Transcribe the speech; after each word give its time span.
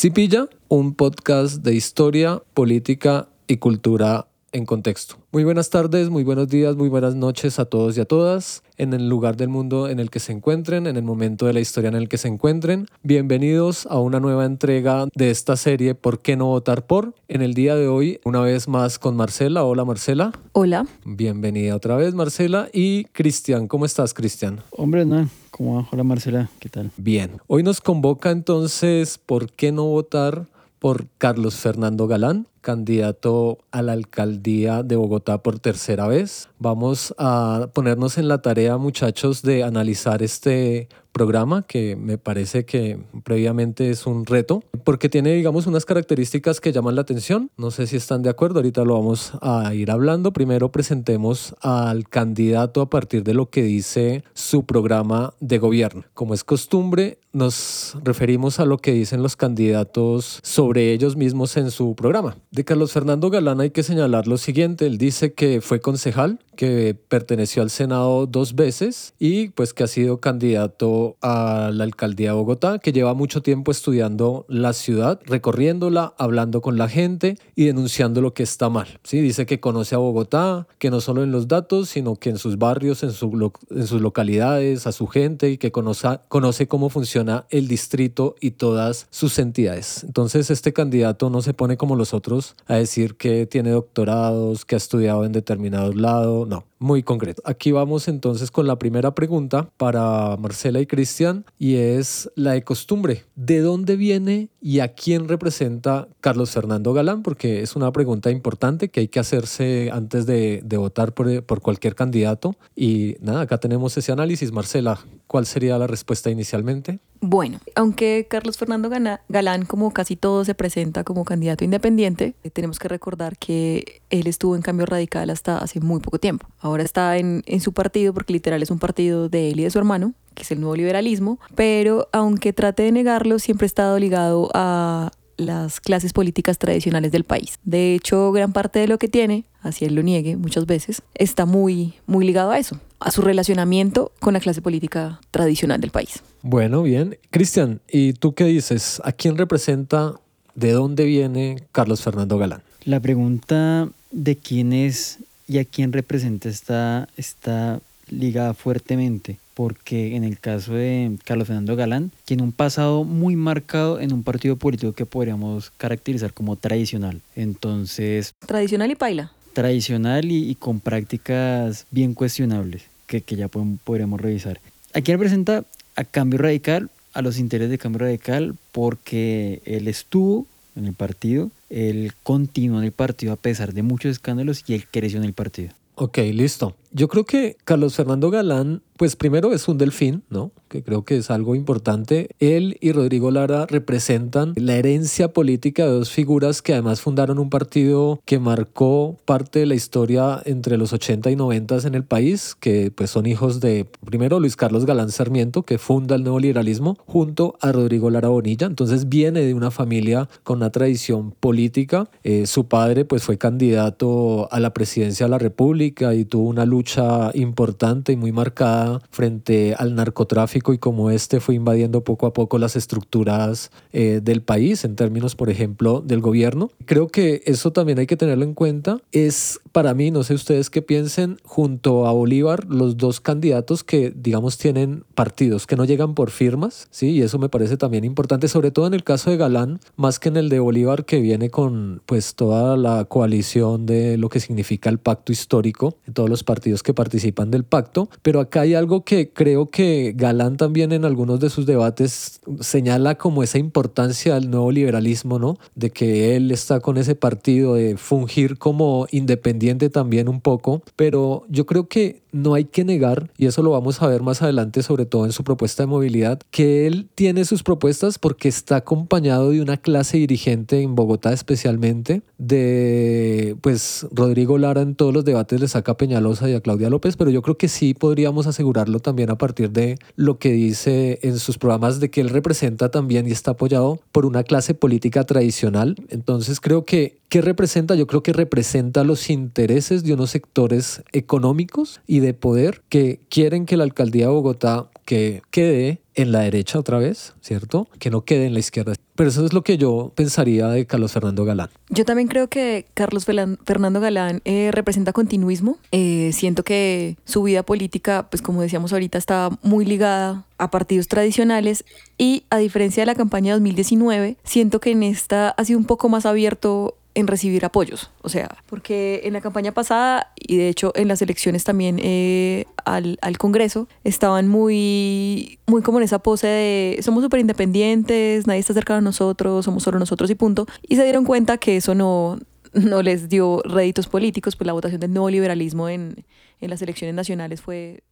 Cipilla, 0.00 0.48
un 0.68 0.94
podcast 0.94 1.62
de 1.62 1.74
historia, 1.74 2.42
política 2.54 3.28
y 3.46 3.58
cultura 3.58 4.28
en 4.50 4.64
contexto. 4.64 5.16
Muy 5.30 5.44
buenas 5.44 5.68
tardes, 5.68 6.08
muy 6.08 6.24
buenos 6.24 6.48
días, 6.48 6.74
muy 6.74 6.88
buenas 6.88 7.16
noches 7.16 7.58
a 7.58 7.66
todos 7.66 7.98
y 7.98 8.00
a 8.00 8.06
todas, 8.06 8.62
en 8.78 8.94
el 8.94 9.10
lugar 9.10 9.36
del 9.36 9.50
mundo 9.50 9.90
en 9.90 10.00
el 10.00 10.08
que 10.08 10.18
se 10.18 10.32
encuentren, 10.32 10.86
en 10.86 10.96
el 10.96 11.02
momento 11.02 11.44
de 11.44 11.52
la 11.52 11.60
historia 11.60 11.88
en 11.88 11.96
el 11.96 12.08
que 12.08 12.16
se 12.16 12.28
encuentren. 12.28 12.86
Bienvenidos 13.02 13.84
a 13.90 13.98
una 13.98 14.20
nueva 14.20 14.46
entrega 14.46 15.06
de 15.14 15.30
esta 15.30 15.56
serie 15.56 15.94
¿Por 15.94 16.22
qué 16.22 16.34
no 16.34 16.46
votar 16.46 16.86
por? 16.86 17.14
En 17.28 17.42
el 17.42 17.52
día 17.52 17.76
de 17.76 17.88
hoy, 17.88 18.20
una 18.24 18.40
vez 18.40 18.68
más 18.68 18.98
con 18.98 19.16
Marcela. 19.16 19.64
Hola 19.64 19.84
Marcela. 19.84 20.32
Hola. 20.52 20.86
Bienvenida 21.04 21.76
otra 21.76 21.96
vez 21.96 22.14
Marcela. 22.14 22.70
Y 22.72 23.04
Cristian, 23.12 23.68
¿cómo 23.68 23.84
estás 23.84 24.14
Cristian? 24.14 24.62
Hombre, 24.70 25.04
no. 25.04 25.28
Hola 25.62 26.04
Marcela, 26.04 26.48
¿qué 26.58 26.70
tal? 26.70 26.90
Bien. 26.96 27.38
Hoy 27.46 27.62
nos 27.62 27.82
convoca 27.82 28.30
entonces 28.30 29.18
¿Por 29.18 29.52
qué 29.52 29.72
no 29.72 29.84
votar 29.84 30.46
por 30.78 31.06
Carlos 31.18 31.56
Fernando 31.56 32.06
Galán? 32.06 32.46
candidato 32.62 33.58
a 33.70 33.82
la 33.82 33.92
alcaldía 33.92 34.82
de 34.82 34.96
Bogotá 34.96 35.42
por 35.42 35.58
tercera 35.58 36.06
vez. 36.06 36.48
Vamos 36.58 37.14
a 37.18 37.68
ponernos 37.72 38.18
en 38.18 38.28
la 38.28 38.42
tarea, 38.42 38.76
muchachos, 38.76 39.42
de 39.42 39.64
analizar 39.64 40.22
este 40.22 40.88
programa 41.12 41.62
que 41.62 41.96
me 41.96 42.18
parece 42.18 42.64
que 42.64 42.98
previamente 43.24 43.90
es 43.90 44.06
un 44.06 44.26
reto 44.26 44.62
porque 44.84 45.08
tiene 45.08 45.34
digamos 45.34 45.66
unas 45.66 45.84
características 45.84 46.60
que 46.60 46.72
llaman 46.72 46.94
la 46.94 47.02
atención. 47.02 47.50
No 47.56 47.70
sé 47.70 47.86
si 47.86 47.96
están 47.96 48.22
de 48.22 48.30
acuerdo 48.30 48.58
ahorita 48.58 48.84
lo 48.84 48.94
vamos 48.94 49.32
a 49.40 49.74
ir 49.74 49.90
hablando. 49.90 50.32
Primero 50.32 50.72
presentemos 50.72 51.54
al 51.60 52.08
candidato 52.08 52.80
a 52.80 52.90
partir 52.90 53.22
de 53.24 53.34
lo 53.34 53.50
que 53.50 53.62
dice 53.62 54.24
su 54.34 54.64
programa 54.64 55.34
de 55.40 55.58
gobierno. 55.58 56.04
Como 56.14 56.34
es 56.34 56.44
costumbre 56.44 57.18
nos 57.32 57.96
referimos 58.02 58.58
a 58.58 58.64
lo 58.64 58.78
que 58.78 58.92
dicen 58.92 59.22
los 59.22 59.36
candidatos 59.36 60.40
sobre 60.42 60.92
ellos 60.92 61.16
mismos 61.16 61.56
en 61.56 61.70
su 61.70 61.94
programa. 61.94 62.36
De 62.50 62.64
Carlos 62.64 62.92
Fernando 62.92 63.30
Galán 63.30 63.60
hay 63.60 63.70
que 63.70 63.82
señalar 63.82 64.26
lo 64.26 64.36
siguiente. 64.36 64.86
Él 64.86 64.98
dice 64.98 65.32
que 65.32 65.60
fue 65.60 65.80
concejal, 65.80 66.40
que 66.56 66.94
perteneció 66.94 67.62
al 67.62 67.70
Senado 67.70 68.26
dos 68.26 68.54
veces 68.54 69.14
y 69.18 69.48
pues 69.50 69.72
que 69.72 69.84
ha 69.84 69.86
sido 69.86 70.20
candidato 70.20 70.99
a 71.22 71.70
la 71.72 71.84
alcaldía 71.84 72.30
de 72.30 72.36
Bogotá, 72.36 72.78
que 72.78 72.92
lleva 72.92 73.14
mucho 73.14 73.42
tiempo 73.42 73.70
estudiando 73.70 74.44
la 74.48 74.72
ciudad, 74.72 75.20
recorriéndola, 75.26 76.14
hablando 76.18 76.60
con 76.60 76.78
la 76.78 76.88
gente 76.88 77.36
y 77.54 77.64
denunciando 77.66 78.20
lo 78.20 78.34
que 78.34 78.42
está 78.42 78.68
mal. 78.68 79.00
¿sí? 79.04 79.20
Dice 79.20 79.46
que 79.46 79.60
conoce 79.60 79.94
a 79.94 79.98
Bogotá, 79.98 80.66
que 80.78 80.90
no 80.90 81.00
solo 81.00 81.22
en 81.22 81.32
los 81.32 81.48
datos, 81.48 81.88
sino 81.88 82.16
que 82.16 82.30
en 82.30 82.38
sus 82.38 82.58
barrios, 82.58 83.02
en, 83.02 83.12
su, 83.12 83.52
en 83.70 83.86
sus 83.86 84.00
localidades, 84.00 84.86
a 84.86 84.92
su 84.92 85.06
gente 85.06 85.50
y 85.50 85.58
que 85.58 85.72
conoce, 85.72 86.20
conoce 86.28 86.68
cómo 86.68 86.88
funciona 86.88 87.46
el 87.50 87.68
distrito 87.68 88.34
y 88.40 88.52
todas 88.52 89.06
sus 89.10 89.38
entidades. 89.38 90.04
Entonces 90.04 90.50
este 90.50 90.72
candidato 90.72 91.30
no 91.30 91.42
se 91.42 91.54
pone 91.54 91.76
como 91.76 91.96
los 91.96 92.14
otros 92.14 92.56
a 92.66 92.76
decir 92.76 93.16
que 93.16 93.46
tiene 93.46 93.70
doctorados, 93.70 94.64
que 94.64 94.76
ha 94.76 94.78
estudiado 94.78 95.24
en 95.24 95.32
determinados 95.32 95.96
lados, 95.96 96.48
no, 96.48 96.64
muy 96.80 97.02
concreto. 97.02 97.42
Aquí 97.44 97.70
vamos 97.70 98.08
entonces 98.08 98.50
con 98.50 98.66
la 98.66 98.78
primera 98.78 99.14
pregunta 99.14 99.70
para 99.76 100.36
Marcela 100.38 100.80
y 100.80 100.86
Cristian 100.86 101.44
y 101.58 101.76
es 101.76 102.30
la 102.34 102.52
de 102.52 102.64
costumbre. 102.64 103.24
¿De 103.36 103.60
dónde 103.60 103.96
viene 103.96 104.48
y 104.60 104.80
a 104.80 104.88
quién 104.94 105.28
representa 105.28 106.08
Carlos 106.20 106.50
Fernando 106.50 106.92
Galán? 106.92 107.22
Porque 107.22 107.60
es 107.60 107.76
una 107.76 107.92
pregunta 107.92 108.30
importante 108.30 108.88
que 108.88 109.00
hay 109.00 109.08
que 109.08 109.20
hacerse 109.20 109.90
antes 109.92 110.26
de, 110.26 110.62
de 110.64 110.76
votar 110.78 111.12
por, 111.12 111.44
por 111.44 111.60
cualquier 111.60 111.94
candidato. 111.94 112.56
Y 112.74 113.16
nada, 113.20 113.42
acá 113.42 113.58
tenemos 113.58 113.96
ese 113.98 114.10
análisis. 114.10 114.50
Marcela, 114.50 114.98
¿cuál 115.26 115.44
sería 115.44 115.78
la 115.78 115.86
respuesta 115.86 116.30
inicialmente? 116.30 116.98
Bueno, 117.22 117.60
aunque 117.74 118.26
Carlos 118.30 118.56
Fernando 118.56 118.90
Galán, 119.28 119.66
como 119.66 119.92
casi 119.92 120.16
todo, 120.16 120.44
se 120.44 120.54
presenta 120.54 121.04
como 121.04 121.24
candidato 121.24 121.64
independiente, 121.64 122.34
eh, 122.42 122.50
tenemos 122.50 122.78
que 122.78 122.88
recordar 122.88 123.36
que 123.36 124.00
él 124.08 124.26
estuvo 124.26 124.56
en 124.56 124.62
cambio 124.62 124.86
radical 124.86 125.28
hasta 125.28 125.58
hace 125.58 125.80
muy 125.80 126.00
poco 126.00 126.18
tiempo. 126.18 126.46
Ahora 126.60 126.82
está 126.82 127.18
en, 127.18 127.42
en 127.46 127.60
su 127.60 127.74
partido, 127.74 128.14
porque 128.14 128.32
literal 128.32 128.62
es 128.62 128.70
un 128.70 128.78
partido 128.78 129.28
de 129.28 129.50
él 129.50 129.60
y 129.60 129.64
de 129.64 129.70
su 129.70 129.78
hermano, 129.78 130.14
que 130.34 130.44
es 130.44 130.50
el 130.50 130.60
nuevo 130.60 130.76
liberalismo, 130.76 131.38
pero 131.54 132.08
aunque 132.12 132.54
trate 132.54 132.84
de 132.84 132.92
negarlo, 132.92 133.38
siempre 133.38 133.66
ha 133.66 133.66
estado 133.66 133.98
ligado 133.98 134.48
a 134.54 135.10
las 135.36 135.80
clases 135.80 136.12
políticas 136.12 136.58
tradicionales 136.58 137.12
del 137.12 137.24
país. 137.24 137.58
De 137.64 137.94
hecho, 137.94 138.32
gran 138.32 138.52
parte 138.52 138.78
de 138.78 138.88
lo 138.88 138.98
que 138.98 139.08
tiene, 139.08 139.44
así 139.60 139.84
él 139.84 139.94
lo 139.94 140.02
niegue 140.02 140.36
muchas 140.36 140.66
veces, 140.66 141.02
está 141.14 141.46
muy, 141.46 141.94
muy 142.06 142.24
ligado 142.26 142.50
a 142.50 142.58
eso, 142.58 142.78
a 143.00 143.10
su 143.10 143.22
relacionamiento 143.22 144.12
con 144.20 144.34
la 144.34 144.40
clase 144.40 144.62
política 144.62 145.20
tradicional 145.30 145.80
del 145.80 145.90
país. 145.90 146.22
Bueno, 146.42 146.82
bien. 146.82 147.18
Cristian, 147.30 147.80
¿y 147.88 148.12
tú 148.12 148.34
qué 148.34 148.44
dices? 148.44 149.00
¿A 149.04 149.12
quién 149.12 149.36
representa, 149.36 150.14
de 150.54 150.72
dónde 150.72 151.04
viene 151.04 151.62
Carlos 151.72 152.02
Fernando 152.02 152.38
Galán? 152.38 152.62
La 152.84 153.00
pregunta 153.00 153.88
de 154.10 154.36
quién 154.36 154.72
es 154.72 155.18
y 155.46 155.58
a 155.58 155.64
quién 155.64 155.92
representa 155.92 156.48
está, 156.48 157.08
está 157.16 157.80
ligada 158.08 158.54
fuertemente, 158.54 159.38
porque 159.54 160.16
en 160.16 160.24
el 160.24 160.38
caso 160.38 160.74
de 160.74 161.16
Carlos 161.24 161.48
Fernando 161.48 161.76
Galán, 161.76 162.12
tiene 162.24 162.42
un 162.42 162.52
pasado 162.52 163.04
muy 163.04 163.36
marcado 163.36 164.00
en 164.00 164.12
un 164.12 164.22
partido 164.22 164.56
político 164.56 164.92
que 164.92 165.06
podríamos 165.06 165.70
caracterizar 165.76 166.32
como 166.32 166.56
tradicional. 166.56 167.20
Entonces... 167.34 168.34
Tradicional 168.46 168.90
y 168.90 168.94
paila. 168.94 169.32
Tradicional 169.52 170.30
y, 170.30 170.54
con 170.54 170.80
prácticas 170.80 171.86
bien 171.90 172.14
cuestionables, 172.14 172.84
que, 173.06 173.22
que 173.22 173.36
ya 173.36 173.48
podríamos 173.48 174.20
revisar. 174.20 174.60
¿A 174.94 175.00
quién 175.00 175.18
representa? 175.18 175.64
A 175.96 176.04
Cambio 176.04 176.38
Radical, 176.38 176.90
a 177.12 177.22
los 177.22 177.38
intereses 177.38 177.70
de 177.70 177.78
Cambio 177.78 178.00
Radical, 178.00 178.54
porque 178.72 179.62
él 179.64 179.88
estuvo 179.88 180.46
en 180.76 180.86
el 180.86 180.94
partido, 180.94 181.50
él 181.68 182.12
continuó 182.22 182.78
en 182.78 182.84
el 182.84 182.92
partido 182.92 183.32
a 183.32 183.36
pesar 183.36 183.74
de 183.74 183.82
muchos 183.82 184.12
escándalos 184.12 184.64
y 184.66 184.74
él 184.74 184.86
creció 184.90 185.18
en 185.18 185.24
el 185.24 185.32
partido. 185.32 185.72
Ok, 185.96 186.18
listo. 186.32 186.74
Yo 186.92 187.08
creo 187.08 187.24
que 187.24 187.56
Carlos 187.64 187.94
Fernando 187.94 188.30
Galán, 188.30 188.80
pues 189.00 189.16
primero 189.16 189.54
es 189.54 189.66
un 189.66 189.78
delfín, 189.78 190.24
¿no? 190.28 190.52
Que 190.68 190.82
creo 190.82 191.06
que 191.06 191.16
es 191.16 191.30
algo 191.30 191.54
importante. 191.54 192.28
Él 192.38 192.76
y 192.82 192.92
Rodrigo 192.92 193.30
Lara 193.30 193.64
representan 193.64 194.52
la 194.56 194.76
herencia 194.76 195.32
política 195.32 195.86
de 195.86 195.92
dos 195.92 196.10
figuras 196.10 196.60
que 196.60 196.74
además 196.74 197.00
fundaron 197.00 197.38
un 197.38 197.48
partido 197.48 198.20
que 198.26 198.38
marcó 198.38 199.16
parte 199.24 199.60
de 199.60 199.64
la 199.64 199.74
historia 199.74 200.42
entre 200.44 200.76
los 200.76 200.92
80 200.92 201.30
y 201.30 201.36
90 201.36 201.78
en 201.86 201.94
el 201.94 202.04
país, 202.04 202.54
que 202.54 202.90
pues 202.94 203.08
son 203.08 203.24
hijos 203.24 203.60
de 203.60 203.86
primero 204.04 204.38
Luis 204.38 204.54
Carlos 204.54 204.84
Galán 204.84 205.10
Sarmiento, 205.10 205.62
que 205.62 205.78
funda 205.78 206.14
el 206.14 206.22
nuevo 206.22 206.38
liberalismo, 206.38 206.98
junto 207.06 207.56
a 207.62 207.72
Rodrigo 207.72 208.10
Lara 208.10 208.28
Bonilla. 208.28 208.66
Entonces 208.66 209.08
viene 209.08 209.40
de 209.40 209.54
una 209.54 209.70
familia 209.70 210.28
con 210.42 210.58
una 210.58 210.68
tradición 210.68 211.32
política. 211.40 212.10
Eh, 212.22 212.46
su 212.46 212.66
padre 212.66 213.06
pues 213.06 213.22
fue 213.22 213.38
candidato 213.38 214.52
a 214.52 214.60
la 214.60 214.74
presidencia 214.74 215.24
de 215.24 215.30
la 215.30 215.38
República 215.38 216.14
y 216.14 216.26
tuvo 216.26 216.50
una 216.50 216.66
lucha 216.66 217.30
importante 217.32 218.12
y 218.12 218.16
muy 218.16 218.32
marcada 218.32 218.89
frente 219.10 219.74
al 219.78 219.94
narcotráfico 219.94 220.72
y 220.72 220.78
como 220.78 221.10
este 221.10 221.40
fue 221.40 221.54
invadiendo 221.54 222.02
poco 222.02 222.26
a 222.26 222.32
poco 222.32 222.58
las 222.58 222.76
estructuras 222.76 223.70
eh, 223.92 224.20
del 224.22 224.42
país 224.42 224.84
en 224.84 224.96
términos, 224.96 225.36
por 225.36 225.50
ejemplo, 225.50 226.02
del 226.04 226.20
gobierno. 226.20 226.70
Creo 226.84 227.08
que 227.08 227.42
eso 227.46 227.72
también 227.72 227.98
hay 227.98 228.06
que 228.06 228.16
tenerlo 228.16 228.44
en 228.44 228.54
cuenta. 228.54 228.98
Es 229.12 229.60
para 229.72 229.94
mí, 229.94 230.10
no 230.10 230.24
sé 230.24 230.34
ustedes 230.34 230.70
qué 230.70 230.82
piensen, 230.82 231.38
junto 231.44 232.06
a 232.06 232.12
Bolívar, 232.12 232.64
los 232.66 232.96
dos 232.96 233.20
candidatos 233.20 233.84
que, 233.84 234.12
digamos, 234.14 234.58
tienen 234.58 235.04
partidos 235.14 235.66
que 235.66 235.76
no 235.76 235.84
llegan 235.84 236.14
por 236.14 236.30
firmas, 236.30 236.88
¿sí? 236.90 237.10
Y 237.10 237.22
eso 237.22 237.38
me 237.38 237.48
parece 237.48 237.76
también 237.76 238.04
importante, 238.04 238.48
sobre 238.48 238.70
todo 238.70 238.86
en 238.86 238.94
el 238.94 239.04
caso 239.04 239.30
de 239.30 239.36
Galán, 239.36 239.80
más 239.96 240.18
que 240.18 240.28
en 240.28 240.36
el 240.36 240.48
de 240.48 240.60
Bolívar, 240.60 241.04
que 241.04 241.20
viene 241.20 241.50
con, 241.50 242.02
pues, 242.06 242.34
toda 242.34 242.76
la 242.76 243.04
coalición 243.04 243.86
de 243.86 244.16
lo 244.16 244.28
que 244.28 244.40
significa 244.40 244.90
el 244.90 244.98
pacto 244.98 245.32
histórico, 245.32 245.96
todos 246.12 246.28
los 246.28 246.44
partidos 246.44 246.82
que 246.82 246.94
participan 246.94 247.50
del 247.50 247.64
pacto, 247.64 248.08
pero 248.22 248.40
acá 248.40 248.62
hay 248.62 248.74
algo 248.80 249.04
que 249.04 249.30
creo 249.30 249.66
que 249.66 250.12
Galán 250.16 250.56
también 250.56 250.92
en 250.92 251.04
algunos 251.04 251.38
de 251.38 251.50
sus 251.50 251.66
debates 251.66 252.40
señala 252.60 253.14
como 253.16 253.42
esa 253.42 253.58
importancia 253.58 254.34
del 254.34 254.50
nuevo 254.50 254.72
liberalismo, 254.72 255.38
¿no? 255.38 255.58
De 255.74 255.90
que 255.90 256.34
él 256.34 256.50
está 256.50 256.80
con 256.80 256.96
ese 256.96 257.14
partido 257.14 257.74
de 257.74 257.96
fungir 257.96 258.58
como 258.58 259.06
independiente 259.10 259.90
también 259.90 260.28
un 260.28 260.40
poco, 260.40 260.82
pero 260.96 261.44
yo 261.48 261.66
creo 261.66 261.88
que 261.88 262.22
no 262.32 262.54
hay 262.54 262.64
que 262.64 262.84
negar, 262.84 263.30
y 263.36 263.46
eso 263.46 263.62
lo 263.62 263.70
vamos 263.70 264.02
a 264.02 264.06
ver 264.06 264.22
más 264.22 264.42
adelante, 264.42 264.82
sobre 264.82 265.06
todo 265.06 265.24
en 265.24 265.32
su 265.32 265.44
propuesta 265.44 265.82
de 265.82 265.88
movilidad, 265.88 266.40
que 266.50 266.86
él 266.86 267.08
tiene 267.14 267.44
sus 267.44 267.62
propuestas 267.62 268.18
porque 268.18 268.48
está 268.48 268.76
acompañado 268.76 269.50
de 269.50 269.60
una 269.60 269.76
clase 269.76 270.18
dirigente 270.18 270.82
en 270.82 270.94
Bogotá 270.94 271.32
especialmente, 271.32 272.22
de 272.38 273.56
pues 273.60 274.06
Rodrigo 274.12 274.58
Lara 274.58 274.82
en 274.82 274.94
todos 274.94 275.12
los 275.12 275.24
debates 275.24 275.60
le 275.60 275.68
saca 275.68 275.96
Peñalosa 275.96 276.48
y 276.48 276.54
a 276.54 276.60
Claudia 276.60 276.90
López, 276.90 277.16
pero 277.16 277.30
yo 277.30 277.42
creo 277.42 277.56
que 277.56 277.68
sí 277.68 277.94
podríamos 277.94 278.46
asegurarlo 278.46 279.00
también 279.00 279.30
a 279.30 279.38
partir 279.38 279.70
de 279.70 279.98
lo 280.16 280.38
que 280.38 280.52
dice 280.52 281.18
en 281.22 281.38
sus 281.38 281.58
programas 281.58 282.00
de 282.00 282.10
que 282.10 282.20
él 282.20 282.30
representa 282.30 282.90
también 282.90 283.26
y 283.26 283.32
está 283.32 283.52
apoyado 283.52 284.00
por 284.12 284.26
una 284.26 284.44
clase 284.44 284.74
política 284.74 285.24
tradicional. 285.24 285.96
Entonces 286.08 286.60
creo 286.60 286.84
que 286.84 287.20
¿Qué 287.30 287.40
representa? 287.42 287.94
Yo 287.94 288.08
creo 288.08 288.24
que 288.24 288.32
representa 288.32 289.04
los 289.04 289.30
intereses 289.30 290.02
de 290.02 290.14
unos 290.14 290.30
sectores 290.30 291.04
económicos 291.12 292.00
y 292.08 292.18
de 292.20 292.34
poder 292.34 292.82
que 292.88 293.20
quieren 293.28 293.66
que 293.66 293.76
la 293.76 293.84
alcaldía 293.84 294.26
de 294.26 294.32
Bogotá 294.32 294.88
que 295.04 295.42
quede 295.50 296.02
en 296.14 296.30
la 296.30 296.40
derecha 296.40 296.78
otra 296.78 296.98
vez, 296.98 297.34
¿cierto? 297.40 297.88
Que 297.98 298.10
no 298.10 298.24
quede 298.24 298.46
en 298.46 298.54
la 298.54 298.60
izquierda. 298.60 298.94
Pero 299.16 299.28
eso 299.28 299.44
es 299.44 299.52
lo 299.52 299.62
que 299.62 299.76
yo 299.76 300.12
pensaría 300.14 300.68
de 300.68 300.86
Carlos 300.86 301.12
Fernando 301.12 301.44
Galán. 301.44 301.68
Yo 301.88 302.04
también 302.04 302.28
creo 302.28 302.48
que 302.48 302.86
Carlos 302.94 303.24
Fernando 303.24 304.00
Galán 304.00 304.40
eh, 304.44 304.70
representa 304.72 305.12
continuismo. 305.12 305.78
Eh, 305.90 306.30
siento 306.32 306.62
que 306.62 307.16
su 307.24 307.42
vida 307.42 307.64
política, 307.64 308.28
pues 308.30 308.40
como 308.40 308.62
decíamos 308.62 308.92
ahorita, 308.92 309.18
está 309.18 309.50
muy 309.62 309.84
ligada 309.84 310.46
a 310.58 310.70
partidos 310.70 311.08
tradicionales 311.08 311.84
y 312.16 312.44
a 312.50 312.58
diferencia 312.58 313.02
de 313.02 313.06
la 313.06 313.14
campaña 313.14 313.54
2019, 313.54 314.36
siento 314.44 314.78
que 314.78 314.92
en 314.92 315.02
esta 315.02 315.50
ha 315.50 315.64
sido 315.64 315.78
un 315.78 315.86
poco 315.86 316.08
más 316.08 316.24
abierto 316.26 316.96
en 317.14 317.26
recibir 317.26 317.64
apoyos. 317.64 318.10
O 318.22 318.28
sea, 318.28 318.48
porque 318.66 319.22
en 319.24 319.32
la 319.32 319.40
campaña 319.40 319.72
pasada 319.72 320.32
y 320.36 320.56
de 320.56 320.68
hecho 320.68 320.92
en 320.94 321.08
las 321.08 321.22
elecciones 321.22 321.64
también 321.64 321.98
eh, 322.02 322.66
al, 322.84 323.18
al, 323.22 323.38
Congreso 323.38 323.88
estaban 324.04 324.48
muy, 324.48 325.58
muy 325.66 325.82
como 325.82 325.98
en 325.98 326.04
esa 326.04 326.20
pose 326.20 326.46
de 326.46 327.00
somos 327.02 327.22
súper 327.22 327.40
independientes, 327.40 328.46
nadie 328.46 328.60
está 328.60 328.74
cercano 328.74 328.98
a 328.98 329.02
nosotros, 329.02 329.64
somos 329.64 329.82
solo 329.82 329.98
nosotros 329.98 330.30
y 330.30 330.34
punto. 330.34 330.66
Y 330.86 330.96
se 330.96 331.04
dieron 331.04 331.24
cuenta 331.24 331.58
que 331.58 331.76
eso 331.76 331.94
no, 331.94 332.38
no 332.72 333.02
les 333.02 333.28
dio 333.28 333.62
réditos 333.64 334.06
políticos, 334.06 334.56
pues 334.56 334.66
la 334.66 334.72
votación 334.72 335.00
del 335.00 335.12
nuevo 335.12 335.30
liberalismo 335.30 335.88
en, 335.88 336.24
en 336.60 336.70
las 336.70 336.82
elecciones 336.82 337.14
nacionales 337.14 337.60
fue 337.60 338.02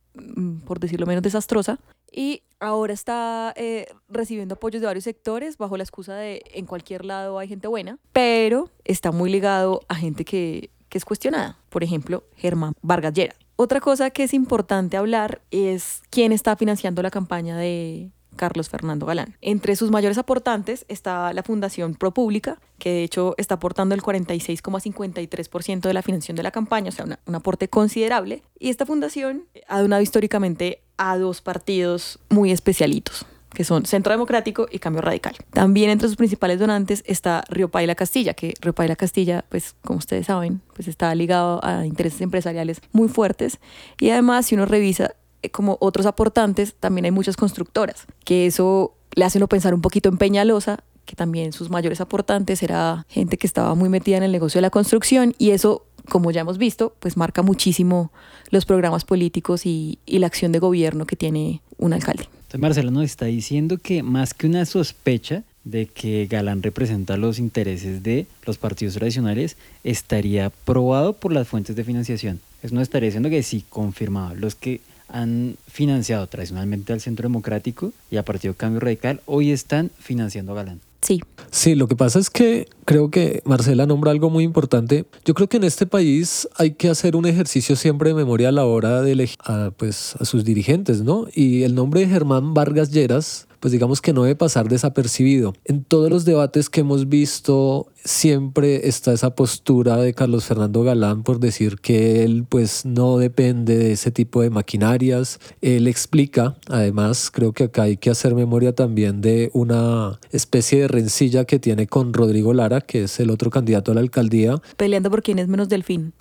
por 0.65 0.81
decirlo 0.81 1.07
menos, 1.07 1.23
desastrosa. 1.23 1.79
Y 2.11 2.43
ahora 2.61 2.93
está 2.93 3.53
eh, 3.57 3.87
recibiendo 4.09 4.55
apoyos 4.55 4.81
de 4.81 4.87
varios 4.87 5.05
sectores 5.05 5.59
bajo 5.59 5.77
la 5.77 5.83
excusa 5.83 6.15
de 6.15 6.43
en 6.55 6.67
cualquier 6.67 7.05
lado 7.05 7.39
hay 7.39 7.49
gente 7.49 7.69
buena, 7.69 7.99
pero 8.13 8.71
está 8.85 9.13
muy 9.13 9.31
ligado 9.31 9.83
a 9.89 9.95
gente 9.95 10.25
que, 10.25 10.71
que 10.89 10.99
es 10.99 11.05
cuestionada. 11.05 11.59
Por 11.69 11.85
ejemplo, 11.85 12.25
Germán 12.37 12.73
Vargas 12.83 13.13
Llera. 13.13 13.35
Otra 13.57 13.81
cosa 13.81 14.11
que 14.11 14.23
es 14.23 14.35
importante 14.35 14.97
hablar 14.97 15.43
es 15.51 16.03
quién 16.11 16.33
está 16.33 16.57
financiando 16.57 17.03
la 17.03 17.11
campaña 17.11 17.57
de, 17.57 18.13
Carlos 18.39 18.71
Fernando 18.71 19.05
Galán. 19.05 19.37
Entre 19.43 19.77
sus 19.77 19.91
mayores 19.91 20.17
aportantes 20.17 20.87
está 20.89 21.35
la 21.35 21.43
Fundación 21.43 21.95
ProPública, 21.95 22.59
que 22.79 22.91
de 22.91 23.05
hecho 23.05 23.35
está 23.37 23.57
aportando 23.57 23.95
el 23.95 24.03
46,53% 24.03 25.81
de 25.81 25.93
la 25.93 26.01
financiación 26.01 26.37
de 26.37 26.43
la 26.43 26.51
campaña, 26.51 26.89
o 26.89 26.93
sea, 26.93 27.05
un 27.27 27.35
aporte 27.35 27.69
considerable. 27.69 28.43
Y 28.59 28.71
esta 28.71 28.87
fundación 28.87 29.45
ha 29.69 29.83
donado 29.83 30.01
históricamente 30.01 30.81
a 30.97 31.19
dos 31.19 31.43
partidos 31.43 32.19
muy 32.31 32.51
especialitos 32.51 33.27
que 33.53 33.65
son 33.65 33.87
Centro 33.87 34.13
Democrático 34.13 34.67
y 34.71 34.79
Cambio 34.79 35.03
Radical. 35.03 35.37
También 35.53 35.91
entre 35.91 36.09
sus 36.09 36.17
principales 36.17 36.59
donantes 36.59 37.03
está 37.07 37.43
Río 37.49 37.69
Paila 37.69 37.95
Castilla, 37.95 38.35
que 38.35 38.55
Río 38.61 38.75
Paila 38.75 38.97
Castilla, 38.97 39.45
pues 39.49 39.75
como 39.85 39.99
ustedes 39.99 40.27
saben, 40.27 40.61
pues 40.75 40.89
está 40.89 41.15
ligado 41.15 41.65
a 41.65 41.87
intereses 41.87 42.21
empresariales 42.21 42.81
muy 42.93 43.09
fuertes 43.09 43.59
y 43.99 44.11
además 44.11 44.47
si 44.47 44.55
uno 44.55 44.67
revisa 44.67 45.15
como 45.53 45.79
otros 45.81 46.07
aportantes, 46.07 46.75
también 46.79 47.05
hay 47.05 47.11
muchas 47.11 47.37
constructoras, 47.37 48.07
que 48.25 48.47
eso 48.47 48.95
le 49.15 49.25
hace 49.25 49.45
pensar 49.47 49.75
un 49.75 49.81
poquito 49.81 50.09
en 50.09 50.19
Peñalosa, 50.19 50.81
que 51.05 51.17
también 51.17 51.53
sus 51.53 51.71
mayores 51.71 52.01
aportantes 52.01 52.63
era 52.63 53.07
gente 53.09 53.39
que 53.39 53.47
estaba 53.47 53.75
muy 53.75 53.89
metida 53.89 54.19
en 54.19 54.23
el 54.23 54.33
negocio 54.33 54.59
de 54.59 54.63
la 54.63 54.71
construcción 54.71 55.35
y 55.39 55.51
eso, 55.51 55.87
como 56.09 56.31
ya 56.31 56.43
hemos 56.43 56.59
visto, 56.59 56.95
pues 56.99 57.17
marca 57.17 57.43
muchísimo 57.43 58.13
los 58.51 58.67
programas 58.67 59.05
políticos 59.05 59.65
y, 59.65 59.99
y 60.05 60.19
la 60.19 60.27
acción 60.27 60.53
de 60.53 60.59
gobierno 60.59 61.07
que 61.07 61.17
tiene 61.17 61.63
un 61.79 61.95
alcalde. 61.95 62.25
Entonces 62.25 62.61
Marcelo 62.61 62.91
nos 62.91 63.05
está 63.05 63.27
diciendo 63.27 63.79
que 63.79 64.03
más 64.03 64.35
que 64.35 64.47
una 64.47 64.67
sospecha 64.67 65.45
de 65.65 65.87
que 65.87 66.27
Galán 66.27 66.63
representa 66.63 67.17
los 67.17 67.39
intereses 67.39 68.03
de 68.03 68.27
los 68.47 68.57
partidos 68.57 68.95
tradicionales, 68.95 69.57
estaría 69.85 70.51
probado 70.51 71.13
por 71.13 71.33
las 71.33 71.47
fuentes 71.47 71.77
de 71.77 71.85
financiación. 71.85 72.41
Eso 72.63 72.75
no 72.75 72.81
estaría 72.81 73.09
diciendo 73.09 73.29
que 73.29 73.43
sí, 73.43 73.65
confirmado. 73.69 74.35
Los 74.35 74.55
que 74.55 74.81
han 75.09 75.57
financiado 75.67 76.27
tradicionalmente 76.27 76.93
al 76.93 77.01
Centro 77.01 77.29
Democrático 77.29 77.93
y 78.11 78.17
a 78.17 78.25
Partido 78.25 78.55
Cambio 78.55 78.81
Radical, 78.81 79.21
hoy 79.27 79.51
están 79.51 79.91
financiando 79.99 80.53
a 80.53 80.57
Galán. 80.57 80.81
Sí. 81.01 81.21
Sí, 81.51 81.75
lo 81.75 81.87
que 81.87 81.97
pasa 81.97 82.19
es 82.19 82.29
que 82.29 82.69
creo 82.85 83.11
que 83.11 83.41
Marcela 83.45 83.87
nombra 83.87 84.11
algo 84.11 84.31
muy 84.31 84.45
importante. 84.45 85.07
Yo 85.25 85.35
creo 85.35 85.49
que 85.49 85.57
en 85.57 85.65
este 85.65 85.87
país 85.87 86.49
hay 86.57 86.73
que 86.73 86.91
hacer 86.91 87.17
un 87.17 87.25
ejercicio 87.25 87.77
siempre 87.77 88.11
de 88.11 88.15
memoria 88.15 88.49
a 88.49 88.53
la 88.53 88.65
hora 88.65 89.01
de 89.01 89.13
elegir 89.13 89.39
a, 89.45 89.71
pues, 89.77 90.17
a 90.19 90.25
sus 90.25 90.45
dirigentes, 90.45 91.03
¿no? 91.03 91.27
Y 91.33 91.63
el 91.63 91.75
nombre 91.75 92.01
de 92.01 92.09
Germán 92.09 92.53
Vargas 92.53 92.91
Lleras 92.91 93.49
pues 93.61 93.73
digamos 93.73 94.01
que 94.01 94.13
no 94.13 94.23
debe 94.23 94.37
pasar 94.37 94.69
desapercibido. 94.69 95.55
En 95.65 95.83
todos 95.83 96.11
los 96.11 96.25
debates 96.25 96.71
que 96.71 96.81
hemos 96.81 97.09
visto 97.09 97.89
siempre 98.09 98.89
está 98.89 99.13
esa 99.13 99.35
postura 99.35 99.99
de 99.99 100.15
Carlos 100.15 100.47
Fernando 100.47 100.83
Galán 100.83 101.23
por 101.23 101.41
decir 101.41 101.79
que 101.79 102.25
él 102.25 102.47
pues 102.49 102.87
no 102.87 103.19
depende 103.19 103.77
de 103.77 103.93
ese 103.93 104.11
tipo 104.11 104.41
de 104.41 104.49
maquinarias. 104.49 105.39
Él 105.61 105.87
explica, 105.87 106.57
además 106.69 107.31
creo 107.31 107.53
que 107.53 107.65
acá 107.65 107.83
hay 107.83 107.99
que 107.99 108.09
hacer 108.09 108.35
memoria 108.35 108.75
también 108.75 109.21
de 109.21 109.51
una 109.53 110.19
especie 110.33 110.81
de 110.81 110.89
rencilla 110.89 111.45
que 111.45 111.59
tiene 111.59 111.87
con 111.87 112.15
Rodrigo 112.15 112.55
Lara, 112.55 112.81
que 112.81 113.05
es 113.05 113.21
el 113.21 113.31
otro 113.31 113.51
candidato 113.51 113.93
a 113.93 113.95
la 113.97 114.01
alcaldía. 114.01 114.57
Peleando 114.79 115.11
por 115.11 115.23
quién 115.23 115.39
es 115.39 115.49
menos 115.49 115.69
delfín. 115.69 116.15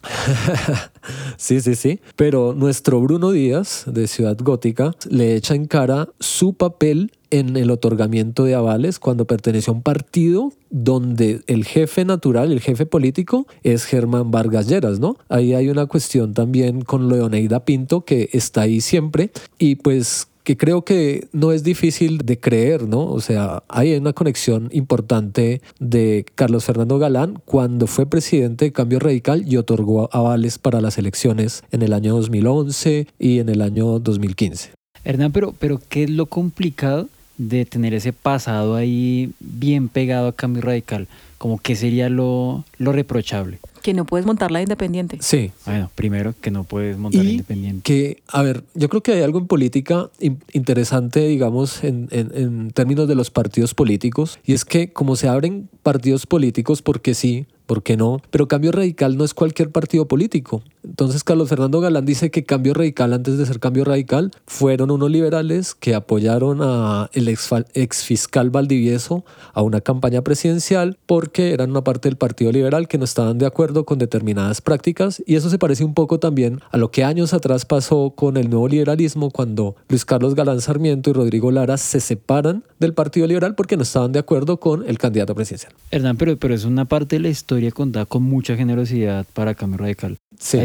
sí, 1.38 1.62
sí, 1.62 1.76
sí. 1.76 2.02
Pero 2.18 2.54
nuestro 2.54 3.00
Bruno 3.00 3.32
Díaz 3.32 3.86
de 3.88 4.08
Ciudad 4.08 4.38
Gótica 4.38 4.94
le 5.10 5.36
echa 5.36 5.56
en 5.56 5.66
cara 5.66 6.10
su 6.20 6.54
papel 6.54 7.12
en 7.30 7.58
el 7.58 7.72
otorgamiento 7.72 8.46
de 8.46 8.56
avales 8.56 9.00
cuando 9.00 9.26
perteneció 9.26 9.74
a 9.74 9.76
un 9.76 9.82
partido 9.82 10.54
donde 10.84 11.42
el 11.48 11.66
jefe 11.66 12.06
natural, 12.06 12.52
el 12.52 12.62
jefe 12.62 12.86
político 12.86 13.48
es 13.64 13.86
Germán 13.86 14.32
Vargas 14.32 14.68
Lleras, 14.68 15.00
¿no? 15.00 15.18
Ahí 15.30 15.54
hay 15.54 15.70
una 15.70 15.86
cuestión 15.86 16.34
también 16.34 16.82
con 16.82 17.10
Leoneida 17.10 17.66
Pinto 17.66 18.06
que 18.06 18.30
está 18.34 18.62
ahí 18.62 18.82
siempre 18.82 19.32
y 19.58 19.76
pues 19.76 20.28
que 20.44 20.56
creo 20.56 20.86
que 20.86 21.28
no 21.34 21.52
es 21.52 21.64
difícil 21.64 22.20
de 22.20 22.40
creer, 22.40 22.88
¿no? 22.88 23.04
O 23.04 23.20
sea, 23.20 23.64
hay 23.68 23.94
una 23.96 24.14
conexión 24.14 24.70
importante 24.72 25.62
de 25.82 26.26
Carlos 26.36 26.64
Fernando 26.64 27.00
Galán 27.00 27.42
cuando 27.44 27.86
fue 27.86 28.06
presidente 28.06 28.64
de 28.64 28.72
Cambio 28.72 29.00
Radical 29.00 29.44
y 29.46 29.58
otorgó 29.58 30.08
avales 30.14 30.58
para 30.58 30.80
las 30.80 30.98
elecciones 30.98 31.64
en 31.72 31.82
el 31.82 31.92
año 31.92 32.16
2011 32.16 33.08
y 33.20 33.40
en 33.40 33.50
el 33.50 33.62
año 33.62 34.00
2015. 34.00 34.72
Hernán, 35.04 35.34
pero, 35.34 35.54
pero 35.60 35.82
¿qué 35.90 36.04
es 36.04 36.10
lo 36.12 36.28
complicado 36.28 37.10
de 37.38 37.66
tener 37.66 37.94
ese 37.94 38.14
pasado 38.14 38.76
ahí 38.76 39.32
bien 39.40 39.90
pegado 39.90 40.28
a 40.28 40.36
cambio 40.36 40.62
radical? 40.62 41.08
Como 41.38 41.60
que 41.60 41.76
sería 41.76 42.10
lo, 42.10 42.66
lo 42.80 42.92
reprochable. 42.92 43.60
Que 43.84 43.94
no 43.94 44.06
puedes 44.06 44.26
montar 44.26 44.52
la 44.52 44.62
independiente. 44.62 45.18
Sí. 45.22 45.52
Bueno, 45.66 45.90
primero 45.96 46.34
que 46.42 46.52
no 46.52 46.64
puedes 46.64 46.98
montar 46.98 47.24
la 47.24 47.30
independiente. 47.30 47.84
Que, 47.84 48.22
a 48.28 48.42
ver, 48.42 48.64
yo 48.74 48.90
creo 48.90 49.02
que 49.02 49.14
hay 49.14 49.22
algo 49.22 49.40
en 49.40 49.48
política 49.48 50.10
interesante, 50.52 51.28
digamos, 51.28 51.84
en, 51.84 52.10
en, 52.12 52.32
en 52.36 52.72
términos 52.72 53.08
de 53.08 53.16
los 53.16 53.30
partidos 53.30 53.74
políticos, 53.74 54.40
y 54.46 54.54
es 54.54 54.66
que 54.66 54.92
como 54.92 55.16
se 55.16 55.28
abren 55.28 55.70
partidos 55.88 56.26
políticos 56.26 56.82
porque 56.82 57.14
sí, 57.14 57.48
¿por 57.66 57.82
qué 57.82 57.96
no? 57.96 58.22
Pero 58.30 58.50
Cambio 58.50 58.74
Radical 58.74 59.16
no 59.16 59.24
es 59.24 59.34
cualquier 59.34 59.72
partido 59.72 60.06
político. 60.06 60.62
Entonces 60.84 61.24
Carlos 61.24 61.48
Fernando 61.48 61.80
Galán 61.80 62.06
dice 62.06 62.30
que 62.30 62.44
Cambio 62.44 62.74
Radical, 62.74 63.14
antes 63.14 63.38
de 63.38 63.46
ser 63.46 63.62
Cambio 63.62 63.86
Radical, 63.86 64.32
fueron 64.48 64.92
unos 64.92 65.10
liberales 65.10 65.76
que 65.76 65.96
apoyaron 65.96 66.60
a 66.62 67.10
el 67.14 67.30
ex, 67.30 68.04
fiscal 68.04 68.50
Valdivieso 68.50 69.24
a 69.54 69.62
una 69.62 69.80
campaña 69.80 70.24
presidencial 70.24 70.98
porque 71.06 71.54
eran 71.54 71.72
una 71.72 71.86
parte 71.86 72.10
del 72.10 72.18
Partido 72.18 72.52
Liberal 72.52 72.90
que 72.90 72.98
no 72.98 73.06
estaban 73.06 73.38
de 73.38 73.46
acuerdo 73.46 73.86
con 73.86 73.98
determinadas 73.98 74.60
prácticas 74.60 75.24
y 75.26 75.36
eso 75.36 75.50
se 75.50 75.58
parece 75.58 75.86
un 75.86 75.94
poco 75.94 76.20
también 76.20 76.60
a 76.70 76.76
lo 76.76 76.92
que 76.92 77.06
años 77.06 77.34
atrás 77.34 77.64
pasó 77.66 78.12
con 78.14 78.36
el 78.36 78.50
nuevo 78.50 78.68
liberalismo 78.68 79.32
cuando 79.32 79.78
Luis 79.88 80.04
Carlos 80.04 80.36
Galán 80.36 80.60
Sarmiento 80.60 81.12
y 81.12 81.14
Rodrigo 81.14 81.50
Lara 81.50 81.78
se 81.78 82.02
separan 82.02 82.66
del 82.78 82.94
Partido 82.94 83.26
Liberal 83.26 83.56
porque 83.56 83.78
no 83.78 83.84
estaban 83.84 84.12
de 84.12 84.20
acuerdo 84.20 84.60
con 84.60 84.86
el 84.86 84.98
candidato 84.98 85.34
presidencial. 85.34 85.77
Hernán, 85.92 86.18
pero, 86.18 86.38
pero 86.38 86.54
es 86.54 86.66
una 86.66 86.86
parte 86.86 87.16
de 87.16 87.22
la 87.22 87.30
historia 87.30 87.72
contada 87.72 88.06
con 88.06 88.24
mucha 88.24 88.56
generosidad 88.56 89.26
para 89.34 89.56
Cambio 89.56 89.80
Radical. 89.80 90.18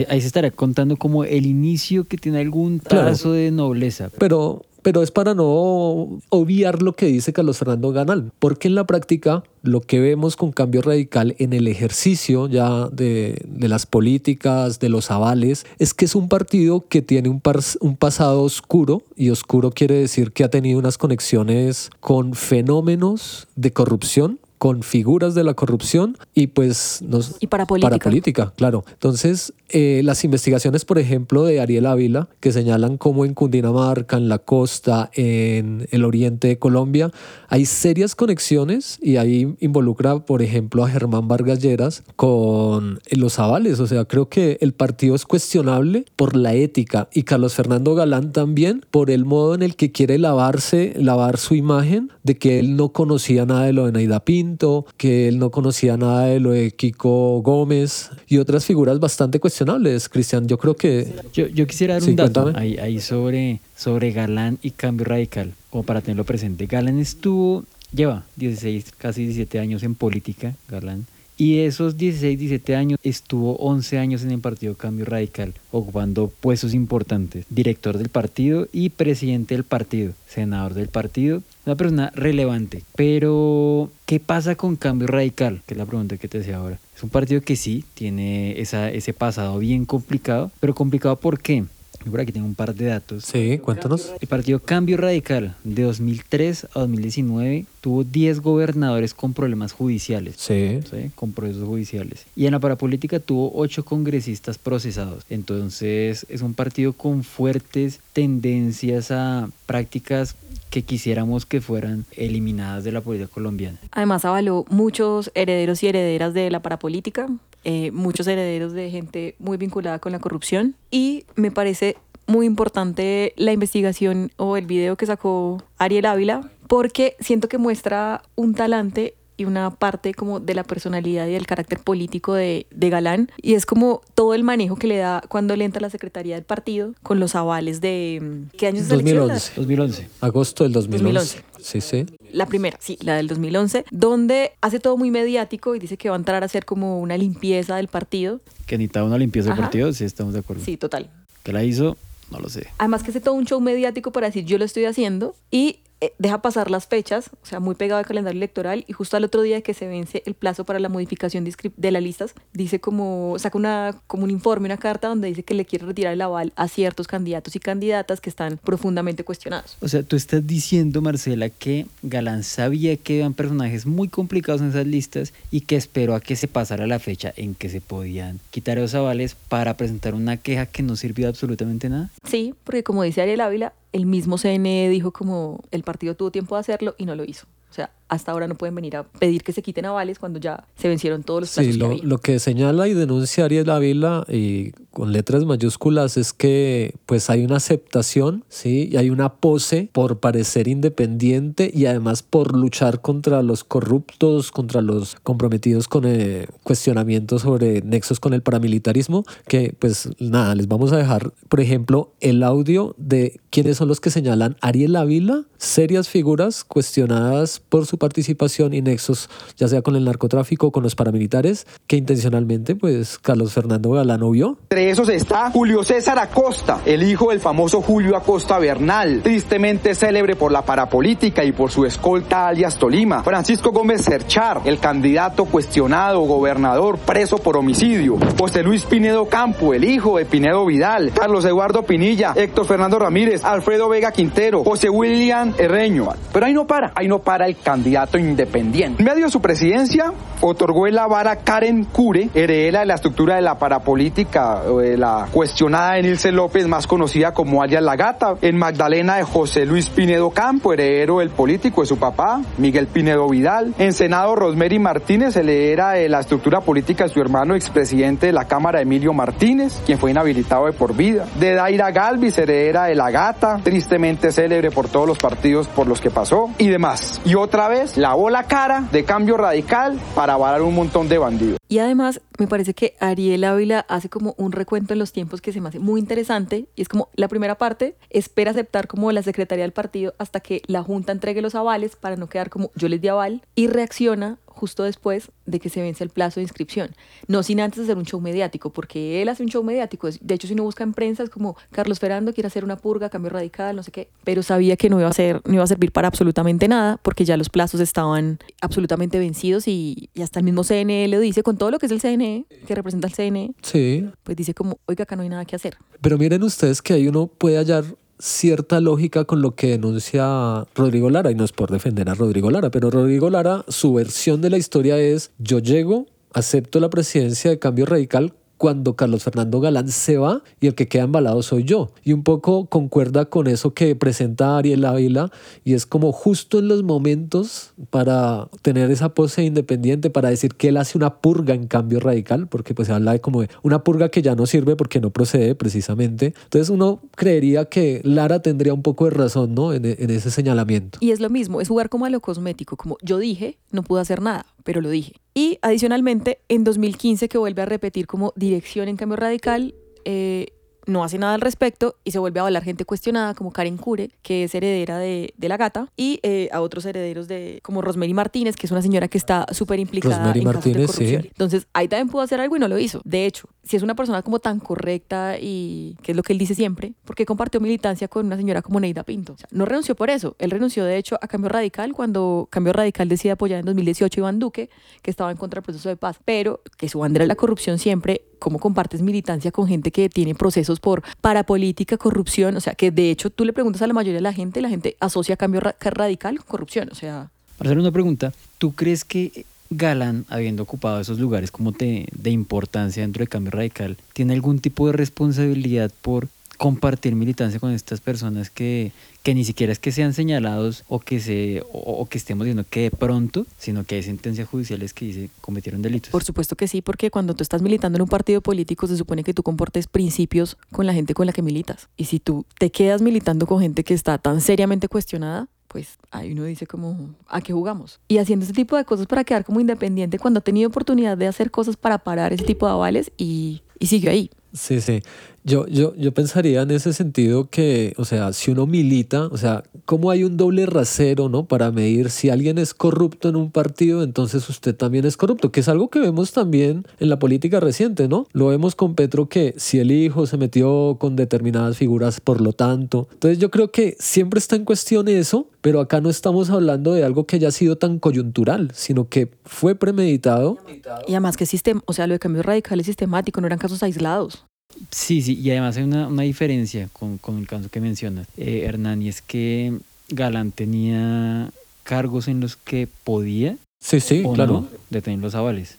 Ahí, 0.08 0.20
se 0.20 0.26
estará 0.26 0.50
contando 0.50 0.96
como 0.96 1.24
el 1.24 1.46
inicio 1.46 2.04
que 2.04 2.16
tiene 2.18 2.40
algún 2.40 2.80
trazo 2.80 3.32
de 3.32 3.50
nobleza. 3.50 4.10
Pero, 4.18 4.66
pero 4.82 5.02
es 5.02 5.10
para 5.10 5.34
no 5.34 6.20
obviar 6.28 6.82
lo 6.82 6.94
que 6.94 7.06
dice 7.06 7.32
Carlos 7.32 7.58
Fernando 7.58 7.92
Ganal, 7.92 8.32
porque 8.38 8.68
en 8.68 8.74
la 8.74 8.84
práctica 8.84 9.44
lo 9.62 9.80
que 9.80 10.00
vemos 10.00 10.36
con 10.36 10.50
cambio 10.50 10.82
radical 10.82 11.36
en 11.38 11.52
el 11.52 11.68
ejercicio 11.68 12.48
ya 12.48 12.88
de, 12.88 13.40
de 13.46 13.68
las 13.68 13.86
políticas, 13.86 14.80
de 14.80 14.88
los 14.88 15.10
avales, 15.10 15.64
es 15.78 15.94
que 15.94 16.04
es 16.04 16.14
un 16.14 16.28
partido 16.28 16.84
que 16.88 17.00
tiene 17.00 17.28
un, 17.28 17.40
un 17.80 17.96
pasado 17.96 18.42
oscuro, 18.42 19.04
y 19.16 19.30
oscuro 19.30 19.70
quiere 19.70 19.94
decir 19.94 20.32
que 20.32 20.44
ha 20.44 20.50
tenido 20.50 20.78
unas 20.78 20.98
conexiones 20.98 21.90
con 22.00 22.34
fenómenos 22.34 23.46
de 23.54 23.72
corrupción 23.72 24.40
con 24.62 24.84
figuras 24.84 25.34
de 25.34 25.42
la 25.42 25.54
corrupción 25.54 26.16
y 26.36 26.46
pues 26.46 27.02
nos... 27.02 27.34
Y 27.40 27.48
para 27.48 27.66
política. 27.66 27.90
Para 27.90 28.00
política, 28.00 28.52
claro. 28.54 28.84
Entonces, 28.92 29.52
eh, 29.70 30.02
las 30.04 30.22
investigaciones, 30.22 30.84
por 30.84 31.00
ejemplo, 31.00 31.42
de 31.42 31.60
Ariel 31.60 31.84
Ávila, 31.84 32.28
que 32.38 32.52
señalan 32.52 32.96
cómo 32.96 33.24
en 33.24 33.34
Cundinamarca, 33.34 34.16
en 34.18 34.28
la 34.28 34.38
costa, 34.38 35.10
en 35.14 35.88
el 35.90 36.04
oriente 36.04 36.46
de 36.46 36.60
Colombia, 36.60 37.10
hay 37.48 37.66
serias 37.66 38.14
conexiones 38.14 39.00
y 39.02 39.16
ahí 39.16 39.52
involucra, 39.58 40.20
por 40.20 40.42
ejemplo, 40.42 40.84
a 40.84 40.88
Germán 40.88 41.26
Vargas 41.26 41.58
Lleras 41.58 42.04
con 42.14 43.00
los 43.10 43.40
avales. 43.40 43.80
O 43.80 43.88
sea, 43.88 44.04
creo 44.04 44.28
que 44.28 44.58
el 44.60 44.74
partido 44.74 45.16
es 45.16 45.26
cuestionable 45.26 46.04
por 46.14 46.36
la 46.36 46.54
ética 46.54 47.08
y 47.12 47.24
Carlos 47.24 47.54
Fernando 47.54 47.96
Galán 47.96 48.30
también 48.30 48.86
por 48.92 49.10
el 49.10 49.24
modo 49.24 49.56
en 49.56 49.62
el 49.62 49.74
que 49.74 49.90
quiere 49.90 50.18
lavarse, 50.18 50.92
lavar 50.96 51.36
su 51.38 51.56
imagen 51.56 52.12
de 52.22 52.38
que 52.38 52.60
él 52.60 52.76
no 52.76 52.90
conocía 52.90 53.44
nada 53.44 53.64
de 53.64 53.72
lo 53.72 53.86
de 53.86 53.92
Naida 53.92 54.24
Pinto, 54.24 54.51
que 54.96 55.28
él 55.28 55.38
no 55.38 55.50
conocía 55.50 55.96
nada 55.96 56.26
de 56.26 56.40
lo 56.40 56.50
de 56.50 56.70
Kiko 56.70 57.40
Gómez 57.42 58.10
y 58.28 58.38
otras 58.38 58.64
figuras 58.64 59.00
bastante 59.00 59.40
cuestionables. 59.40 60.08
Cristian, 60.08 60.46
yo 60.46 60.58
creo 60.58 60.76
que... 60.76 61.06
Yo, 61.32 61.46
yo 61.46 61.66
quisiera 61.66 61.94
dar 61.94 62.08
un 62.08 62.16
dato 62.16 62.52
ahí, 62.54 62.76
ahí 62.78 63.00
sobre, 63.00 63.60
sobre 63.76 64.12
Galán 64.12 64.58
y 64.62 64.70
Cambio 64.72 65.04
Radical, 65.04 65.52
como 65.70 65.82
para 65.82 66.00
tenerlo 66.00 66.24
presente. 66.24 66.66
Galán 66.66 66.98
estuvo, 66.98 67.64
lleva 67.94 68.24
16, 68.36 68.92
casi 68.98 69.22
17 69.22 69.58
años 69.58 69.82
en 69.82 69.94
política, 69.94 70.54
Galán. 70.68 71.06
Y 71.36 71.60
esos 71.60 71.96
16, 71.96 72.38
17 72.38 72.76
años 72.76 73.00
estuvo 73.02 73.56
11 73.56 73.98
años 73.98 74.22
en 74.22 74.30
el 74.30 74.40
Partido 74.40 74.76
Cambio 74.76 75.06
Radical, 75.06 75.54
ocupando 75.70 76.28
puestos 76.28 76.74
importantes, 76.74 77.46
director 77.48 77.98
del 77.98 78.10
partido 78.10 78.68
y 78.72 78.90
presidente 78.90 79.54
del 79.54 79.64
partido, 79.64 80.12
senador 80.28 80.74
del 80.74 80.88
partido, 80.88 81.42
una 81.64 81.76
persona 81.76 82.12
relevante. 82.14 82.82
Pero, 82.96 83.90
¿qué 84.06 84.20
pasa 84.20 84.56
con 84.56 84.76
Cambio 84.76 85.08
Radical? 85.08 85.62
Que 85.66 85.74
es 85.74 85.78
la 85.78 85.86
pregunta 85.86 86.18
que 86.18 86.28
te 86.28 86.38
decía 86.38 86.58
ahora. 86.58 86.78
Es 86.94 87.02
un 87.02 87.10
partido 87.10 87.40
que 87.40 87.56
sí 87.56 87.84
tiene 87.94 88.60
esa, 88.60 88.90
ese 88.90 89.12
pasado 89.12 89.58
bien 89.58 89.84
complicado, 89.84 90.50
pero 90.60 90.74
complicado 90.74 91.16
¿por 91.16 91.40
qué? 91.40 91.64
Por 92.10 92.20
aquí 92.20 92.32
tengo 92.32 92.46
un 92.46 92.54
par 92.54 92.74
de 92.74 92.86
datos. 92.86 93.24
Sí, 93.24 93.58
cuéntanos. 93.58 94.12
El 94.20 94.28
partido 94.28 94.60
Cambio 94.60 94.96
Radical 94.96 95.56
de 95.64 95.82
2003 95.82 96.68
a 96.74 96.80
2019 96.80 97.66
tuvo 97.80 98.04
10 98.04 98.40
gobernadores 98.40 99.14
con 99.14 99.34
problemas 99.34 99.72
judiciales. 99.72 100.36
Sí. 100.38 100.80
¿sí? 100.90 101.10
Con 101.14 101.32
procesos 101.32 101.66
judiciales. 101.66 102.26
Y 102.36 102.46
en 102.46 102.52
la 102.52 102.60
parapolítica 102.60 103.20
tuvo 103.20 103.52
8 103.54 103.84
congresistas 103.84 104.58
procesados. 104.58 105.24
Entonces 105.30 106.26
es 106.28 106.42
un 106.42 106.54
partido 106.54 106.92
con 106.92 107.24
fuertes 107.24 108.00
tendencias 108.12 109.10
a 109.10 109.48
prácticas 109.66 110.36
que 110.72 110.82
quisiéramos 110.82 111.44
que 111.44 111.60
fueran 111.60 112.06
eliminadas 112.12 112.82
de 112.82 112.92
la 112.92 113.02
política 113.02 113.30
colombiana. 113.30 113.78
Además 113.90 114.24
avaló 114.24 114.64
muchos 114.70 115.30
herederos 115.34 115.82
y 115.82 115.88
herederas 115.88 116.32
de 116.32 116.50
la 116.50 116.62
parapolítica, 116.62 117.28
eh, 117.62 117.90
muchos 117.92 118.26
herederos 118.26 118.72
de 118.72 118.90
gente 118.90 119.34
muy 119.38 119.58
vinculada 119.58 119.98
con 119.98 120.12
la 120.12 120.18
corrupción 120.18 120.74
y 120.90 121.26
me 121.36 121.50
parece 121.50 121.98
muy 122.26 122.46
importante 122.46 123.34
la 123.36 123.52
investigación 123.52 124.32
o 124.38 124.56
el 124.56 124.64
video 124.64 124.96
que 124.96 125.04
sacó 125.04 125.62
Ariel 125.76 126.06
Ávila 126.06 126.50
porque 126.68 127.16
siento 127.20 127.50
que 127.50 127.58
muestra 127.58 128.22
un 128.34 128.54
talante 128.54 129.14
y 129.42 129.44
una 129.44 129.70
parte 129.70 130.14
como 130.14 130.40
de 130.40 130.54
la 130.54 130.64
personalidad 130.64 131.26
y 131.26 131.32
del 131.32 131.46
carácter 131.46 131.78
político 131.80 132.34
de, 132.34 132.66
de, 132.70 132.90
Galán. 132.90 133.30
Y 133.40 133.54
es 133.54 133.66
como 133.66 134.00
todo 134.14 134.34
el 134.34 134.44
manejo 134.44 134.76
que 134.76 134.86
le 134.86 134.96
da 134.96 135.22
cuando 135.28 135.56
le 135.56 135.64
entra 135.64 135.80
a 135.80 135.82
la 135.82 135.90
Secretaría 135.90 136.36
del 136.36 136.44
Partido 136.44 136.94
con 137.02 137.20
los 137.20 137.34
avales 137.34 137.80
de... 137.80 138.44
¿Qué 138.56 138.68
años 138.68 138.88
2011. 138.88 139.52
2011. 139.56 140.08
Agosto 140.20 140.64
del 140.64 140.72
2011. 140.72 141.42
2011. 141.42 141.44
Sí, 141.60 141.80
sí. 141.80 142.06
La 142.32 142.46
primera, 142.46 142.76
sí, 142.80 142.98
la 143.02 143.16
del 143.16 143.28
2011, 143.28 143.84
donde 143.90 144.52
hace 144.60 144.80
todo 144.80 144.96
muy 144.96 145.10
mediático 145.10 145.74
y 145.74 145.78
dice 145.78 145.96
que 145.96 146.08
va 146.08 146.16
a 146.16 146.18
entrar 146.18 146.42
a 146.42 146.46
hacer 146.46 146.64
como 146.64 147.00
una 147.00 147.16
limpieza 147.16 147.76
del 147.76 147.88
partido. 147.88 148.40
Que 148.66 148.78
necesitaba 148.78 149.06
una 149.06 149.18
limpieza 149.18 149.50
del 149.50 149.58
partido, 149.58 149.92
sí, 149.92 150.04
estamos 150.04 150.32
de 150.32 150.40
acuerdo. 150.40 150.64
Sí, 150.64 150.76
total. 150.76 151.10
Que 151.42 151.52
la 151.52 151.62
hizo, 151.62 151.96
no 152.30 152.38
lo 152.40 152.48
sé. 152.48 152.68
Además 152.78 153.02
que 153.02 153.10
hace 153.10 153.20
todo 153.20 153.34
un 153.34 153.44
show 153.44 153.60
mediático 153.60 154.12
para 154.12 154.28
decir 154.28 154.44
yo 154.44 154.58
lo 154.58 154.64
estoy 154.64 154.86
haciendo 154.86 155.34
y 155.50 155.80
deja 156.18 156.42
pasar 156.42 156.70
las 156.70 156.86
fechas, 156.86 157.30
o 157.42 157.46
sea, 157.46 157.60
muy 157.60 157.74
pegado 157.74 157.98
al 157.98 158.06
calendario 158.06 158.38
electoral, 158.38 158.84
y 158.86 158.92
justo 158.92 159.16
al 159.16 159.24
otro 159.24 159.42
día 159.42 159.62
que 159.62 159.74
se 159.74 159.86
vence 159.86 160.22
el 160.26 160.34
plazo 160.34 160.64
para 160.64 160.78
la 160.78 160.88
modificación 160.88 161.44
de 161.44 161.90
las 161.90 162.02
listas, 162.02 162.34
dice 162.52 162.80
como, 162.80 163.36
saca 163.38 163.58
una, 163.58 164.00
como 164.06 164.24
un 164.24 164.30
informe, 164.30 164.66
una 164.66 164.76
carta 164.76 165.08
donde 165.08 165.28
dice 165.28 165.42
que 165.42 165.54
le 165.54 165.64
quiere 165.64 165.86
retirar 165.86 166.12
el 166.12 166.20
aval 166.20 166.52
a 166.56 166.68
ciertos 166.68 167.06
candidatos 167.06 167.56
y 167.56 167.60
candidatas 167.60 168.20
que 168.20 168.30
están 168.30 168.58
profundamente 168.62 169.24
cuestionados. 169.24 169.76
O 169.80 169.88
sea, 169.88 170.02
tú 170.02 170.16
estás 170.16 170.46
diciendo, 170.46 171.02
Marcela, 171.02 171.48
que 171.50 171.86
Galán 172.02 172.42
sabía 172.42 172.96
que 172.96 173.18
eran 173.18 173.34
personajes 173.34 173.86
muy 173.86 174.08
complicados 174.08 174.60
en 174.60 174.68
esas 174.68 174.86
listas 174.86 175.32
y 175.50 175.62
que 175.62 175.76
esperó 175.76 176.14
a 176.14 176.20
que 176.20 176.36
se 176.36 176.48
pasara 176.48 176.86
la 176.86 176.98
fecha 176.98 177.32
en 177.36 177.54
que 177.54 177.68
se 177.68 177.80
podían 177.80 178.40
quitar 178.50 178.78
esos 178.78 178.94
avales 178.94 179.36
para 179.48 179.76
presentar 179.76 180.14
una 180.14 180.36
queja 180.36 180.66
que 180.66 180.82
no 180.82 180.96
sirvió 180.96 181.28
absolutamente 181.28 181.88
nada. 181.88 182.10
Sí, 182.24 182.54
porque 182.64 182.82
como 182.82 183.02
dice 183.02 183.22
Ariel 183.22 183.40
Ávila, 183.40 183.72
el 183.92 184.06
mismo 184.06 184.38
CNE 184.38 184.88
dijo 184.88 185.12
como 185.12 185.60
el 185.70 185.82
partido 185.82 186.14
tuvo 186.16 186.30
tiempo 186.30 186.54
de 186.56 186.60
hacerlo 186.60 186.94
y 186.98 187.06
no 187.06 187.14
lo 187.14 187.24
hizo. 187.24 187.46
O 187.72 187.74
sea, 187.74 187.90
hasta 188.12 188.30
ahora 188.30 188.46
no 188.46 188.56
pueden 188.56 188.74
venir 188.74 188.94
a 188.98 189.04
pedir 189.04 189.42
que 189.42 189.54
se 189.54 189.62
quiten 189.62 189.86
avales 189.86 190.18
cuando 190.18 190.38
ya 190.38 190.66
se 190.76 190.86
vencieron 190.86 191.22
todos 191.22 191.40
los 191.40 191.50
plazos 191.54 191.72
Sí, 191.72 191.78
lo 191.78 191.88
que, 191.88 192.02
lo 192.02 192.18
que 192.18 192.38
señala 192.38 192.86
y 192.86 192.92
denuncia 192.92 193.46
Ariel 193.46 193.70
Ávila 193.70 194.26
y 194.28 194.72
con 194.90 195.12
letras 195.12 195.46
mayúsculas 195.46 196.18
es 196.18 196.34
que 196.34 196.94
pues 197.06 197.30
hay 197.30 197.42
una 197.42 197.56
aceptación, 197.56 198.44
¿sí? 198.50 198.90
Y 198.92 198.98
hay 198.98 199.08
una 199.08 199.36
pose 199.36 199.88
por 199.92 200.20
parecer 200.20 200.68
independiente 200.68 201.70
y 201.72 201.86
además 201.86 202.22
por 202.22 202.54
luchar 202.54 203.00
contra 203.00 203.40
los 203.40 203.64
corruptos, 203.64 204.52
contra 204.52 204.82
los 204.82 205.16
comprometidos 205.22 205.88
con 205.88 206.04
eh, 206.04 206.48
cuestionamientos 206.64 207.40
sobre 207.40 207.80
nexos 207.80 208.20
con 208.20 208.34
el 208.34 208.42
paramilitarismo, 208.42 209.24
que 209.48 209.74
pues 209.78 210.10
nada, 210.18 210.54
les 210.54 210.68
vamos 210.68 210.92
a 210.92 210.98
dejar, 210.98 211.32
por 211.48 211.60
ejemplo, 211.60 212.12
el 212.20 212.42
audio 212.42 212.94
de 212.98 213.40
quiénes 213.48 213.78
son 213.78 213.88
los 213.88 214.00
que 214.00 214.10
señalan 214.10 214.58
Ariel 214.60 214.96
Ávila, 214.96 215.44
serias 215.56 216.10
figuras 216.10 216.62
cuestionadas 216.64 217.61
por 217.68 217.86
su 217.86 217.98
participación 217.98 218.74
y 218.74 218.82
nexos, 218.82 219.28
ya 219.56 219.68
sea 219.68 219.82
con 219.82 219.96
el 219.96 220.04
narcotráfico 220.04 220.68
o 220.68 220.72
con 220.72 220.82
los 220.82 220.94
paramilitares, 220.94 221.66
que 221.86 221.96
intencionalmente, 221.96 222.76
pues, 222.76 223.18
Carlos 223.18 223.52
Fernando 223.52 223.90
Galán 223.90 224.22
vio. 224.30 224.58
Entre 224.70 224.90
esos 224.90 225.08
está 225.08 225.50
Julio 225.50 225.82
César 225.82 226.18
Acosta, 226.18 226.80
el 226.84 227.02
hijo 227.02 227.30
del 227.30 227.40
famoso 227.40 227.82
Julio 227.82 228.16
Acosta 228.16 228.58
Bernal, 228.58 229.22
tristemente 229.22 229.94
célebre 229.94 230.36
por 230.36 230.52
la 230.52 230.62
parapolítica 230.62 231.44
y 231.44 231.52
por 231.52 231.70
su 231.70 231.84
escolta 231.84 232.48
alias 232.48 232.78
Tolima. 232.78 233.22
Francisco 233.22 233.72
Gómez 233.72 234.02
Cerchar, 234.02 234.62
el 234.64 234.78
candidato 234.78 235.46
cuestionado, 235.46 236.20
gobernador, 236.20 236.98
preso 236.98 237.38
por 237.38 237.56
homicidio. 237.56 238.18
José 238.38 238.62
Luis 238.62 238.84
Pinedo 238.84 239.26
Campo, 239.28 239.74
el 239.74 239.84
hijo 239.84 240.18
de 240.18 240.24
Pinedo 240.24 240.64
Vidal. 240.66 241.12
Carlos 241.14 241.44
Eduardo 241.44 241.82
Pinilla, 241.82 242.32
Héctor 242.36 242.66
Fernando 242.66 242.98
Ramírez, 242.98 243.44
Alfredo 243.44 243.88
Vega 243.88 244.12
Quintero, 244.12 244.64
José 244.64 244.88
William 244.88 245.54
Herreño. 245.58 246.08
Pero 246.32 246.46
ahí 246.46 246.54
no 246.54 246.66
para, 246.66 246.92
ahí 246.94 247.08
no 247.08 247.20
para 247.20 247.48
candidato 247.54 248.18
independiente. 248.18 249.02
En 249.02 249.06
medio 249.06 249.26
de 249.26 249.30
su 249.30 249.40
presidencia, 249.40 250.12
otorgó 250.40 250.86
el 250.86 250.98
aval 250.98 251.28
a 251.28 251.36
Karen 251.36 251.84
Cure, 251.84 252.30
heredera 252.34 252.80
de 252.80 252.86
la 252.86 252.94
estructura 252.94 253.36
de 253.36 253.42
la 253.42 253.58
parapolítica, 253.58 254.62
de 254.62 254.96
la 254.96 255.28
cuestionada 255.32 255.94
de 255.94 256.32
López, 256.32 256.68
más 256.68 256.86
conocida 256.86 257.32
como 257.32 257.62
alias 257.62 257.82
La 257.82 257.96
Gata, 257.96 258.34
en 258.40 258.56
Magdalena 258.56 259.16
de 259.16 259.24
José 259.24 259.66
Luis 259.66 259.88
Pinedo 259.88 260.30
Campo, 260.30 260.72
heredero 260.72 261.18
del 261.18 261.30
político 261.30 261.80
de 261.80 261.86
su 261.86 261.98
papá, 261.98 262.40
Miguel 262.58 262.86
Pinedo 262.86 263.28
Vidal, 263.28 263.74
en 263.78 263.92
Senado 263.92 264.34
Rosemary 264.34 264.78
Martínez, 264.78 265.36
heredera 265.36 265.92
de 265.92 266.08
la 266.08 266.20
estructura 266.20 266.60
política 266.60 267.04
de 267.04 267.10
su 267.10 267.20
hermano 267.20 267.54
expresidente 267.54 268.26
de 268.26 268.32
la 268.32 268.46
Cámara 268.46 268.80
Emilio 268.80 269.12
Martínez, 269.12 269.80
quien 269.86 269.98
fue 269.98 270.10
inhabilitado 270.10 270.66
de 270.66 270.72
por 270.72 270.94
vida, 270.94 271.26
de 271.38 271.54
Daira 271.54 271.90
Galvis, 271.90 272.38
heredera 272.38 272.84
de 272.84 272.94
La 272.94 273.10
Gata, 273.10 273.60
tristemente 273.62 274.32
célebre 274.32 274.70
por 274.70 274.88
todos 274.88 275.06
los 275.06 275.18
partidos 275.18 275.68
por 275.68 275.86
los 275.86 276.00
que 276.00 276.10
pasó, 276.10 276.50
y 276.58 276.68
demás. 276.68 277.20
Y 277.24 277.34
otra 277.42 277.68
vez 277.68 277.96
lavó 277.96 278.30
la 278.30 278.44
cara 278.44 278.88
de 278.92 279.04
cambio 279.04 279.36
radical 279.36 280.00
para 280.14 280.34
avalar 280.34 280.62
un 280.62 280.74
montón 280.74 281.08
de 281.08 281.18
bandidos. 281.18 281.58
Y 281.68 281.78
además 281.78 282.20
me 282.38 282.46
parece 282.46 282.74
que 282.74 282.94
Ariel 283.00 283.44
Ávila 283.44 283.84
hace 283.88 284.08
como 284.08 284.34
un 284.36 284.52
recuento 284.52 284.92
en 284.92 284.98
los 284.98 285.12
tiempos 285.12 285.40
que 285.40 285.52
se 285.52 285.60
me 285.60 285.68
hace 285.68 285.78
muy 285.78 286.00
interesante 286.00 286.66
y 286.76 286.82
es 286.82 286.88
como 286.88 287.08
la 287.14 287.28
primera 287.28 287.56
parte 287.56 287.96
espera 288.10 288.50
aceptar 288.50 288.86
como 288.86 289.10
la 289.12 289.22
secretaría 289.22 289.64
del 289.64 289.72
partido 289.72 290.14
hasta 290.18 290.40
que 290.40 290.62
la 290.66 290.82
junta 290.82 291.12
entregue 291.12 291.42
los 291.42 291.54
avales 291.54 291.96
para 291.96 292.16
no 292.16 292.28
quedar 292.28 292.50
como 292.50 292.70
yo 292.74 292.88
les 292.88 293.00
di 293.00 293.08
aval 293.08 293.42
y 293.54 293.68
reacciona 293.68 294.38
justo 294.52 294.82
después 294.84 295.30
de 295.46 295.60
que 295.60 295.68
se 295.68 295.80
vence 295.80 296.04
el 296.04 296.10
plazo 296.10 296.40
de 296.40 296.44
inscripción. 296.44 296.90
No 297.26 297.42
sin 297.42 297.60
antes 297.60 297.80
hacer 297.80 297.96
un 297.96 298.04
show 298.04 298.20
mediático, 298.20 298.70
porque 298.70 299.22
él 299.22 299.28
hace 299.28 299.42
un 299.42 299.48
show 299.48 299.62
mediático. 299.62 300.08
De 300.20 300.34
hecho, 300.34 300.46
si 300.46 300.54
uno 300.54 300.62
busca 300.64 300.84
en 300.84 300.94
prensa, 300.94 301.22
es 301.22 301.30
como 301.30 301.56
Carlos 301.70 301.98
Ferrando 301.98 302.32
quiere 302.32 302.46
hacer 302.46 302.64
una 302.64 302.76
purga, 302.76 303.08
cambio 303.08 303.30
radical, 303.30 303.76
no 303.76 303.82
sé 303.82 303.90
qué. 303.90 304.08
Pero 304.24 304.42
sabía 304.42 304.76
que 304.76 304.88
no 304.88 305.00
iba 305.00 305.08
a, 305.08 305.12
ser, 305.12 305.40
no 305.44 305.54
iba 305.54 305.64
a 305.64 305.66
servir 305.66 305.92
para 305.92 306.08
absolutamente 306.08 306.68
nada, 306.68 306.98
porque 307.02 307.24
ya 307.24 307.36
los 307.36 307.48
plazos 307.48 307.80
estaban 307.80 308.38
absolutamente 308.60 309.18
vencidos 309.18 309.68
y, 309.68 310.10
y 310.14 310.22
hasta 310.22 310.40
el 310.40 310.44
mismo 310.44 310.64
CNE 310.64 311.08
lo 311.08 311.20
dice, 311.20 311.42
con 311.42 311.56
todo 311.56 311.70
lo 311.70 311.78
que 311.78 311.86
es 311.86 311.92
el 311.92 312.00
CNE, 312.00 312.46
que 312.66 312.74
representa 312.74 313.08
el 313.08 313.14
CNE, 313.14 313.54
sí. 313.62 314.08
pues 314.22 314.36
dice 314.36 314.54
como, 314.54 314.78
oiga, 314.86 315.04
acá 315.04 315.16
no 315.16 315.22
hay 315.22 315.28
nada 315.28 315.44
que 315.44 315.56
hacer. 315.56 315.76
Pero 316.00 316.18
miren 316.18 316.42
ustedes 316.42 316.82
que 316.82 316.92
ahí 316.94 317.08
uno 317.08 317.26
puede 317.26 317.56
hallar 317.56 317.84
cierta 318.22 318.80
lógica 318.80 319.24
con 319.24 319.42
lo 319.42 319.56
que 319.56 319.70
denuncia 319.70 320.64
Rodrigo 320.76 321.10
Lara, 321.10 321.32
y 321.32 321.34
no 321.34 321.42
es 321.44 321.50
por 321.50 321.72
defender 321.72 322.08
a 322.08 322.14
Rodrigo 322.14 322.52
Lara, 322.52 322.70
pero 322.70 322.88
Rodrigo 322.88 323.28
Lara, 323.30 323.64
su 323.66 323.94
versión 323.94 324.40
de 324.40 324.48
la 324.48 324.58
historia 324.58 324.96
es, 324.96 325.32
yo 325.38 325.58
llego, 325.58 326.06
acepto 326.32 326.78
la 326.78 326.88
presidencia 326.88 327.50
de 327.50 327.58
cambio 327.58 327.84
radical 327.84 328.32
cuando 328.62 328.94
Carlos 328.94 329.24
Fernando 329.24 329.58
Galán 329.58 329.88
se 329.88 330.18
va 330.18 330.44
y 330.60 330.68
el 330.68 330.76
que 330.76 330.86
queda 330.86 331.02
embalado 331.02 331.42
soy 331.42 331.64
yo. 331.64 331.90
Y 332.04 332.12
un 332.12 332.22
poco 332.22 332.66
concuerda 332.66 333.24
con 333.24 333.48
eso 333.48 333.74
que 333.74 333.96
presenta 333.96 334.56
Ariel 334.56 334.84
Ávila 334.84 335.32
y 335.64 335.74
es 335.74 335.84
como 335.84 336.12
justo 336.12 336.60
en 336.60 336.68
los 336.68 336.84
momentos 336.84 337.72
para 337.90 338.48
tener 338.62 338.88
esa 338.92 339.14
pose 339.14 339.42
independiente, 339.42 340.10
para 340.10 340.30
decir 340.30 340.54
que 340.54 340.68
él 340.68 340.76
hace 340.76 340.96
una 340.96 341.16
purga 341.16 341.54
en 341.54 341.66
cambio 341.66 341.98
radical, 341.98 342.46
porque 342.46 342.72
pues 342.72 342.86
se 342.86 342.94
habla 342.94 343.10
de 343.10 343.20
como 343.20 343.42
una 343.64 343.82
purga 343.82 344.10
que 344.10 344.22
ya 344.22 344.36
no 344.36 344.46
sirve 344.46 344.76
porque 344.76 345.00
no 345.00 345.10
procede 345.10 345.56
precisamente. 345.56 346.32
Entonces 346.44 346.70
uno 346.70 347.00
creería 347.16 347.64
que 347.64 348.00
Lara 348.04 348.42
tendría 348.42 348.74
un 348.74 348.82
poco 348.82 349.06
de 349.06 349.10
razón, 349.10 349.56
¿no? 349.56 349.72
En, 349.72 349.84
en 349.84 350.10
ese 350.10 350.30
señalamiento. 350.30 350.98
Y 351.00 351.10
es 351.10 351.18
lo 351.18 351.30
mismo, 351.30 351.60
es 351.60 351.66
jugar 351.66 351.88
como 351.88 352.04
a 352.04 352.10
lo 352.10 352.20
cosmético, 352.20 352.76
como 352.76 352.96
yo 353.02 353.18
dije, 353.18 353.58
no 353.72 353.82
pude 353.82 354.02
hacer 354.02 354.22
nada, 354.22 354.46
pero 354.62 354.80
lo 354.80 354.90
dije. 354.90 355.14
Y 355.34 355.58
adicionalmente, 355.62 356.40
en 356.48 356.64
2015, 356.64 357.28
que 357.28 357.38
vuelve 357.38 357.62
a 357.62 357.66
repetir 357.66 358.06
como 358.06 358.32
dirección 358.36 358.88
en 358.88 358.96
cambio 358.96 359.16
radical, 359.16 359.74
eh, 360.04 360.46
no 360.86 361.04
hace 361.04 361.18
nada 361.18 361.34
al 361.34 361.40
respecto 361.40 361.96
y 362.04 362.10
se 362.10 362.18
vuelve 362.18 362.40
a 362.40 362.44
hablar 362.44 362.62
gente 362.62 362.84
cuestionada 362.84 363.34
como 363.34 363.52
Karen 363.52 363.76
Cure, 363.76 364.10
que 364.22 364.44
es 364.44 364.54
heredera 364.54 364.98
de, 364.98 365.34
de 365.36 365.48
la 365.48 365.56
gata, 365.56 365.88
y 365.96 366.20
eh, 366.22 366.48
a 366.52 366.60
otros 366.60 366.84
herederos 366.86 367.28
de 367.28 367.60
como 367.62 367.82
Rosemary 367.82 368.14
Martínez, 368.14 368.56
que 368.56 368.66
es 368.66 368.72
una 368.72 368.82
señora 368.82 369.08
que 369.08 369.18
está 369.18 369.46
súper 369.52 369.78
implicada 369.78 370.16
Rosemary 370.16 370.40
en 370.40 370.46
casos 370.46 370.64
de 370.64 370.72
corrupción. 370.72 371.22
sí. 371.22 371.28
Entonces, 371.28 371.66
ahí 371.72 371.88
también 371.88 372.08
pudo 372.08 372.22
hacer 372.22 372.40
algo 372.40 372.56
y 372.56 372.58
no 372.58 372.68
lo 372.68 372.78
hizo. 372.78 373.00
De 373.04 373.26
hecho, 373.26 373.48
si 373.62 373.76
es 373.76 373.82
una 373.82 373.94
persona 373.94 374.22
como 374.22 374.38
tan 374.38 374.58
correcta 374.58 375.36
y 375.40 375.96
que 376.02 376.12
es 376.12 376.16
lo 376.16 376.22
que 376.22 376.32
él 376.32 376.38
dice 376.38 376.54
siempre, 376.54 376.94
porque 377.04 377.24
compartió 377.26 377.60
militancia 377.60 378.08
con 378.08 378.26
una 378.26 378.36
señora 378.36 378.62
como 378.62 378.80
Neida 378.80 379.04
Pinto. 379.04 379.34
O 379.34 379.36
sea, 379.36 379.48
no 379.50 379.64
renunció 379.64 379.94
por 379.94 380.10
eso. 380.10 380.36
Él 380.38 380.50
renunció, 380.50 380.84
de 380.84 380.96
hecho, 380.96 381.16
a 381.20 381.28
Cambio 381.28 381.48
Radical 381.48 381.92
cuando 381.92 382.48
Cambio 382.50 382.72
Radical 382.72 383.08
decide 383.08 383.32
apoyar 383.32 383.60
en 383.60 383.66
2018 383.66 384.18
a 384.18 384.20
Iván 384.20 384.38
Duque, 384.38 384.70
que 385.02 385.10
estaba 385.10 385.30
en 385.30 385.36
contra 385.36 385.60
del 385.60 385.64
proceso 385.64 385.88
de 385.88 385.96
paz, 385.96 386.18
pero 386.24 386.60
que 386.76 386.88
su 386.88 386.98
bandera 386.98 387.24
es 387.24 387.28
la 387.28 387.36
corrupción 387.36 387.78
siempre. 387.78 388.22
¿Cómo 388.42 388.58
compartes 388.58 389.02
militancia 389.02 389.52
con 389.52 389.68
gente 389.68 389.92
que 389.92 390.08
tiene 390.08 390.34
procesos 390.34 390.80
por 390.80 391.04
parapolítica, 391.20 391.96
corrupción? 391.96 392.56
O 392.56 392.60
sea, 392.60 392.74
que 392.74 392.90
de 392.90 393.10
hecho 393.12 393.30
tú 393.30 393.44
le 393.44 393.52
preguntas 393.52 393.82
a 393.82 393.86
la 393.86 393.94
mayoría 393.94 394.16
de 394.18 394.22
la 394.22 394.32
gente, 394.32 394.60
la 394.60 394.68
gente 394.68 394.96
asocia 394.98 395.36
cambio 395.36 395.60
ra- 395.60 395.76
radical 395.80 396.36
con 396.38 396.46
corrupción. 396.48 396.88
O 396.90 396.96
sea, 396.96 397.30
Para 397.56 397.70
hacer 397.70 397.78
una 397.78 397.92
pregunta, 397.92 398.32
¿tú 398.58 398.72
crees 398.74 399.04
que 399.04 399.46
Galán, 399.70 400.26
habiendo 400.28 400.64
ocupado 400.64 401.00
esos 401.00 401.20
lugares 401.20 401.52
como 401.52 401.70
de, 401.70 402.08
de 402.12 402.30
importancia 402.30 403.02
dentro 403.04 403.22
de 403.22 403.28
Cambio 403.28 403.52
Radical, 403.52 403.96
tiene 404.12 404.34
algún 404.34 404.58
tipo 404.58 404.88
de 404.88 404.92
responsabilidad 404.94 405.92
por 406.02 406.26
compartir 406.62 407.16
militancia 407.16 407.58
con 407.58 407.72
estas 407.72 408.00
personas 408.00 408.48
que, 408.48 408.92
que 409.24 409.34
ni 409.34 409.44
siquiera 409.44 409.72
es 409.72 409.80
que 409.80 409.90
sean 409.90 410.14
señalados 410.14 410.84
o 410.86 411.00
que 411.00 411.18
se 411.18 411.60
o, 411.72 412.06
que 412.06 412.18
estemos 412.18 412.44
diciendo 412.44 412.64
que 412.70 412.82
de 412.82 412.92
pronto, 412.92 413.48
sino 413.58 413.82
que 413.82 413.96
hay 413.96 414.04
sentencias 414.04 414.48
judiciales 414.48 414.94
que 414.94 415.06
dice 415.06 415.28
cometieron 415.40 415.82
delitos? 415.82 416.12
Por 416.12 416.22
supuesto 416.22 416.54
que 416.54 416.68
sí, 416.68 416.80
porque 416.80 417.10
cuando 417.10 417.34
tú 417.34 417.42
estás 417.42 417.62
militando 417.62 417.96
en 417.96 418.02
un 418.02 418.08
partido 418.08 418.42
político 418.42 418.86
se 418.86 418.96
supone 418.96 419.24
que 419.24 419.34
tú 419.34 419.42
comportes 419.42 419.88
principios 419.88 420.56
con 420.70 420.86
la 420.86 420.94
gente 420.94 421.14
con 421.14 421.26
la 421.26 421.32
que 421.32 421.42
militas. 421.42 421.88
Y 421.96 422.04
si 422.04 422.20
tú 422.20 422.46
te 422.60 422.70
quedas 422.70 423.02
militando 423.02 423.44
con 423.48 423.58
gente 423.60 423.82
que 423.82 423.94
está 423.94 424.18
tan 424.18 424.40
seriamente 424.40 424.86
cuestionada, 424.86 425.48
pues 425.72 425.98
ahí 426.10 426.32
uno 426.32 426.44
dice 426.44 426.66
como, 426.66 427.14
¿a 427.26 427.40
qué 427.40 427.54
jugamos? 427.54 427.98
Y 428.06 428.18
haciendo 428.18 428.44
ese 428.44 428.52
tipo 428.52 428.76
de 428.76 428.84
cosas 428.84 429.06
para 429.06 429.24
quedar 429.24 429.42
como 429.42 429.58
independiente 429.58 430.18
cuando 430.18 430.38
ha 430.38 430.42
tenido 430.42 430.68
oportunidad 430.68 431.16
de 431.16 431.26
hacer 431.26 431.50
cosas 431.50 431.76
para 431.78 431.98
parar 431.98 432.34
ese 432.34 432.44
tipo 432.44 432.66
de 432.66 432.72
avales 432.72 433.10
y, 433.16 433.62
y 433.78 433.86
siguió 433.86 434.10
ahí. 434.10 434.30
Sí, 434.52 434.82
sí. 434.82 435.02
Yo, 435.44 435.66
yo, 435.66 435.94
yo 435.96 436.12
pensaría 436.12 436.62
en 436.62 436.70
ese 436.70 436.92
sentido 436.92 437.50
que, 437.50 437.94
o 437.96 438.04
sea, 438.04 438.32
si 438.32 438.52
uno 438.52 438.66
milita, 438.66 439.26
o 439.26 439.36
sea, 439.36 439.64
¿cómo 439.86 440.10
hay 440.10 440.22
un 440.22 440.36
doble 440.36 440.66
rasero, 440.66 441.28
¿no? 441.28 441.46
Para 441.46 441.72
medir 441.72 442.10
si 442.10 442.30
alguien 442.30 442.58
es 442.58 442.74
corrupto 442.74 443.28
en 443.28 443.34
un 443.34 443.50
partido, 443.50 444.04
entonces 444.04 444.48
usted 444.48 444.76
también 444.76 445.04
es 445.04 445.16
corrupto, 445.16 445.50
que 445.50 445.60
es 445.60 445.68
algo 445.68 445.90
que 445.90 445.98
vemos 445.98 446.32
también 446.32 446.86
en 447.00 447.08
la 447.08 447.18
política 447.18 447.58
reciente, 447.58 448.06
¿no? 448.06 448.28
Lo 448.32 448.48
vemos 448.48 448.76
con 448.76 448.94
Petro 448.94 449.28
que 449.28 449.54
si 449.56 449.80
el 449.80 449.90
hijo 449.90 450.26
se 450.26 450.36
metió 450.36 450.96
con 451.00 451.16
determinadas 451.16 451.76
figuras, 451.76 452.20
por 452.20 452.40
lo 452.40 452.52
tanto. 452.52 453.08
Entonces 453.12 453.40
yo 453.40 453.50
creo 453.50 453.72
que 453.72 453.96
siempre 453.98 454.38
está 454.38 454.54
en 454.54 454.64
cuestión 454.64 455.08
eso, 455.08 455.48
pero 455.62 455.80
acá 455.80 456.00
no 456.02 456.10
estamos 456.10 456.50
hablando 456.50 456.92
de 456.92 457.04
algo 457.04 457.24
que 457.24 457.36
haya 457.36 457.50
sido 457.50 457.76
tan 457.76 457.98
coyuntural, 457.98 458.70
sino 458.74 459.08
que 459.08 459.30
fue 459.44 459.74
premeditado. 459.74 460.58
Y 461.06 461.12
además 461.12 461.38
que 461.38 461.46
sistema, 461.46 461.80
o 461.86 461.94
sea, 461.94 462.06
lo 462.06 462.12
de 462.12 462.18
cambio 462.18 462.42
radical 462.42 462.78
es 462.80 462.86
sistemático, 462.86 463.40
no 463.40 463.46
eran 463.46 463.58
casos 463.58 463.82
aislados. 463.82 464.44
Sí, 464.90 465.22
sí, 465.22 465.38
y 465.40 465.50
además 465.50 465.76
hay 465.76 465.84
una, 465.84 466.08
una 466.08 466.22
diferencia 466.22 466.88
con, 466.92 467.16
con 467.18 467.38
el 467.38 467.46
caso 467.46 467.68
que 467.70 467.80
mencionas, 467.80 468.26
eh, 468.36 468.64
Hernán, 468.66 469.02
y 469.02 469.08
es 469.08 469.22
que 469.22 469.78
Galán 470.08 470.50
tenía 470.50 471.50
cargos 471.84 472.28
en 472.28 472.40
los 472.40 472.56
que 472.56 472.88
podía 473.04 473.56
Sí, 473.80 474.00
sí, 474.00 474.22
o 474.24 474.32
claro. 474.32 474.52
no 474.52 474.68
detener 474.90 475.18
los 475.20 475.34
avales. 475.34 475.76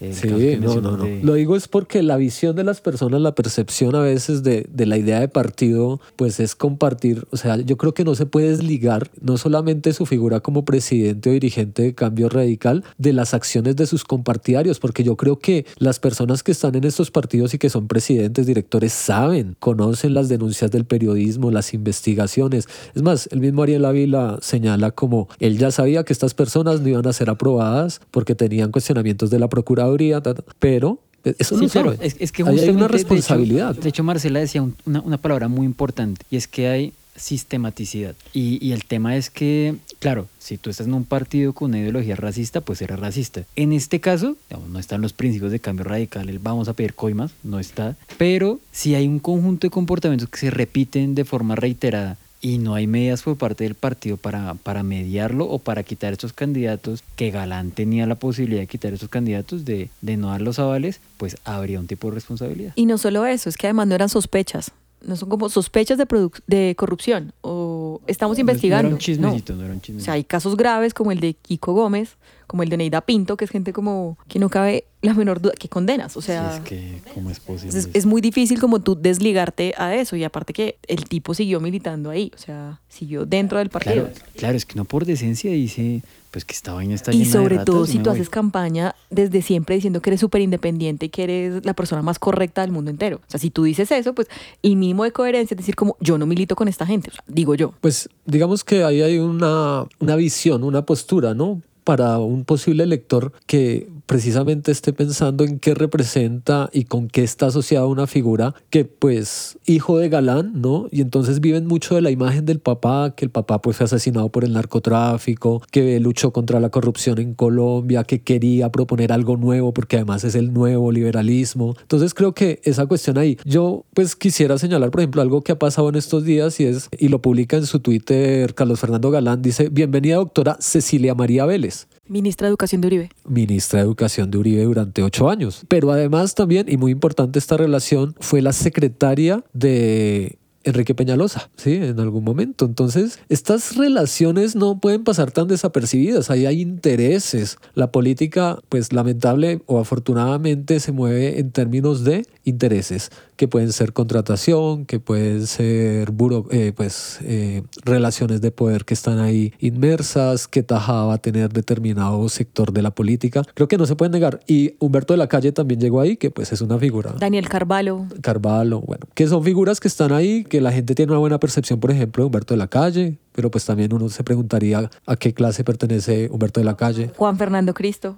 Sí, 0.00 0.58
no, 0.60 0.80
no, 0.80 0.96
no. 0.96 1.04
de- 1.04 1.22
Lo 1.22 1.34
digo 1.34 1.56
es 1.56 1.66
porque 1.68 2.02
la 2.02 2.16
visión 2.16 2.54
de 2.54 2.64
las 2.64 2.80
personas, 2.80 3.20
la 3.20 3.34
percepción 3.34 3.94
a 3.94 4.00
veces 4.00 4.42
de, 4.42 4.66
de 4.72 4.86
la 4.86 4.96
idea 4.96 5.18
de 5.20 5.28
partido, 5.28 6.00
pues 6.16 6.38
es 6.40 6.54
compartir, 6.54 7.26
o 7.30 7.36
sea, 7.36 7.56
yo 7.56 7.76
creo 7.76 7.94
que 7.94 8.04
no 8.04 8.14
se 8.14 8.24
puede 8.26 8.50
desligar 8.50 9.10
no 9.20 9.36
solamente 9.38 9.92
su 9.92 10.06
figura 10.06 10.40
como 10.40 10.64
presidente 10.64 11.30
o 11.30 11.32
dirigente 11.32 11.82
de 11.82 11.94
cambio 11.94 12.28
radical 12.28 12.84
de 12.96 13.12
las 13.12 13.34
acciones 13.34 13.76
de 13.76 13.86
sus 13.86 14.04
compartidarios, 14.04 14.78
porque 14.78 15.02
yo 15.02 15.16
creo 15.16 15.38
que 15.38 15.66
las 15.78 15.98
personas 15.98 16.42
que 16.42 16.52
están 16.52 16.74
en 16.76 16.84
estos 16.84 17.10
partidos 17.10 17.54
y 17.54 17.58
que 17.58 17.70
son 17.70 17.88
presidentes, 17.88 18.46
directores, 18.46 18.92
saben, 18.92 19.56
conocen 19.58 20.14
las 20.14 20.28
denuncias 20.28 20.70
del 20.70 20.84
periodismo, 20.84 21.50
las 21.50 21.74
investigaciones. 21.74 22.68
Es 22.94 23.02
más, 23.02 23.28
el 23.32 23.40
mismo 23.40 23.62
Ariel 23.62 23.84
Ávila 23.84 24.38
señala 24.42 24.90
como 24.92 25.28
él 25.40 25.58
ya 25.58 25.70
sabía 25.70 26.04
que 26.04 26.12
estas 26.12 26.34
personas 26.34 26.80
no 26.80 26.88
iban 26.88 27.06
a 27.06 27.12
ser 27.12 27.30
aprobadas 27.30 28.00
porque 28.10 28.34
tenían 28.34 28.70
cuestionamientos 28.70 29.30
de 29.30 29.38
la 29.38 29.48
Procuraduría, 29.48 29.87
ta, 30.22 30.34
ta, 30.34 30.42
pero 30.58 30.98
eso 31.24 31.56
Sí, 31.58 31.64
no 31.64 31.70
claro, 31.70 31.92
es, 32.00 32.16
es 32.18 32.32
que 32.32 32.42
hay 32.42 32.48
una 32.48 32.62
de 32.62 32.70
hecho- 32.70 32.88
responsabilidad. 32.88 33.74
De 33.74 33.88
hecho, 33.88 34.02
Marcela 34.04 34.40
decía 34.40 34.62
un- 34.62 34.76
una, 34.86 35.00
una 35.02 35.18
palabra 35.18 35.48
muy 35.48 35.66
importante 35.66 36.24
y 36.30 36.36
es 36.36 36.46
que 36.48 36.68
hay 36.68 36.92
sistematicidad. 37.16 38.14
Y, 38.32 38.64
y 38.64 38.72
el 38.72 38.84
tema 38.84 39.16
es 39.16 39.28
que, 39.28 39.74
claro, 39.98 40.26
si 40.38 40.56
tú 40.56 40.70
estás 40.70 40.86
en 40.86 40.94
un 40.94 41.04
partido 41.04 41.52
con 41.52 41.70
una 41.70 41.80
ideología 41.80 42.14
racista, 42.16 42.60
pues 42.60 42.80
eres 42.80 42.98
racista. 42.98 43.42
En 43.56 43.72
este 43.72 44.00
caso, 44.00 44.36
digamos, 44.48 44.70
no 44.70 44.78
están 44.78 45.00
los 45.02 45.12
principios 45.12 45.50
de 45.52 45.60
cambio 45.60 45.84
radical, 45.84 46.28
el 46.28 46.38
vamos 46.38 46.68
a 46.68 46.74
pedir 46.74 46.94
coimas, 46.94 47.32
no 47.42 47.58
está. 47.58 47.96
Pero 48.16 48.60
si 48.72 48.94
hay 48.94 49.06
un 49.08 49.18
conjunto 49.18 49.66
de 49.66 49.70
comportamientos 49.70 50.28
que 50.28 50.38
se 50.38 50.50
repiten 50.50 51.14
de 51.14 51.24
forma 51.24 51.54
reiterada 51.56 52.16
y 52.40 52.58
no 52.58 52.74
hay 52.74 52.86
medidas 52.86 53.22
por 53.22 53.36
parte 53.36 53.64
del 53.64 53.74
partido 53.74 54.16
para, 54.16 54.54
para 54.54 54.82
mediarlo 54.82 55.44
o 55.46 55.58
para 55.58 55.82
quitar 55.82 56.12
estos 56.12 56.32
candidatos, 56.32 57.02
que 57.16 57.30
Galán 57.30 57.72
tenía 57.72 58.06
la 58.06 58.14
posibilidad 58.14 58.60
de 58.60 58.66
quitar 58.68 58.92
estos 58.92 59.08
candidatos, 59.08 59.64
de, 59.64 59.90
de 60.02 60.16
no 60.16 60.28
dar 60.28 60.40
los 60.40 60.58
avales, 60.58 61.00
pues 61.16 61.36
habría 61.44 61.80
un 61.80 61.86
tipo 61.88 62.08
de 62.08 62.14
responsabilidad. 62.14 62.72
Y 62.76 62.86
no 62.86 62.96
solo 62.98 63.26
eso, 63.26 63.48
es 63.48 63.56
que 63.56 63.66
además 63.66 63.88
no 63.88 63.94
eran 63.96 64.08
sospechas, 64.08 64.70
no 65.00 65.16
son 65.16 65.28
como 65.28 65.48
sospechas 65.48 65.98
de, 65.98 66.06
de 66.46 66.74
corrupción 66.76 67.32
o 67.40 68.00
estamos 68.06 68.36
No- 68.36 68.40
investigando. 68.42 68.82
No 68.82 68.88
era 68.88 68.94
un 68.94 68.98
no. 68.98 69.04
chismecito, 69.04 69.54
no, 69.54 69.64
era 69.64 69.72
un 69.72 69.78
O 69.78 69.82
chismecito. 69.82 70.04
sea, 70.04 70.14
hay 70.14 70.24
casos 70.24 70.56
graves 70.56 70.94
como 70.94 71.10
el 71.12 71.20
de 71.20 71.34
Kiko 71.34 71.72
Gómez, 71.72 72.10
como 72.48 72.64
el 72.64 72.70
de 72.70 72.78
Neida 72.78 73.02
Pinto, 73.02 73.36
que 73.36 73.44
es 73.44 73.50
gente 73.50 73.72
como 73.72 74.18
que 74.26 74.40
no 74.40 74.48
cabe 74.48 74.84
la 75.02 75.14
menor 75.14 75.40
duda, 75.40 75.52
que 75.56 75.68
condenas. 75.68 76.16
O 76.16 76.22
sea, 76.22 76.50
Sí, 76.50 76.56
es 76.56 76.64
que, 76.64 77.12
¿cómo 77.14 77.30
es 77.30 77.38
posible? 77.38 77.78
es, 77.92 78.06
muy 78.06 78.20
difícil 78.20 78.58
como 78.58 78.80
tú 78.80 78.96
desligarte 79.00 79.74
a 79.76 79.94
eso. 79.94 80.16
Y 80.16 80.24
aparte 80.24 80.52
que 80.52 80.78
el 80.88 81.04
tipo 81.04 81.34
siguió 81.34 81.60
militando 81.60 82.10
ahí, 82.10 82.32
o 82.34 82.38
sea, 82.38 82.80
siguió 82.88 83.26
dentro 83.26 83.58
del 83.58 83.68
partido. 83.68 84.06
Claro, 84.06 84.30
claro, 84.36 84.56
es 84.56 84.64
que 84.64 84.74
no 84.74 84.86
por 84.86 85.04
decencia 85.04 85.52
dice, 85.52 86.02
pues 86.30 86.44
que 86.44 86.54
esta 86.54 86.72
vaina 86.72 86.94
está 86.94 87.12
Y 87.12 87.18
llena 87.18 87.26
de 87.26 87.32
sobre 87.32 87.56
ratas, 87.56 87.66
todo 87.66 87.84
y 87.84 87.88
si 87.88 87.98
tú 87.98 88.04
voy. 88.10 88.14
haces 88.14 88.30
campaña 88.30 88.94
desde 89.10 89.42
siempre 89.42 89.74
diciendo 89.76 90.00
que 90.00 90.10
eres 90.10 90.20
súper 90.20 90.40
independiente 90.40 91.06
y 91.06 91.08
que 91.10 91.24
eres 91.24 91.66
la 91.66 91.74
persona 91.74 92.00
más 92.02 92.18
correcta 92.18 92.62
del 92.62 92.72
mundo 92.72 92.90
entero. 92.90 93.18
O 93.18 93.30
sea, 93.30 93.38
si 93.38 93.50
tú 93.50 93.64
dices 93.64 93.92
eso, 93.92 94.14
pues 94.14 94.28
el 94.62 94.76
mínimo 94.76 95.04
de 95.04 95.12
coherencia 95.12 95.54
es 95.54 95.58
decir 95.58 95.76
como 95.76 95.96
yo 96.00 96.16
no 96.16 96.24
milito 96.26 96.56
con 96.56 96.66
esta 96.66 96.86
gente, 96.86 97.10
o 97.10 97.12
sea, 97.12 97.22
digo 97.26 97.54
yo. 97.54 97.74
Pues 97.82 98.08
digamos 98.24 98.64
que 98.64 98.84
ahí 98.84 99.02
hay 99.02 99.18
una, 99.18 99.84
una 100.00 100.16
visión, 100.16 100.64
una 100.64 100.86
postura, 100.86 101.34
¿no? 101.34 101.62
Para 101.88 102.18
un 102.18 102.44
posible 102.44 102.84
lector 102.84 103.32
que 103.46 103.88
precisamente 104.04 104.72
esté 104.72 104.92
pensando 104.92 105.44
en 105.44 105.58
qué 105.58 105.74
representa 105.74 106.68
y 106.70 106.84
con 106.84 107.08
qué 107.08 107.22
está 107.22 107.46
asociada 107.46 107.86
una 107.86 108.06
figura 108.06 108.54
que 108.68 108.84
pues 108.84 109.58
hijo 109.64 109.96
de 109.96 110.10
galán, 110.10 110.60
¿no? 110.60 110.88
Y 110.90 111.00
entonces 111.00 111.40
viven 111.40 111.66
mucho 111.66 111.94
de 111.94 112.02
la 112.02 112.10
imagen 112.10 112.44
del 112.44 112.58
papá, 112.58 113.14
que 113.16 113.24
el 113.24 113.30
papá 113.30 113.62
pues 113.62 113.78
fue 113.78 113.84
asesinado 113.84 114.28
por 114.28 114.44
el 114.44 114.52
narcotráfico, 114.52 115.62
que 115.70 115.98
luchó 115.98 116.30
contra 116.30 116.60
la 116.60 116.68
corrupción 116.68 117.18
en 117.20 117.32
Colombia, 117.32 118.04
que 118.04 118.20
quería 118.20 118.70
proponer 118.70 119.10
algo 119.10 119.38
nuevo 119.38 119.72
porque 119.72 119.96
además 119.96 120.24
es 120.24 120.34
el 120.34 120.52
nuevo 120.52 120.92
liberalismo. 120.92 121.74
Entonces 121.80 122.12
creo 122.12 122.34
que 122.34 122.60
esa 122.64 122.84
cuestión 122.84 123.16
ahí, 123.16 123.38
yo 123.46 123.86
pues 123.94 124.14
quisiera 124.14 124.58
señalar 124.58 124.90
por 124.90 125.00
ejemplo 125.00 125.22
algo 125.22 125.40
que 125.40 125.52
ha 125.52 125.58
pasado 125.58 125.88
en 125.88 125.94
estos 125.94 126.24
días 126.24 126.60
y 126.60 126.64
es, 126.64 126.90
y 126.98 127.08
lo 127.08 127.22
publica 127.22 127.56
en 127.56 127.64
su 127.64 127.80
Twitter 127.80 128.54
Carlos 128.54 128.78
Fernando 128.78 129.10
Galán, 129.10 129.40
dice, 129.40 129.70
bienvenida 129.70 130.16
doctora 130.16 130.58
Cecilia 130.60 131.14
María 131.14 131.46
Vélez 131.46 131.77
Ministra 132.08 132.46
de 132.46 132.50
Educación 132.50 132.80
de 132.80 132.86
Uribe. 132.88 133.10
ministra 133.26 133.80
de 133.80 133.84
Educación 133.84 134.30
de 134.30 134.38
Uribe 134.38 134.64
durante 134.64 135.02
ocho 135.02 135.28
años. 135.28 135.64
Pero 135.68 135.92
además 135.92 136.34
también, 136.34 136.66
y 136.68 136.76
muy 136.76 136.92
importante 136.92 137.38
esta 137.38 137.56
relación, 137.56 138.14
fue 138.20 138.42
la 138.42 138.52
secretaria 138.52 139.44
de 139.52 140.38
Enrique 140.64 140.94
Peñalosa, 140.94 141.50
¿sí? 141.56 141.74
En 141.74 141.98
algún 142.00 142.24
momento. 142.24 142.64
Entonces, 142.64 143.18
estas 143.28 143.76
relaciones 143.76 144.56
no 144.56 144.80
pueden 144.80 145.04
pasar 145.04 145.30
tan 145.30 145.48
desapercibidas. 145.48 146.30
Ahí 146.30 146.46
hay 146.46 146.60
intereses. 146.60 147.58
La 147.74 147.90
política, 147.92 148.58
pues 148.68 148.92
lamentable 148.92 149.62
o 149.66 149.78
afortunadamente, 149.78 150.80
se 150.80 150.92
mueve 150.92 151.38
en 151.38 151.52
términos 151.52 152.04
de 152.04 152.26
intereses, 152.44 153.10
que 153.38 153.46
pueden 153.46 153.72
ser 153.72 153.92
contratación, 153.92 154.84
que 154.84 154.98
pueden 154.98 155.46
ser 155.46 156.10
buro, 156.10 156.46
eh, 156.50 156.72
pues, 156.76 157.20
eh, 157.22 157.62
relaciones 157.84 158.40
de 158.40 158.50
poder 158.50 158.84
que 158.84 158.94
están 158.94 159.20
ahí 159.20 159.54
inmersas, 159.60 160.48
que 160.48 160.64
Taja 160.64 161.04
va 161.04 161.14
a 161.14 161.18
tener 161.18 161.52
determinado 161.52 162.28
sector 162.28 162.72
de 162.72 162.82
la 162.82 162.90
política. 162.90 163.44
Creo 163.54 163.68
que 163.68 163.78
no 163.78 163.86
se 163.86 163.94
puede 163.94 164.10
negar. 164.10 164.40
Y 164.48 164.74
Humberto 164.80 165.14
de 165.14 165.18
la 165.18 165.28
Calle 165.28 165.52
también 165.52 165.80
llegó 165.80 166.00
ahí, 166.00 166.16
que 166.16 166.32
pues 166.32 166.52
es 166.52 166.60
una 166.60 166.78
figura. 166.78 167.14
Daniel 167.16 167.48
Carvalho. 167.48 168.06
Carvalho, 168.20 168.80
bueno, 168.80 169.06
que 169.14 169.28
son 169.28 169.44
figuras 169.44 169.78
que 169.78 169.86
están 169.86 170.12
ahí, 170.12 170.42
que 170.42 170.60
la 170.60 170.72
gente 170.72 170.96
tiene 170.96 171.12
una 171.12 171.20
buena 171.20 171.38
percepción, 171.38 171.78
por 171.78 171.92
ejemplo, 171.92 172.24
de 172.24 172.26
Humberto 172.26 172.54
de 172.54 172.58
la 172.58 172.66
Calle, 172.66 173.18
pero 173.32 173.52
pues 173.52 173.64
también 173.64 173.94
uno 173.94 174.08
se 174.08 174.24
preguntaría 174.24 174.90
a 175.06 175.14
qué 175.14 175.32
clase 175.32 175.62
pertenece 175.62 176.28
Humberto 176.28 176.58
de 176.58 176.64
la 176.64 176.76
Calle. 176.76 177.12
Juan 177.16 177.38
Fernando 177.38 177.72
Cristo. 177.72 178.16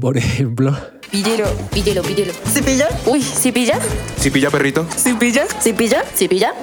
Por 0.00 0.16
ejemplo. 0.16 0.74
Píllelo, 1.10 1.46
píllelo, 1.70 2.02
píllelo. 2.02 2.32
¿Sí 2.46 2.62
pilla? 2.62 2.88
Uy, 3.04 3.20
¿sí 3.20 3.52
pilla? 3.52 3.78
¿Sí 4.16 4.30
pilla, 4.30 4.50
perrito? 4.50 4.86
¿Sí 4.96 5.12
pilla? 5.12 5.44
¿Sí 5.60 5.74
pilla? 5.74 6.02
¿Sí 6.14 6.28
pilla? 6.28 6.54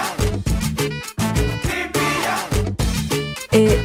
Eh, 3.51 3.77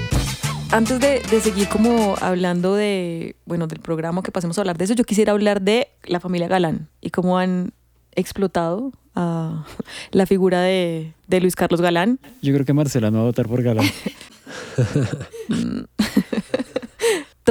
antes 0.71 0.99
de, 0.99 1.21
de, 1.31 1.41
seguir 1.41 1.69
como 1.69 2.17
hablando 2.23 2.75
de, 2.75 3.37
bueno, 3.45 3.67
del 3.67 3.81
programa 3.81 4.23
que 4.23 4.33
pasemos 4.33 4.57
a 4.57 4.63
hablar 4.63 4.79
de 4.79 4.85
eso, 4.85 4.95
yo 4.95 5.05
quisiera 5.05 5.33
hablar 5.33 5.61
de 5.61 5.89
la 6.05 6.21
familia 6.21 6.49
Galán 6.49 6.89
y 7.03 7.11
cómo 7.11 7.39
han 7.39 7.73
explotado 8.13 8.93
a 9.15 9.67
la 10.11 10.25
figura 10.25 10.63
de, 10.63 11.13
de 11.29 11.41
Luis 11.41 11.55
Carlos 11.55 11.83
Galán. 11.83 12.19
Yo 12.41 12.55
creo 12.55 12.65
que 12.65 12.73
Marcela 12.73 13.11
no 13.11 13.19
va 13.19 13.25
a 13.25 13.27
votar 13.27 13.47
por 13.47 13.63
Galán. 13.63 13.87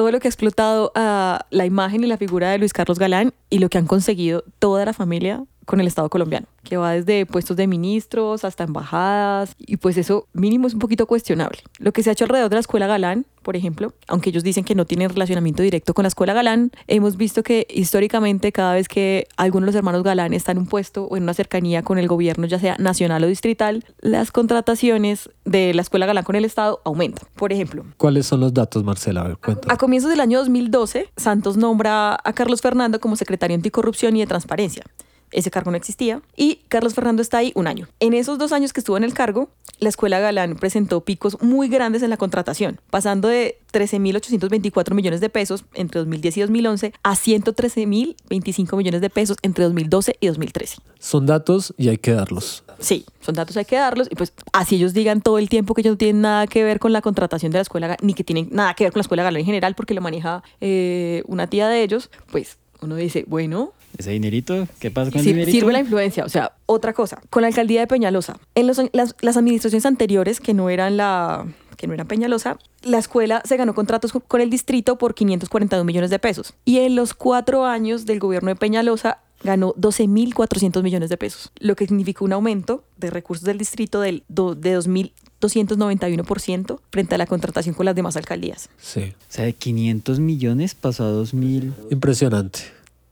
todo 0.03 0.11
lo 0.11 0.19
que 0.19 0.27
ha 0.27 0.31
explotado 0.31 0.91
a 0.95 1.45
la 1.49 1.65
imagen 1.65 2.03
y 2.03 2.07
la 2.07 2.17
figura 2.17 2.51
de 2.51 2.57
Luis 2.57 2.73
Carlos 2.73 2.99
Galán 2.99 3.33
y 3.49 3.59
lo 3.59 3.69
que 3.69 3.77
han 3.77 3.87
conseguido 3.87 4.43
toda 4.59 4.83
la 4.83 4.91
familia 4.91 5.45
con 5.65 5.79
el 5.79 5.87
Estado 5.87 6.09
colombiano, 6.09 6.47
que 6.63 6.77
va 6.77 6.91
desde 6.91 7.25
puestos 7.25 7.57
de 7.57 7.67
ministros 7.67 8.43
hasta 8.45 8.63
embajadas, 8.63 9.55
y 9.57 9.77
pues 9.77 9.97
eso 9.97 10.27
mínimo 10.33 10.67
es 10.67 10.73
un 10.73 10.79
poquito 10.79 11.05
cuestionable. 11.07 11.59
Lo 11.79 11.91
que 11.91 12.03
se 12.03 12.09
ha 12.09 12.13
hecho 12.13 12.25
alrededor 12.25 12.49
de 12.49 12.55
la 12.55 12.61
Escuela 12.61 12.87
Galán, 12.87 13.25
por 13.41 13.55
ejemplo, 13.55 13.93
aunque 14.07 14.29
ellos 14.29 14.43
dicen 14.43 14.63
que 14.63 14.73
no 14.73 14.85
tienen 14.85 15.09
relacionamiento 15.09 15.61
directo 15.61 15.93
con 15.93 16.03
la 16.03 16.07
Escuela 16.07 16.33
Galán, 16.33 16.71
hemos 16.87 17.17
visto 17.17 17.43
que 17.43 17.67
históricamente 17.69 18.51
cada 18.51 18.73
vez 18.73 18.87
que 18.87 19.27
alguno 19.37 19.65
de 19.65 19.67
los 19.67 19.75
hermanos 19.75 20.03
Galán 20.03 20.33
está 20.33 20.53
en 20.53 20.59
un 20.59 20.67
puesto 20.67 21.05
o 21.05 21.17
en 21.17 21.23
una 21.23 21.33
cercanía 21.33 21.83
con 21.83 21.97
el 21.97 22.07
gobierno, 22.07 22.47
ya 22.47 22.59
sea 22.59 22.75
nacional 22.79 23.23
o 23.23 23.27
distrital, 23.27 23.85
las 23.99 24.31
contrataciones 24.31 25.29
de 25.45 25.73
la 25.73 25.81
Escuela 25.81 26.05
Galán 26.05 26.23
con 26.23 26.35
el 26.35 26.45
Estado 26.45 26.81
aumentan. 26.85 27.27
Por 27.35 27.51
ejemplo. 27.51 27.85
¿Cuáles 27.97 28.25
son 28.25 28.39
los 28.39 28.53
datos, 28.53 28.83
Marcela? 28.83 29.21
A, 29.21 29.27
ver, 29.27 29.37
a 29.67 29.77
comienzos 29.77 30.09
del 30.09 30.21
año 30.21 30.39
2012, 30.39 31.09
Santos 31.17 31.57
nombra 31.57 32.17
a 32.23 32.33
Carlos 32.33 32.61
Fernando 32.61 32.99
como 32.99 33.15
secretario 33.15 33.55
anticorrupción 33.55 34.15
y 34.15 34.21
de 34.21 34.27
transparencia 34.27 34.83
ese 35.33 35.51
cargo 35.51 35.71
no 35.71 35.77
existía, 35.77 36.21
y 36.35 36.61
Carlos 36.67 36.93
Fernando 36.93 37.21
está 37.21 37.39
ahí 37.39 37.51
un 37.55 37.67
año. 37.67 37.87
En 37.99 38.13
esos 38.13 38.37
dos 38.37 38.51
años 38.51 38.73
que 38.73 38.79
estuvo 38.79 38.97
en 38.97 39.03
el 39.03 39.13
cargo, 39.13 39.49
la 39.79 39.89
Escuela 39.89 40.19
Galán 40.19 40.55
presentó 40.55 41.01
picos 41.01 41.41
muy 41.41 41.67
grandes 41.67 42.03
en 42.03 42.09
la 42.09 42.17
contratación, 42.17 42.79
pasando 42.89 43.27
de 43.27 43.59
13.824 43.73 44.93
millones 44.93 45.19
de 45.19 45.29
pesos 45.29 45.65
entre 45.73 45.99
2010 45.99 46.37
y 46.37 46.41
2011 46.41 46.93
a 47.03 47.15
113.025 47.15 48.77
millones 48.77 49.01
de 49.01 49.09
pesos 49.09 49.37
entre 49.41 49.65
2012 49.65 50.15
y 50.19 50.27
2013. 50.27 50.77
Son 50.99 51.25
datos 51.25 51.73
y 51.77 51.89
hay 51.89 51.97
que 51.97 52.13
darlos. 52.13 52.63
Sí, 52.79 53.05
son 53.19 53.35
datos, 53.35 53.57
hay 53.57 53.65
que 53.65 53.75
darlos. 53.75 54.07
Y 54.11 54.15
pues 54.15 54.33
así 54.53 54.75
ellos 54.75 54.93
digan 54.93 55.21
todo 55.21 55.39
el 55.39 55.49
tiempo 55.49 55.73
que 55.73 55.81
ellos 55.81 55.93
no 55.93 55.97
tienen 55.97 56.21
nada 56.21 56.47
que 56.47 56.63
ver 56.63 56.79
con 56.79 56.93
la 56.93 57.01
contratación 57.01 57.51
de 57.51 57.57
la 57.57 57.63
escuela, 57.63 57.97
ni 58.01 58.13
que 58.13 58.23
tienen 58.23 58.49
nada 58.51 58.73
que 58.75 58.85
ver 58.85 58.93
con 58.93 58.99
la 58.99 59.03
escuela 59.03 59.23
Galán 59.23 59.39
en 59.39 59.45
general, 59.45 59.75
porque 59.75 59.93
lo 59.93 60.01
maneja 60.01 60.43
eh, 60.61 61.23
una 61.27 61.47
tía 61.47 61.67
de 61.67 61.83
ellos, 61.83 62.09
pues 62.31 62.57
uno 62.81 62.95
dice, 62.95 63.25
bueno, 63.27 63.73
ese 63.97 64.11
dinerito, 64.11 64.67
¿qué 64.79 64.91
pasa 64.91 65.11
con 65.11 65.21
sí, 65.21 65.29
el 65.29 65.35
dinerito? 65.35 65.59
Sirve 65.59 65.73
la 65.73 65.79
influencia. 65.79 66.25
O 66.25 66.29
sea, 66.29 66.53
otra 66.65 66.93
cosa, 66.93 67.21
con 67.29 67.41
la 67.41 67.47
alcaldía 67.47 67.81
de 67.81 67.87
Peñalosa. 67.87 68.37
En 68.55 68.67
los, 68.67 68.81
las, 68.91 69.15
las, 69.21 69.37
administraciones 69.37 69.85
anteriores, 69.85 70.39
que 70.39 70.53
no 70.53 70.69
eran 70.69 70.97
la 70.97 71.45
que 71.77 71.87
no 71.87 71.93
eran 71.93 72.07
Peñalosa, 72.07 72.57
la 72.81 72.97
escuela 72.97 73.41
se 73.45 73.57
ganó 73.57 73.75
contratos 73.75 74.13
con 74.13 74.41
el 74.41 74.49
distrito 74.49 74.97
por 74.97 75.15
542 75.15 75.85
millones 75.85 76.09
de 76.09 76.19
pesos. 76.19 76.53
Y 76.65 76.79
en 76.79 76.95
los 76.95 77.13
cuatro 77.13 77.65
años 77.65 78.05
del 78.05 78.19
gobierno 78.19 78.49
de 78.49 78.55
Peñalosa 78.55 79.19
ganó 79.43 79.73
12.400 79.75 80.81
millones 80.81 81.09
de 81.09 81.17
pesos, 81.17 81.51
lo 81.59 81.75
que 81.75 81.85
significó 81.85 82.25
un 82.25 82.33
aumento 82.33 82.83
de 82.97 83.09
recursos 83.09 83.45
del 83.45 83.57
distrito 83.57 83.99
del, 83.99 84.23
do, 84.29 84.55
de 84.55 84.77
2.291% 84.77 86.79
frente 86.89 87.15
a 87.15 87.17
la 87.17 87.25
contratación 87.25 87.75
con 87.75 87.85
las 87.85 87.95
demás 87.95 88.15
alcaldías. 88.15 88.69
Sí. 88.79 89.13
O 89.19 89.25
sea, 89.27 89.43
de 89.45 89.53
500 89.53 90.19
millones 90.19 90.75
pasó 90.75 91.05
a 91.05 91.11
2.000. 91.11 91.73
Impresionante. 91.91 92.59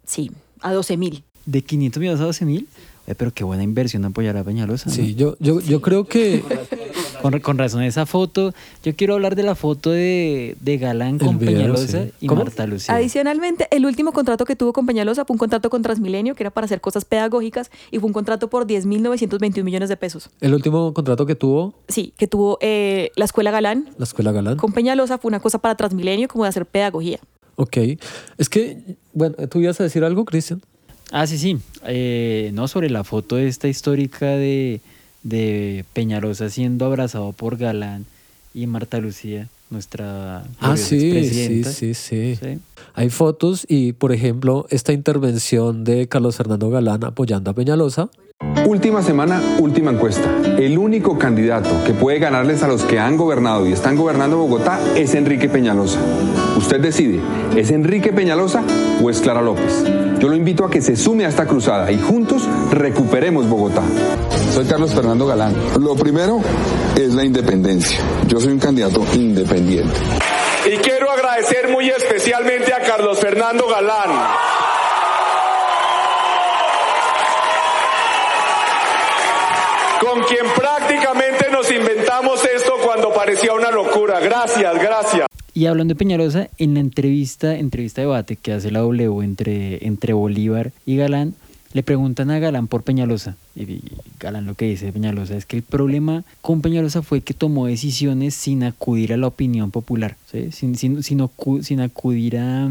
Sí, 0.05 0.31
a 0.61 0.73
12 0.73 0.97
mil. 0.97 1.23
¿De 1.45 1.61
500 1.63 1.99
millones 1.99 2.21
a 2.21 2.25
12 2.25 2.45
mil? 2.45 2.67
Pero 3.17 3.31
qué 3.33 3.43
buena 3.43 3.63
inversión 3.63 4.05
apoyar 4.05 4.37
a 4.37 4.43
Peñalosa. 4.43 4.89
¿no? 4.89 4.95
Sí, 4.95 5.15
yo, 5.15 5.35
yo, 5.39 5.59
yo 5.59 5.81
creo 5.81 6.05
que... 6.05 6.43
Con, 7.21 7.39
con, 7.39 7.57
razón 7.57 7.83
esa 7.83 8.07
foto. 8.07 8.53
Yo 8.83 8.95
quiero 8.95 9.13
hablar 9.13 9.35
de 9.35 9.43
la 9.43 9.53
foto 9.53 9.91
de, 9.91 10.55
de 10.59 10.77
Galán 10.77 11.19
con 11.19 11.37
video, 11.37 11.53
Peñalosa 11.53 12.03
sí. 12.05 12.11
y 12.19 12.27
¿Cómo? 12.27 12.43
Marta 12.43 12.65
Lucía. 12.65 12.95
Adicionalmente, 12.95 13.67
el 13.69 13.85
último 13.85 14.11
contrato 14.11 14.43
que 14.43 14.55
tuvo 14.55 14.73
con 14.73 14.87
Peñalosa 14.87 15.23
fue 15.25 15.35
un 15.35 15.37
contrato 15.37 15.69
con 15.69 15.83
Transmilenio, 15.83 16.33
que 16.33 16.41
era 16.41 16.49
para 16.49 16.65
hacer 16.65 16.81
cosas 16.81 17.05
pedagógicas, 17.05 17.69
y 17.91 17.99
fue 17.99 18.07
un 18.07 18.13
contrato 18.13 18.49
por 18.49 18.65
10.921 18.65 19.63
millones 19.63 19.89
de 19.89 19.97
pesos. 19.97 20.31
¿El 20.39 20.55
último 20.55 20.93
contrato 20.95 21.27
que 21.27 21.35
tuvo? 21.35 21.75
Sí, 21.87 22.13
que 22.17 22.25
tuvo 22.25 22.57
eh, 22.59 23.11
la 23.15 23.25
Escuela 23.25 23.51
Galán. 23.51 23.89
La 23.99 24.05
Escuela 24.05 24.31
Galán. 24.31 24.57
Con 24.57 24.73
Peñalosa 24.73 25.19
fue 25.19 25.29
una 25.29 25.39
cosa 25.39 25.59
para 25.59 25.75
Transmilenio, 25.75 26.27
como 26.27 26.45
de 26.45 26.49
hacer 26.49 26.65
pedagogía. 26.65 27.19
Ok. 27.55 27.77
Es 28.39 28.49
que, 28.49 28.97
bueno, 29.13 29.35
¿tú 29.49 29.59
ibas 29.59 29.79
a 29.79 29.83
decir 29.83 30.03
algo, 30.03 30.25
Cristian? 30.25 30.61
Ah, 31.11 31.27
sí, 31.27 31.37
sí. 31.37 31.57
Eh, 31.85 32.51
no, 32.53 32.67
sobre 32.67 32.89
la 32.89 33.03
foto 33.03 33.37
esta 33.37 33.67
histórica 33.67 34.27
de, 34.27 34.79
de 35.23 35.85
Peñalosa 35.93 36.49
siendo 36.49 36.85
abrazado 36.85 37.33
por 37.33 37.57
Galán 37.57 38.05
y 38.53 38.67
Marta 38.67 38.99
Lucía, 38.99 39.47
nuestra 39.69 40.43
ah, 40.59 40.77
sí, 40.77 41.23
sí, 41.29 41.63
sí, 41.63 41.93
sí, 41.93 42.35
sí. 42.35 42.59
Hay 42.93 43.09
fotos 43.09 43.65
y, 43.67 43.93
por 43.93 44.11
ejemplo, 44.11 44.65
esta 44.69 44.93
intervención 44.93 45.83
de 45.83 46.07
Carlos 46.07 46.35
Fernando 46.35 46.69
Galán 46.69 47.03
apoyando 47.03 47.51
a 47.51 47.53
Peñalosa. 47.53 48.09
Última 48.65 49.01
semana, 49.01 49.41
última 49.59 49.91
encuesta. 49.91 50.29
El 50.57 50.77
único 50.77 51.17
candidato 51.17 51.69
que 51.85 51.93
puede 51.93 52.19
ganarles 52.19 52.63
a 52.63 52.67
los 52.67 52.83
que 52.83 52.99
han 52.99 53.15
gobernado 53.15 53.67
y 53.67 53.71
están 53.71 53.95
gobernando 53.95 54.37
Bogotá 54.37 54.79
es 54.95 55.13
Enrique 55.13 55.47
Peñalosa. 55.47 55.99
Usted 56.57 56.79
decide, 56.79 57.19
¿es 57.55 57.71
Enrique 57.71 58.11
Peñalosa 58.11 58.63
o 59.01 59.09
es 59.09 59.19
Clara 59.21 59.41
López? 59.41 59.83
Yo 60.19 60.27
lo 60.27 60.35
invito 60.35 60.65
a 60.65 60.69
que 60.69 60.81
se 60.81 60.95
sume 60.95 61.25
a 61.25 61.29
esta 61.29 61.45
cruzada 61.45 61.91
y 61.91 61.99
juntos 61.99 62.47
recuperemos 62.71 63.47
Bogotá. 63.47 63.83
Soy 64.53 64.65
Carlos 64.65 64.93
Fernando 64.93 65.25
Galán. 65.25 65.55
Lo 65.79 65.95
primero 65.95 66.41
es 66.95 67.13
la 67.13 67.23
independencia. 67.23 67.99
Yo 68.27 68.39
soy 68.39 68.51
un 68.51 68.59
candidato 68.59 69.03
independiente. 69.13 69.95
Y 70.65 70.77
quiero 70.77 71.09
agradecer 71.09 71.69
muy 71.69 71.89
especialmente 71.89 72.73
a 72.73 72.81
Carlos 72.81 73.19
Fernando 73.19 73.65
Galán. 73.67 74.09
con 80.01 80.23
quien 80.23 80.45
prácticamente 80.55 81.49
nos 81.51 81.71
inventamos 81.71 82.43
esto 82.43 82.73
cuando 82.83 83.13
parecía 83.13 83.53
una 83.53 83.69
locura. 83.69 84.19
Gracias, 84.19 84.73
gracias. 84.79 85.27
Y 85.53 85.65
hablando 85.65 85.93
de 85.93 85.97
Peñalosa, 85.97 86.49
en 86.57 86.75
la 86.75 86.79
entrevista, 86.79 87.57
entrevista 87.57 88.01
debate 88.01 88.37
que 88.37 88.53
hace 88.53 88.71
la 88.71 88.79
W 88.79 89.21
entre, 89.23 89.85
entre 89.85 90.13
Bolívar 90.13 90.71
y 90.85 90.95
Galán, 90.95 91.35
le 91.73 91.83
preguntan 91.83 92.31
a 92.31 92.39
Galán 92.39 92.67
por 92.67 92.83
Peñalosa. 92.83 93.35
Y 93.55 93.81
Galán 94.19 94.45
lo 94.45 94.55
que 94.55 94.65
dice 94.65 94.85
de 94.85 94.93
Peñalosa 94.93 95.35
es 95.35 95.45
que 95.45 95.57
el 95.57 95.63
problema 95.63 96.23
con 96.41 96.61
Peñalosa 96.61 97.01
fue 97.01 97.21
que 97.21 97.33
tomó 97.33 97.67
decisiones 97.67 98.33
sin 98.33 98.63
acudir 98.63 99.13
a 99.13 99.17
la 99.17 99.27
opinión 99.27 99.71
popular, 99.71 100.17
¿sí? 100.31 100.51
sin, 100.51 100.75
sin, 100.75 101.03
sin, 101.03 101.81
acudir 101.81 102.37
a, 102.37 102.69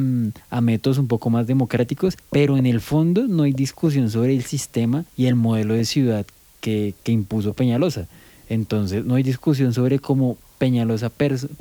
a 0.51 0.61
métodos 0.61 0.99
un 0.99 1.07
poco 1.07 1.31
más 1.31 1.47
democráticos, 1.47 2.16
pero 2.31 2.57
en 2.57 2.66
el 2.66 2.81
fondo 2.81 3.27
no 3.27 3.43
hay 3.45 3.53
discusión 3.53 4.11
sobre 4.11 4.35
el 4.35 4.45
sistema 4.45 5.05
y 5.16 5.27
el 5.27 5.35
modelo 5.35 5.75
de 5.75 5.85
ciudad 5.85 6.27
que, 6.61 6.95
que, 7.03 7.12
impuso 7.12 7.55
Peñalosa. 7.55 8.07
Entonces, 8.49 9.05
no 9.05 9.14
hay 9.14 9.23
discusión 9.23 9.73
sobre 9.73 9.99
cómo 9.99 10.37
Peñalosa 10.61 11.11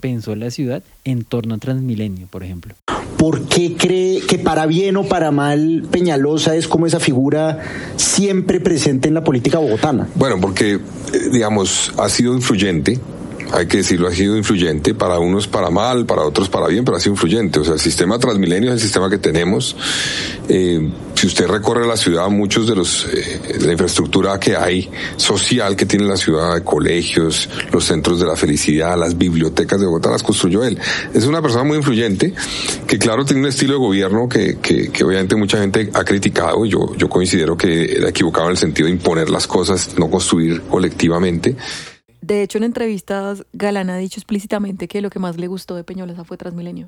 pensó 0.02 0.36
la 0.36 0.52
ciudad 0.52 0.84
en 1.06 1.24
torno 1.24 1.56
a 1.56 1.58
Transmilenio, 1.58 2.28
por 2.30 2.44
ejemplo. 2.44 2.76
¿Por 3.18 3.48
qué 3.48 3.78
cree 3.78 4.20
que 4.20 4.38
para 4.38 4.66
bien 4.66 4.98
o 4.98 5.06
para 5.06 5.32
mal 5.32 5.86
Peñalosa 5.90 6.58
es 6.58 6.68
como 6.68 6.86
esa 6.86 7.00
figura 7.00 7.60
siempre 7.96 8.60
presente 8.60 9.08
en 9.08 9.14
la 9.14 9.24
política 9.24 9.58
bogotana? 9.58 10.10
Bueno, 10.16 10.36
porque, 10.42 10.80
digamos, 11.32 11.94
ha 11.98 12.10
sido 12.10 12.36
influyente 12.36 13.00
hay 13.52 13.68
que 13.68 13.78
decirlo, 13.78 14.08
ha 14.08 14.12
sido 14.12 14.38
influyente, 14.38 14.94
para 14.94 15.20
unos 15.20 15.48
para 15.48 15.70
mal, 15.70 16.06
para 16.06 16.24
otros 16.24 16.50
para 16.50 16.68
bien, 16.68 16.86
pero 16.86 16.98
ha 16.98 17.00
sido 17.00 17.14
influyente. 17.14 17.60
O 17.60 17.64
sea, 17.64 17.74
el 17.74 17.80
sistema 17.80 18.20
Transmilenio 18.20 18.70
es 18.70 18.76
el 18.76 18.82
sistema 18.82 19.10
que 19.10 19.18
tenemos. 19.18 19.76
Eh, 20.48 20.90
si 21.16 21.28
usted 21.28 21.48
recorre 21.48 21.86
la 21.86 21.98
ciudad, 21.98 22.30
muchos 22.30 22.68
de 22.68 22.76
los 22.76 23.06
eh, 23.06 23.60
la 23.60 23.72
infraestructura 23.72 24.40
que 24.40 24.56
hay 24.56 24.90
social 25.18 25.76
que 25.76 25.86
tiene 25.86 26.06
la 26.06 26.18
ciudad, 26.18 26.64
colegios, 26.64 27.50
los 27.72 27.86
centros 27.86 28.20
de 28.20 28.26
la 28.26 28.36
felicidad, 28.36 28.98
las 28.98 29.18
bibliotecas 29.18 29.80
de 29.80 29.86
Bogotá, 29.86 30.12
las 30.12 30.24
construyó 30.24 30.64
él. 30.64 30.80
Es 31.14 31.26
una 31.26 31.42
persona 31.42 31.64
muy 31.64 31.78
influyente 31.78 32.34
que, 32.88 32.98
claro, 32.98 33.26
tiene 33.26 33.42
un 33.42 33.48
estilo 33.48 33.74
de 33.74 33.80
gobierno 33.80 34.30
que, 34.30 34.60
que, 34.60 34.90
que 34.92 35.04
obviamente 35.04 35.36
mucha 35.36 35.58
gente 35.58 35.90
ha 35.94 36.04
criticado. 36.04 36.66
Yo, 36.66 36.96
yo 36.96 37.10
considero 37.10 37.58
que 37.58 37.98
era 37.98 38.10
equivocado 38.10 38.46
en 38.48 38.52
el 38.52 38.58
sentido 38.58 38.86
de 38.86 38.94
imponer 38.94 39.30
las 39.30 39.48
cosas, 39.48 39.98
no 39.98 40.10
construir 40.10 40.62
colectivamente. 40.62 41.56
De 42.30 42.44
hecho, 42.44 42.60
en 42.60 42.64
entrevistas, 42.64 43.44
Galán 43.54 43.90
ha 43.90 43.98
dicho 43.98 44.20
explícitamente 44.20 44.88
que 44.88 45.02
lo 45.02 45.10
que 45.10 45.18
más 45.18 45.38
le 45.38 45.48
gustó 45.48 45.76
de 45.76 45.84
Peñalosa 45.84 46.24
fue 46.24 46.38
Transmilenio. 46.38 46.88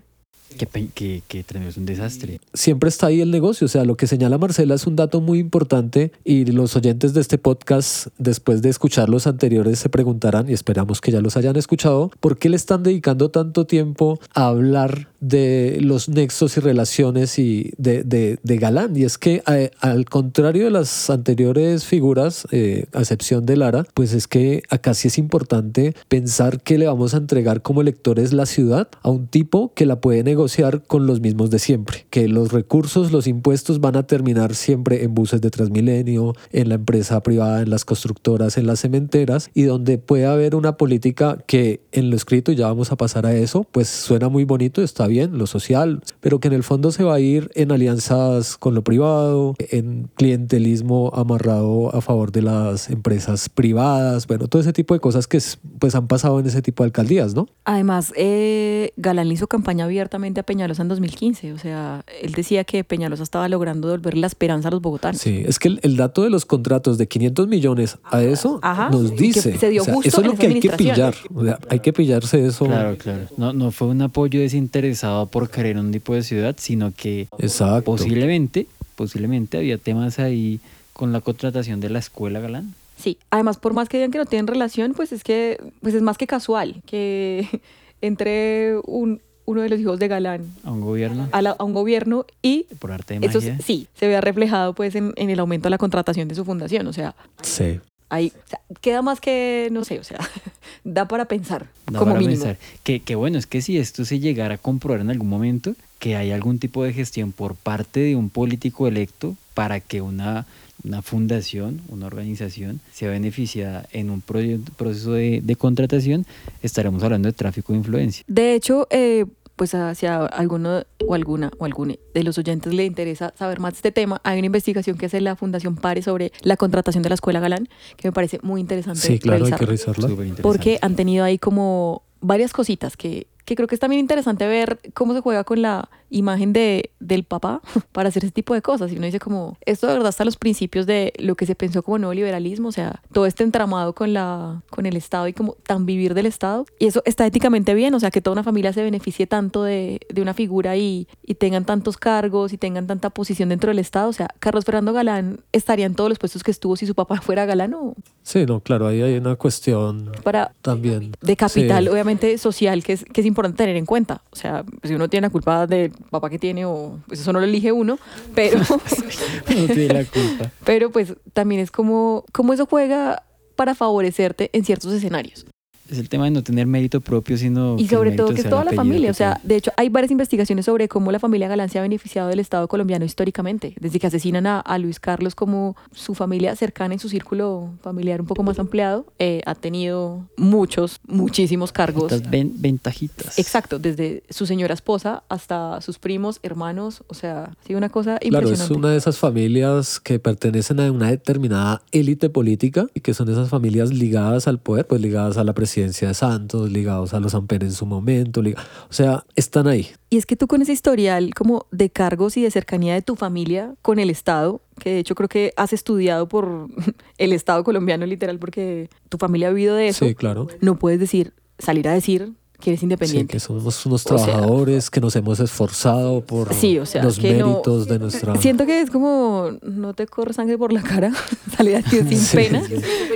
Que, 0.55 0.67
que, 0.67 1.23
que 1.27 1.43
Transmilenio 1.43 1.69
es 1.71 1.77
un 1.77 1.87
desastre. 1.87 2.39
siempre 2.53 2.89
está 2.89 3.07
ahí 3.07 3.21
el 3.21 3.31
negocio. 3.31 3.65
O 3.65 3.67
sea, 3.67 3.83
lo 3.83 3.97
que 3.97 4.05
señala 4.05 4.37
Marcela 4.37 4.75
es 4.75 4.85
un 4.85 4.95
dato 4.95 5.19
muy 5.19 5.39
importante 5.39 6.11
y 6.23 6.45
los 6.45 6.75
oyentes 6.75 7.15
de 7.15 7.21
este 7.21 7.39
podcast, 7.39 8.09
después 8.19 8.61
de 8.61 8.69
escuchar 8.69 9.09
los 9.09 9.25
anteriores, 9.25 9.79
se 9.79 9.89
preguntarán, 9.89 10.47
y 10.47 10.53
esperamos 10.53 11.01
que 11.01 11.11
ya 11.11 11.21
los 11.21 11.35
hayan 11.37 11.55
escuchado, 11.55 12.11
¿por 12.19 12.37
qué 12.37 12.47
le 12.47 12.55
están 12.55 12.83
dedicando 12.83 13.31
tanto 13.31 13.65
tiempo 13.65 14.19
a 14.35 14.45
hablar 14.45 15.10
de 15.21 15.77
los 15.81 16.09
nexos 16.09 16.57
y 16.57 16.59
relaciones 16.59 17.39
y 17.39 17.71
de, 17.77 18.03
de, 18.03 18.39
de 18.43 18.57
Galán? 18.57 18.97
Y 18.97 19.03
es 19.03 19.17
que 19.17 19.41
al 19.79 20.05
contrario 20.05 20.65
de 20.65 20.71
las 20.71 21.09
anteriores 21.09 21.85
figuras, 21.85 22.47
eh, 22.51 22.85
a 22.93 22.99
excepción 22.99 23.45
de 23.45 23.55
Lara, 23.55 23.85
pues 23.93 24.13
es 24.13 24.27
que 24.27 24.63
acá 24.69 24.93
sí 24.93 25.07
es 25.07 25.17
importante 25.17 25.93
pensar 26.07 26.61
que 26.61 26.77
le 26.77 26.87
vamos 26.87 27.13
a 27.13 27.17
entregar 27.17 27.61
como 27.61 27.81
electores 27.81 28.33
la 28.33 28.45
ciudad 28.45 28.89
a 29.01 29.09
un 29.09 29.27
tipo 29.27 29.73
que 29.73 29.85
la 29.85 30.01
puede 30.01 30.23
negociar 30.23 30.83
con 30.83 31.05
los 31.05 31.21
mismos 31.21 31.49
de 31.49 31.59
siempre, 31.59 32.05
que 32.09 32.27
los 32.27 32.51
recursos, 32.51 33.11
los 33.11 33.27
impuestos 33.27 33.79
van 33.79 33.95
a 33.95 34.07
terminar 34.07 34.55
siempre 34.55 35.03
en 35.03 35.13
buses 35.13 35.41
de 35.41 35.51
Transmilenio, 35.51 36.35
en 36.51 36.69
la 36.69 36.75
empresa 36.75 37.21
privada, 37.21 37.61
en 37.61 37.69
las 37.69 37.85
constructoras, 37.85 38.57
en 38.57 38.67
las 38.67 38.79
cementeras, 38.79 39.49
y 39.53 39.63
donde 39.63 39.97
puede 39.97 40.25
haber 40.25 40.55
una 40.55 40.77
política 40.77 41.37
que 41.45 41.81
en 41.91 42.09
lo 42.09 42.15
escrito, 42.15 42.51
y 42.51 42.55
ya 42.55 42.67
vamos 42.67 42.91
a 42.91 42.97
pasar 42.97 43.25
a 43.25 43.33
eso, 43.35 43.65
pues 43.71 43.87
suena 43.87 44.29
muy 44.29 44.45
bonito, 44.45 44.81
está 44.81 45.07
bien, 45.11 45.37
lo 45.37 45.45
social, 45.45 46.01
pero 46.19 46.39
que 46.39 46.47
en 46.47 46.55
el 46.55 46.63
fondo 46.63 46.91
se 46.91 47.03
va 47.03 47.15
a 47.15 47.19
ir 47.19 47.51
en 47.55 47.71
alianzas 47.71 48.57
con 48.57 48.73
lo 48.73 48.83
privado, 48.83 49.55
en 49.59 50.09
clientelismo 50.15 51.11
amarrado 51.13 51.95
a 51.95 52.01
favor 52.01 52.31
de 52.31 52.41
las 52.41 52.89
empresas 52.89 53.49
privadas, 53.49 54.25
bueno, 54.27 54.47
todo 54.47 54.61
ese 54.61 54.73
tipo 54.73 54.93
de 54.93 54.99
cosas 54.99 55.27
que 55.27 55.39
pues 55.79 55.95
han 55.95 56.07
pasado 56.07 56.39
en 56.39 56.45
ese 56.45 56.61
tipo 56.61 56.83
de 56.83 56.87
alcaldías, 56.87 57.35
¿no? 57.35 57.47
Además, 57.65 58.13
eh, 58.15 58.91
Galán 58.97 59.31
hizo 59.31 59.47
campaña 59.47 59.85
abiertamente 59.85 60.39
a 60.39 60.43
Peñalosa 60.43 60.81
en 60.81 60.87
2015. 60.87 61.53
O 61.53 61.57
sea, 61.57 62.03
él 62.21 62.31
decía 62.33 62.63
que 62.63 62.83
Peñalosa 62.83 63.23
estaba 63.23 63.47
logrando 63.49 63.87
devolver 63.87 64.17
la 64.17 64.27
esperanza 64.27 64.69
a 64.69 64.71
los 64.71 64.81
bogotanos. 64.81 65.21
Sí, 65.21 65.43
es 65.45 65.59
que 65.59 65.69
el, 65.69 65.79
el 65.83 65.97
dato 65.97 66.23
de 66.23 66.29
los 66.29 66.45
contratos 66.45 66.97
de 66.97 67.07
500 67.07 67.47
millones 67.47 67.97
a 68.03 68.21
eso 68.23 68.59
Ajá. 68.61 68.89
nos 68.89 69.15
dice. 69.15 69.57
se 69.57 69.69
dio 69.69 69.81
o 69.81 69.85
sea, 69.85 69.93
justo 69.93 70.09
eso 70.09 70.21
es 70.21 70.27
lo 70.27 70.35
que 70.35 70.47
hay 70.47 70.59
que 70.59 70.69
pillar. 70.69 71.13
O 71.33 71.43
sea, 71.43 71.59
hay 71.69 71.79
que 71.79 71.93
pillarse 71.93 72.45
eso. 72.45 72.65
Claro, 72.65 72.97
claro. 72.97 73.27
No, 73.37 73.53
no 73.53 73.71
fue 73.71 73.87
un 73.87 74.01
apoyo 74.01 74.39
desinteresado 74.39 75.00
por 75.31 75.49
querer 75.49 75.77
un 75.77 75.91
tipo 75.91 76.13
de 76.13 76.23
ciudad, 76.23 76.55
sino 76.59 76.91
que 76.95 77.27
Exacto. 77.39 77.83
posiblemente, 77.85 78.67
posiblemente 78.95 79.57
había 79.57 79.77
temas 79.77 80.19
ahí 80.19 80.59
con 80.93 81.11
la 81.11 81.21
contratación 81.21 81.79
de 81.79 81.89
la 81.89 81.99
escuela 81.99 82.39
Galán. 82.39 82.73
Sí, 82.97 83.17
además, 83.31 83.57
por 83.57 83.73
más 83.73 83.89
que 83.89 83.97
digan 83.97 84.11
que 84.11 84.17
no 84.19 84.25
tienen 84.25 84.45
relación, 84.47 84.93
pues 84.93 85.11
es 85.11 85.23
que 85.23 85.59
pues 85.81 85.95
es 85.95 86.01
más 86.01 86.17
que 86.17 86.27
casual 86.27 86.81
que 86.85 87.47
entre 88.01 88.77
un, 88.85 89.21
uno 89.45 89.61
de 89.61 89.69
los 89.69 89.79
hijos 89.79 89.99
de 89.99 90.07
Galán 90.07 90.45
a 90.63 90.71
un 90.71 90.81
gobierno 90.81 91.27
a, 91.31 91.41
la- 91.41 91.51
a 91.57 91.63
un 91.63 91.73
gobierno 91.73 92.25
y 92.41 92.65
por 92.79 92.91
arte 92.91 93.19
de 93.19 93.25
eso 93.25 93.39
magia. 93.39 93.57
sí 93.63 93.87
se 93.95 94.07
vea 94.07 94.21
reflejado 94.21 94.73
pues 94.73 94.95
en, 94.95 95.13
en 95.15 95.29
el 95.29 95.39
aumento 95.39 95.65
de 95.67 95.71
la 95.71 95.77
contratación 95.77 96.27
de 96.27 96.35
su 96.35 96.45
fundación. 96.45 96.85
O 96.87 96.93
sea, 96.93 97.15
Sí. 97.41 97.79
Ahí 98.11 98.31
o 98.45 98.49
sea, 98.49 98.59
queda 98.81 99.01
más 99.01 99.19
que, 99.19 99.69
no 99.71 99.83
sé, 99.83 99.99
o 99.99 100.03
sea, 100.03 100.19
da 100.83 101.07
para 101.07 101.25
pensar 101.25 101.65
Da 101.87 101.97
como 101.99 102.11
para 102.11 102.19
mínimo. 102.19 102.43
pensar. 102.43 102.57
Que, 102.83 102.99
que 102.99 103.15
bueno, 103.15 103.39
es 103.39 103.47
que 103.47 103.61
si 103.61 103.77
esto 103.79 104.05
se 104.05 104.19
llegara 104.19 104.55
a 104.55 104.57
comprobar 104.59 105.01
en 105.01 105.09
algún 105.09 105.29
momento, 105.29 105.73
que 105.97 106.15
hay 106.15 106.31
algún 106.31 106.59
tipo 106.59 106.83
de 106.83 106.93
gestión 106.93 107.31
por 107.31 107.55
parte 107.55 107.99
de 108.01 108.15
un 108.15 108.29
político 108.29 108.87
electo 108.87 109.35
para 109.53 109.79
que 109.79 110.01
una, 110.01 110.45
una 110.83 111.01
fundación, 111.01 111.81
una 111.89 112.07
organización, 112.07 112.81
sea 112.91 113.09
beneficiada 113.09 113.85
en 113.91 114.09
un 114.09 114.21
proceso 114.21 115.13
de, 115.13 115.41
de 115.43 115.55
contratación, 115.55 116.25
estaremos 116.63 117.03
hablando 117.03 117.27
de 117.27 117.33
tráfico 117.33 117.73
de 117.73 117.79
influencia. 117.79 118.23
De 118.27 118.55
hecho, 118.55 118.87
eh, 118.89 119.25
pues 119.61 119.75
hacia 119.75 120.25
alguno 120.25 120.81
o 121.05 121.13
alguna 121.13 121.51
o 121.59 121.65
alguno 121.65 121.93
de 122.15 122.23
los 122.23 122.35
oyentes 122.39 122.73
le 122.73 122.83
interesa 122.83 123.31
saber 123.37 123.59
más 123.59 123.73
de 123.73 123.75
este 123.75 123.91
tema, 123.91 124.19
hay 124.23 124.39
una 124.39 124.47
investigación 124.47 124.97
que 124.97 125.05
hace 125.05 125.21
la 125.21 125.35
Fundación 125.35 125.75
Pare 125.75 126.01
sobre 126.01 126.31
la 126.41 126.57
contratación 126.57 127.03
de 127.03 127.09
la 127.09 127.13
Escuela 127.13 127.39
Galán, 127.39 127.69
que 127.95 128.07
me 128.07 128.11
parece 128.11 128.39
muy 128.41 128.59
interesante. 128.59 129.01
Sí, 129.01 129.19
claro, 129.19 129.45
hay 129.45 129.51
que 129.51 129.63
revisarla. 129.63 130.09
porque 130.41 130.79
han 130.81 130.95
tenido 130.95 131.23
ahí 131.23 131.37
como 131.37 132.01
varias 132.21 132.53
cositas 132.53 132.97
que, 132.97 133.27
que 133.45 133.53
creo 133.53 133.67
que 133.67 133.75
es 133.75 133.79
también 133.79 133.99
interesante 133.99 134.47
ver 134.47 134.79
cómo 134.95 135.13
se 135.13 135.21
juega 135.21 135.43
con 135.43 135.61
la 135.61 135.91
imagen 136.11 136.53
de, 136.53 136.91
del 136.99 137.23
papá 137.23 137.61
para 137.93 138.09
hacer 138.09 138.23
ese 138.23 138.31
tipo 138.33 138.53
de 138.53 138.61
cosas. 138.61 138.91
Y 138.91 138.97
uno 138.97 139.05
dice 139.05 139.19
como, 139.19 139.57
esto 139.65 139.87
de 139.87 139.93
verdad 139.93 140.09
está 140.09 140.23
a 140.23 140.25
los 140.25 140.37
principios 140.37 140.85
de 140.85 141.13
lo 141.17 141.35
que 141.35 141.45
se 141.47 141.55
pensó 141.55 141.81
como 141.81 141.97
nuevo 141.97 142.13
liberalismo, 142.13 142.67
o 142.67 142.71
sea, 142.71 143.01
todo 143.11 143.25
este 143.25 143.43
entramado 143.43 143.95
con, 143.95 144.13
la, 144.13 144.61
con 144.69 144.85
el 144.85 144.95
Estado 144.97 145.27
y 145.27 145.33
como 145.33 145.53
tan 145.65 145.85
vivir 145.85 146.13
del 146.13 146.25
Estado. 146.27 146.65
Y 146.77 146.85
eso 146.87 147.01
está 147.05 147.25
éticamente 147.25 147.73
bien, 147.73 147.93
o 147.95 147.99
sea, 147.99 148.11
que 148.11 148.21
toda 148.21 148.33
una 148.33 148.43
familia 148.43 148.73
se 148.73 148.83
beneficie 148.83 149.25
tanto 149.25 149.63
de, 149.63 149.99
de 150.13 150.21
una 150.21 150.33
figura 150.33 150.75
y, 150.77 151.07
y 151.23 151.35
tengan 151.35 151.65
tantos 151.65 151.97
cargos 151.97 152.53
y 152.53 152.57
tengan 152.57 152.85
tanta 152.87 153.09
posición 153.09 153.49
dentro 153.49 153.69
del 153.69 153.79
Estado. 153.79 154.09
O 154.09 154.13
sea, 154.13 154.27
Carlos 154.39 154.65
Fernando 154.65 154.93
Galán 154.93 155.39
estaría 155.53 155.85
en 155.85 155.95
todos 155.95 156.09
los 156.09 156.19
puestos 156.19 156.43
que 156.43 156.51
estuvo 156.51 156.75
si 156.75 156.85
su 156.85 156.93
papá 156.95 157.21
fuera 157.21 157.45
Galán 157.45 157.73
o 157.73 157.95
Sí, 158.23 158.45
no, 158.45 158.59
claro, 158.59 158.87
ahí 158.87 159.01
hay 159.01 159.17
una 159.17 159.35
cuestión 159.35 160.11
para 160.23 160.53
también. 160.61 161.13
de 161.21 161.35
capital, 161.35 161.85
Sí. 161.85 161.89
obviamente 161.89 162.37
social, 162.37 162.83
que 162.83 162.93
es, 162.93 163.03
que 163.05 163.21
es 163.21 163.27
importante 163.27 163.57
tener 163.57 163.75
en 163.77 163.85
cuenta. 163.85 164.21
O 164.31 164.35
sea, 164.35 164.63
si 164.83 164.93
uno 164.93 165.07
tiene 165.09 165.27
la 165.27 165.31
culpa 165.31 165.65
del 165.67 165.91
papá 166.09 166.29
que 166.29 166.39
tiene, 166.39 166.65
o 166.65 166.99
pues 167.07 167.19
eso 167.19 167.33
no 167.33 167.39
lo 167.39 167.45
elige 167.45 167.71
uno, 167.71 167.99
pero, 168.35 168.59
no 168.59 169.67
tiene 169.67 169.93
la 169.93 170.05
culpa. 170.05 170.51
pero 170.63 170.91
pues 170.91 171.13
también 171.33 171.61
es 171.61 171.71
como, 171.71 172.25
como 172.31 172.53
eso 172.53 172.65
juega 172.65 173.23
para 173.55 173.75
favorecerte 173.75 174.49
en 174.53 174.65
ciertos 174.65 174.93
escenarios. 174.93 175.45
Es 175.91 175.99
el 175.99 176.09
tema 176.09 176.25
de 176.25 176.31
no 176.31 176.41
tener 176.43 176.65
mérito 176.67 177.01
propio, 177.01 177.37
sino 177.37 177.73
Y 177.75 177.79
que 177.79 177.83
el 177.83 177.89
sobre 177.89 178.09
mérito 178.11 178.23
todo 178.25 178.35
que 178.35 178.41
es 178.41 178.49
toda 178.49 178.63
la 178.63 178.71
familia. 178.71 179.07
que 179.07 179.11
O 179.11 179.13
sea, 179.13 179.39
de 179.43 179.57
hecho, 179.57 179.71
hay 179.77 179.89
varias 179.89 180.11
investigaciones 180.11 180.65
sobre 180.65 180.87
cómo 180.87 181.11
la 181.11 181.19
familia 181.19 181.47
Galán 181.47 181.69
se 181.69 181.79
ha 181.79 181.81
beneficiado 181.81 182.29
del 182.29 182.39
Estado 182.39 182.67
colombiano 182.67 183.03
históricamente. 183.05 183.75
Desde 183.79 183.99
que 183.99 184.07
asesinan 184.07 184.47
a, 184.47 184.59
a 184.61 184.77
Luis 184.77 184.99
Carlos, 184.99 185.35
como 185.35 185.75
su 185.93 186.15
familia 186.15 186.55
cercana 186.55 186.93
en 186.93 186.99
su 186.99 187.09
círculo 187.09 187.69
familiar 187.81 188.21
un 188.21 188.27
poco 188.27 188.41
más 188.43 188.57
ampliado, 188.57 189.05
eh, 189.19 189.41
ha 189.45 189.53
tenido 189.55 190.27
muchos, 190.37 190.99
muchísimos 191.07 191.71
cargos. 191.71 192.11
Estas 192.11 192.29
ven- 192.31 192.53
ventajitas. 192.55 193.37
Exacto, 193.37 193.77
desde 193.77 194.23
su 194.29 194.45
señora 194.45 194.73
esposa 194.73 195.23
hasta 195.29 195.81
sus 195.81 195.99
primos, 195.99 196.39
hermanos, 196.43 197.03
o 197.07 197.13
sea, 197.13 197.51
ha 197.61 197.67
sido 197.67 197.77
una 197.77 197.89
cosa 197.89 198.17
Claro, 198.19 198.45
es 198.45 198.51
impresionante. 198.53 198.73
una 198.79 198.89
de 198.91 198.97
esas 198.97 199.17
familias 199.17 199.99
que 199.99 200.19
pertenecen 200.19 200.79
a 200.79 200.91
una 200.91 201.09
determinada 201.11 201.81
élite 201.91 202.29
política 202.29 202.87
y 202.93 203.01
que 203.01 203.13
son 203.13 203.27
esas 203.29 203.49
familias 203.49 203.91
ligadas 203.91 204.47
al 204.47 204.59
poder, 204.59 204.87
pues 204.87 205.01
ligadas 205.01 205.37
a 205.37 205.43
la 205.43 205.53
presidencia 205.53 205.80
de 205.83 206.13
Santos, 206.13 206.71
ligados 206.71 207.13
a 207.13 207.19
los 207.19 207.33
Amper 207.35 207.63
en 207.63 207.71
su 207.71 207.85
momento, 207.85 208.41
o 208.41 208.93
sea, 208.93 209.23
están 209.35 209.67
ahí. 209.67 209.87
Y 210.09 210.17
es 210.17 210.25
que 210.25 210.35
tú 210.35 210.47
con 210.47 210.61
ese 210.61 210.73
historial 210.73 211.33
como 211.33 211.65
de 211.71 211.89
cargos 211.89 212.37
y 212.37 212.41
de 212.43 212.51
cercanía 212.51 212.93
de 212.93 213.01
tu 213.01 213.15
familia 213.15 213.75
con 213.81 213.99
el 213.99 214.09
Estado, 214.09 214.61
que 214.79 214.91
de 214.91 214.99
hecho 214.99 215.15
creo 215.15 215.29
que 215.29 215.53
has 215.57 215.73
estudiado 215.73 216.27
por 216.27 216.67
el 217.17 217.33
Estado 217.33 217.63
colombiano 217.63 218.05
literal 218.05 218.39
porque 218.39 218.89
tu 219.09 219.17
familia 219.17 219.47
ha 219.47 219.51
vivido 219.51 219.75
de 219.75 219.87
eso, 219.89 220.05
Sí, 220.05 220.15
claro. 220.15 220.47
no 220.61 220.77
puedes 220.77 220.99
decir, 220.99 221.33
salir 221.59 221.87
a 221.87 221.93
decir 221.93 222.33
que 222.59 222.69
eres 222.69 222.81
Sí, 222.81 222.85
independiente. 222.85 223.31
que 223.33 223.39
somos 223.39 223.85
unos 223.87 224.05
O 224.05 224.17
sea- 224.17 224.23
trabajadores 224.27 224.91
que 224.91 225.01
nos 225.01 225.15
hemos 225.15 225.39
esforzado 225.39 226.21
por 226.23 226.53
Sí, 226.53 226.77
o 226.77 226.85
sea, 226.85 227.03
los 227.03 227.17
que 227.17 227.33
no- 227.33 227.47
méritos 227.47 227.87
de 227.87 227.97
nuestra... 227.99 228.35
Siento 228.35 228.67
que 228.67 228.81
es 228.81 228.91
como, 228.91 229.49
no 229.63 229.95
te 229.95 230.05
corre 230.05 230.33
sangre 230.33 230.59
por 230.59 230.71
la 230.71 230.83
cara, 230.83 231.11
salir 231.57 231.77
a 231.77 231.81
decir 231.81 232.07
sin 232.07 232.19
Sí, 232.19 232.37
pena, 232.37 232.63
sí. 232.67 232.75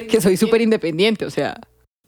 que 0.10 0.20
soy 0.20 0.36
súper 0.38 0.62
independiente, 0.62 1.26
o 1.28 1.30
sea, 1.30 1.60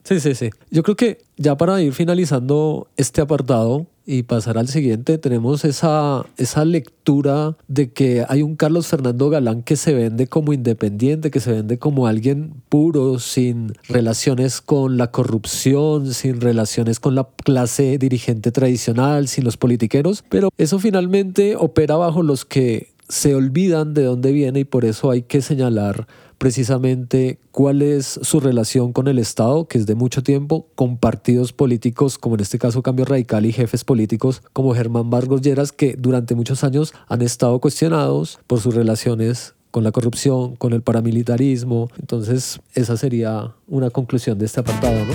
Sí, 0.08 0.22
sí, 0.22 0.36
sí. 0.36 0.52
Yo 0.72 0.84
creo 0.84 0.96
que 0.96 1.18
ya 1.36 1.58
para 1.58 1.82
ir 1.82 1.92
finalizando 1.92 2.88
este 2.96 3.20
apartado 3.20 3.88
y 4.06 4.24
pasar 4.24 4.58
al 4.58 4.70
siguiente, 4.70 5.18
tenemos 5.18 5.66
esa, 5.66 6.26
esa 6.38 6.64
lectura 6.64 7.58
de 7.68 7.92
que 7.92 8.24
hay 8.30 8.42
un 8.42 8.56
Carlos 8.56 8.88
Fernando 8.88 9.30
Galán 9.30 9.64
que 9.64 9.76
se 9.76 9.94
vende 9.94 10.28
como 10.28 10.54
independiente, 10.54 11.30
que 11.30 11.42
se 11.42 11.52
vende 11.52 11.78
como 11.78 12.08
alguien 12.08 12.54
puro, 12.70 13.20
sin 13.20 13.74
relaciones 13.90 14.62
con 14.62 14.96
la 14.96 15.12
corrupción, 15.12 16.14
sin 16.14 16.40
relaciones 16.40 17.02
con 17.02 17.14
la 17.14 17.28
clase 17.44 17.98
dirigente 17.98 18.54
tradicional, 18.54 19.28
sin 19.28 19.44
los 19.44 19.58
politiqueros, 19.58 20.24
pero 20.30 20.52
eso 20.58 20.80
finalmente 20.80 21.58
opera 21.58 21.98
bajo 21.98 22.24
los 22.24 22.46
que 22.46 22.94
se 23.10 23.36
olvidan 23.36 23.94
de 23.94 24.04
dónde 24.04 24.32
viene 24.32 24.62
y 24.62 24.66
por 24.66 24.86
eso 24.86 25.12
hay 25.12 25.24
que 25.24 25.42
señalar 25.42 26.08
precisamente 26.38 27.40
cuál 27.52 27.82
es 27.82 28.20
su 28.22 28.40
relación 28.40 28.94
con 28.94 29.08
el 29.08 29.20
Estado, 29.20 29.68
que 29.68 29.78
es 29.78 29.86
de 29.86 29.96
mucho 29.96 30.24
tiempo, 30.24 30.68
con 30.76 30.98
partidos 30.98 31.54
políticos, 31.54 32.18
como 32.18 32.36
en 32.36 32.42
este 32.42 32.60
caso 32.60 32.82
Cambio 32.82 33.06
Radical, 33.06 33.46
y 33.46 33.54
jefes 33.54 33.84
políticos 33.84 34.42
como 34.54 34.74
Germán 34.74 35.10
Vargas 35.10 35.42
Lleras, 35.42 35.72
que 35.72 35.96
durante 35.98 36.36
muchos 36.36 36.64
años 36.64 36.94
han 37.08 37.22
estado 37.22 37.60
cuestionados 37.60 38.40
por 38.48 38.60
sus 38.60 38.76
relaciones 38.76 39.56
con 39.72 39.84
la 39.84 39.92
corrupción, 39.92 40.56
con 40.56 40.74
el 40.74 40.82
paramilitarismo. 40.82 41.90
Entonces, 42.00 42.60
esa 42.74 42.98
sería 42.98 43.54
una 43.68 43.90
conclusión 43.90 44.38
de 44.38 44.46
este 44.46 44.62
apartado, 44.62 45.06
¿no? 45.06 45.14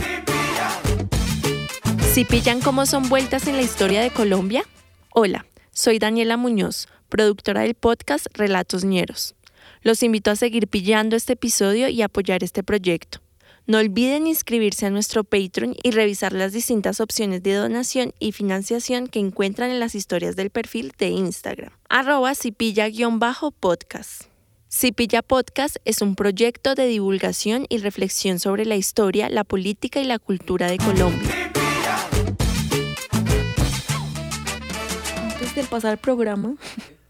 Si 2.12 2.24
pillan 2.24 2.60
cómo 2.60 2.84
son 2.84 3.08
vueltas 3.08 3.46
en 3.46 3.56
la 3.56 3.62
historia 3.62 4.02
de 4.02 4.10
Colombia? 4.10 4.64
Hola, 5.14 5.46
soy 5.72 5.98
Daniela 5.98 6.36
Muñoz, 6.36 6.86
productora 7.08 7.62
del 7.62 7.74
podcast 7.74 8.26
Relatos 8.34 8.84
Ñeros. 8.84 9.34
Los 9.84 10.04
invito 10.04 10.30
a 10.30 10.36
seguir 10.36 10.68
pillando 10.68 11.16
este 11.16 11.32
episodio 11.32 11.88
y 11.88 12.02
apoyar 12.02 12.44
este 12.44 12.62
proyecto. 12.62 13.18
No 13.66 13.78
olviden 13.78 14.28
inscribirse 14.28 14.86
a 14.86 14.90
nuestro 14.90 15.24
Patreon 15.24 15.74
y 15.82 15.90
revisar 15.90 16.32
las 16.32 16.52
distintas 16.52 17.00
opciones 17.00 17.42
de 17.42 17.54
donación 17.54 18.12
y 18.20 18.30
financiación 18.30 19.08
que 19.08 19.18
encuentran 19.18 19.70
en 19.72 19.80
las 19.80 19.96
historias 19.96 20.36
del 20.36 20.50
perfil 20.50 20.92
de 20.98 21.08
Instagram, 21.08 21.72
arroba 21.88 22.32
cipilla-podcast. 22.34 24.24
Cipilla 24.70 25.22
Podcast 25.22 25.76
es 25.84 26.00
un 26.00 26.14
proyecto 26.14 26.76
de 26.76 26.86
divulgación 26.86 27.66
y 27.68 27.78
reflexión 27.78 28.38
sobre 28.38 28.64
la 28.64 28.76
historia, 28.76 29.28
la 29.30 29.42
política 29.42 30.00
y 30.00 30.04
la 30.04 30.20
cultura 30.20 30.70
de 30.70 30.78
Colombia. 30.78 31.52
Antes 35.16 35.54
de 35.56 35.64
pasar 35.64 35.90
al 35.90 35.98
programa, 35.98 36.54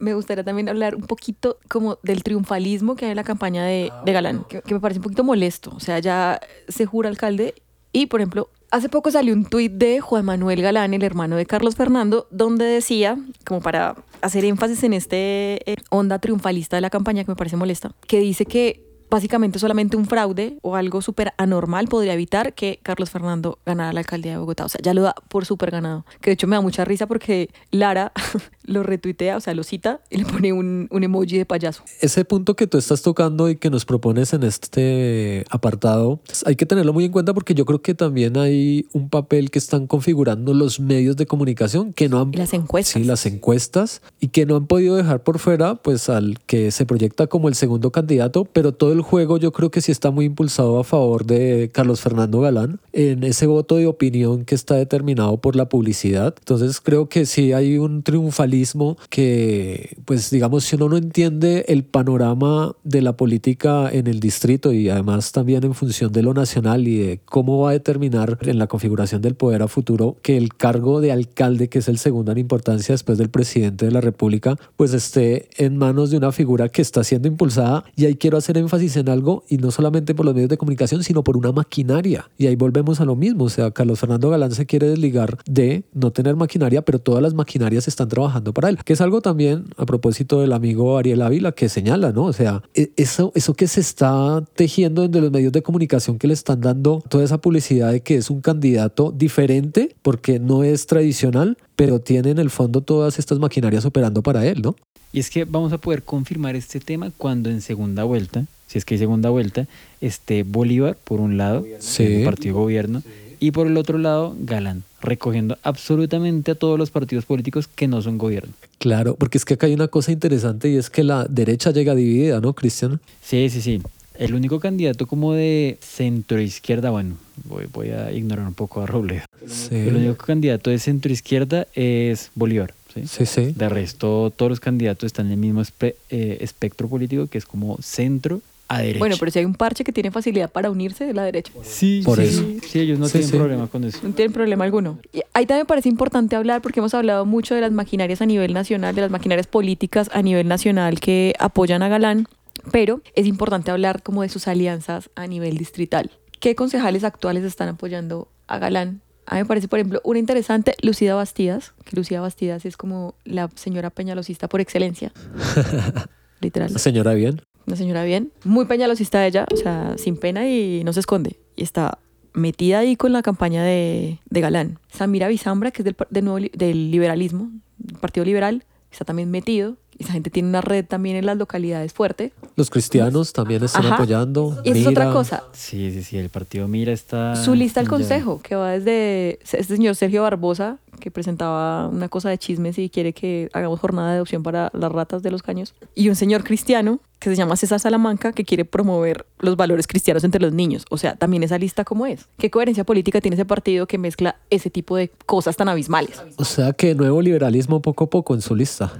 me 0.02 0.14
gustaría 0.14 0.42
también 0.42 0.68
hablar 0.68 0.96
un 0.96 1.02
poquito 1.02 1.58
como 1.68 1.98
del 2.02 2.24
triunfalismo 2.24 2.96
que 2.96 3.04
hay 3.04 3.12
en 3.12 3.16
la 3.16 3.22
campaña 3.22 3.64
de, 3.64 3.92
de 4.04 4.12
Galán, 4.12 4.44
que, 4.48 4.60
que 4.60 4.74
me 4.74 4.80
parece 4.80 4.98
un 4.98 5.04
poquito 5.04 5.22
molesto. 5.22 5.72
O 5.76 5.80
sea, 5.80 6.00
ya 6.00 6.40
se 6.66 6.86
jura 6.86 7.08
alcalde 7.08 7.54
y, 7.92 8.06
por 8.06 8.20
ejemplo, 8.20 8.50
hace 8.72 8.88
poco 8.88 9.12
salió 9.12 9.32
un 9.32 9.44
tuit 9.44 9.70
de 9.70 10.00
Juan 10.00 10.24
Manuel 10.24 10.60
Galán, 10.60 10.92
el 10.92 11.04
hermano 11.04 11.36
de 11.36 11.46
Carlos 11.46 11.76
Fernando, 11.76 12.26
donde 12.32 12.64
decía, 12.64 13.16
como 13.46 13.60
para 13.60 13.94
hacer 14.22 14.44
énfasis 14.44 14.82
en 14.82 14.92
este 14.92 15.62
onda 15.90 16.18
triunfalista 16.18 16.76
de 16.76 16.80
la 16.80 16.90
campaña 16.90 17.22
que 17.22 17.30
me 17.30 17.36
parece 17.36 17.56
molesta, 17.56 17.92
que 18.08 18.18
dice 18.18 18.44
que 18.44 18.91
básicamente 19.12 19.58
solamente 19.58 19.98
un 19.98 20.06
fraude 20.06 20.56
o 20.62 20.74
algo 20.74 21.02
súper 21.02 21.34
anormal 21.36 21.86
podría 21.86 22.14
evitar 22.14 22.54
que 22.54 22.80
Carlos 22.82 23.10
Fernando 23.10 23.58
ganara 23.66 23.92
la 23.92 24.00
alcaldía 24.00 24.32
de 24.32 24.38
Bogotá. 24.38 24.64
O 24.64 24.70
sea, 24.70 24.80
ya 24.82 24.94
lo 24.94 25.02
da 25.02 25.14
por 25.28 25.44
súper 25.44 25.70
ganado. 25.70 26.06
Que 26.22 26.30
de 26.30 26.34
hecho 26.34 26.46
me 26.46 26.56
da 26.56 26.62
mucha 26.62 26.86
risa 26.86 27.06
porque 27.06 27.50
Lara 27.70 28.12
lo 28.64 28.82
retuitea, 28.82 29.36
o 29.36 29.40
sea, 29.40 29.54
lo 29.54 29.64
cita 29.64 30.00
y 30.08 30.16
le 30.16 30.24
pone 30.24 30.54
un, 30.54 30.88
un 30.90 31.04
emoji 31.04 31.36
de 31.36 31.44
payaso. 31.44 31.82
Ese 32.00 32.24
punto 32.24 32.56
que 32.56 32.66
tú 32.66 32.78
estás 32.78 33.02
tocando 33.02 33.50
y 33.50 33.56
que 33.56 33.68
nos 33.68 33.84
propones 33.84 34.32
en 34.32 34.44
este 34.44 35.44
apartado, 35.50 36.20
hay 36.46 36.56
que 36.56 36.64
tenerlo 36.64 36.94
muy 36.94 37.04
en 37.04 37.12
cuenta 37.12 37.34
porque 37.34 37.54
yo 37.54 37.66
creo 37.66 37.82
que 37.82 37.94
también 37.94 38.38
hay 38.38 38.86
un 38.94 39.10
papel 39.10 39.50
que 39.50 39.58
están 39.58 39.86
configurando 39.86 40.54
los 40.54 40.80
medios 40.80 41.16
de 41.18 41.26
comunicación 41.26 41.92
que 41.92 42.08
no 42.08 42.18
han... 42.18 42.32
Y 42.32 42.38
las 42.38 42.54
encuestas. 42.54 42.94
Sí, 42.94 43.04
las 43.04 43.26
encuestas 43.26 44.00
y 44.20 44.28
que 44.28 44.46
no 44.46 44.56
han 44.56 44.66
podido 44.66 44.96
dejar 44.96 45.22
por 45.22 45.38
fuera 45.38 45.74
pues 45.74 46.08
al 46.08 46.38
que 46.46 46.70
se 46.70 46.86
proyecta 46.86 47.26
como 47.26 47.48
el 47.48 47.54
segundo 47.56 47.92
candidato, 47.92 48.46
pero 48.46 48.72
todo 48.72 48.92
el 48.92 49.01
juego 49.02 49.36
yo 49.36 49.52
creo 49.52 49.70
que 49.70 49.80
sí 49.80 49.92
está 49.92 50.10
muy 50.10 50.24
impulsado 50.24 50.78
a 50.78 50.84
favor 50.84 51.26
de 51.26 51.70
Carlos 51.72 52.00
Fernando 52.00 52.40
Galán 52.40 52.80
en 52.92 53.24
ese 53.24 53.46
voto 53.46 53.76
de 53.76 53.86
opinión 53.86 54.44
que 54.44 54.54
está 54.54 54.76
determinado 54.76 55.36
por 55.38 55.56
la 55.56 55.68
publicidad. 55.68 56.34
Entonces 56.38 56.80
creo 56.80 57.08
que 57.08 57.26
sí 57.26 57.52
hay 57.52 57.78
un 57.78 58.02
triunfalismo 58.02 58.96
que 59.10 59.96
pues 60.04 60.30
digamos 60.30 60.64
si 60.64 60.76
uno 60.76 60.88
no 60.88 60.96
entiende 60.96 61.64
el 61.68 61.84
panorama 61.84 62.74
de 62.84 63.02
la 63.02 63.16
política 63.16 63.90
en 63.90 64.06
el 64.06 64.20
distrito 64.20 64.72
y 64.72 64.88
además 64.88 65.32
también 65.32 65.64
en 65.64 65.74
función 65.74 66.12
de 66.12 66.22
lo 66.22 66.34
nacional 66.34 66.86
y 66.88 66.98
de 66.98 67.20
cómo 67.24 67.60
va 67.60 67.70
a 67.70 67.72
determinar 67.72 68.38
en 68.42 68.58
la 68.58 68.66
configuración 68.66 69.22
del 69.22 69.34
poder 69.34 69.62
a 69.62 69.68
futuro 69.68 70.16
que 70.22 70.36
el 70.36 70.54
cargo 70.54 71.00
de 71.00 71.12
alcalde, 71.12 71.68
que 71.68 71.78
es 71.78 71.88
el 71.88 71.98
segundo 71.98 72.32
en 72.32 72.38
importancia 72.38 72.92
después 72.92 73.18
del 73.18 73.30
presidente 73.30 73.86
de 73.86 73.92
la 73.92 74.00
República, 74.00 74.56
pues 74.76 74.92
esté 74.94 75.48
en 75.56 75.76
manos 75.76 76.10
de 76.10 76.16
una 76.16 76.32
figura 76.32 76.68
que 76.68 76.82
está 76.82 77.04
siendo 77.04 77.28
impulsada 77.28 77.84
y 77.96 78.06
ahí 78.06 78.16
quiero 78.16 78.38
hacer 78.38 78.58
énfasis 78.58 78.91
en 78.96 79.08
algo 79.08 79.44
y 79.48 79.58
no 79.58 79.70
solamente 79.70 80.14
por 80.14 80.26
los 80.26 80.34
medios 80.34 80.50
de 80.50 80.56
comunicación, 80.56 81.02
sino 81.02 81.22
por 81.24 81.36
una 81.36 81.52
maquinaria. 81.52 82.28
Y 82.38 82.46
ahí 82.46 82.56
volvemos 82.56 83.00
a 83.00 83.04
lo 83.04 83.16
mismo, 83.16 83.44
o 83.44 83.48
sea, 83.50 83.70
Carlos 83.70 84.00
Fernando 84.00 84.30
Galán 84.30 84.52
se 84.52 84.66
quiere 84.66 84.88
desligar 84.88 85.38
de 85.46 85.84
no 85.92 86.10
tener 86.10 86.36
maquinaria, 86.36 86.82
pero 86.82 86.98
todas 86.98 87.22
las 87.22 87.34
maquinarias 87.34 87.88
están 87.88 88.08
trabajando 88.08 88.52
para 88.52 88.68
él, 88.68 88.78
que 88.84 88.92
es 88.92 89.00
algo 89.00 89.20
también 89.20 89.64
a 89.76 89.86
propósito 89.86 90.40
del 90.40 90.52
amigo 90.52 90.98
Ariel 90.98 91.22
Ávila 91.22 91.52
que 91.52 91.68
señala, 91.68 92.12
¿no? 92.12 92.24
O 92.24 92.32
sea, 92.32 92.62
e- 92.74 92.92
eso, 92.96 93.32
eso 93.34 93.54
que 93.54 93.66
se 93.66 93.80
está 93.80 94.44
tejiendo 94.54 95.04
entre 95.04 95.20
los 95.20 95.30
medios 95.30 95.52
de 95.52 95.62
comunicación 95.62 96.18
que 96.18 96.26
le 96.26 96.34
están 96.34 96.60
dando 96.60 97.02
toda 97.08 97.24
esa 97.24 97.38
publicidad 97.38 97.92
de 97.92 98.00
que 98.00 98.16
es 98.16 98.30
un 98.30 98.40
candidato 98.40 99.12
diferente 99.12 99.94
porque 100.02 100.38
no 100.38 100.64
es 100.64 100.86
tradicional, 100.86 101.56
pero 101.76 102.00
tiene 102.00 102.30
en 102.30 102.38
el 102.38 102.50
fondo 102.50 102.80
todas 102.80 103.18
estas 103.18 103.38
maquinarias 103.38 103.84
operando 103.84 104.22
para 104.22 104.46
él, 104.46 104.62
¿no? 104.62 104.76
Y 105.12 105.20
es 105.20 105.28
que 105.28 105.44
vamos 105.44 105.72
a 105.72 105.78
poder 105.78 106.02
confirmar 106.02 106.56
este 106.56 106.80
tema 106.80 107.12
cuando 107.16 107.50
en 107.50 107.60
segunda 107.60 108.04
vuelta, 108.04 108.46
si 108.72 108.78
es 108.78 108.86
que 108.86 108.94
hay 108.94 108.98
segunda 108.98 109.28
vuelta, 109.28 109.66
esté 110.00 110.44
Bolívar 110.44 110.96
por 111.04 111.20
un 111.20 111.36
lado, 111.36 111.66
Sí. 111.78 112.04
el 112.04 112.24
partido 112.24 112.54
gobierno, 112.54 113.02
y 113.38 113.50
por 113.50 113.66
el 113.66 113.76
otro 113.76 113.98
lado 113.98 114.34
Galán, 114.40 114.82
recogiendo 115.02 115.58
absolutamente 115.62 116.52
a 116.52 116.54
todos 116.54 116.78
los 116.78 116.90
partidos 116.90 117.26
políticos 117.26 117.68
que 117.68 117.86
no 117.86 118.00
son 118.00 118.16
gobierno. 118.16 118.54
Claro, 118.78 119.14
porque 119.16 119.36
es 119.36 119.44
que 119.44 119.54
acá 119.54 119.66
hay 119.66 119.74
una 119.74 119.88
cosa 119.88 120.10
interesante 120.10 120.70
y 120.70 120.76
es 120.76 120.88
que 120.88 121.04
la 121.04 121.26
derecha 121.28 121.70
llega 121.70 121.94
dividida, 121.94 122.40
¿no, 122.40 122.54
Cristian? 122.54 122.98
Sí, 123.20 123.50
sí, 123.50 123.60
sí. 123.60 123.82
El 124.18 124.34
único 124.34 124.58
candidato 124.58 125.06
como 125.06 125.34
de 125.34 125.76
centro 125.82 126.40
izquierda, 126.40 126.90
bueno, 126.90 127.16
voy, 127.44 127.66
voy 127.72 127.90
a 127.90 128.10
ignorar 128.12 128.46
un 128.46 128.54
poco 128.54 128.80
a 128.80 128.86
Robledo. 128.86 129.24
Sí. 129.46 129.74
El 129.74 129.96
único 129.96 130.24
candidato 130.24 130.70
de 130.70 130.78
centro 130.78 131.12
izquierda 131.12 131.66
es 131.74 132.30
Bolívar. 132.34 132.72
¿sí? 132.94 133.02
Sí, 133.06 133.26
sí. 133.26 133.52
De 133.56 133.68
resto, 133.68 134.32
todos 134.36 134.50
los 134.50 134.60
candidatos 134.60 135.06
están 135.08 135.26
en 135.26 135.32
el 135.32 135.38
mismo 135.38 135.62
espe- 135.62 135.94
eh, 136.10 136.38
espectro 136.40 136.88
político, 136.88 137.26
que 137.26 137.38
es 137.38 137.46
como 137.46 137.78
centro 137.82 138.40
a 138.74 138.78
derecha. 138.78 138.98
Bueno, 138.98 139.16
pero 139.18 139.30
si 139.30 139.38
hay 139.38 139.44
un 139.44 139.54
parche 139.54 139.84
que 139.84 139.92
tiene 139.92 140.10
facilidad 140.10 140.50
para 140.50 140.70
unirse 140.70 141.04
de 141.04 141.14
la 141.14 141.24
derecha. 141.24 141.52
sí, 141.62 142.02
Por 142.04 142.18
sí, 142.18 142.24
eso. 142.24 142.40
sí, 142.42 142.60
sí, 142.68 142.80
ellos 142.80 142.98
no 142.98 143.06
Sí, 143.06 143.12
tienen 143.12 143.30
sí. 143.30 143.36
problema 143.36 143.66
con 143.66 143.84
eso. 143.84 143.98
No 144.02 144.12
tienen 144.14 144.32
problema 144.32 144.64
alguno. 144.64 144.98
Y 145.12 145.20
ahí 145.34 145.46
también 145.46 145.62
me 145.62 145.66
parece 145.66 145.88
importante 145.88 146.36
hablar 146.36 146.62
porque 146.62 146.80
hemos 146.80 146.94
hablado 146.94 147.24
mucho 147.26 147.54
de 147.54 147.60
las 147.60 147.72
maquinarias 147.72 148.20
a 148.22 148.26
nivel 148.26 148.52
nacional, 148.54 148.94
de 148.94 149.00
las 149.02 149.10
maquinarias 149.10 149.46
políticas 149.46 150.08
a 150.12 150.22
nivel 150.22 150.48
nacional 150.48 151.00
que 151.00 151.34
apoyan 151.38 151.82
a 151.82 151.88
Galán, 151.88 152.26
pero 152.70 153.00
es 153.14 153.26
importante 153.26 153.70
hablar 153.70 154.02
como 154.02 154.22
de 154.22 154.28
sus 154.28 154.46
alianzas 154.48 155.10
a 155.16 155.26
nivel 155.26 155.56
distrital. 155.58 156.10
¿Qué 156.40 156.54
concejales 156.54 157.04
actuales 157.04 157.44
están 157.44 157.68
apoyando 157.68 158.28
a 158.46 158.58
Galán? 158.58 159.00
A 159.26 159.36
mí 159.36 159.42
me 159.42 159.46
parece, 159.46 159.68
por 159.68 159.78
ejemplo, 159.78 160.00
una 160.04 160.18
interesante, 160.18 160.74
Lucida 160.82 161.14
Bastidas, 161.14 161.74
que 161.84 161.94
Lucida 161.96 162.20
Bastidas 162.20 162.64
es 162.66 162.76
como 162.76 163.14
la 163.24 163.48
señora 163.54 163.90
peñalosista 163.90 164.48
por 164.48 164.60
excelencia. 164.60 165.12
Literal. 166.40 166.76
Señora, 166.78 167.14
bien. 167.14 167.40
Una 167.66 167.76
señora 167.76 168.04
bien, 168.04 168.32
muy 168.44 168.64
peñalosista 168.64 169.26
ella, 169.26 169.46
o 169.52 169.56
sea, 169.56 169.94
sin 169.98 170.16
pena 170.16 170.48
y 170.48 170.82
no 170.84 170.92
se 170.92 171.00
esconde. 171.00 171.38
Y 171.56 171.62
está 171.62 171.98
metida 172.34 172.78
ahí 172.80 172.96
con 172.96 173.12
la 173.12 173.22
campaña 173.22 173.62
de, 173.62 174.18
de 174.28 174.40
Galán. 174.40 174.78
Samira 174.90 175.28
Bizambra, 175.28 175.70
que 175.70 175.82
es 175.82 175.84
del, 175.84 175.94
par- 175.94 176.08
de 176.10 176.22
nuevo 176.22 176.46
del 176.52 176.90
liberalismo, 176.90 177.50
del 177.78 177.98
Partido 177.98 178.24
Liberal, 178.24 178.64
está 178.90 179.04
también 179.04 179.30
metido. 179.30 179.76
Esa 179.98 180.12
gente 180.12 180.30
tiene 180.30 180.48
una 180.48 180.60
red 180.60 180.84
también 180.84 181.16
en 181.16 181.26
las 181.26 181.36
localidades 181.36 181.92
fuerte. 181.92 182.32
Los 182.56 182.70
cristianos 182.70 183.32
también 183.32 183.62
están 183.62 183.84
Ajá. 183.86 183.94
apoyando. 183.96 184.60
Y 184.64 184.70
es 184.70 184.86
otra 184.86 185.12
cosa. 185.12 185.44
Sí, 185.52 185.92
sí, 185.92 186.02
sí, 186.02 186.18
el 186.18 186.28
partido 186.28 186.66
Mira 186.68 186.92
está... 186.92 187.36
Su 187.36 187.54
lista 187.54 187.80
al 187.80 187.86
ya- 187.86 187.90
consejo, 187.90 188.40
que 188.42 188.54
va 188.56 188.70
desde 188.72 189.38
este 189.42 189.64
señor 189.64 189.94
Sergio 189.94 190.22
Barbosa, 190.22 190.78
que 190.98 191.10
presentaba 191.10 191.88
una 191.88 192.08
cosa 192.08 192.30
de 192.30 192.38
chismes 192.38 192.78
y 192.78 192.88
quiere 192.90 193.12
que 193.12 193.48
hagamos 193.52 193.80
jornada 193.80 194.10
de 194.10 194.16
adopción 194.16 194.42
para 194.42 194.70
las 194.72 194.90
ratas 194.92 195.22
de 195.22 195.30
los 195.30 195.42
caños. 195.42 195.74
Y 195.94 196.08
un 196.08 196.16
señor 196.16 196.42
cristiano, 196.44 197.00
que 197.18 197.30
se 197.30 197.36
llama 197.36 197.56
César 197.56 197.78
Salamanca, 197.80 198.32
que 198.32 198.44
quiere 198.44 198.64
promover 198.64 199.26
los 199.38 199.56
valores 199.56 199.86
cristianos 199.86 200.24
entre 200.24 200.40
los 200.40 200.52
niños. 200.52 200.84
O 200.90 200.98
sea, 200.98 201.14
también 201.16 201.42
esa 201.44 201.58
lista 201.58 201.84
cómo 201.84 202.06
es. 202.06 202.26
¿Qué 202.38 202.50
coherencia 202.50 202.84
política 202.84 203.20
tiene 203.20 203.34
ese 203.36 203.44
partido 203.44 203.86
que 203.86 203.98
mezcla 203.98 204.36
ese 204.50 204.70
tipo 204.70 204.96
de 204.96 205.10
cosas 205.26 205.56
tan 205.56 205.68
abismales? 205.68 206.20
O 206.36 206.44
sea 206.44 206.72
que 206.72 206.94
nuevo 206.94 207.22
liberalismo 207.22 207.80
poco 207.82 208.04
a 208.04 208.10
poco 208.10 208.34
en 208.34 208.42
su 208.42 208.54
lista. 208.56 208.92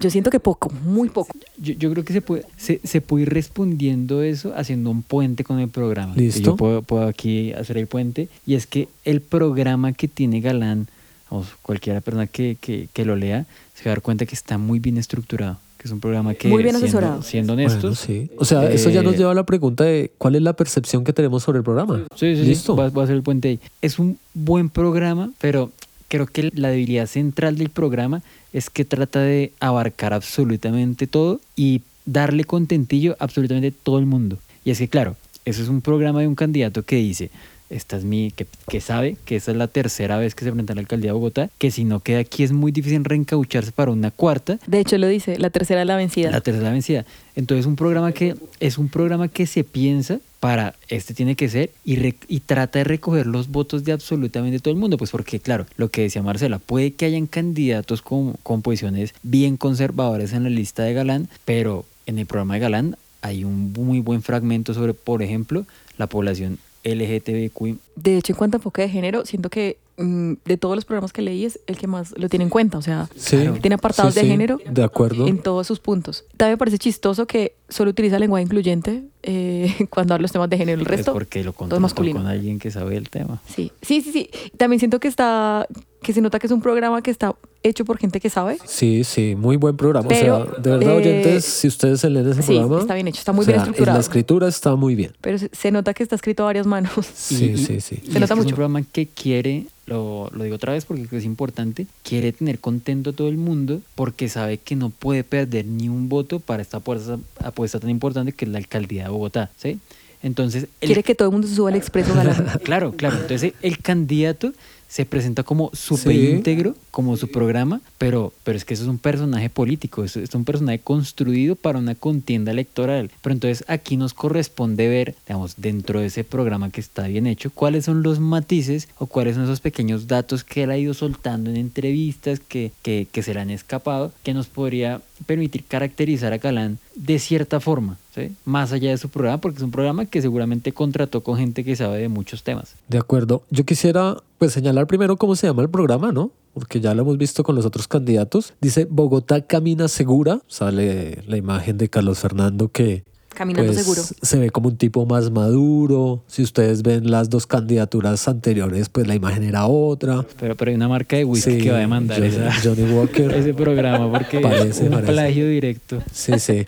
Yo 0.00 0.10
siento 0.10 0.30
que 0.30 0.40
poco, 0.40 0.70
muy 0.84 1.08
poco. 1.08 1.30
Yo, 1.56 1.72
yo 1.74 1.90
creo 1.92 2.04
que 2.04 2.12
se 2.12 2.20
puede, 2.20 2.44
se, 2.56 2.80
se 2.84 3.00
puede 3.00 3.22
ir 3.22 3.28
respondiendo 3.30 4.22
eso 4.22 4.52
haciendo 4.56 4.90
un 4.90 5.02
puente 5.02 5.44
con 5.44 5.60
el 5.60 5.68
programa. 5.68 6.14
Listo. 6.16 6.42
Yo 6.42 6.56
puedo, 6.56 6.82
puedo 6.82 7.06
aquí 7.06 7.52
hacer 7.52 7.78
el 7.78 7.86
puente. 7.86 8.28
Y 8.44 8.54
es 8.54 8.66
que 8.66 8.88
el 9.04 9.20
programa 9.20 9.92
que 9.92 10.08
tiene 10.08 10.40
Galán, 10.40 10.88
vamos, 11.30 11.46
cualquiera 11.62 12.00
persona 12.00 12.26
que, 12.26 12.56
que, 12.60 12.88
que 12.92 13.04
lo 13.04 13.14
lea, 13.16 13.46
se 13.74 13.84
va 13.84 13.92
a 13.92 13.94
dar 13.94 14.02
cuenta 14.02 14.26
que 14.26 14.34
está 14.34 14.58
muy 14.58 14.80
bien 14.80 14.98
estructurado. 14.98 15.58
Que 15.78 15.86
es 15.86 15.92
un 15.92 16.00
programa 16.00 16.34
que, 16.34 16.48
Muy 16.48 16.64
bien 16.64 16.74
siendo- 16.74 16.86
asesorado. 16.88 17.22
Siendo, 17.22 17.54
Bueno, 17.54 17.70
honestos, 17.70 18.00
sí. 18.00 18.28
O 18.36 18.44
sea, 18.44 18.68
eso 18.68 18.90
ya 18.90 19.00
nos 19.04 19.14
eh, 19.14 19.18
lleva 19.18 19.30
a 19.30 19.34
la 19.34 19.46
pregunta 19.46 19.84
de 19.84 20.10
cuál 20.18 20.34
es 20.34 20.42
la 20.42 20.54
percepción 20.54 21.04
que 21.04 21.12
tenemos 21.12 21.44
sobre 21.44 21.58
el 21.58 21.64
programa. 21.64 21.98
Sí, 22.16 22.34
sí, 22.34 22.42
sí, 22.42 22.48
Listo. 22.48 22.74
va, 22.74 22.90
va 22.90 23.04
a 23.04 23.06
ser 23.06 23.14
el 23.14 23.22
puente 23.22 23.48
ahí. 23.48 23.60
Es 23.80 24.00
un 24.00 24.18
buen 24.34 24.70
programa, 24.70 25.30
pero 25.40 25.70
creo 26.08 26.26
que 26.26 26.50
la 26.54 26.70
debilidad 26.70 27.06
central 27.06 27.56
del 27.56 27.70
programa 27.70 28.22
es 28.52 28.70
que 28.70 28.84
trata 28.84 29.20
de 29.20 29.52
abarcar 29.60 30.12
absolutamente 30.12 31.06
todo 31.06 31.40
y 31.54 31.82
darle 32.06 32.44
contentillo 32.44 33.12
a 33.12 33.24
absolutamente 33.24 33.70
todo 33.70 33.98
el 33.98 34.06
mundo. 34.06 34.38
Y 34.64 34.70
es 34.70 34.78
que, 34.78 34.88
claro, 34.88 35.16
eso 35.44 35.62
es 35.62 35.68
un 35.68 35.80
programa 35.80 36.20
de 36.20 36.28
un 36.28 36.34
candidato 36.34 36.82
que 36.82 36.96
dice, 36.96 37.30
esta 37.70 37.96
es 37.96 38.04
mi, 38.04 38.30
que, 38.30 38.46
que 38.68 38.80
sabe 38.80 39.16
que 39.24 39.36
esa 39.36 39.50
es 39.50 39.56
la 39.56 39.68
tercera 39.68 40.16
vez 40.18 40.34
que 40.34 40.44
se 40.44 40.50
presenta 40.50 40.72
a 40.72 40.76
la 40.76 40.80
alcaldía 40.80 41.08
de 41.10 41.12
Bogotá, 41.12 41.50
que 41.58 41.70
si 41.70 41.84
no 41.84 42.00
queda 42.00 42.20
aquí 42.20 42.42
es 42.42 42.52
muy 42.52 42.72
difícil 42.72 43.04
reencaucharse 43.04 43.72
para 43.72 43.90
una 43.90 44.10
cuarta. 44.10 44.58
De 44.66 44.80
hecho, 44.80 44.96
lo 44.98 45.06
dice, 45.08 45.38
la 45.38 45.50
tercera 45.50 45.82
es 45.82 45.86
la 45.86 45.96
vencida. 45.96 46.30
La 46.30 46.40
tercera 46.40 46.70
vencida. 46.70 47.04
Entonces, 47.36 47.66
un 47.66 47.76
programa 47.76 48.12
que 48.12 48.34
es 48.60 48.78
un 48.78 48.88
programa 48.88 49.28
que 49.28 49.46
se 49.46 49.64
piensa 49.64 50.18
para 50.40 50.74
este 50.88 51.14
tiene 51.14 51.34
que 51.34 51.48
ser 51.48 51.70
y, 51.84 51.96
re- 51.96 52.14
y 52.28 52.40
trata 52.40 52.78
de 52.78 52.84
recoger 52.84 53.26
los 53.26 53.48
votos 53.48 53.84
de 53.84 53.92
absolutamente 53.92 54.60
todo 54.60 54.72
el 54.72 54.78
mundo, 54.78 54.96
pues 54.96 55.10
porque 55.10 55.40
claro, 55.40 55.66
lo 55.76 55.90
que 55.90 56.02
decía 56.02 56.22
Marcela, 56.22 56.58
puede 56.60 56.92
que 56.92 57.06
hayan 57.06 57.26
candidatos 57.26 58.02
con, 58.02 58.34
con 58.44 58.62
posiciones 58.62 59.14
bien 59.22 59.56
conservadoras 59.56 60.32
en 60.32 60.44
la 60.44 60.50
lista 60.50 60.84
de 60.84 60.94
Galán, 60.94 61.28
pero 61.44 61.84
en 62.06 62.18
el 62.18 62.26
programa 62.26 62.54
de 62.54 62.60
Galán 62.60 62.96
hay 63.20 63.42
un 63.44 63.72
muy 63.72 63.98
buen 63.98 64.22
fragmento 64.22 64.74
sobre, 64.74 64.94
por 64.94 65.22
ejemplo, 65.22 65.66
la 65.96 66.06
población 66.06 66.58
LGTBQ. 66.94 67.76
De 67.96 68.16
hecho, 68.16 68.32
en 68.32 68.36
cuanto 68.36 68.56
a 68.56 68.58
enfoque 68.58 68.82
de 68.82 68.88
género, 68.88 69.24
siento 69.26 69.50
que 69.50 69.76
de 69.98 70.56
todos 70.56 70.76
los 70.76 70.84
programas 70.84 71.12
que 71.12 71.22
leí 71.22 71.44
es 71.44 71.58
el 71.66 71.76
que 71.76 71.86
más 71.88 72.14
lo 72.16 72.28
tiene 72.28 72.44
en 72.44 72.50
cuenta. 72.50 72.78
O 72.78 72.82
sea, 72.82 73.08
Sí. 73.16 73.36
tiene 73.60 73.74
apartados 73.74 74.14
Sí, 74.14 74.20
de 74.20 74.26
sí, 74.26 74.30
género 74.30 74.58
De 74.70 74.84
acuerdo. 74.84 75.26
en 75.26 75.38
todos 75.38 75.66
sus 75.66 75.80
puntos. 75.80 76.24
También 76.36 76.52
me 76.54 76.58
parece 76.58 76.78
chistoso 76.78 77.26
que 77.26 77.54
solo 77.68 77.90
utiliza 77.90 78.18
lenguaje 78.18 78.44
incluyente 78.44 79.02
eh, 79.24 79.74
cuando 79.90 80.14
habla 80.14 80.22
los 80.22 80.32
temas 80.32 80.48
de 80.48 80.56
género. 80.56 80.80
El 80.80 80.86
Es 80.86 80.88
resto, 80.88 81.12
porque 81.12 81.42
lo 81.42 81.52
todo 81.52 81.74
es 81.74 81.80
masculino. 81.80 82.20
con 82.20 82.28
alguien 82.28 82.58
que 82.60 82.70
sabe 82.70 82.96
el 82.96 83.10
tema. 83.10 83.40
Sí, 83.52 83.72
sí, 83.82 84.00
sí, 84.00 84.12
sí. 84.12 84.30
También 84.56 84.78
siento 84.78 85.00
que 85.00 85.08
está, 85.08 85.66
que 86.02 86.12
se 86.12 86.20
nota 86.20 86.38
que 86.38 86.46
es 86.46 86.52
un 86.52 86.62
programa 86.62 87.02
que 87.02 87.10
está 87.10 87.34
hecho 87.64 87.84
por 87.84 87.98
gente 87.98 88.20
que 88.20 88.30
sabe. 88.30 88.56
Sí, 88.64 89.02
sí, 89.02 89.34
muy 89.36 89.56
buen 89.56 89.76
programa. 89.76 90.06
Pero, 90.08 90.36
o 90.38 90.44
sea, 90.44 90.54
de 90.60 90.70
verdad, 90.70 90.92
eh, 90.94 90.96
oyentes, 90.96 91.44
si 91.44 91.66
ustedes 91.66 92.00
se 92.00 92.08
leen 92.08 92.28
ese 92.30 92.42
sí, 92.42 92.54
programa. 92.54 92.80
está 92.80 92.94
bien 92.94 93.08
hecho, 93.08 93.18
está 93.18 93.32
muy 93.32 93.42
o 93.42 93.46
bien 93.46 93.56
sea, 93.56 93.62
estructurado. 93.64 93.96
En 93.96 93.98
la 93.98 94.00
escritura 94.02 94.48
está 94.48 94.76
muy 94.76 94.94
bien. 94.94 95.12
Pero 95.20 95.38
se, 95.38 95.50
se 95.52 95.72
nota 95.72 95.92
que 95.92 96.04
está 96.04 96.14
escrito 96.14 96.44
a 96.44 96.46
varias 96.46 96.66
manos. 96.68 96.92
Sí, 97.14 97.46
Y- 97.54 97.58
sí, 97.58 97.80
sí. 97.80 98.00
y 98.04 98.12
Se 98.12 98.20
nota 98.20 98.24
es 98.24 98.28
que 98.28 98.32
Es 98.32 98.36
mucho. 98.36 98.48
un 98.50 98.54
programa 98.54 98.82
que 98.92 99.06
quiere, 99.08 99.66
lo, 99.88 100.30
lo 100.32 100.44
digo 100.44 100.56
otra 100.56 100.72
vez 100.74 100.84
porque 100.84 101.08
es 101.16 101.24
importante, 101.24 101.86
quiere 102.02 102.32
tener 102.32 102.58
contento 102.58 103.10
a 103.10 103.12
todo 103.12 103.28
el 103.28 103.36
mundo 103.38 103.80
porque 103.94 104.28
sabe 104.28 104.58
que 104.58 104.76
no 104.76 104.90
puede 104.90 105.24
perder 105.24 105.64
ni 105.66 105.88
un 105.88 106.08
voto 106.08 106.40
para 106.40 106.62
esta 106.62 106.76
apuesta, 106.78 107.18
apuesta 107.42 107.80
tan 107.80 107.90
importante 107.90 108.32
que 108.32 108.44
es 108.44 108.50
la 108.50 108.58
alcaldía 108.58 109.04
de 109.04 109.08
Bogotá, 109.10 109.50
¿sí? 109.56 109.78
Entonces, 110.22 110.64
el- 110.80 110.88
Quiere 110.88 111.02
que 111.04 111.14
todo 111.14 111.28
el 111.28 111.32
mundo 111.32 111.46
se 111.46 111.54
suba 111.54 111.68
al 111.70 111.76
expreso 111.76 112.12
galán. 112.14 112.46
claro, 112.64 112.92
claro. 112.92 113.18
Entonces, 113.20 113.52
el 113.62 113.78
candidato 113.78 114.52
se 114.88 115.04
presenta 115.04 115.42
como 115.42 115.70
súper 115.74 116.16
íntegro, 116.16 116.74
como 116.90 117.16
su 117.16 117.28
programa, 117.28 117.80
pero, 117.98 118.32
pero 118.42 118.56
es 118.56 118.64
que 118.64 118.74
eso 118.74 118.84
es 118.84 118.88
un 118.88 118.98
personaje 118.98 119.50
político, 119.50 120.02
eso 120.02 120.20
es 120.20 120.34
un 120.34 120.44
personaje 120.44 120.78
construido 120.78 121.56
para 121.56 121.78
una 121.78 121.94
contienda 121.94 122.52
electoral. 122.52 123.10
Pero 123.22 123.34
entonces 123.34 123.64
aquí 123.68 123.96
nos 123.96 124.14
corresponde 124.14 124.88
ver, 124.88 125.14
digamos, 125.26 125.54
dentro 125.58 126.00
de 126.00 126.06
ese 126.06 126.24
programa 126.24 126.70
que 126.70 126.80
está 126.80 127.06
bien 127.06 127.26
hecho, 127.26 127.50
cuáles 127.50 127.84
son 127.84 128.02
los 128.02 128.18
matices 128.18 128.88
o 128.98 129.06
cuáles 129.06 129.34
son 129.34 129.44
esos 129.44 129.60
pequeños 129.60 130.06
datos 130.06 130.42
que 130.42 130.62
él 130.62 130.70
ha 130.70 130.78
ido 130.78 130.94
soltando 130.94 131.50
en 131.50 131.56
entrevistas 131.56 132.40
que, 132.40 132.72
que, 132.82 133.06
que 133.12 133.22
se 133.22 133.34
le 133.34 133.40
han 133.40 133.50
escapado, 133.50 134.12
que 134.22 134.34
nos 134.34 134.46
podría 134.46 135.02
permitir 135.26 135.64
caracterizar 135.64 136.32
a 136.32 136.38
Galán 136.38 136.78
de 136.94 137.18
cierta 137.18 137.60
forma, 137.60 137.96
¿sí? 138.14 138.32
más 138.44 138.72
allá 138.72 138.90
de 138.90 138.98
su 138.98 139.08
programa, 139.08 139.40
porque 139.40 139.58
es 139.58 139.62
un 139.62 139.70
programa 139.70 140.06
que 140.06 140.22
seguramente 140.22 140.72
contrató 140.72 141.22
con 141.22 141.36
gente 141.36 141.64
que 141.64 141.76
sabe 141.76 141.98
de 141.98 142.08
muchos 142.08 142.42
temas. 142.42 142.74
De 142.88 142.98
acuerdo. 142.98 143.42
Yo 143.50 143.64
quisiera 143.64 144.16
pues 144.38 144.52
señalar 144.52 144.86
primero 144.86 145.16
cómo 145.16 145.36
se 145.36 145.46
llama 145.46 145.62
el 145.62 145.70
programa, 145.70 146.12
¿no? 146.12 146.30
Porque 146.54 146.80
ya 146.80 146.94
lo 146.94 147.02
hemos 147.02 147.18
visto 147.18 147.44
con 147.44 147.54
los 147.54 147.64
otros 147.64 147.86
candidatos. 147.86 148.54
Dice 148.60 148.86
Bogotá 148.90 149.42
camina 149.42 149.88
segura. 149.88 150.40
Sale 150.48 151.22
la 151.26 151.36
imagen 151.36 151.78
de 151.78 151.88
Carlos 151.88 152.18
Fernando 152.18 152.68
que 152.68 153.04
Caminando 153.38 153.72
pues, 153.72 153.84
seguro. 153.84 154.02
se 154.20 154.38
ve 154.38 154.50
como 154.50 154.68
un 154.68 154.76
tipo 154.76 155.06
más 155.06 155.30
maduro. 155.30 156.24
Si 156.26 156.42
ustedes 156.42 156.82
ven 156.82 157.08
las 157.08 157.30
dos 157.30 157.46
candidaturas 157.46 158.26
anteriores, 158.26 158.88
pues 158.88 159.06
la 159.06 159.14
imagen 159.14 159.44
era 159.44 159.66
otra. 159.66 160.26
Pero, 160.40 160.56
pero 160.56 160.70
hay 160.70 160.74
una 160.74 160.88
marca 160.88 161.16
de 161.16 161.24
whisky 161.24 161.52
Sí, 161.52 161.58
que 161.58 161.70
va 161.70 161.76
a 161.76 161.80
demandar 161.80 162.18
Johnny, 162.18 162.28
esa- 162.34 162.52
Johnny 162.62 162.92
Walker. 162.92 163.30
ese 163.34 163.54
programa 163.54 164.10
porque 164.10 164.40
Parece, 164.42 164.84
un 164.84 164.90
parece. 164.90 165.12
plagio 165.12 165.48
directo. 165.48 166.02
Sí, 166.12 166.32
sí. 166.40 166.66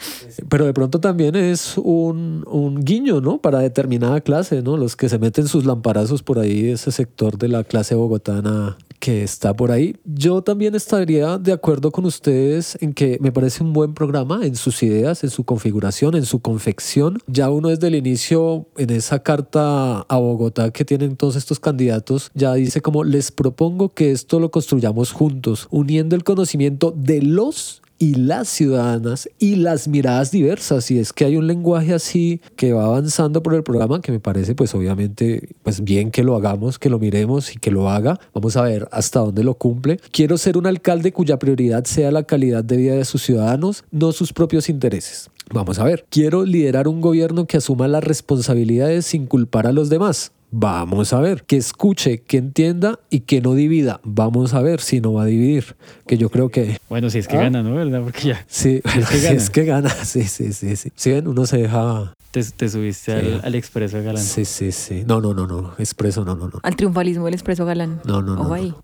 Pero 0.49 0.65
de 0.67 0.73
pronto 0.73 1.01
también 1.01 1.35
es 1.35 1.77
un, 1.77 2.45
un 2.49 2.85
guiño, 2.85 3.21
¿no? 3.21 3.39
Para 3.39 3.59
determinada 3.59 4.21
clase, 4.21 4.63
¿no? 4.63 4.77
Los 4.77 4.95
que 4.95 5.09
se 5.09 5.19
meten 5.19 5.49
sus 5.49 5.65
lamparazos 5.67 6.23
por 6.23 6.39
ahí, 6.39 6.71
ese 6.71 6.93
sector 6.93 7.37
de 7.37 7.49
la 7.49 7.65
clase 7.65 7.97
bogotana 7.97 8.77
que 9.01 9.25
está 9.25 9.55
por 9.57 9.73
ahí. 9.73 9.97
Yo 10.05 10.43
también 10.43 10.75
estaría 10.75 11.39
de 11.39 11.53
acuerdo 11.53 11.91
con 11.91 12.05
ustedes 12.05 12.79
en 12.81 12.93
que 12.93 13.19
me 13.21 13.33
parece 13.33 13.65
un 13.65 13.73
buen 13.73 13.95
programa 13.95 14.41
en 14.45 14.55
sus 14.55 14.83
ideas, 14.83 15.25
en 15.25 15.31
su 15.31 15.43
configuración, 15.45 16.15
en 16.15 16.27
su 16.27 16.41
confección. 16.41 17.19
Ya 17.27 17.51
uno 17.51 17.71
desde 17.71 17.89
el 17.89 17.95
inicio, 17.95 18.67
en 18.77 18.91
esa 18.91 19.23
carta 19.23 20.03
a 20.03 20.19
Bogotá 20.19 20.71
que 20.71 20.85
tienen 20.85 21.17
todos 21.17 21.37
estos 21.37 21.59
candidatos, 21.59 22.31
ya 22.35 22.55
dice 22.55 22.83
como 22.83 23.03
les 23.03 23.33
propongo 23.33 23.89
que 23.89 24.13
esto 24.13 24.39
lo 24.39 24.51
construyamos 24.51 25.13
juntos, 25.13 25.67
uniendo 25.71 26.15
el 26.15 26.23
conocimiento 26.23 26.93
de 26.95 27.23
los 27.23 27.83
y 28.01 28.15
las 28.15 28.49
ciudadanas 28.49 29.29
y 29.39 29.57
las 29.57 29.87
miradas 29.87 30.31
diversas. 30.31 30.91
Y 30.91 30.99
es 30.99 31.13
que 31.13 31.27
hay 31.27 31.37
un 31.37 31.47
lenguaje 31.47 31.93
así 31.93 32.41
que 32.57 32.73
va 32.73 32.87
avanzando 32.87 33.43
por 33.43 33.55
el 33.55 33.63
programa 33.63 34.01
que 34.01 34.11
me 34.11 34.19
parece 34.19 34.55
pues 34.55 34.75
obviamente 34.75 35.51
pues 35.63 35.85
bien 35.85 36.11
que 36.11 36.25
lo 36.25 36.35
hagamos 36.35 36.79
que 36.79 36.89
lo 36.89 36.99
miremos 36.99 37.55
y 37.55 37.59
que 37.59 37.71
lo 37.71 37.91
haga. 37.91 38.19
Vamos 38.33 38.57
a 38.57 38.63
ver 38.63 38.89
hasta 38.91 39.21
dónde 39.21 39.45
lo 39.45 39.55
cumple. 39.55 40.01
Quiero 40.13 40.39
ser 40.39 40.57
un 40.57 40.67
alcalde 40.67 41.13
cuya 41.13 41.39
prioridad 41.39 41.85
sea 41.85 42.11
la 42.11 42.23
calidad 42.23 42.65
de 42.65 42.79
vida 42.79 42.95
de 42.95 43.05
sus 43.05 43.23
ciudadanos 43.23 43.85
no 43.91 44.13
sus 44.13 44.33
propios 44.33 44.71
intereses. 44.71 45.31
Vamos 45.53 45.79
a 45.79 45.85
ver, 45.85 46.07
quiero 46.09 46.47
liderar 46.47 46.89
un 46.89 47.03
gobierno 47.03 47.47
que 47.47 47.59
asuma 47.59 47.87
las 47.87 48.03
responsabilidades 48.03 49.05
sin 49.05 49.27
culpar 49.27 49.67
a 49.67 49.73
los 49.73 49.91
demás. 49.91 50.33
Vamos 50.53 51.13
a 51.13 51.21
ver, 51.21 51.45
que 51.45 51.57
escuche, 51.57 52.23
que 52.23 52.37
entienda 52.39 52.99
y 53.09 53.21
que 53.21 53.41
no 53.41 53.55
divida. 53.55 54.01
Vamos 54.03 54.53
a 54.55 54.63
ver 54.63 54.81
si 54.81 55.01
no 55.01 55.13
va 55.13 55.23
a 55.23 55.27
dividir. 55.27 55.77
Que 56.07 56.19
yo 56.19 56.29
creo 56.29 56.49
que 56.49 56.79
Bueno, 56.89 57.09
si 57.09 57.19
es 57.19 57.29
que 57.29 57.37
¿Ah? 57.37 57.43
gana, 57.43 57.63
¿no? 57.63 57.75
¿Verdad? 57.77 58.03
Porque 58.03 58.29
ya 58.29 58.45
Sí, 58.49 58.81
Si 58.93 58.99
es 59.01 59.09
que 59.09 59.17
si 59.19 59.23
gana. 59.25 59.37
es 59.37 59.51
que 59.51 59.65
gana, 59.65 59.91
sí, 60.05 60.23
sí, 60.25 60.53
sí, 60.53 60.75
sí. 60.77 60.91
Si 60.97 61.11
ven, 61.13 61.29
uno 61.29 61.47
se 61.47 61.59
deja... 61.59 62.13
te, 62.33 62.43
te 62.43 62.69
subiste 62.69 63.21
Sí. 63.21 63.27
al, 63.35 63.41
al 63.45 63.55
expreso 63.55 63.99
de 63.99 64.03
Galán. 64.05 64.23
Sí, 64.25 64.45
sí, 64.45 64.73
sí. 64.73 65.05
No, 65.07 65.21
no, 65.21 65.35
no, 65.35 65.47
no. 65.47 65.73
Expreso, 65.79 66.25
no, 66.25 66.35
no, 66.35 66.47
no. 66.49 66.59
Al 66.63 66.75
triunfalismo 66.77 67.25
del 67.27 67.35
expreso 67.35 67.65
galán. 67.65 68.01
No, 68.05 68.21
no, 68.23 68.35
no, 68.35 68.41
Ojo 68.41 68.49
no. 68.49 68.55
ahí. 68.55 68.75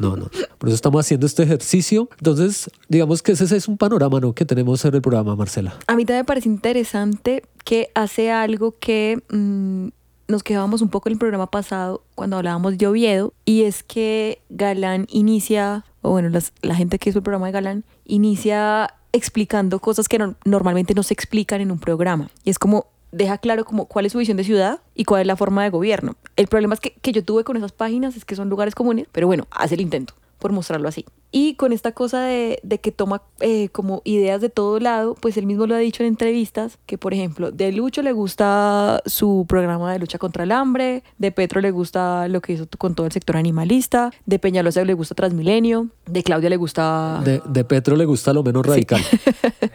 No, 0.00 0.16
no. 0.16 0.28
Por 0.58 0.68
eso 0.68 0.74
estamos 0.74 1.04
haciendo 1.06 1.26
este 1.26 1.42
ejercicio. 1.44 2.08
Entonces, 2.18 2.70
digamos 2.88 3.22
que 3.22 3.32
ese 3.32 3.56
es 3.56 3.68
un 3.68 3.78
panorama, 3.78 4.20
¿no? 4.20 4.34
Que 4.34 4.44
tenemos 4.44 4.84
en 4.84 4.94
el 4.94 5.00
programa, 5.02 5.34
Marcela. 5.34 5.74
A 5.86 5.96
mí 5.96 6.04
también 6.04 6.20
me 6.20 6.24
parece 6.24 6.48
interesante 6.48 7.42
que 7.64 7.88
hace 7.94 8.30
algo 8.30 8.74
que 8.78 9.18
mm, 9.30 9.88
nos 10.28 10.42
quedábamos 10.42 10.82
un 10.82 10.88
poco 10.88 11.08
en 11.08 11.14
el 11.14 11.18
programa 11.18 11.46
pasado 11.50 12.02
cuando 12.14 12.36
hablábamos 12.36 12.76
de 12.78 12.86
Oviedo 12.86 13.32
y 13.44 13.62
es 13.62 13.82
que 13.82 14.40
Galán 14.48 15.06
inicia, 15.10 15.84
o 16.02 16.10
bueno, 16.10 16.28
las- 16.30 16.52
la 16.62 16.74
gente 16.74 16.98
que 16.98 17.10
hizo 17.10 17.18
el 17.20 17.22
programa 17.22 17.46
de 17.46 17.52
Galán 17.52 17.84
inicia 18.04 18.94
explicando 19.12 19.78
cosas 19.78 20.08
que 20.08 20.18
no- 20.18 20.34
normalmente 20.44 20.94
no 20.94 21.02
se 21.02 21.14
explican 21.14 21.60
en 21.60 21.70
un 21.70 21.78
programa. 21.78 22.28
Y 22.44 22.50
es 22.50 22.58
como 22.58 22.86
deja 23.12 23.38
claro 23.38 23.64
como 23.64 23.86
cuál 23.86 24.04
es 24.04 24.12
su 24.12 24.18
visión 24.18 24.36
de 24.36 24.44
ciudad 24.44 24.80
y 24.94 25.04
cuál 25.04 25.22
es 25.22 25.26
la 25.26 25.36
forma 25.36 25.62
de 25.62 25.70
gobierno. 25.70 26.16
El 26.34 26.48
problema 26.48 26.74
es 26.74 26.80
que, 26.80 26.90
que 27.00 27.12
yo 27.12 27.24
tuve 27.24 27.44
con 27.44 27.56
esas 27.56 27.72
páginas 27.72 28.16
es 28.16 28.24
que 28.24 28.36
son 28.36 28.50
lugares 28.50 28.74
comunes, 28.74 29.06
pero 29.12 29.26
bueno, 29.26 29.46
hace 29.50 29.74
el 29.76 29.80
intento 29.80 30.12
por 30.38 30.52
mostrarlo 30.52 30.88
así. 30.88 31.04
Y 31.32 31.54
con 31.54 31.72
esta 31.72 31.92
cosa 31.92 32.22
de, 32.22 32.60
de 32.62 32.78
que 32.78 32.92
toma 32.92 33.22
eh, 33.40 33.68
como 33.70 34.00
ideas 34.04 34.40
de 34.40 34.48
todo 34.48 34.78
lado, 34.78 35.14
pues 35.14 35.36
él 35.36 35.44
mismo 35.44 35.66
lo 35.66 35.74
ha 35.74 35.78
dicho 35.78 36.02
en 36.02 36.08
entrevistas, 36.08 36.78
que 36.86 36.98
por 36.98 37.12
ejemplo, 37.12 37.50
de 37.50 37.72
Lucho 37.72 38.02
le 38.02 38.12
gusta 38.12 39.02
su 39.06 39.44
programa 39.48 39.92
de 39.92 39.98
lucha 39.98 40.18
contra 40.18 40.44
el 40.44 40.52
hambre, 40.52 41.02
de 41.18 41.32
Petro 41.32 41.60
le 41.60 41.72
gusta 41.72 42.28
lo 42.28 42.40
que 42.40 42.54
hizo 42.54 42.66
con 42.78 42.94
todo 42.94 43.06
el 43.06 43.12
sector 43.12 43.36
animalista, 43.36 44.12
de 44.24 44.38
Peñalosa 44.38 44.84
le 44.84 44.94
gusta 44.94 45.14
Transmilenio, 45.14 45.88
de 46.06 46.22
Claudia 46.22 46.48
le 46.48 46.56
gusta... 46.56 47.20
De, 47.24 47.42
de 47.44 47.64
Petro 47.64 47.96
le 47.96 48.04
gusta 48.04 48.32
lo 48.32 48.42
menos 48.42 48.64
radical. 48.64 49.02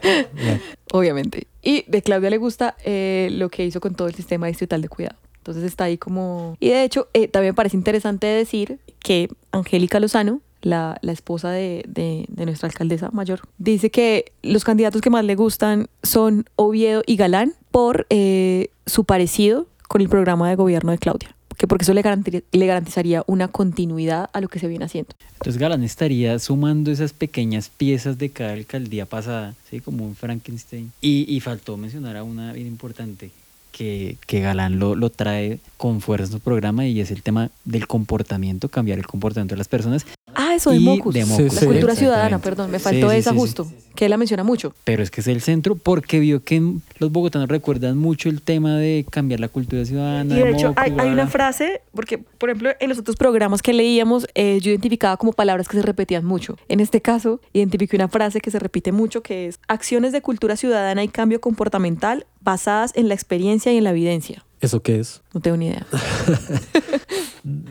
Obviamente. 0.93 1.47
Y 1.62 1.84
de 1.88 2.01
Claudia 2.01 2.30
le 2.30 2.38
gusta 2.38 2.76
eh, 2.84 3.30
lo 3.32 3.49
que 3.49 3.66
hizo 3.66 3.82
con 3.82 3.95
todo 3.95 4.07
el 4.07 4.16
sistema 4.16 4.47
distrital 4.47 4.82
de 4.82 4.89
cuidado. 4.89 5.18
Entonces 5.38 5.64
está 5.64 5.86
ahí 5.86 5.97
como... 5.97 6.55
Y 6.59 6.70
de 6.70 6.84
hecho, 6.84 7.07
eh, 7.14 7.28
también 7.28 7.51
me 7.51 7.55
parece 7.55 7.76
interesante 7.76 8.28
decir 8.28 8.80
que 8.99 9.30
Angélica 9.51 9.99
Lozano, 9.99 10.41
la, 10.62 10.97
la 11.01 11.12
esposa 11.12 11.49
de, 11.51 11.84
de- 11.88 12.26
de 12.28 12.45
nuestra 12.45 12.68
alcaldesa 12.70 13.09
mayor, 13.12 13.41
dice 13.57 13.89
que 13.89 14.32
los 14.43 14.64
candidatos 14.64 15.01
que 15.01 15.09
más 15.09 15.26
le 15.26 15.36
gustan 15.36 15.88
son 16.03 16.45
Oviedo 16.55 17.03
y 17.05 17.16
Galán 17.16 17.53
por 17.72 18.05
eh, 18.09 18.70
su 18.86 19.03
parecido 19.05 19.68
con 19.88 20.01
el 20.01 20.09
programa 20.09 20.49
de 20.49 20.55
gobierno 20.55 20.91
de 20.91 20.97
Claudia. 20.97 21.36
Que 21.57 21.68
porque 21.68 21.84
eso 21.84 21.93
le, 21.93 22.01
garanti- 22.01 22.43
le 22.51 22.66
garantizaría 22.66 23.24
una 23.28 23.47
continuidad 23.47 24.30
a 24.34 24.41
lo 24.41 24.47
que 24.47 24.57
se 24.57 24.68
viene 24.68 24.86
haciendo. 24.86 25.12
Entonces 25.34 25.59
Galán 25.59 25.84
estaría 25.84 26.39
sumando 26.39 26.91
esas 26.91 27.14
pequeñas 27.14 27.70
piezas 27.70 28.18
de 28.18 28.30
cada 28.30 28.53
alcaldía 28.53 29.05
pasada, 29.05 29.53
¿sí? 29.70 29.80
Como 29.80 30.03
un 30.05 30.16
Frankenstein. 30.16 30.91
Y, 31.01 31.26
y 31.32 31.39
faltó 31.39 31.78
mencionar 31.78 32.18
a 32.18 32.24
una 32.24 32.51
bien 32.53 32.66
importante, 32.68 33.30
que, 33.72 34.18
que 34.28 34.39
Galán 34.41 34.80
lo, 34.80 34.95
lo 34.95 35.09
trae 35.12 35.59
con 35.78 36.01
fuerza 36.01 36.26
en 36.26 36.32
su 36.32 36.39
programa 36.39 36.88
y 36.88 36.99
es 36.99 37.12
el 37.12 37.22
tema 37.22 37.51
del 37.64 37.86
comportamiento, 37.88 38.68
cambiar 38.68 38.97
el 38.97 39.05
comportamiento 39.05 39.53
de 39.53 39.59
las 39.59 39.68
personas. 39.68 40.05
Ah, 40.36 40.55
eso 40.55 40.71
de 40.71 40.79
Mocus. 40.79 41.13
de 41.13 41.21
La 41.21 41.25
Mocus, 41.25 41.53
sí. 41.53 41.65
cultura 41.65 41.95
ciudadana, 41.95 42.39
perdón, 42.39 42.71
me 42.71 42.79
faltó 42.79 43.09
sí, 43.09 43.17
esa 43.17 43.32
sí, 43.32 43.38
justo, 43.38 43.71
que 43.95 44.05
él 44.05 44.11
la 44.11 44.17
menciona 44.17 44.43
mucho. 44.43 44.73
Pero 44.84 45.03
es 45.03 45.11
que 45.11 45.21
es 45.21 45.27
el 45.27 45.41
centro 45.41 45.75
porque 45.75 46.19
vio 46.19 46.43
que 46.43 46.61
los 46.99 47.11
bogotanos 47.11 47.49
recuerdan 47.49 47.97
mucho 47.97 48.29
el 48.29 48.41
tema 48.41 48.77
de 48.77 49.05
cambiar 49.09 49.39
la 49.39 49.47
cultura 49.47 49.86
ciudadana. 49.86 50.38
Y 50.38 50.41
de 50.41 50.51
hecho 50.51 50.69
Mocus, 50.69 50.84
hay, 50.99 51.09
una 51.09 51.27
frase, 51.27 51.82
porque 51.93 52.17
por 52.17 52.49
ejemplo 52.49 52.71
en 52.79 52.89
los 52.89 52.99
otros 52.99 53.15
programas 53.15 53.61
que 53.61 53.73
leíamos 53.73 54.27
eh, 54.36 54.59
yo 54.61 54.71
identificaba 54.71 55.17
como 55.17 55.34
palabras 55.34 55.67
que 55.67 55.77
se 55.77 55.84
repetían 55.84 56.25
mucho. 56.25 56.57
En 56.69 56.79
este 56.79 57.01
caso 57.01 57.41
identifiqué 57.53 57.95
una 57.95 58.07
frase 58.07 58.41
que 58.41 58.51
se 58.51 58.59
repite 58.59 58.91
mucho 58.91 59.21
que 59.21 59.47
es 59.47 59.59
acciones 59.67 60.11
de 60.11 60.21
cultura 60.21 60.55
ciudadana 60.55 61.03
y 61.03 61.07
cambio 61.07 61.41
comportamental 61.41 62.25
basadas 62.41 62.91
en 62.95 63.07
la 63.07 63.13
experiencia 63.13 63.71
y 63.71 63.77
en 63.77 63.84
la 63.84 63.91
evidencia. 63.91 64.43
¿Eso 64.62 64.82
qué 64.82 64.99
es? 64.99 65.22
No 65.34 65.41
tengo 65.41 65.57
ni 65.57 65.68
idea. 65.68 65.86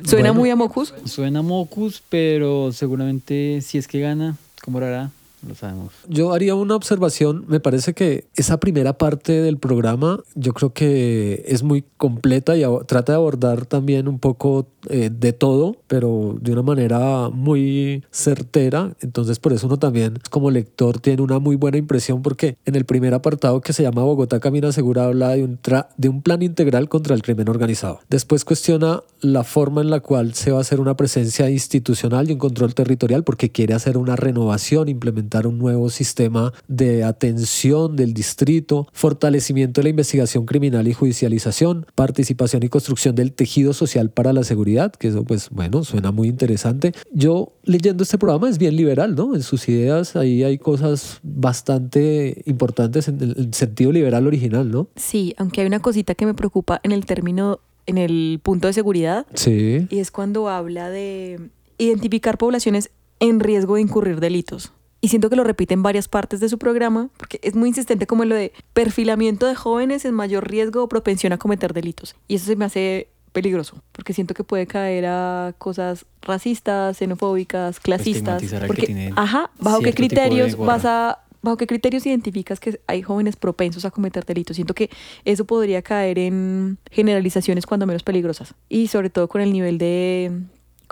Suena 0.04 0.30
Bueno. 0.30 0.34
muy 0.34 0.50
a 0.50 0.56
Mocus. 0.56 0.92
Suena 1.04 1.42
Mocus, 1.42 2.02
pero 2.08 2.72
seguramente 2.72 3.60
si 3.62 3.78
es 3.78 3.86
que 3.86 4.00
gana, 4.00 4.36
¿cómo 4.64 4.80
lo 4.80 4.86
hará? 4.86 5.10
Lo 5.48 5.54
sabemos. 5.54 5.92
Yo 6.06 6.32
haría 6.32 6.54
una 6.54 6.76
observación. 6.76 7.44
Me 7.48 7.60
parece 7.60 7.94
que 7.94 8.26
esa 8.34 8.60
primera 8.60 8.98
parte 8.98 9.40
del 9.40 9.56
programa, 9.56 10.20
yo 10.34 10.52
creo 10.52 10.74
que 10.74 11.44
es 11.46 11.62
muy 11.62 11.84
completa 11.96 12.56
y 12.56 12.64
trata 12.86 13.12
de 13.12 13.16
abordar 13.16 13.64
también 13.64 14.06
un 14.06 14.18
poco 14.18 14.66
eh, 14.90 15.10
de 15.10 15.32
todo, 15.32 15.76
pero 15.86 16.36
de 16.40 16.52
una 16.52 16.62
manera 16.62 17.30
muy 17.30 18.04
certera. 18.10 18.94
Entonces, 19.00 19.38
por 19.38 19.54
eso 19.54 19.66
uno 19.66 19.78
también, 19.78 20.18
como 20.28 20.50
lector, 20.50 21.00
tiene 21.00 21.22
una 21.22 21.38
muy 21.38 21.56
buena 21.56 21.78
impresión, 21.78 22.20
porque 22.20 22.58
en 22.66 22.74
el 22.74 22.84
primer 22.84 23.14
apartado 23.14 23.62
que 23.62 23.72
se 23.72 23.82
llama 23.82 24.02
Bogotá 24.02 24.40
Camina 24.40 24.72
Segura 24.72 25.04
habla 25.04 25.30
de 25.30 25.44
un, 25.44 25.58
tra- 25.60 25.88
de 25.96 26.10
un 26.10 26.20
plan 26.20 26.42
integral 26.42 26.88
contra 26.90 27.14
el 27.14 27.22
crimen 27.22 27.48
organizado. 27.48 28.00
Después 28.10 28.44
cuestiona 28.44 29.02
la 29.20 29.44
forma 29.44 29.80
en 29.80 29.88
la 29.88 30.00
cual 30.00 30.34
se 30.34 30.50
va 30.50 30.58
a 30.58 30.60
hacer 30.62 30.80
una 30.80 30.96
presencia 30.96 31.48
institucional 31.48 32.28
y 32.28 32.32
un 32.34 32.38
control 32.38 32.74
territorial, 32.74 33.24
porque 33.24 33.50
quiere 33.50 33.72
hacer 33.72 33.96
una 33.96 34.16
renovación, 34.16 34.88
implementar 34.88 35.29
un 35.46 35.58
nuevo 35.58 35.88
sistema 35.90 36.52
de 36.68 37.04
atención 37.04 37.96
del 37.96 38.12
distrito, 38.14 38.86
fortalecimiento 38.92 39.80
de 39.80 39.84
la 39.84 39.90
investigación 39.90 40.44
criminal 40.46 40.86
y 40.88 40.92
judicialización, 40.92 41.86
participación 41.94 42.62
y 42.62 42.68
construcción 42.68 43.14
del 43.14 43.32
tejido 43.32 43.72
social 43.72 44.10
para 44.10 44.32
la 44.32 44.44
seguridad, 44.44 44.92
que 44.92 45.08
eso 45.08 45.24
pues 45.24 45.48
bueno, 45.50 45.84
suena 45.84 46.10
muy 46.12 46.28
interesante. 46.28 46.92
Yo 47.12 47.52
leyendo 47.64 48.02
este 48.02 48.18
programa 48.18 48.48
es 48.48 48.58
bien 48.58 48.76
liberal, 48.76 49.14
¿no? 49.14 49.34
En 49.34 49.42
sus 49.42 49.68
ideas 49.68 50.16
ahí 50.16 50.42
hay 50.42 50.58
cosas 50.58 51.20
bastante 51.22 52.42
importantes 52.46 53.08
en 53.08 53.20
el 53.22 53.34
en 53.38 53.54
sentido 53.54 53.92
liberal 53.92 54.26
original, 54.26 54.70
¿no? 54.70 54.88
Sí, 54.96 55.34
aunque 55.38 55.60
hay 55.60 55.66
una 55.66 55.80
cosita 55.80 56.14
que 56.14 56.26
me 56.26 56.34
preocupa 56.34 56.80
en 56.82 56.92
el 56.92 57.06
término, 57.06 57.60
en 57.86 57.98
el 57.98 58.40
punto 58.42 58.66
de 58.66 58.72
seguridad, 58.72 59.26
Sí. 59.34 59.86
y 59.90 59.98
es 59.98 60.10
cuando 60.10 60.48
habla 60.48 60.90
de 60.90 61.50
identificar 61.78 62.38
poblaciones 62.38 62.90
en 63.20 63.40
riesgo 63.40 63.76
de 63.76 63.82
incurrir 63.82 64.20
delitos. 64.20 64.72
Y 65.00 65.08
siento 65.08 65.30
que 65.30 65.36
lo 65.36 65.44
repite 65.44 65.74
en 65.74 65.82
varias 65.82 66.08
partes 66.08 66.40
de 66.40 66.48
su 66.48 66.58
programa, 66.58 67.08
porque 67.16 67.40
es 67.42 67.54
muy 67.54 67.68
insistente 67.70 68.06
como 68.06 68.24
lo 68.24 68.34
de 68.34 68.52
perfilamiento 68.74 69.46
de 69.46 69.54
jóvenes 69.54 70.04
en 70.04 70.14
mayor 70.14 70.48
riesgo 70.50 70.82
o 70.82 70.88
propensión 70.88 71.32
a 71.32 71.38
cometer 71.38 71.72
delitos. 71.72 72.16
Y 72.28 72.34
eso 72.34 72.46
se 72.46 72.56
me 72.56 72.66
hace 72.66 73.08
peligroso, 73.32 73.82
porque 73.92 74.12
siento 74.12 74.34
que 74.34 74.44
puede 74.44 74.66
caer 74.66 75.06
a 75.06 75.54
cosas 75.56 76.04
racistas, 76.20 76.98
xenofóbicas, 76.98 77.80
clasistas. 77.80 78.42
Al 78.52 78.60
que 78.60 78.66
Porque, 78.66 78.86
tiene 78.86 79.12
ajá, 79.16 79.50
¿bajo 79.58 79.80
qué 79.80 79.94
criterios 79.94 80.56
vas 80.56 80.84
a 80.84 81.20
¿Bajo 81.42 81.56
qué 81.56 81.66
criterios 81.66 82.04
identificas 82.04 82.60
que 82.60 82.80
hay 82.86 83.00
jóvenes 83.00 83.36
propensos 83.36 83.86
a 83.86 83.90
cometer 83.90 84.26
delitos? 84.26 84.56
Siento 84.56 84.74
que 84.74 84.90
eso 85.24 85.46
podría 85.46 85.80
caer 85.80 86.18
en 86.18 86.78
generalizaciones 86.90 87.64
cuando 87.64 87.86
menos 87.86 88.02
peligrosas. 88.02 88.54
Y 88.68 88.88
sobre 88.88 89.08
todo 89.08 89.26
con 89.26 89.40
el 89.40 89.50
nivel 89.50 89.78
de 89.78 90.32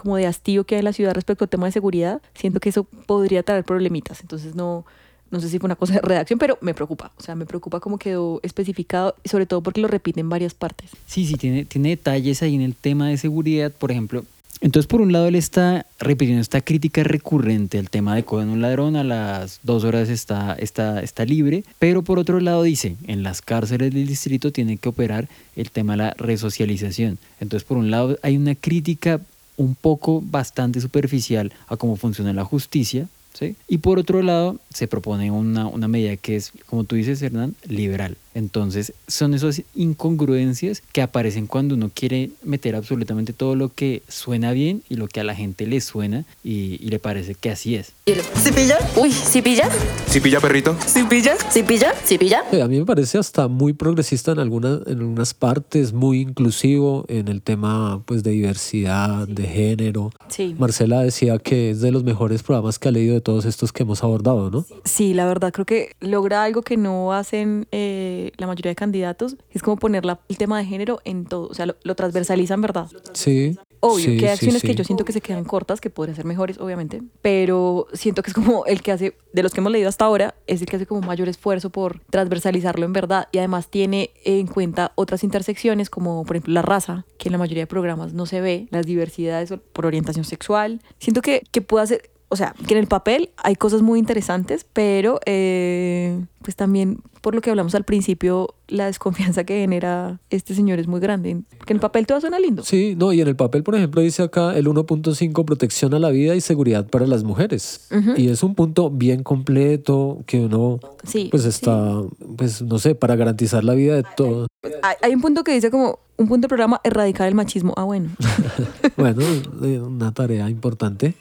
como 0.01 0.17
de 0.17 0.27
hastío 0.27 0.65
que 0.65 0.77
hay 0.77 0.79
en 0.79 0.85
la 0.85 0.93
ciudad 0.93 1.13
respecto 1.13 1.45
al 1.45 1.49
tema 1.49 1.67
de 1.67 1.73
seguridad, 1.73 2.23
siento 2.35 2.61
que 2.61 2.69
eso 2.69 2.85
podría 2.85 3.43
traer 3.43 3.65
problemitas. 3.65 4.21
Entonces 4.21 4.55
no, 4.55 4.87
no 5.31 5.41
sé 5.41 5.49
si 5.49 5.59
fue 5.59 5.67
una 5.67 5.75
cosa 5.75 5.95
de 5.95 6.01
redacción, 6.01 6.39
pero 6.39 6.57
me 6.61 6.73
preocupa. 6.73 7.11
O 7.19 7.23
sea, 7.23 7.35
me 7.35 7.47
preocupa 7.47 7.81
cómo 7.81 7.99
quedó 7.99 8.39
especificado 8.45 9.17
sobre 9.25 9.47
todo 9.47 9.61
porque 9.61 9.81
lo 9.81 9.89
repite 9.89 10.21
en 10.21 10.29
varias 10.29 10.55
partes. 10.55 10.91
Sí, 11.07 11.27
sí, 11.27 11.35
tiene, 11.35 11.65
tiene 11.65 11.91
detalles 11.91 12.43
ahí 12.43 12.55
en 12.55 12.61
el 12.61 12.77
tema 12.77 13.09
de 13.09 13.17
seguridad, 13.17 13.73
por 13.73 13.91
ejemplo. 13.91 14.25
Entonces, 14.61 14.89
por 14.89 15.01
un 15.01 15.13
lado, 15.13 15.27
él 15.27 15.35
está 15.35 15.87
repitiendo 15.99 16.41
esta 16.41 16.61
crítica 16.61 17.03
recurrente 17.03 17.79
al 17.79 17.91
tema 17.91 18.15
de 18.15 18.25
cogen 18.25 18.49
un 18.49 18.61
ladrón, 18.61 18.97
a 18.97 19.05
las 19.05 19.61
dos 19.63 19.85
horas 19.85 20.09
está, 20.09 20.55
está, 20.55 21.01
está 21.01 21.25
libre, 21.25 21.65
pero 21.79 22.03
por 22.03 22.19
otro 22.19 22.41
lado 22.41 22.65
dice, 22.65 22.97
en 23.07 23.23
las 23.23 23.41
cárceles 23.41 23.93
del 23.93 24.07
distrito 24.07 24.51
tiene 24.53 24.77
que 24.77 24.89
operar 24.89 25.29
el 25.55 25.71
tema 25.71 25.93
de 25.93 25.99
la 25.99 26.15
resocialización. 26.19 27.19
Entonces, 27.41 27.67
por 27.67 27.79
un 27.79 27.93
lado, 27.93 28.19
hay 28.23 28.37
una 28.37 28.57
crítica 28.57 29.21
un 29.59 29.75
poco 29.75 30.23
bastante 30.25 30.81
superficial 30.81 31.53
a 31.67 31.77
cómo 31.77 31.97
funciona 31.97 32.33
la 32.33 32.45
justicia, 32.45 33.09
¿sí? 33.35 33.57
Y 33.69 33.79
por 33.79 33.99
otro 33.99 34.23
lado, 34.23 34.59
se 34.73 34.89
propone 34.89 35.31
una, 35.31 35.67
una 35.67 35.89
medida 35.89 36.17
que 36.17 36.37
es, 36.37 36.53
como 36.67 36.85
tú 36.85 36.97
dices, 36.97 37.21
Hernán, 37.21 37.55
liberal. 37.67 38.17
Entonces, 38.39 38.93
son 39.09 39.35
esas 39.35 39.63
incongruencias 39.75 40.81
que 40.93 41.03
aparecen 41.03 41.49
cuando 41.49 41.75
uno 41.75 41.91
quiere 41.93 42.31
meter 42.45 42.77
absolutamente 42.77 43.33
todo 43.33 43.57
lo 43.57 43.69
que 43.75 44.03
suena 44.09 44.53
bien 44.53 44.83
y 44.89 44.95
lo 44.95 45.09
que 45.09 45.19
a 45.21 45.25
la 45.25 45.35
gente 45.35 45.67
le 45.67 45.81
suena 45.81 46.25
y, 46.45 46.79
y 46.81 46.89
le 46.89 47.01
parece 47.01 47.35
que 47.35 47.51
así 47.51 47.75
es. 47.75 47.93
¿Sí 48.07 48.53
pilla? 48.53 48.79
Uy, 48.97 49.11
¿sí 49.11 49.43
pilla? 49.43 49.69
¿Sí 50.07 50.21
pilla, 50.21 50.41
perrito? 50.41 50.77
¿Sí 50.87 51.03
pilla? 51.03 51.35
¿Sí 51.51 51.63
pilla? 51.65 51.93
¿Sí 52.05 52.17
pilla? 52.17 52.45
Eh, 52.53 52.63
A 52.63 52.69
mí 52.69 52.79
me 52.79 52.87
parece 52.87 53.19
hasta 53.19 53.49
muy 53.49 53.73
progresista 53.73 54.33
en 54.33 54.39
algunas, 54.39 54.87
en 54.87 54.99
algunas 55.01 55.35
partes, 55.35 55.93
muy 55.93 56.21
inclusivo 56.21 57.05
en 57.09 57.27
el 57.29 57.43
tema 57.43 58.01
pues, 58.07 58.23
de 58.23 58.31
diversidad, 58.31 59.27
de 59.27 59.43
género. 59.49 60.13
Sí. 60.29 60.55
Marcela 60.59 61.01
decía 61.01 61.39
que 61.39 61.71
es 61.71 61.81
de 61.81 61.91
los 61.91 62.05
mejores 62.05 62.43
programas 62.45 62.79
que 62.79 62.89
ha 62.89 62.93
leído 62.93 63.15
de 63.15 63.21
todos 63.21 63.45
estos 63.45 63.73
que 63.73 63.83
hemos 63.83 64.03
abordado, 64.05 64.51
¿no? 64.51 64.65
Sí, 64.85 65.13
la 65.13 65.27
verdad 65.27 65.53
creo 65.53 65.67
que 65.67 65.97
logra 66.01 66.45
algo 66.45 66.63
que 66.63 66.77
no 66.77 67.13
hacen 67.13 67.67
eh, 67.73 68.28
la 68.37 68.47
mayoría 68.47 68.71
de 68.71 68.77
candidatos, 68.77 69.37
es 69.51 69.63
como 69.63 69.77
poner 69.77 70.05
la- 70.05 70.21
el 70.29 70.37
tema 70.39 70.59
de 70.59 70.65
género 70.65 71.01
en 71.05 71.25
todo, 71.25 71.49
o 71.49 71.55
sea, 71.55 71.67
lo, 71.67 71.77
lo 71.83 71.95
transversalizan, 71.95 72.61
¿verdad? 72.61 72.89
Sí. 73.13 73.57
Obvio, 73.81 74.05
sí, 74.07 74.17
que 74.17 74.25
hay 74.29 74.37
sí, 74.37 74.47
acciones 74.47 74.63
que 74.63 74.75
yo 74.75 74.83
siento 74.83 75.05
que 75.05 75.13
se 75.13 75.21
quedan 75.21 75.45
cortas, 75.45 75.81
que 75.81 75.89
podrían 75.89 76.17
ser 76.17 76.25
mejores, 76.25 76.59
obviamente, 76.59 77.01
pero 77.23 77.87
siento 77.93 78.23
que 78.25 78.31
es 78.31 78.35
como 78.35 78.67
el 78.67 78.83
que 78.83 78.91
hace, 78.91 79.17
de 79.33 79.43
los 79.45 79.53
que 79.53 79.61
hemos 79.61 79.71
leído 79.71 79.89
hasta 79.89 80.05
ahora, 80.05 80.35
es 80.49 80.61
el 80.61 80.67
que 80.67 80.75
hace 80.77 80.87
como 80.87 81.01
mayor 81.03 81.29
esfuerzo 81.29 81.71
por 81.71 82.01
transversalizarlo 82.11 82.85
en 82.85 82.93
verdad 82.93 83.29
y 83.31 83.39
además 83.39 83.69
tiene 83.69 84.11
en 84.25 84.49
cuenta 84.49 84.91
otras 84.97 85.23
intersecciones 85.23 85.91
como 85.91 86.25
por 86.25 86.35
ejemplo 86.37 86.55
la 86.55 86.63
raza, 86.63 87.07
que 87.19 87.29
en 87.29 87.33
la 87.33 87.39
mayoría 87.39 87.63
de 87.63 87.67
programas 87.69 88.13
no 88.15 88.27
se 88.27 88.41
ve, 88.41 88.67
las 88.71 88.85
diversidades 88.85 89.55
por 89.73 89.87
orientación 89.87 90.25
sexual. 90.25 90.81
Siento 90.99 91.23
que, 91.23 91.45
que 91.53 91.63
puede 91.63 91.85
hacer, 91.85 92.11
o 92.29 92.37
sea, 92.37 92.55
que 92.67 92.75
en 92.75 92.81
el 92.81 92.87
papel 92.87 93.31
hay 93.37 93.57
cosas 93.57 93.83
muy 93.83 93.99
interesantes, 93.99 94.67
pero 94.73 95.21
eh, 95.27 96.21
pues 96.43 96.57
también 96.57 97.01
por 97.21 97.35
lo 97.35 97.41
que 97.41 97.51
hablamos 97.51 97.75
al 97.75 97.85
principio, 97.85 98.55
la 98.69 98.87
desconfianza 98.87 99.45
que 99.45 99.61
genera 99.61 100.21
este 100.31 100.55
señor 100.55 100.79
es 100.79 100.87
muy 100.87 101.01
grande. 101.01 101.43
Porque 101.59 101.73
en 101.73 101.77
el 101.77 101.81
papel 101.81 102.07
todo 102.07 102.21
suena 102.21 102.39
lindo. 102.39 102.63
Sí, 102.65 102.95
no, 102.97 103.13
y 103.13 103.21
en 103.21 103.29
el 103.29 103.37
papel, 103.37 103.63
por 103.63 103.75
ejemplo, 103.75 104.01
dice 104.01 104.23
acá 104.23 104.57
el 104.57 104.67
1.5 104.67 105.45
protección 105.45 105.95
a 105.95 105.99
la 105.99 106.11
vida 106.11 106.37
y 106.37 106.41
seguridad 106.41 106.87
para 106.87 107.07
las 107.07 107.25
mujeres. 107.25 107.89
Y 108.17 108.29
es 108.29 108.43
un 108.43 108.55
punto 108.55 108.91
bien 108.91 109.23
completo 109.23 110.19
que 110.27 110.41
uno 110.47 110.81
Sí. 111.05 111.29
pues 111.31 111.45
está, 111.45 112.03
pues 112.37 112.63
no 112.63 112.79
sé, 112.79 112.95
para 112.95 113.17
garantizar 113.17 113.65
la 113.65 113.75
vida 113.75 113.97
de 113.97 114.05
todos. 114.17 114.49
Hay, 114.83 114.97
hay 115.03 115.15
un 115.15 115.21
punto 115.21 115.45
que 115.45 115.53
dice 115.53 115.71
como 115.71 115.99
un 116.17 116.29
punto 116.29 116.43
del 116.43 116.49
programa 116.49 116.81
erradicar 116.85 117.29
el 117.29 117.35
machismo. 117.35 117.73
Ah, 117.77 117.85
bueno. 117.85 118.11
Bueno, 118.97 119.23
eh, 119.63 119.79
una 119.79 120.13
tarea 120.13 120.51
importante. 120.51 121.15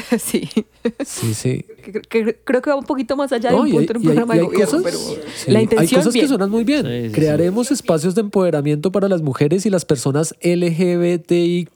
sí. 0.18 0.48
Sí, 1.04 1.34
sí. 1.34 1.64
Que- 1.80 1.92
que- 2.02 2.38
creo 2.44 2.62
que 2.62 2.70
va 2.70 2.76
un 2.76 2.84
poquito 2.84 3.16
más 3.16 3.32
allá 3.32 3.50
de 3.50 3.56
No, 3.56 3.62
un 3.62 3.66
hay, 3.68 3.72
punto 3.72 3.92
en 3.92 3.96
un 3.98 4.02
hay- 4.02 4.06
programa 4.08 4.34
y 4.34 4.38
de 4.38 4.42
hay 4.42 4.46
gobierno, 4.50 4.66
cosas, 4.78 4.82
pero 4.84 4.98
sí, 4.98 5.50
la 5.52 5.58
hay 5.58 5.64
intención 5.64 6.00
cosas 6.00 6.12
bien. 6.14 6.24
que 6.24 6.28
suenan 6.28 6.50
muy 6.50 6.64
bien. 6.64 6.86
Sí, 6.86 7.08
sí, 7.08 7.14
Crearemos 7.14 7.70
espacios 7.70 8.14
de 8.14 8.20
empoderamiento 8.22 8.92
para 8.92 9.08
las 9.08 9.22
mujeres 9.22 9.64
y 9.66 9.70
las 9.70 9.84
personas 9.84 10.34
LGBTIQ 10.40 11.70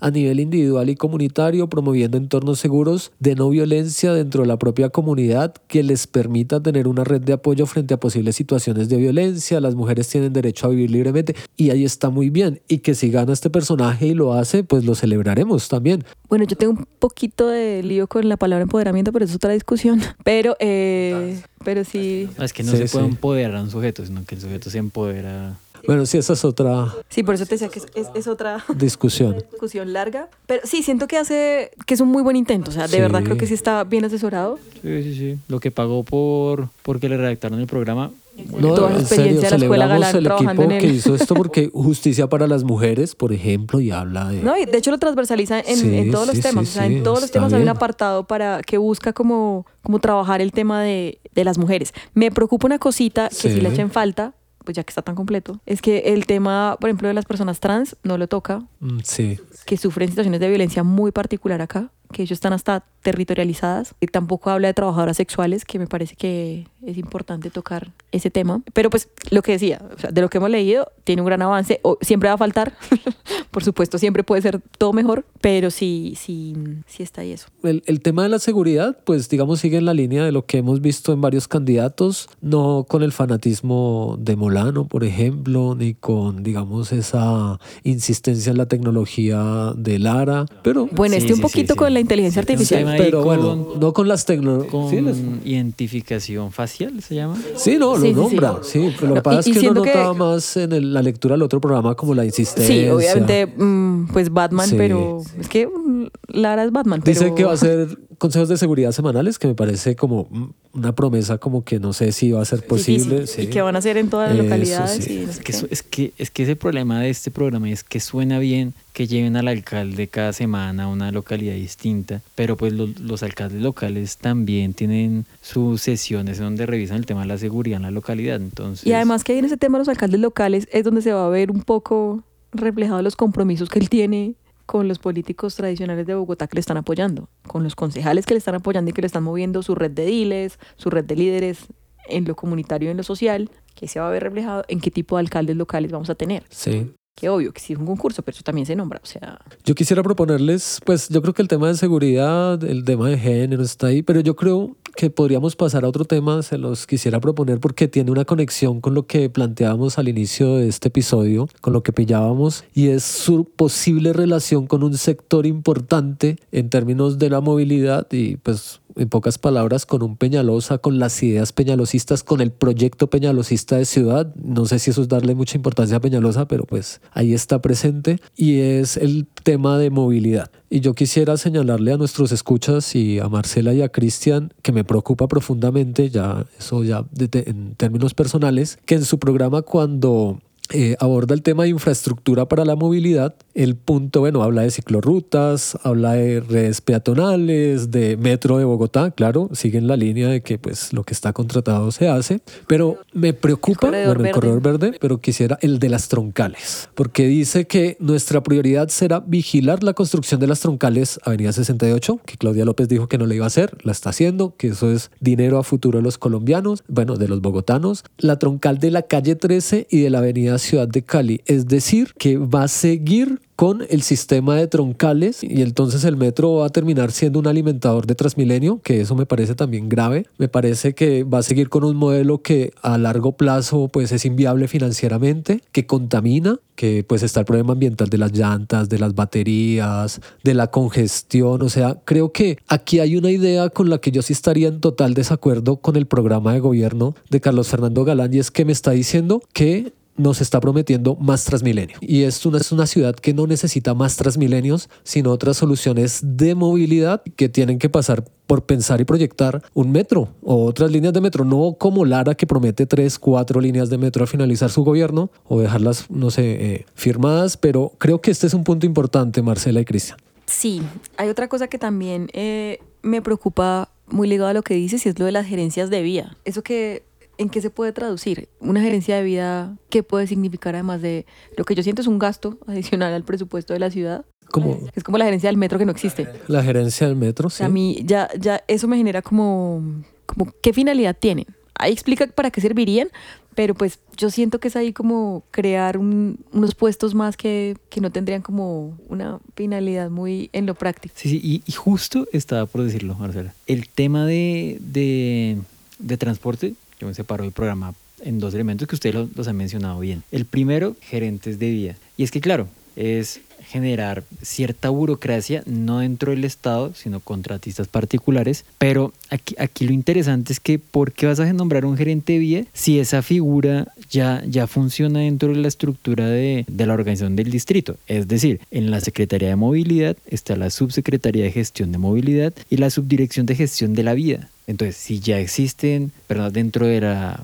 a 0.00 0.10
nivel 0.10 0.40
individual 0.40 0.88
y 0.90 0.96
comunitario, 0.96 1.68
promoviendo 1.68 2.16
entornos 2.16 2.58
seguros 2.58 3.12
de 3.18 3.34
no 3.34 3.48
violencia 3.50 4.12
dentro 4.12 4.42
de 4.42 4.48
la 4.48 4.58
propia 4.58 4.88
comunidad 4.90 5.54
que 5.66 5.82
les 5.82 6.06
permita 6.06 6.62
tener 6.62 6.88
una 6.88 7.04
red 7.04 7.20
de 7.20 7.32
apoyo 7.34 7.66
frente 7.66 7.94
a 7.94 8.00
posibles 8.00 8.36
situaciones 8.36 8.88
de 8.88 8.96
violencia. 8.96 9.60
Las 9.60 9.74
mujeres 9.74 10.08
tienen 10.08 10.32
derecho 10.32 10.66
a 10.66 10.70
vivir 10.70 10.90
libremente 10.90 11.34
y 11.56 11.70
ahí 11.70 11.84
está 11.84 12.10
muy 12.10 12.30
bien. 12.30 12.60
Y 12.68 12.78
que 12.78 12.94
si 12.94 13.10
gana 13.10 13.32
este 13.32 13.50
personaje 13.50 14.06
y 14.08 14.14
lo 14.14 14.32
hace, 14.34 14.64
pues 14.64 14.84
lo 14.84 14.94
celebraremos 14.94 15.68
también. 15.68 16.04
Bueno, 16.28 16.44
yo 16.44 16.56
tengo 16.56 16.72
un 16.72 16.86
poquito 16.98 17.48
de 17.48 17.82
lío 17.82 18.06
con 18.06 18.28
la 18.28 18.36
palabra 18.36 18.62
empoderamiento, 18.62 19.12
pero 19.12 19.26
es 19.30 19.36
otra 19.36 19.52
discusión. 19.52 20.00
Pero, 20.24 20.56
eh, 20.60 21.40
pero 21.64 21.84
sí. 21.84 22.28
No, 22.38 22.44
es 22.44 22.52
que 22.52 22.62
no 22.62 22.72
Sí, 22.72 22.78
se 22.78 22.88
puede 22.88 23.04
sí. 23.06 23.10
empoderar 23.10 23.56
a 23.56 23.62
un 23.62 23.70
sujeto, 23.70 24.04
sino 24.06 24.24
que 24.24 24.34
el 24.36 24.40
sujeto 24.40 24.70
se 24.70 24.78
empodera. 24.78 25.56
Bueno, 25.86 26.06
sí, 26.06 26.18
esa 26.18 26.32
es 26.32 26.44
otra 26.44 26.92
Sí, 27.08 27.22
por 27.22 27.34
eso 27.36 27.46
te 27.46 27.54
decía 27.54 27.68
que 27.68 27.78
es, 27.78 27.86
es- 27.94 28.08
es 28.14 28.26
otra 28.26 28.64
discusión. 28.76 29.36
discusión 29.50 29.92
larga. 29.92 30.28
Pero 30.46 30.62
sí, 30.64 30.82
siento 30.82 31.06
que 31.06 31.16
hace, 31.18 31.70
que 31.86 31.94
es 31.94 32.00
un 32.00 32.08
muy 32.08 32.22
buen 32.22 32.36
intento. 32.36 32.70
O 32.70 32.74
sea, 32.74 32.88
de 32.88 32.96
Sí. 32.96 33.00
verdad 33.00 33.22
creo 33.22 33.36
que 33.38 33.46
sí 33.46 33.54
está 33.54 33.84
bien 33.84 34.04
asesorado. 34.04 34.58
Sí, 34.82 35.02
sí, 35.04 35.14
sí. 35.14 35.38
Lo 35.48 35.60
que 35.60 35.70
pagó 35.70 36.02
por 36.04 36.68
porque 36.82 37.08
le 37.08 37.16
redactaron 37.16 37.60
el 37.60 37.66
programa 37.66 38.10
No, 38.58 38.74
toda 38.74 38.90
la 38.90 38.98
en 38.98 39.06
serio, 39.06 39.24
experiencia 39.24 39.50
de 39.50 39.58
la 39.58 39.64
escuela 39.64 39.86
Galán 39.86 40.16
el 40.16 40.24
trabajando 40.24 40.62
equipo 40.62 40.72
en 40.74 40.80
que 40.80 40.86
hizo 40.86 41.14
esto 41.14 41.34
porque 41.34 41.70
Justicia 41.74 42.28
para 42.28 42.46
las 42.46 42.64
Mujeres, 42.64 43.14
por 43.14 43.32
ejemplo, 43.32 43.80
y 43.80 43.90
habla 43.90 44.28
de... 44.28 44.42
No, 44.42 44.56
y 44.56 44.64
de 44.64 44.78
hecho 44.78 44.90
lo 44.90 44.98
transversaliza 44.98 45.60
en, 45.60 45.76
Sí, 45.76 45.96
en 45.98 46.10
todos 46.10 46.26
los 46.28 46.40
temas. 46.40 46.68
sí, 46.68 46.70
o 46.78 46.80
sea, 46.80 46.86
en 46.86 47.02
todos 47.02 47.20
los 47.20 47.30
temas 47.30 47.52
hay 47.52 47.62
un 47.62 47.68
apartado 47.68 48.26
para 48.26 48.62
que 48.62 48.78
busca 48.78 49.12
como, 49.12 49.66
como 49.82 49.98
trabajar 49.98 50.40
el 50.40 50.52
tema 50.52 50.82
de, 50.82 51.20
de 51.34 51.44
las 51.44 51.58
mujeres. 51.58 51.92
Me 52.14 52.30
preocupa 52.30 52.66
una 52.66 52.78
cosita 52.78 53.28
que 53.28 53.34
Sí. 53.34 53.50
si 53.50 53.60
le 53.60 53.68
echen 53.70 53.90
falta, 53.90 54.34
pues 54.64 54.76
ya 54.76 54.84
que 54.84 54.90
está 54.90 55.02
tan 55.02 55.14
completo, 55.14 55.60
es 55.64 55.80
que 55.80 55.98
el 55.98 56.26
tema, 56.26 56.76
por 56.80 56.90
ejemplo, 56.90 57.08
de 57.08 57.14
las 57.14 57.24
personas 57.24 57.58
trans 57.60 57.96
no 58.02 58.18
lo 58.18 58.26
toca, 58.28 58.62
Mm, 58.80 58.98
Sí, 59.02 59.38
que 59.66 59.76
sufren 59.76 60.08
situaciones 60.08 60.40
de 60.40 60.48
violencia 60.48 60.82
muy 60.84 61.10
particular 61.10 61.60
acá, 61.62 61.90
que 62.12 62.22
ellos 62.22 62.36
están 62.36 62.52
hasta 62.52 62.84
territorializadas. 63.02 63.94
Y 64.00 64.06
tampoco 64.06 64.50
habla 64.50 64.68
de 64.68 64.74
trabajadoras 64.74 65.16
sexuales, 65.16 65.64
que 65.64 65.78
me 65.78 65.86
parece 65.86 66.16
que 66.16 66.66
es 66.84 66.96
importante 66.98 67.50
tocar 67.50 67.92
ese 68.12 68.30
tema. 68.30 68.62
Pero 68.72 68.90
pues 68.90 69.08
lo 69.30 69.42
que 69.42 69.52
decía, 69.52 69.80
o 69.94 69.98
sea, 69.98 70.10
de 70.10 70.20
lo 70.20 70.28
que 70.28 70.38
hemos 70.38 70.50
leído, 70.50 70.90
tiene 71.04 71.22
un 71.22 71.26
gran 71.26 71.42
avance. 71.42 71.80
O, 71.82 71.98
siempre 72.00 72.28
va 72.28 72.34
a 72.34 72.38
faltar, 72.38 72.74
por 73.50 73.64
supuesto, 73.64 73.98
siempre 73.98 74.24
puede 74.24 74.42
ser 74.42 74.60
todo 74.78 74.92
mejor, 74.92 75.24
pero 75.40 75.70
sí, 75.70 76.14
sí, 76.18 76.54
sí 76.86 77.02
está 77.02 77.22
ahí 77.22 77.32
eso. 77.32 77.48
el, 77.62 77.82
el 77.86 78.00
tema 78.00 78.22
de 78.22 78.28
la 78.28 78.38
seguridad, 78.38 78.98
pues 79.04 79.28
digamos, 79.28 79.60
sigue 79.60 79.78
en 79.78 79.84
la 79.84 79.94
línea 79.94 80.24
de 80.24 80.32
lo 80.32 80.46
que 80.46 80.58
hemos 80.58 80.80
visto 80.80 81.12
en 81.12 81.20
varios 81.20 81.48
candidatos, 81.48 82.28
no 82.40 82.86
con 82.88 83.02
el 83.02 83.12
fanatismo 83.12 84.16
de 84.18 84.36
Molano, 84.36 84.86
por 84.86 85.04
ejemplo, 85.04 85.74
ni 85.74 85.94
con, 85.94 86.42
digamos, 86.42 86.92
esa 86.92 87.58
insistencia 87.84 88.50
en 88.50 88.58
la 88.58 88.66
tecnología 88.66 89.72
de 89.76 89.98
Lara, 89.98 90.46
pero... 90.62 90.88
Bueno, 90.92 91.14
Sí, 91.18 91.22
este 91.22 91.34
un 91.34 91.40
poquito 91.40 91.74
sí, 91.74 91.78
con 91.78 91.88
sí. 91.88 91.97
La 91.98 92.00
inteligencia 92.02 92.42
Sí, 92.42 92.52
artificial. 92.52 92.94
pero 92.96 93.18
con- 93.22 93.26
bueno, 93.26 93.68
no 93.80 93.92
con 93.92 94.08
las 94.08 94.24
tecnologías. 94.24 94.70
Con 94.70 94.88
Sí, 94.90 95.00
les- 95.00 95.16
identificación 95.44 96.50
facial, 96.52 97.02
¿se 97.02 97.14
llama? 97.16 97.36
Sí, 97.56 97.76
no, 97.78 97.96
lo 97.96 98.00
sí. 98.02 98.12
nombra, 98.12 98.58
sí, 98.62 98.92
pero 98.96 99.08
lo 99.08 99.08
No, 99.08 99.14
que 99.16 99.22
pasa 99.22 99.36
y- 99.36 99.40
es 99.40 99.44
que 99.44 99.50
uno 99.50 99.60
siento 99.60 99.82
que- 99.82 99.88
notaba 99.94 100.14
más 100.14 100.56
en 100.56 100.72
el- 100.72 100.94
la 100.94 101.02
lectura 101.02 101.34
del 101.34 101.42
otro 101.42 101.60
programa 101.60 101.94
como 101.94 102.14
la 102.14 102.24
insistencia. 102.24 102.74
Sí, 102.74 102.88
obviamente, 102.88 103.46
mm, 103.46 104.08
pues 104.12 104.32
Batman, 104.32 104.68
Sí. 104.68 104.74
pero 104.78 105.20
es 105.38 105.48
que 105.48 105.66
mm, 105.66 106.06
Lara 106.28 106.64
es 106.64 106.72
Batman. 106.72 107.00
Dice 107.04 107.24
pero- 107.24 107.34
que 107.34 107.44
va 107.44 107.52
a 107.52 107.56
ser 107.56 107.98
consejos 108.18 108.48
de 108.48 108.56
seguridad 108.56 108.92
semanales, 108.92 109.38
que 109.38 109.46
me 109.48 109.54
parece 109.54 109.94
como 109.96 110.28
una 110.74 110.94
promesa 110.94 111.38
como 111.38 111.64
que 111.64 111.78
no 111.80 111.92
sé 111.92 112.12
si 112.12 112.32
va 112.32 112.42
a 112.42 112.44
ser 112.44 112.64
posible. 112.66 113.20
difícil, 113.20 113.42
sí. 113.44 113.48
y 113.48 113.50
que 113.50 113.62
van 113.62 113.74
a 113.76 113.78
hacer 113.78 113.96
en 113.96 114.10
todas 114.10 114.28
las 114.28 114.36
Eso 114.36 114.44
localidades. 114.44 115.04
sí. 115.04 115.12
y 115.14 115.22
Es 115.22 115.38
que, 115.38 115.52
es, 115.70 115.82
que, 115.82 116.12
es 116.18 116.30
que 116.30 116.42
ese 116.42 116.56
problema 116.56 117.00
de 117.00 117.10
este 117.10 117.30
programa 117.30 117.70
es 117.70 117.84
que 117.84 118.00
suena 118.00 118.38
bien 118.38 118.74
que 118.92 119.06
lleven 119.06 119.36
al 119.36 119.46
alcalde 119.48 120.08
cada 120.08 120.32
semana 120.32 120.84
a 120.84 120.88
una 120.88 121.12
localidad 121.12 121.54
distinta, 121.54 122.20
pero 122.34 122.56
pues 122.56 122.72
lo- 122.72 122.88
los 123.00 123.22
alcaldes 123.22 123.62
locales 123.62 124.16
también 124.18 124.74
tienen 124.74 125.24
sus 125.40 125.80
sesiones 125.82 126.38
donde 126.38 126.66
revisan 126.66 126.96
el 126.96 127.06
tema 127.06 127.20
de 127.22 127.28
la 127.28 127.38
seguridad 127.38 127.76
en 127.76 127.82
la 127.84 127.90
localidad. 127.92 128.36
Entonces, 128.36 128.84
Y 128.86 128.92
además 128.92 129.22
que 129.22 129.32
ahí 129.32 129.38
en 129.38 129.44
ese 129.44 129.56
tema 129.56 129.78
de 129.78 129.82
los 129.82 129.88
alcaldes 129.88 130.18
locales 130.20 130.66
es 130.72 130.82
donde 130.84 131.02
se 131.02 131.12
va 131.12 131.24
a 131.26 131.28
ver 131.30 131.50
un 131.52 131.62
poco 131.62 132.24
reflejados 132.52 133.04
los 133.04 133.14
compromisos 133.14 133.68
que 133.68 133.78
él 133.78 133.88
tiene 133.88 134.34
con 134.68 134.86
los 134.86 134.98
políticos 134.98 135.54
tradicionales 135.54 136.06
de 136.06 136.14
Bogotá 136.14 136.46
que 136.46 136.56
le 136.56 136.60
están 136.60 136.76
apoyando, 136.76 137.30
con 137.46 137.64
los 137.64 137.74
concejales 137.74 138.26
que 138.26 138.34
le 138.34 138.38
están 138.38 138.54
apoyando 138.54 138.90
y 138.90 138.92
que 138.92 139.00
le 139.00 139.06
están 139.06 139.22
moviendo 139.22 139.62
su 139.62 139.74
red 139.74 139.90
de 139.90 140.04
diles, 140.04 140.58
su 140.76 140.90
red 140.90 141.06
de 141.06 141.16
líderes 141.16 141.68
en 142.06 142.26
lo 142.26 142.36
comunitario 142.36 142.88
y 142.88 142.90
en 142.90 142.98
lo 142.98 143.02
social, 143.02 143.50
que 143.74 143.88
se 143.88 143.98
va 143.98 144.08
a 144.08 144.10
ver 144.10 144.24
reflejado 144.24 144.66
en 144.68 144.80
qué 144.80 144.90
tipo 144.90 145.16
de 145.16 145.20
alcaldes 145.20 145.56
locales 145.56 145.90
vamos 145.90 146.10
a 146.10 146.14
tener. 146.14 146.44
Sí. 146.50 146.92
Que 147.16 147.30
obvio 147.30 147.50
que 147.54 147.60
sí 147.60 147.72
es 147.72 147.78
un 147.78 147.86
concurso, 147.86 148.20
pero 148.20 148.34
eso 148.34 148.44
también 148.44 148.66
se 148.66 148.76
nombra, 148.76 149.00
o 149.02 149.06
sea, 149.06 149.40
Yo 149.64 149.74
quisiera 149.74 150.02
proponerles, 150.02 150.82
pues 150.84 151.08
yo 151.08 151.22
creo 151.22 151.32
que 151.32 151.40
el 151.40 151.48
tema 151.48 151.68
de 151.68 151.74
seguridad, 151.74 152.62
el 152.62 152.84
tema 152.84 153.08
de 153.08 153.16
género 153.16 153.62
está 153.62 153.86
ahí, 153.86 154.02
pero 154.02 154.20
yo 154.20 154.36
creo 154.36 154.76
que 154.98 155.10
podríamos 155.10 155.54
pasar 155.54 155.84
a 155.84 155.88
otro 155.88 156.04
tema, 156.04 156.42
se 156.42 156.58
los 156.58 156.84
quisiera 156.84 157.20
proponer 157.20 157.60
porque 157.60 157.86
tiene 157.86 158.10
una 158.10 158.24
conexión 158.24 158.80
con 158.80 158.94
lo 158.94 159.06
que 159.06 159.30
planteábamos 159.30 159.96
al 159.96 160.08
inicio 160.08 160.56
de 160.56 160.66
este 160.66 160.88
episodio, 160.88 161.48
con 161.60 161.72
lo 161.72 161.84
que 161.84 161.92
pillábamos, 161.92 162.64
y 162.74 162.88
es 162.88 163.04
su 163.04 163.44
posible 163.44 164.12
relación 164.12 164.66
con 164.66 164.82
un 164.82 164.98
sector 164.98 165.46
importante 165.46 166.36
en 166.50 166.68
términos 166.68 167.16
de 167.20 167.30
la 167.30 167.40
movilidad 167.40 168.08
y 168.10 168.38
pues 168.38 168.80
en 168.98 169.08
pocas 169.08 169.38
palabras, 169.38 169.86
con 169.86 170.02
un 170.02 170.16
Peñalosa, 170.16 170.78
con 170.78 170.98
las 170.98 171.22
ideas 171.22 171.52
peñalosistas, 171.52 172.22
con 172.22 172.40
el 172.40 172.50
proyecto 172.50 173.08
peñalosista 173.08 173.76
de 173.76 173.84
ciudad. 173.84 174.34
No 174.36 174.66
sé 174.66 174.78
si 174.78 174.90
eso 174.90 175.02
es 175.02 175.08
darle 175.08 175.34
mucha 175.34 175.56
importancia 175.56 175.96
a 175.96 176.00
Peñalosa, 176.00 176.46
pero 176.48 176.64
pues 176.64 177.00
ahí 177.12 177.32
está 177.34 177.60
presente. 177.62 178.20
Y 178.36 178.58
es 178.60 178.96
el 178.96 179.26
tema 179.44 179.78
de 179.78 179.90
movilidad. 179.90 180.50
Y 180.70 180.80
yo 180.80 180.94
quisiera 180.94 181.36
señalarle 181.36 181.92
a 181.92 181.96
nuestros 181.96 182.32
escuchas 182.32 182.94
y 182.94 183.18
a 183.18 183.28
Marcela 183.28 183.72
y 183.72 183.80
a 183.82 183.88
Cristian 183.88 184.52
que 184.62 184.72
me 184.72 184.84
preocupa 184.84 185.28
profundamente, 185.28 186.10
ya 186.10 186.44
eso 186.58 186.84
ya 186.84 187.04
de- 187.10 187.44
en 187.46 187.74
términos 187.76 188.12
personales, 188.14 188.78
que 188.84 188.96
en 188.96 189.04
su 189.04 189.18
programa 189.18 189.62
cuando 189.62 190.40
eh, 190.70 190.96
aborda 191.00 191.34
el 191.34 191.40
tema 191.40 191.62
de 191.62 191.70
infraestructura 191.70 192.46
para 192.46 192.66
la 192.66 192.76
movilidad. 192.76 193.34
El 193.58 193.74
punto, 193.74 194.20
bueno, 194.20 194.44
habla 194.44 194.62
de 194.62 194.70
ciclorrutas, 194.70 195.76
habla 195.82 196.12
de 196.12 196.38
redes 196.38 196.80
peatonales, 196.80 197.90
de 197.90 198.16
metro 198.16 198.58
de 198.58 198.64
Bogotá, 198.64 199.10
claro, 199.10 199.50
sigue 199.52 199.78
en 199.78 199.88
la 199.88 199.96
línea 199.96 200.28
de 200.28 200.42
que 200.42 200.58
pues 200.58 200.92
lo 200.92 201.02
que 201.02 201.12
está 201.12 201.32
contratado 201.32 201.90
se 201.90 202.08
hace, 202.08 202.40
pero 202.68 202.98
me 203.12 203.32
preocupa, 203.32 203.88
corredor 203.88 204.06
bueno, 204.06 204.20
el 204.20 204.22
verde. 204.22 204.32
corredor 204.32 204.62
verde, 204.62 204.98
pero 205.00 205.20
quisiera 205.20 205.58
el 205.60 205.80
de 205.80 205.88
las 205.88 206.06
troncales, 206.06 206.88
porque 206.94 207.26
dice 207.26 207.66
que 207.66 207.96
nuestra 207.98 208.44
prioridad 208.44 208.90
será 208.90 209.18
vigilar 209.18 209.82
la 209.82 209.92
construcción 209.92 210.38
de 210.38 210.46
las 210.46 210.60
troncales 210.60 211.18
Avenida 211.24 211.50
68, 211.52 212.20
que 212.26 212.36
Claudia 212.36 212.64
López 212.64 212.86
dijo 212.86 213.08
que 213.08 213.18
no 213.18 213.26
la 213.26 213.34
iba 213.34 213.46
a 213.46 213.48
hacer, 213.48 213.76
la 213.82 213.90
está 213.90 214.10
haciendo, 214.10 214.54
que 214.56 214.68
eso 214.68 214.88
es 214.92 215.10
dinero 215.18 215.58
a 215.58 215.64
futuro 215.64 215.98
de 215.98 216.04
los 216.04 216.16
colombianos, 216.16 216.84
bueno, 216.86 217.16
de 217.16 217.26
los 217.26 217.40
bogotanos, 217.40 218.04
la 218.18 218.38
troncal 218.38 218.78
de 218.78 218.92
la 218.92 219.02
calle 219.02 219.34
13 219.34 219.88
y 219.90 220.02
de 220.02 220.10
la 220.10 220.18
Avenida 220.18 220.58
Ciudad 220.58 220.86
de 220.86 221.02
Cali, 221.02 221.40
es 221.46 221.66
decir, 221.66 222.14
que 222.16 222.38
va 222.38 222.62
a 222.62 222.68
seguir 222.68 223.40
con 223.58 223.84
el 223.90 224.02
sistema 224.02 224.54
de 224.54 224.68
troncales 224.68 225.42
y 225.42 225.62
entonces 225.62 226.04
el 226.04 226.16
metro 226.16 226.54
va 226.54 226.66
a 226.66 226.68
terminar 226.68 227.10
siendo 227.10 227.40
un 227.40 227.48
alimentador 227.48 228.06
de 228.06 228.14
Transmilenio, 228.14 228.80
que 228.84 229.00
eso 229.00 229.16
me 229.16 229.26
parece 229.26 229.56
también 229.56 229.88
grave. 229.88 230.26
Me 230.38 230.46
parece 230.46 230.94
que 230.94 231.24
va 231.24 231.38
a 231.38 231.42
seguir 231.42 231.68
con 231.68 231.82
un 231.82 231.96
modelo 231.96 232.40
que 232.40 232.72
a 232.82 232.96
largo 232.98 233.32
plazo 233.32 233.88
pues 233.88 234.12
es 234.12 234.24
inviable 234.24 234.68
financieramente, 234.68 235.60
que 235.72 235.86
contamina, 235.86 236.60
que 236.76 237.02
pues 237.02 237.24
está 237.24 237.40
el 237.40 237.46
problema 237.46 237.72
ambiental 237.72 238.08
de 238.08 238.18
las 238.18 238.30
llantas, 238.30 238.88
de 238.88 239.00
las 239.00 239.16
baterías, 239.16 240.20
de 240.44 240.54
la 240.54 240.68
congestión, 240.68 241.60
o 241.62 241.68
sea, 241.68 241.98
creo 242.04 242.30
que 242.30 242.58
aquí 242.68 243.00
hay 243.00 243.16
una 243.16 243.32
idea 243.32 243.70
con 243.70 243.90
la 243.90 243.98
que 243.98 244.12
yo 244.12 244.22
sí 244.22 244.34
estaría 244.34 244.68
en 244.68 244.78
total 244.78 245.14
desacuerdo 245.14 245.78
con 245.78 245.96
el 245.96 246.06
programa 246.06 246.52
de 246.52 246.60
gobierno 246.60 247.16
de 247.28 247.40
Carlos 247.40 247.66
Fernando 247.66 248.04
Galán 248.04 248.32
y 248.32 248.38
es 248.38 248.52
que 248.52 248.64
me 248.64 248.70
está 248.70 248.92
diciendo 248.92 249.42
que 249.52 249.92
nos 250.18 250.42
está 250.42 250.60
prometiendo 250.60 251.16
más 251.16 251.44
Transmilenio. 251.44 251.96
Y 252.00 252.24
esto 252.24 252.50
no 252.50 252.58
es 252.58 252.70
una 252.72 252.86
ciudad 252.86 253.14
que 253.14 253.32
no 253.32 253.46
necesita 253.46 253.94
más 253.94 254.16
Transmilenios, 254.16 254.90
sino 255.02 255.32
otras 255.32 255.56
soluciones 255.56 256.20
de 256.22 256.54
movilidad 256.54 257.22
que 257.36 257.48
tienen 257.48 257.78
que 257.78 257.88
pasar 257.88 258.24
por 258.46 258.64
pensar 258.64 259.00
y 259.00 259.04
proyectar 259.04 259.62
un 259.74 259.92
metro 259.92 260.28
o 260.42 260.64
otras 260.64 260.90
líneas 260.90 261.12
de 261.12 261.20
metro, 261.20 261.44
no 261.44 261.76
como 261.78 262.04
Lara 262.04 262.34
que 262.34 262.46
promete 262.46 262.86
tres, 262.86 263.18
cuatro 263.18 263.60
líneas 263.60 263.90
de 263.90 263.98
metro 263.98 264.22
al 264.22 264.28
finalizar 264.28 264.70
su 264.70 264.84
gobierno 264.84 265.30
o 265.44 265.60
dejarlas, 265.60 266.10
no 266.10 266.30
sé, 266.30 266.74
eh, 266.74 266.86
firmadas, 266.94 267.56
pero 267.56 267.92
creo 267.98 268.20
que 268.20 268.30
este 268.30 268.46
es 268.46 268.54
un 268.54 268.64
punto 268.64 268.86
importante, 268.86 269.42
Marcela 269.42 269.80
y 269.80 269.84
Cristian. 269.84 270.18
Sí, 270.46 270.80
hay 271.18 271.28
otra 271.28 271.48
cosa 271.48 271.68
que 271.68 271.78
también 271.78 272.30
eh, 272.32 272.80
me 273.02 273.20
preocupa 273.20 273.90
muy 274.06 274.26
ligado 274.26 274.48
a 274.48 274.54
lo 274.54 274.62
que 274.62 274.74
dices 274.74 275.04
y 275.04 275.10
es 275.10 275.18
lo 275.18 275.26
de 275.26 275.32
las 275.32 275.46
gerencias 275.46 275.90
de 275.90 276.00
vía. 276.00 276.36
Eso 276.46 276.62
que, 276.62 277.02
¿en 277.38 277.48
qué 277.48 277.60
se 277.60 277.70
puede 277.70 277.92
traducir? 277.92 278.48
Una 278.60 278.80
gerencia 278.82 279.16
de 279.16 279.22
vida, 279.22 279.76
¿qué 279.90 280.02
puede 280.02 280.26
significar 280.26 280.74
además 280.74 281.00
de 281.00 281.24
lo 281.56 281.64
que 281.64 281.74
yo 281.74 281.82
siento 281.82 282.02
es 282.02 282.08
un 282.08 282.18
gasto 282.18 282.58
adicional 282.66 283.12
al 283.14 283.24
presupuesto 283.24 283.72
de 283.72 283.78
la 283.80 283.90
ciudad? 283.90 284.24
Como 284.50 284.78
Es 284.94 285.04
como 285.04 285.18
la 285.18 285.24
gerencia 285.26 285.48
del 285.48 285.56
metro 285.58 285.78
que 285.78 285.84
no 285.86 285.92
existe. 285.92 286.26
la 286.48 286.62
gerencia 286.62 287.06
del 287.06 287.16
metro, 287.16 287.46
O 287.48 287.50
sí. 287.50 287.58
sea, 287.58 287.66
a 287.66 287.70
mí 287.70 288.00
ya, 288.04 288.28
ya 288.38 288.62
eso 288.68 288.88
me 288.88 288.96
genera 288.96 289.22
como, 289.22 289.82
como 290.26 290.52
qué 290.62 290.72
finalidad 290.72 291.16
tienen. 291.18 291.46
Ahí 291.74 291.92
explica 291.92 292.26
para 292.26 292.50
qué 292.50 292.60
servirían, 292.60 293.08
pero 293.54 293.74
pues 293.74 294.00
yo 294.16 294.30
siento 294.30 294.58
que 294.58 294.66
es 294.68 294.74
ahí 294.76 294.92
como 294.92 295.44
crear 295.52 295.96
un- 295.98 296.38
unos 296.52 296.74
puestos 296.74 297.14
más 297.14 297.36
que, 297.36 297.76
que 297.90 298.00
no 298.00 298.10
tendrían 298.10 298.40
como 298.42 298.98
una 299.08 299.38
finalidad 299.54 300.10
muy 300.10 300.48
en 300.52 300.64
lo 300.66 300.74
práctico. 300.74 301.14
Sí, 301.16 301.28
sí, 301.28 301.40
y, 301.42 301.62
y 301.66 301.72
justo 301.72 302.26
estaba 302.32 302.66
por 302.66 302.82
decirlo, 302.82 303.14
Marcela. 303.16 303.54
El 303.66 303.88
tema 303.88 304.24
de, 304.26 304.78
de, 304.80 305.58
de 305.98 306.16
transporte, 306.16 306.74
yo 307.00 307.06
me 307.06 307.14
separo 307.14 307.44
del 307.44 307.52
programa 307.52 307.94
en 308.22 308.38
dos 308.38 308.54
elementos 308.54 308.88
que 308.88 308.94
ustedes 308.94 309.14
los, 309.14 309.36
los 309.36 309.48
han 309.48 309.56
mencionado 309.56 310.00
bien. 310.00 310.22
El 310.32 310.44
primero, 310.44 310.96
gerentes 311.00 311.58
de 311.58 311.70
vía. 311.70 311.96
Y 312.16 312.24
es 312.24 312.30
que, 312.30 312.40
claro, 312.40 312.68
es 312.96 313.40
generar 313.68 314.24
cierta 314.42 314.88
burocracia, 314.88 315.62
no 315.66 316.00
dentro 316.00 316.32
del 316.32 316.44
Estado, 316.44 316.92
sino 316.94 317.20
contratistas 317.20 317.86
particulares. 317.86 318.64
Pero 318.78 319.12
aquí, 319.30 319.86
lo 319.86 319.92
interesante 319.92 320.52
es 320.52 320.60
que, 320.60 320.78
¿por 320.78 321.12
qué 321.12 321.26
vas 321.26 321.38
a 321.40 321.52
nombrar 321.52 321.84
un 321.84 321.96
gerente 321.96 322.34
de 322.34 322.38
vía 322.38 322.64
si 322.72 322.98
esa 322.98 323.22
figura 323.22 323.92
ya, 324.10 324.42
ya 324.46 324.66
funciona 324.66 325.20
dentro 325.20 325.50
de 325.50 325.56
la 325.56 325.68
estructura 325.68 326.28
de, 326.28 326.64
de 326.66 326.86
la 326.86 326.94
organización 326.94 327.36
del 327.36 327.50
distrito? 327.50 327.96
Es 328.06 328.26
decir, 328.26 328.60
en 328.70 328.90
la 328.90 329.00
Secretaría 329.00 329.50
de 329.50 329.56
Movilidad 329.56 330.16
está 330.26 330.56
la 330.56 330.70
Subsecretaría 330.70 331.44
de 331.44 331.52
Gestión 331.52 331.92
de 331.92 331.98
Movilidad 331.98 332.52
y 332.70 332.78
la 332.78 332.90
Subdirección 332.90 333.46
de 333.46 333.54
Gestión 333.54 333.94
de 333.94 334.02
la 334.02 334.14
Vía. 334.14 334.48
Entonces, 334.68 334.96
si 334.96 335.18
ya 335.18 335.40
existen, 335.40 336.12
perdón, 336.28 336.52
dentro 336.52 336.86
de 336.86 337.00
la 337.00 337.40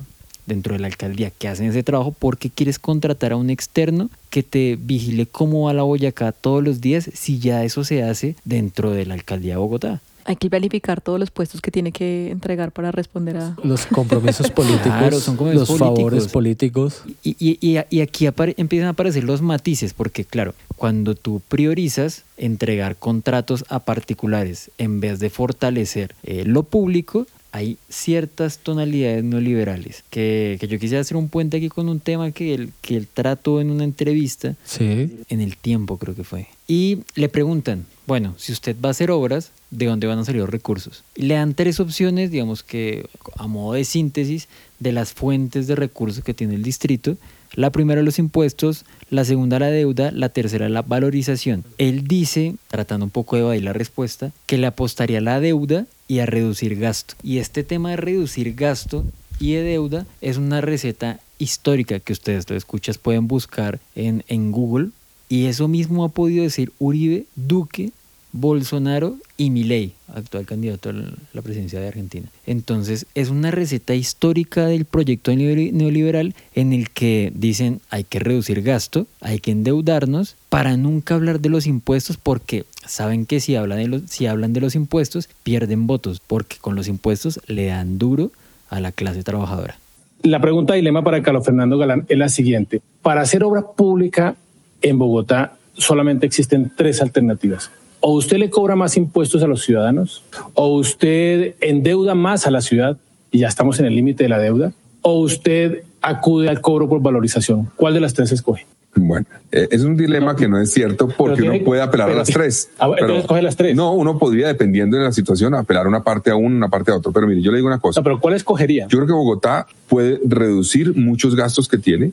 dentro 0.47 0.75
de 0.75 0.81
la 0.81 0.89
alcaldía 0.89 1.31
que 1.31 1.49
hacen 1.49 1.69
ese 1.69 1.83
trabajo, 1.83 2.15
porque 2.17 2.51
quieres 2.51 2.79
contratar 2.79 3.33
a 3.33 3.37
un 3.37 3.49
externo 3.49 4.11
que 4.29 4.43
te 4.43 4.77
vigile 4.79 5.27
cómo 5.27 5.65
va 5.65 5.73
la 5.73 5.85
Boyacá 5.85 6.33
todos 6.33 6.63
los 6.63 6.83
días 6.83 7.11
si 7.15 7.39
ya 7.39 7.65
eso 7.65 7.83
se 7.83 8.03
hace 8.03 8.37
dentro 8.45 8.91
de 8.91 9.07
la 9.07 9.15
alcaldía 9.15 9.55
de 9.55 9.59
Bogotá? 9.59 10.03
Hay 10.27 10.37
que 10.37 10.49
verificar 10.49 11.01
todos 11.01 11.21
los 11.21 11.31
puestos 11.31 11.61
que 11.61 11.71
tiene 11.71 11.93
que 11.93 12.31
entregar 12.31 12.73
para 12.73 12.91
responder 12.91 13.37
a... 13.37 13.57
Los 13.63 13.87
compromisos 13.87 14.51
políticos, 14.51 14.83
Claro, 14.99 15.21
son 15.21 15.37
compromisos 15.37 15.69
los 15.69 15.79
favores 15.79 16.29
políticos. 16.29 17.03
Y, 17.23 17.37
y- 17.39 17.59
y- 17.61 17.79
y 17.91 18.01
aquí 18.01 18.27
empiezan 18.57 18.87
a 18.89 18.91
aparecer 18.91 19.25
los 19.25 19.43
matices, 19.43 19.93
porque 19.93 20.25
claro, 20.25 20.55
cuando 20.77 21.15
tú 21.15 21.41
priorizas 21.49 22.25
entregar 22.37 22.97
contratos 22.97 23.65
a 23.69 23.81
particulares 23.81 24.71
en 24.79 25.01
vez 25.01 25.19
de 25.21 25.31
fortalecer 25.31 26.15
eh, 26.23 26.45
lo 26.47 26.63
público, 26.63 27.27
hay 27.55 27.79
ciertas 27.89 28.59
tonalidades 28.59 29.23
neoliberales. 29.23 30.03
Que, 30.11 30.57
que 30.59 30.67
yo 30.67 30.77
quisiera 30.81 31.01
hacer 31.03 31.17
un 31.17 31.29
puente 31.29 31.57
aquí 31.59 31.69
con 31.69 31.89
un 31.89 32.01
tema 32.01 32.33
que 32.33 32.53
él, 32.53 32.73
que 32.81 32.97
él 32.97 33.07
trató 33.07 33.61
en 33.61 33.71
una 33.71 33.85
entrevista, 33.85 34.57
Sí. 34.65 35.09
en 35.29 35.41
el 35.41 35.57
tiempo 35.57 35.97
creo 35.97 36.17
que 36.17 36.25
fue. 36.25 36.49
Y 36.67 36.99
le 37.15 37.29
preguntan, 37.29 37.87
bueno, 38.09 38.35
si 38.39 38.51
usted 38.51 38.75
va 38.85 38.89
a 38.89 38.91
hacer 38.91 39.13
obras, 39.13 39.53
¿de 39.71 39.87
dónde 39.87 40.09
van 40.09 40.19
a 40.19 40.25
salir 40.25 40.41
los 40.41 40.51
recursos? 40.51 41.05
Y 41.15 41.23
le 41.27 41.35
dan 41.35 41.55
tres 41.55 41.79
opciones, 41.79 42.33
digamos 42.33 42.65
que 42.65 43.07
a 43.37 43.47
modo 43.47 43.75
de 43.75 43.85
síntesis, 43.85 44.49
de 44.81 44.91
las 44.91 45.13
fuentes 45.13 45.69
de 45.69 45.77
recursos 45.77 46.25
que 46.25 46.35
tiene 46.35 46.57
el 46.57 46.65
distrito. 46.65 47.17
La 47.55 47.71
primera 47.71 48.03
los 48.03 48.19
impuestos, 48.19 48.85
la 49.11 49.25
segunda 49.25 49.61
la 49.61 49.71
deuda, 49.71 50.11
la 50.11 50.29
tercera 50.29 50.69
la 50.69 50.83
valorización. 50.83 51.63
Él 51.79 52.09
dice, 52.09 52.57
tratando 52.67 53.05
un 53.07 53.11
poco 53.11 53.37
de 53.37 53.43
evadir 53.43 53.63
la 53.63 53.73
respuesta, 53.73 54.33
que 54.47 54.59
le 54.59 54.67
apostaría 54.67 55.19
a 55.19 55.21
la 55.21 55.39
deuda 55.39 55.87
y 56.09 56.19
a 56.19 56.27
reducir 56.27 56.79
gasto. 56.79 57.15
Y 57.23 57.39
este 57.39 57.65
tema 57.65 57.91
de 57.91 57.97
reducir 57.97 58.55
gasto 58.55 59.05
y 59.41 59.53
de 59.55 59.63
deuda 59.63 60.07
es 60.21 60.37
una 60.37 60.61
receta 60.61 61.21
histórica 61.39 62.01
que 62.01 62.13
ustedes 62.13 62.49
lo 62.49 62.57
escuchas 62.57 62.99
pueden 62.99 63.27
buscar 63.27 63.81
en, 63.95 64.25
en 64.29 64.53
Google 64.53 64.91
y 65.29 65.47
eso 65.47 65.69
mismo 65.69 66.05
ha 66.05 66.11
podido 66.11 66.45
decir 66.45 66.73
Uribe, 66.79 67.25
Duque, 67.35 67.91
Bolsonaro 68.37 69.15
y 69.37 69.51
Milei, 69.51 69.93
actual 70.13 70.45
candidato 70.45 70.91
a 70.91 70.93
la 70.93 71.41
presidencia 71.43 71.79
de 71.79 71.87
Argentina. 71.87 72.27
Entonces 72.47 73.07
es 73.15 73.31
una 73.31 73.53
receta 73.53 73.95
histórica 73.95 74.67
del 74.67 74.87
proyecto 74.87 75.33
neoli- 75.33 75.73
neoliberal 75.73 76.35
en 76.55 76.73
el 76.73 76.91
que 76.91 77.33
dicen 77.35 77.81
hay 77.91 78.03
que 78.03 78.19
reducir 78.19 78.63
gasto, 78.63 79.07
hay 79.21 79.39
que 79.39 79.53
endeudarnos 79.53 80.35
para 80.49 80.77
nunca 80.77 81.15
hablar 81.15 81.39
de 81.39 81.49
los 81.49 81.67
impuestos 81.67 82.17
porque 82.17 82.65
saben 82.85 83.25
que 83.25 83.39
si 83.39 83.55
hablan 83.55 83.79
de 83.79 83.87
los, 83.89 84.03
si 84.09 84.27
hablan 84.27 84.53
de 84.53 84.61
los 84.61 84.75
impuestos 84.75 85.29
pierden 85.45 85.87
votos 85.87 86.21
porque 86.27 86.57
con 86.61 86.75
los 86.75 86.89
impuestos 86.89 87.41
le 87.47 87.67
dan 87.67 87.99
duro 87.99 88.33
a 88.69 88.81
la 88.81 88.91
clase 88.91 89.23
trabajadora. 89.23 89.79
La 90.23 90.41
pregunta 90.41 90.75
dilema 90.75 91.05
para 91.05 91.23
Carlos 91.23 91.45
Fernando 91.45 91.79
Galán 91.79 92.05
es 92.09 92.19
la 92.19 92.29
siguiente. 92.29 92.83
Para 93.01 93.21
hacer 93.21 93.45
obra 93.45 93.63
pública 93.63 94.35
en 94.83 94.99
Bogotá 94.99 95.57
solamente 95.75 96.27
existen 96.27 96.73
tres 96.77 97.01
alternativas. 97.01 97.71
O 98.07 98.13
usted 98.13 98.37
le 98.37 98.51
cobra 98.51 98.77
más 98.77 98.99
impuestos 98.99 99.43
a 99.43 99.47
los 99.47 99.63
ciudadanos, 99.63 100.23
o 100.53 100.69
usted 100.77 101.55
endeuda 101.63 102.15
más 102.15 102.47
a 102.47 102.51
la 102.51 102.61
ciudad 102.61 102.99
y 103.31 103.39
ya 103.39 103.49
estamos 103.49 103.81
en 103.81 103.87
el 103.87 103.95
límite 103.97 104.25
de 104.25 104.29
la 104.29 104.39
deuda, 104.39 104.75
o 105.01 105.21
usted 105.21 105.85
acude 106.03 106.51
al 106.51 106.61
cobro 106.61 106.87
por 106.87 107.01
valorización. 107.01 107.71
¿Cuál 107.77 107.95
de 107.95 108.01
las 108.01 108.13
tres 108.13 108.31
escoge? 108.31 108.67
Bueno, 108.95 109.25
eh, 109.51 109.69
es 109.71 109.83
un 109.85 109.97
dilema 109.97 110.37
que 110.37 110.47
no 110.49 110.61
es 110.61 110.71
cierto 110.71 111.09
porque 111.09 111.41
tiene- 111.41 111.57
uno 111.57 111.65
puede 111.65 111.81
apelar 111.81 112.09
a 112.09 112.11
pero 112.11 112.19
las 112.19 112.29
tres. 112.29 112.69
Ah, 112.79 112.89
bueno, 112.89 113.01
entonces 113.07 113.27
coge 113.27 113.41
las 113.43 113.57
tres. 113.57 113.75
No, 113.75 113.95
uno 113.95 114.19
podría, 114.19 114.49
dependiendo 114.49 114.99
de 114.99 115.05
la 115.05 115.11
situación, 115.13 115.55
apelar 115.55 115.87
una 115.89 116.05
parte 116.05 116.31
a 116.31 116.37
uno, 116.37 116.55
una 116.55 116.69
parte 116.69 116.91
a 116.93 116.97
otro. 116.97 117.11
Pero 117.11 117.27
mire, 117.27 117.41
yo 117.41 117.51
le 117.53 117.57
digo 117.57 117.69
una 117.69 117.79
cosa. 117.81 118.01
No, 118.01 118.05
pero 118.05 118.21
¿cuál 118.21 118.35
escogería? 118.35 118.85
Yo 118.89 118.99
creo 118.99 119.07
que 119.07 119.13
Bogotá 119.15 119.67
puede 119.89 120.21
reducir 120.27 120.95
muchos 120.95 121.35
gastos 121.35 121.69
que 121.69 121.79
tiene 121.79 122.13